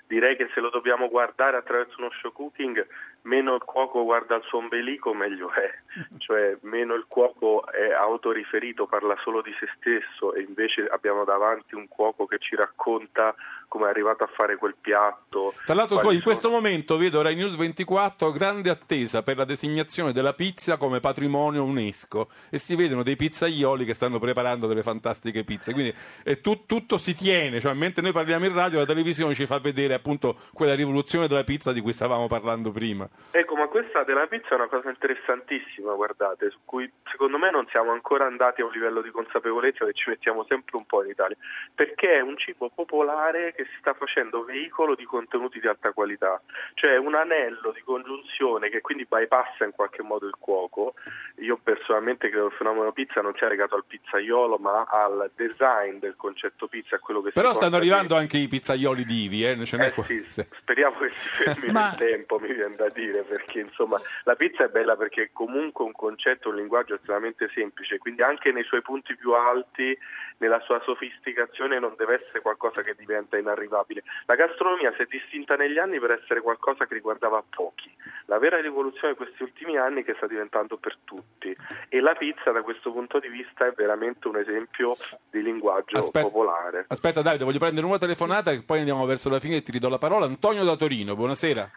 Direi 0.07 0.35
che 0.35 0.49
se 0.53 0.59
lo 0.59 0.69
dobbiamo 0.69 1.07
guardare 1.07 1.55
attraverso 1.55 1.95
uno 1.99 2.09
show 2.19 2.33
cooking, 2.33 2.85
meno 3.23 3.55
il 3.55 3.63
cuoco 3.63 4.03
guarda 4.03 4.35
il 4.35 4.43
suo 4.43 4.59
ombelico, 4.59 5.13
meglio 5.13 5.51
è. 5.51 5.71
Cioè, 6.17 6.57
meno 6.61 6.93
il 6.93 7.05
cuoco 7.07 7.65
è 7.67 7.91
autoriferito, 7.91 8.85
parla 8.85 9.15
solo 9.23 9.41
di 9.41 9.53
se 9.59 9.67
stesso 9.77 10.33
e 10.33 10.41
invece 10.41 10.85
abbiamo 10.85 11.23
davanti 11.23 11.75
un 11.75 11.87
cuoco 11.87 12.25
che 12.25 12.37
ci 12.39 12.55
racconta 12.55 13.35
come 13.69 13.85
è 13.85 13.89
arrivato 13.89 14.25
a 14.25 14.27
fare 14.27 14.57
quel 14.57 14.75
piatto. 14.79 15.53
Tra 15.63 15.73
l'altro, 15.73 15.95
in 15.95 16.03
sono... 16.03 16.19
questo 16.21 16.49
momento 16.49 16.97
vedo 16.97 17.21
Rai 17.21 17.35
News 17.35 17.55
24 17.55 18.31
grande 18.31 18.69
attesa 18.69 19.23
per 19.23 19.37
la 19.37 19.45
designazione 19.45 20.11
della 20.11 20.33
pizza 20.33 20.75
come 20.75 20.99
patrimonio 20.99 21.63
UNESCO 21.63 22.27
e 22.51 22.57
si 22.57 22.75
vedono 22.75 23.03
dei 23.03 23.15
pizzaioli 23.15 23.85
che 23.85 23.93
stanno 23.93 24.19
preparando 24.19 24.67
delle 24.67 24.83
fantastiche 24.83 25.45
pizze. 25.45 25.71
Quindi 25.71 25.95
tu, 26.41 26.65
tutto 26.65 26.97
si 26.97 27.15
tiene, 27.15 27.61
cioè, 27.61 27.73
mentre 27.73 28.01
noi 28.01 28.11
parliamo 28.11 28.45
in 28.45 28.53
radio, 28.53 28.79
la 28.79 28.85
televisione 28.85 29.33
ci 29.33 29.45
fa 29.45 29.59
vedere 29.59 29.93
appunto 29.93 30.35
quella 30.53 30.73
rivoluzione 30.73 31.27
della 31.27 31.43
pizza 31.43 31.71
di 31.71 31.81
cui 31.81 31.93
stavamo 31.93 32.27
parlando 32.27 32.71
prima. 32.71 33.07
Ecco, 33.31 33.55
ma 33.55 33.67
questa 33.67 34.03
della 34.03 34.25
pizza 34.27 34.49
è 34.49 34.55
una 34.55 34.67
cosa 34.67 34.89
interessantissima, 34.89 35.93
guardate, 35.93 36.49
su 36.49 36.57
cui 36.65 36.91
secondo 37.11 37.37
me 37.37 37.51
non 37.51 37.67
siamo 37.69 37.91
ancora 37.91 38.25
andati 38.25 38.61
a 38.61 38.65
un 38.65 38.71
livello 38.71 39.01
di 39.01 39.11
consapevolezza 39.11 39.85
che 39.85 39.93
ci 39.93 40.09
mettiamo 40.09 40.43
sempre 40.47 40.75
un 40.77 40.85
po' 40.85 41.03
in 41.03 41.11
Italia, 41.11 41.37
perché 41.75 42.15
è 42.15 42.21
un 42.21 42.35
cibo 42.37 42.69
popolare 42.73 43.53
che 43.59 43.65
si 43.65 43.77
sta 43.79 43.93
facendo 43.93 44.45
veicolo 44.45 44.95
di 44.95 45.03
contenuti 45.03 45.59
di 45.59 45.67
alta 45.67 45.91
qualità, 45.91 46.41
cioè 46.75 46.95
un 46.95 47.13
anello 47.13 47.71
di 47.73 47.81
congiunzione 47.81 48.69
che 48.69 48.79
quindi 48.79 49.05
bypassa 49.05 49.65
in 49.65 49.71
qualche 49.71 50.01
modo 50.01 50.25
il 50.27 50.35
cuoco. 50.39 50.93
Io 51.39 51.59
personalmente 51.61 52.29
credo 52.29 52.47
che 52.47 52.53
il 52.53 52.57
fenomeno 52.57 52.93
pizza 52.93 53.19
non 53.19 53.33
sia 53.35 53.49
legato 53.49 53.75
al 53.75 53.83
pizzaiolo, 53.85 54.57
ma 54.57 54.83
al 54.83 55.29
design 55.35 55.97
del 55.97 56.15
concetto 56.15 56.67
pizza, 56.67 56.95
a 56.95 56.99
quello 56.99 57.21
che 57.21 57.31
Però 57.31 57.51
si 57.51 57.57
stanno 57.57 57.75
arrivando 57.75 58.15
anche 58.15 58.37
i 58.37 58.47
pizzaioli 58.47 59.03
divi, 59.03 59.45
eh? 59.45 59.65
Ce 59.65 59.75
eh 59.75 60.03
sì, 60.03 60.25
speriamo 60.61 60.97
che 60.99 61.11
si 61.15 61.29
fermi 61.43 61.71
ma... 61.71 61.89
nel 61.89 61.97
tempo, 61.97 62.39
mi 62.39 62.53
viene 62.53 62.75
da 62.75 62.87
dire, 62.89 63.23
perché 63.23 63.59
insomma 63.59 63.99
la 64.23 64.35
pizza 64.35 64.63
è 64.63 64.69
bella 64.69 64.95
perché 64.95 65.23
è 65.23 65.29
comunque 65.33 65.83
un 65.83 65.91
concetto, 65.91 66.49
un 66.49 66.55
linguaggio 66.55 66.95
estremamente 66.95 67.49
semplice, 67.53 67.97
quindi 67.97 68.21
anche 68.21 68.53
nei 68.53 68.63
suoi 68.63 68.81
punti 68.81 69.15
più 69.17 69.33
alti, 69.33 69.97
nella 70.37 70.61
sua 70.61 70.81
sofisticazione 70.85 71.79
non 71.79 71.95
deve 71.97 72.21
essere 72.21 72.39
qualcosa 72.39 72.81
che 72.83 72.95
diventa 72.97 73.35
inaccessibile 73.35 73.48
inarrivabile. 73.49 74.03
La 74.25 74.35
gastronomia 74.35 74.93
si 74.95 75.01
è 75.01 75.05
distinta 75.05 75.55
negli 75.55 75.77
anni 75.77 75.99
per 75.99 76.11
essere 76.11 76.41
qualcosa 76.41 76.85
che 76.85 76.93
riguardava 76.93 77.43
pochi. 77.49 77.91
La 78.25 78.37
vera 78.37 78.61
rivoluzione 78.61 79.13
di 79.13 79.17
questi 79.17 79.43
ultimi 79.43 79.77
anni 79.77 80.01
è 80.01 80.05
che 80.05 80.13
sta 80.15 80.27
diventando 80.27 80.77
per 80.77 80.97
tutti 81.03 81.55
e 81.89 81.99
la 81.99 82.13
pizza 82.13 82.51
da 82.51 82.61
questo 82.61 82.91
punto 82.91 83.19
di 83.19 83.27
vista 83.27 83.65
è 83.65 83.71
veramente 83.71 84.27
un 84.27 84.37
esempio 84.37 84.95
di 85.29 85.41
linguaggio 85.41 85.97
Aspetta- 85.97 86.27
popolare. 86.27 86.85
Aspetta 86.87 87.21
Davide, 87.21 87.43
voglio 87.43 87.59
prendere 87.59 87.85
una 87.85 87.97
telefonata 87.97 88.51
e 88.51 88.63
poi 88.63 88.79
andiamo 88.79 89.05
verso 89.05 89.29
la 89.29 89.39
fine 89.39 89.57
e 89.57 89.63
ti 89.63 89.71
ridò 89.71 89.89
la 89.89 89.97
parola. 89.97 90.25
Antonio 90.25 90.63
da 90.63 90.75
Torino, 90.75 91.15
buonasera. 91.15 91.69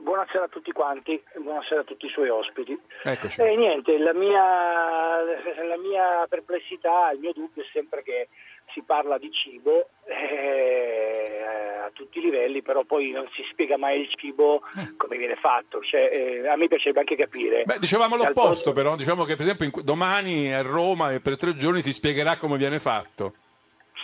Buonasera 0.00 0.44
a 0.44 0.48
tutti 0.48 0.70
quanti, 0.72 1.20
buonasera 1.34 1.80
a 1.80 1.84
tutti 1.84 2.06
i 2.06 2.08
suoi 2.08 2.28
ospiti. 2.28 2.78
Eccoci. 3.02 3.40
E 3.40 3.56
niente, 3.56 3.98
la 3.98 4.14
mia, 4.14 5.20
la 5.22 5.76
mia 5.76 6.24
perplessità, 6.28 7.10
il 7.10 7.18
mio 7.18 7.32
dubbio 7.32 7.62
è 7.62 7.66
sempre 7.72 8.02
che 8.02 8.28
si 8.72 8.82
parla 8.82 9.18
di 9.18 9.30
cibo 9.32 9.88
eh, 10.06 11.42
a 11.84 11.90
tutti 11.92 12.18
i 12.18 12.22
livelli, 12.22 12.62
però 12.62 12.84
poi 12.84 13.10
non 13.10 13.28
si 13.34 13.42
spiega 13.50 13.76
mai 13.76 14.00
il 14.00 14.08
cibo 14.14 14.62
come 14.96 15.16
viene 15.16 15.36
fatto. 15.36 15.80
Cioè, 15.82 16.10
eh, 16.12 16.48
a 16.48 16.56
me 16.56 16.68
piacerebbe 16.68 17.00
anche 17.00 17.16
capire. 17.16 17.64
Beh, 17.64 17.78
dicevamo 17.78 18.16
l'opposto 18.16 18.72
però, 18.72 18.96
diciamo 18.96 19.24
che 19.24 19.34
per 19.36 19.44
esempio 19.44 19.66
in- 19.66 19.84
domani 19.84 20.52
a 20.52 20.62
Roma 20.62 21.12
e 21.12 21.20
per 21.20 21.36
tre 21.36 21.56
giorni 21.56 21.82
si 21.82 21.92
spiegherà 21.92 22.36
come 22.36 22.56
viene 22.56 22.78
fatto. 22.78 23.34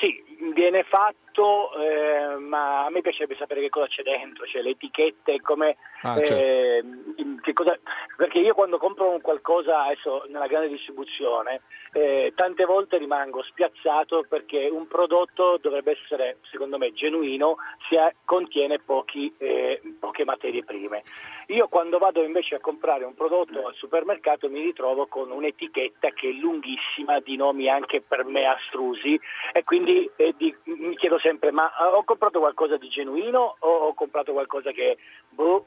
Sì, 0.00 0.22
viene 0.54 0.82
fatto, 0.84 1.16
eh, 1.42 2.36
ma 2.38 2.84
a 2.84 2.90
me 2.90 3.00
piacerebbe 3.00 3.36
sapere 3.36 3.60
che 3.60 3.68
cosa 3.68 3.86
c'è 3.86 4.02
dentro, 4.02 4.46
cioè 4.46 4.62
le 4.62 4.70
etichette, 4.70 5.40
come, 5.40 5.76
Ah, 6.02 6.16
certo. 6.22 6.34
eh, 6.34 7.52
cosa- 7.52 7.78
perché 8.16 8.38
io 8.38 8.54
quando 8.54 8.78
compro 8.78 9.10
un 9.10 9.20
qualcosa 9.20 9.84
adesso 9.84 10.24
nella 10.28 10.46
grande 10.46 10.68
distribuzione, 10.68 11.62
eh, 11.92 12.32
tante 12.36 12.64
volte 12.64 12.98
rimango 12.98 13.42
spiazzato 13.42 14.24
perché 14.28 14.68
un 14.70 14.86
prodotto 14.86 15.58
dovrebbe 15.60 15.92
essere, 15.92 16.38
secondo 16.50 16.78
me, 16.78 16.92
genuino, 16.92 17.56
sia, 17.88 18.12
contiene 18.24 18.78
pochi, 18.78 19.32
eh, 19.38 19.80
poche 19.98 20.24
materie 20.24 20.64
prime. 20.64 21.02
Io 21.48 21.68
quando 21.68 21.98
vado 21.98 22.22
invece 22.22 22.54
a 22.54 22.60
comprare 22.60 23.04
un 23.04 23.14
prodotto 23.14 23.66
al 23.66 23.74
supermercato 23.74 24.48
mi 24.48 24.62
ritrovo 24.62 25.06
con 25.06 25.30
un'etichetta 25.30 26.10
che 26.10 26.28
è 26.30 26.32
lunghissima 26.32 27.20
di 27.20 27.36
nomi 27.36 27.68
anche 27.68 28.00
per 28.06 28.24
me 28.24 28.46
astrusi 28.46 29.18
e 29.52 29.62
quindi 29.64 30.08
eh, 30.16 30.34
di- 30.36 30.54
mi 30.64 30.96
chiedo 30.96 31.18
sempre 31.24 31.50
ma 31.50 31.68
eh, 31.68 31.96
ho 31.96 32.04
comprato 32.04 32.38
qualcosa 32.38 32.76
di 32.76 32.88
genuino 32.88 33.56
o 33.58 33.68
ho 33.68 33.94
comprato 33.94 34.32
qualcosa 34.32 34.70
che 34.72 34.98
boh, 35.30 35.66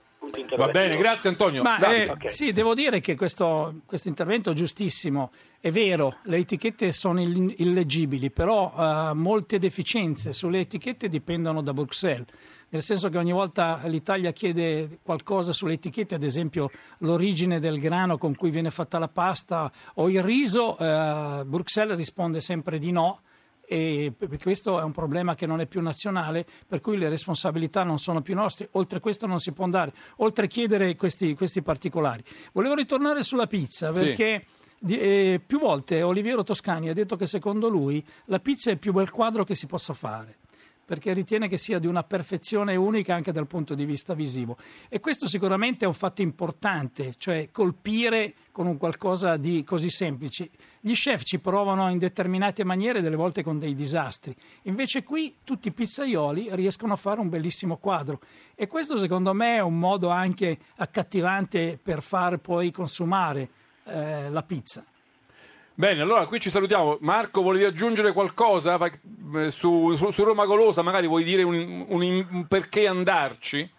Va 0.55 0.67
bene, 0.69 0.97
grazie 0.97 1.29
Antonio. 1.29 1.61
Ma 1.61 1.77
eh, 1.77 2.11
sì, 2.29 2.51
devo 2.51 2.73
dire 2.73 2.99
che 3.01 3.15
questo, 3.15 3.81
questo 3.85 4.07
intervento 4.07 4.49
è 4.49 4.53
giustissimo. 4.53 5.31
È 5.59 5.69
vero, 5.69 6.17
le 6.23 6.37
etichette 6.37 6.91
sono 6.91 7.21
ill- 7.21 7.53
illeggibili, 7.57 8.31
però 8.31 8.73
eh, 8.75 9.13
molte 9.13 9.59
deficienze 9.59 10.33
sulle 10.33 10.61
etichette 10.61 11.07
dipendono 11.07 11.61
da 11.61 11.71
Bruxelles. 11.71 12.25
Nel 12.69 12.81
senso 12.81 13.09
che 13.09 13.17
ogni 13.19 13.31
volta 13.31 13.81
l'Italia 13.85 14.31
chiede 14.31 14.99
qualcosa 15.03 15.53
sulle 15.53 15.73
etichette, 15.73 16.15
ad 16.15 16.23
esempio 16.23 16.71
l'origine 16.99 17.59
del 17.59 17.79
grano 17.79 18.17
con 18.17 18.35
cui 18.35 18.49
viene 18.49 18.71
fatta 18.71 18.97
la 18.97 19.07
pasta 19.07 19.71
o 19.95 20.09
il 20.09 20.23
riso, 20.23 20.77
eh, 20.79 21.43
Bruxelles 21.45 21.95
risponde 21.95 22.41
sempre 22.41 22.79
di 22.79 22.91
no 22.91 23.21
e 23.67 24.13
questo 24.41 24.79
è 24.79 24.83
un 24.83 24.93
problema 24.93 25.35
che 25.35 25.45
non 25.45 25.59
è 25.59 25.65
più 25.65 25.81
nazionale, 25.81 26.45
per 26.67 26.79
cui 26.79 26.97
le 26.97 27.09
responsabilità 27.09 27.83
non 27.83 27.99
sono 27.99 28.21
più 28.21 28.33
nostre. 28.33 28.69
Oltre 28.71 28.99
questo 29.01 29.27
non 29.27 29.39
si 29.39 29.51
può 29.51 29.65
andare, 29.65 29.91
oltre 30.17 30.45
a 30.45 30.47
chiedere 30.47 30.95
questi, 30.95 31.35
questi 31.35 31.61
particolari. 31.61 32.23
Volevo 32.53 32.75
ritornare 32.75 33.23
sulla 33.23 33.47
pizza 33.47 33.91
Sì. 33.91 34.03
perché 34.03 34.45
di- 34.79 34.97
eh, 34.99 35.41
più 35.45 35.59
volte 35.59 36.01
Oliviero 36.03 36.43
Toscani 36.43 36.87
ha 36.89 36.93
detto 36.93 37.15
che 37.17 37.25
secondo 37.27 37.67
lui 37.67 38.03
la 38.25 38.39
pizza 38.39 38.69
è 38.69 38.73
il 38.73 38.79
più 38.79 38.93
bel 38.93 39.09
quadro 39.09 39.43
che 39.43 39.55
si 39.55 39.65
possa 39.65 39.93
fare 39.93 40.37
perché 40.87 41.11
ritiene 41.11 41.49
che 41.49 41.57
sia 41.57 41.79
di 41.79 41.85
una 41.85 42.03
perfezione 42.03 42.77
unica 42.77 43.13
anche 43.13 43.33
dal 43.33 43.45
punto 43.45 43.75
di 43.75 43.83
vista 43.83 44.13
visivo. 44.13 44.55
E 44.87 45.01
questo 45.01 45.27
sicuramente 45.27 45.83
è 45.83 45.87
un 45.87 45.93
fatto 45.93 46.21
importante, 46.21 47.13
cioè 47.17 47.49
colpire 47.51 48.35
con 48.53 48.67
un 48.67 48.77
qualcosa 48.77 49.35
di 49.35 49.65
così 49.65 49.89
semplice. 49.89 50.49
Gli 50.79 50.93
chef 50.93 51.23
ci 51.23 51.39
provano 51.39 51.91
in 51.91 51.97
determinate 51.97 52.63
maniere, 52.63 53.01
delle 53.01 53.17
volte 53.17 53.43
con 53.43 53.59
dei 53.59 53.75
disastri. 53.75 54.33
Invece 54.63 55.03
qui 55.03 55.35
tutti 55.43 55.67
i 55.67 55.73
pizzaioli 55.73 56.47
riescono 56.51 56.93
a 56.93 56.95
fare 56.95 57.19
un 57.19 57.27
bellissimo 57.27 57.75
quadro. 57.75 58.21
E 58.55 58.67
questo 58.67 58.95
secondo 58.95 59.33
me 59.33 59.57
è 59.57 59.61
un 59.61 59.77
modo 59.77 60.07
anche 60.07 60.57
accattivante 60.77 61.77
per 61.83 62.01
far 62.01 62.37
poi 62.37 62.71
consumare 62.71 63.49
eh, 63.83 64.29
la 64.29 64.43
pizza. 64.43 64.85
Bene, 65.79 66.01
allora 66.01 66.25
qui 66.25 66.39
ci 66.39 66.49
salutiamo. 66.49 66.97
Marco, 67.01 67.43
volevi 67.43 67.65
aggiungere 67.65 68.11
qualcosa 68.11 68.79
eh, 69.35 69.51
su, 69.51 69.95
su- 69.95 70.09
su 70.09 70.23
Roma 70.23 70.45
Golosa? 70.45 70.81
Magari 70.81 71.05
vuoi 71.05 71.23
dire 71.23 71.43
un, 71.43 71.85
un- 71.87 72.27
un 72.31 72.47
perché 72.47 72.87
andarci? 72.87 73.71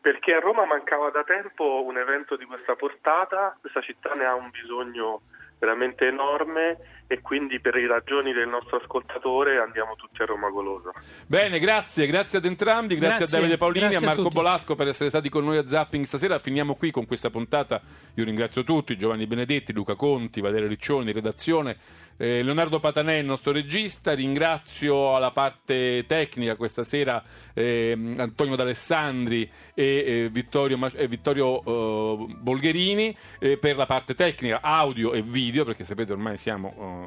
Perché 0.00 0.34
a 0.34 0.38
Roma 0.38 0.64
mancava 0.64 1.10
da 1.10 1.24
tempo 1.24 1.82
un 1.84 1.98
evento 1.98 2.36
di 2.36 2.44
questa 2.44 2.76
portata, 2.76 3.56
questa 3.60 3.80
città 3.80 4.12
ne 4.12 4.24
ha 4.26 4.34
un 4.36 4.50
bisogno 4.50 5.22
veramente 5.58 6.06
enorme 6.06 7.01
e 7.12 7.20
quindi 7.20 7.60
per 7.60 7.74
le 7.74 7.86
ragioni 7.86 8.32
del 8.32 8.48
nostro 8.48 8.78
ascoltatore 8.78 9.58
andiamo 9.58 9.96
tutti 9.96 10.22
a 10.22 10.24
Roma 10.24 10.48
Golosa. 10.48 10.92
Bene, 11.26 11.58
grazie, 11.58 12.06
grazie 12.06 12.38
ad 12.38 12.46
entrambi, 12.46 12.94
grazie, 12.94 13.18
Grazie, 13.18 13.36
a 13.36 13.40
Davide 13.40 13.58
Paolini 13.58 13.92
e 13.92 13.96
a 13.96 13.98
a 13.98 14.04
Marco 14.06 14.22
tutti. 14.22 14.34
Bolasco 14.34 14.74
per 14.74 14.88
essere 14.88 15.10
stati 15.10 15.28
con 15.28 15.44
noi 15.44 15.58
a 15.58 15.68
Zapping 15.68 16.06
stasera. 16.06 16.38
Finiamo 16.38 16.74
qui 16.74 16.90
con 16.90 17.04
questa 17.04 17.28
puntata. 17.28 17.82
Io 18.14 18.24
ringrazio 18.24 18.64
tutti, 18.64 18.96
Giovanni 18.96 19.26
Benedetti, 19.26 19.74
Luca 19.74 19.94
Conti, 19.94 20.40
Valerio 20.40 20.68
Riccioni, 20.68 21.12
redazione, 21.12 21.76
eh, 22.16 22.42
Leonardo 22.42 22.80
Patanè, 22.80 23.16
il 23.16 23.26
nostro 23.26 23.52
regista. 23.52 24.14
Ringrazio 24.14 25.14
alla 25.14 25.32
parte 25.32 26.06
tecnica 26.06 26.56
questa 26.56 26.82
sera 26.82 27.22
ehm, 27.52 28.16
Antonio 28.20 28.56
D'Alessandri 28.56 29.50
e 29.74 29.84
eh, 29.84 30.28
Vittorio, 30.30 30.78
Ma- 30.78 30.90
e 30.94 31.06
Vittorio, 31.08 31.62
eh, 31.62 32.26
Bolgherini 32.38 33.14
eh, 33.38 33.58
per 33.58 33.76
la 33.76 33.84
parte 33.84 34.14
tecnica, 34.14 34.60
audio 34.62 35.12
e 35.12 35.20
video, 35.20 35.66
perché 35.66 35.84
sapete 35.84 36.12
ormai 36.12 36.38
siamo 36.38 36.74
eh, 36.78 37.00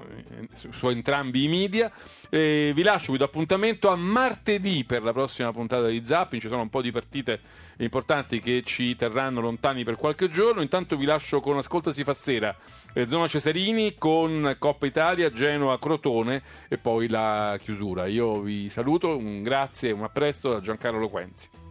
su, 0.54 0.72
su 0.72 0.90
entrambi 0.90 1.44
i 1.44 1.48
media. 1.48 1.92
Eh, 2.30 2.72
vi 2.74 2.84
lascio, 2.84 3.12
vi 3.12 3.18
do 3.18 3.26
appuntamento 3.26 3.90
a 3.90 3.96
martedì 3.96 4.84
per 4.84 5.04
la 5.04 5.14
prossima 5.14 5.52
puntata 5.52 5.88
di 5.88 6.04
Zapping. 6.04 6.42
Ci 6.42 6.48
sono 6.48 6.62
un 6.62 6.70
po' 6.70 6.82
di 6.82 6.92
partite 6.92 7.40
importanti 7.78 8.40
che 8.40 8.64
ci 8.64 8.96
terranno 8.96 9.42
lontani 9.42 9.84
per 9.84 9.98
qualche 9.98 10.30
giorno. 10.30 10.62
Intanto 10.62 10.98
vi 10.98 11.06
lascio 11.06 11.40
con 11.40 11.58
Ascolta 11.58 11.92
si 11.92 12.04
fa 12.04 12.14
sera, 12.14 12.56
eh, 12.94 13.08
Zona 13.08 13.28
Cesarini 13.28 13.96
con 13.98 14.56
Coppa 14.58 14.86
Italia, 14.86 15.32
Genoa, 15.32 15.80
Crotone 15.80 16.42
e 16.68 16.78
poi 16.78 17.08
la 17.08 17.58
chiusura. 17.60 18.06
Io 18.08 18.40
vi 18.42 18.70
saluto, 18.70 19.18
un 19.18 19.42
grazie, 19.42 19.92
un 19.92 20.04
a 20.04 20.10
presto 20.10 20.52
da 20.52 20.60
Giancarlo 20.60 21.00
Loquenzi. 21.00 21.65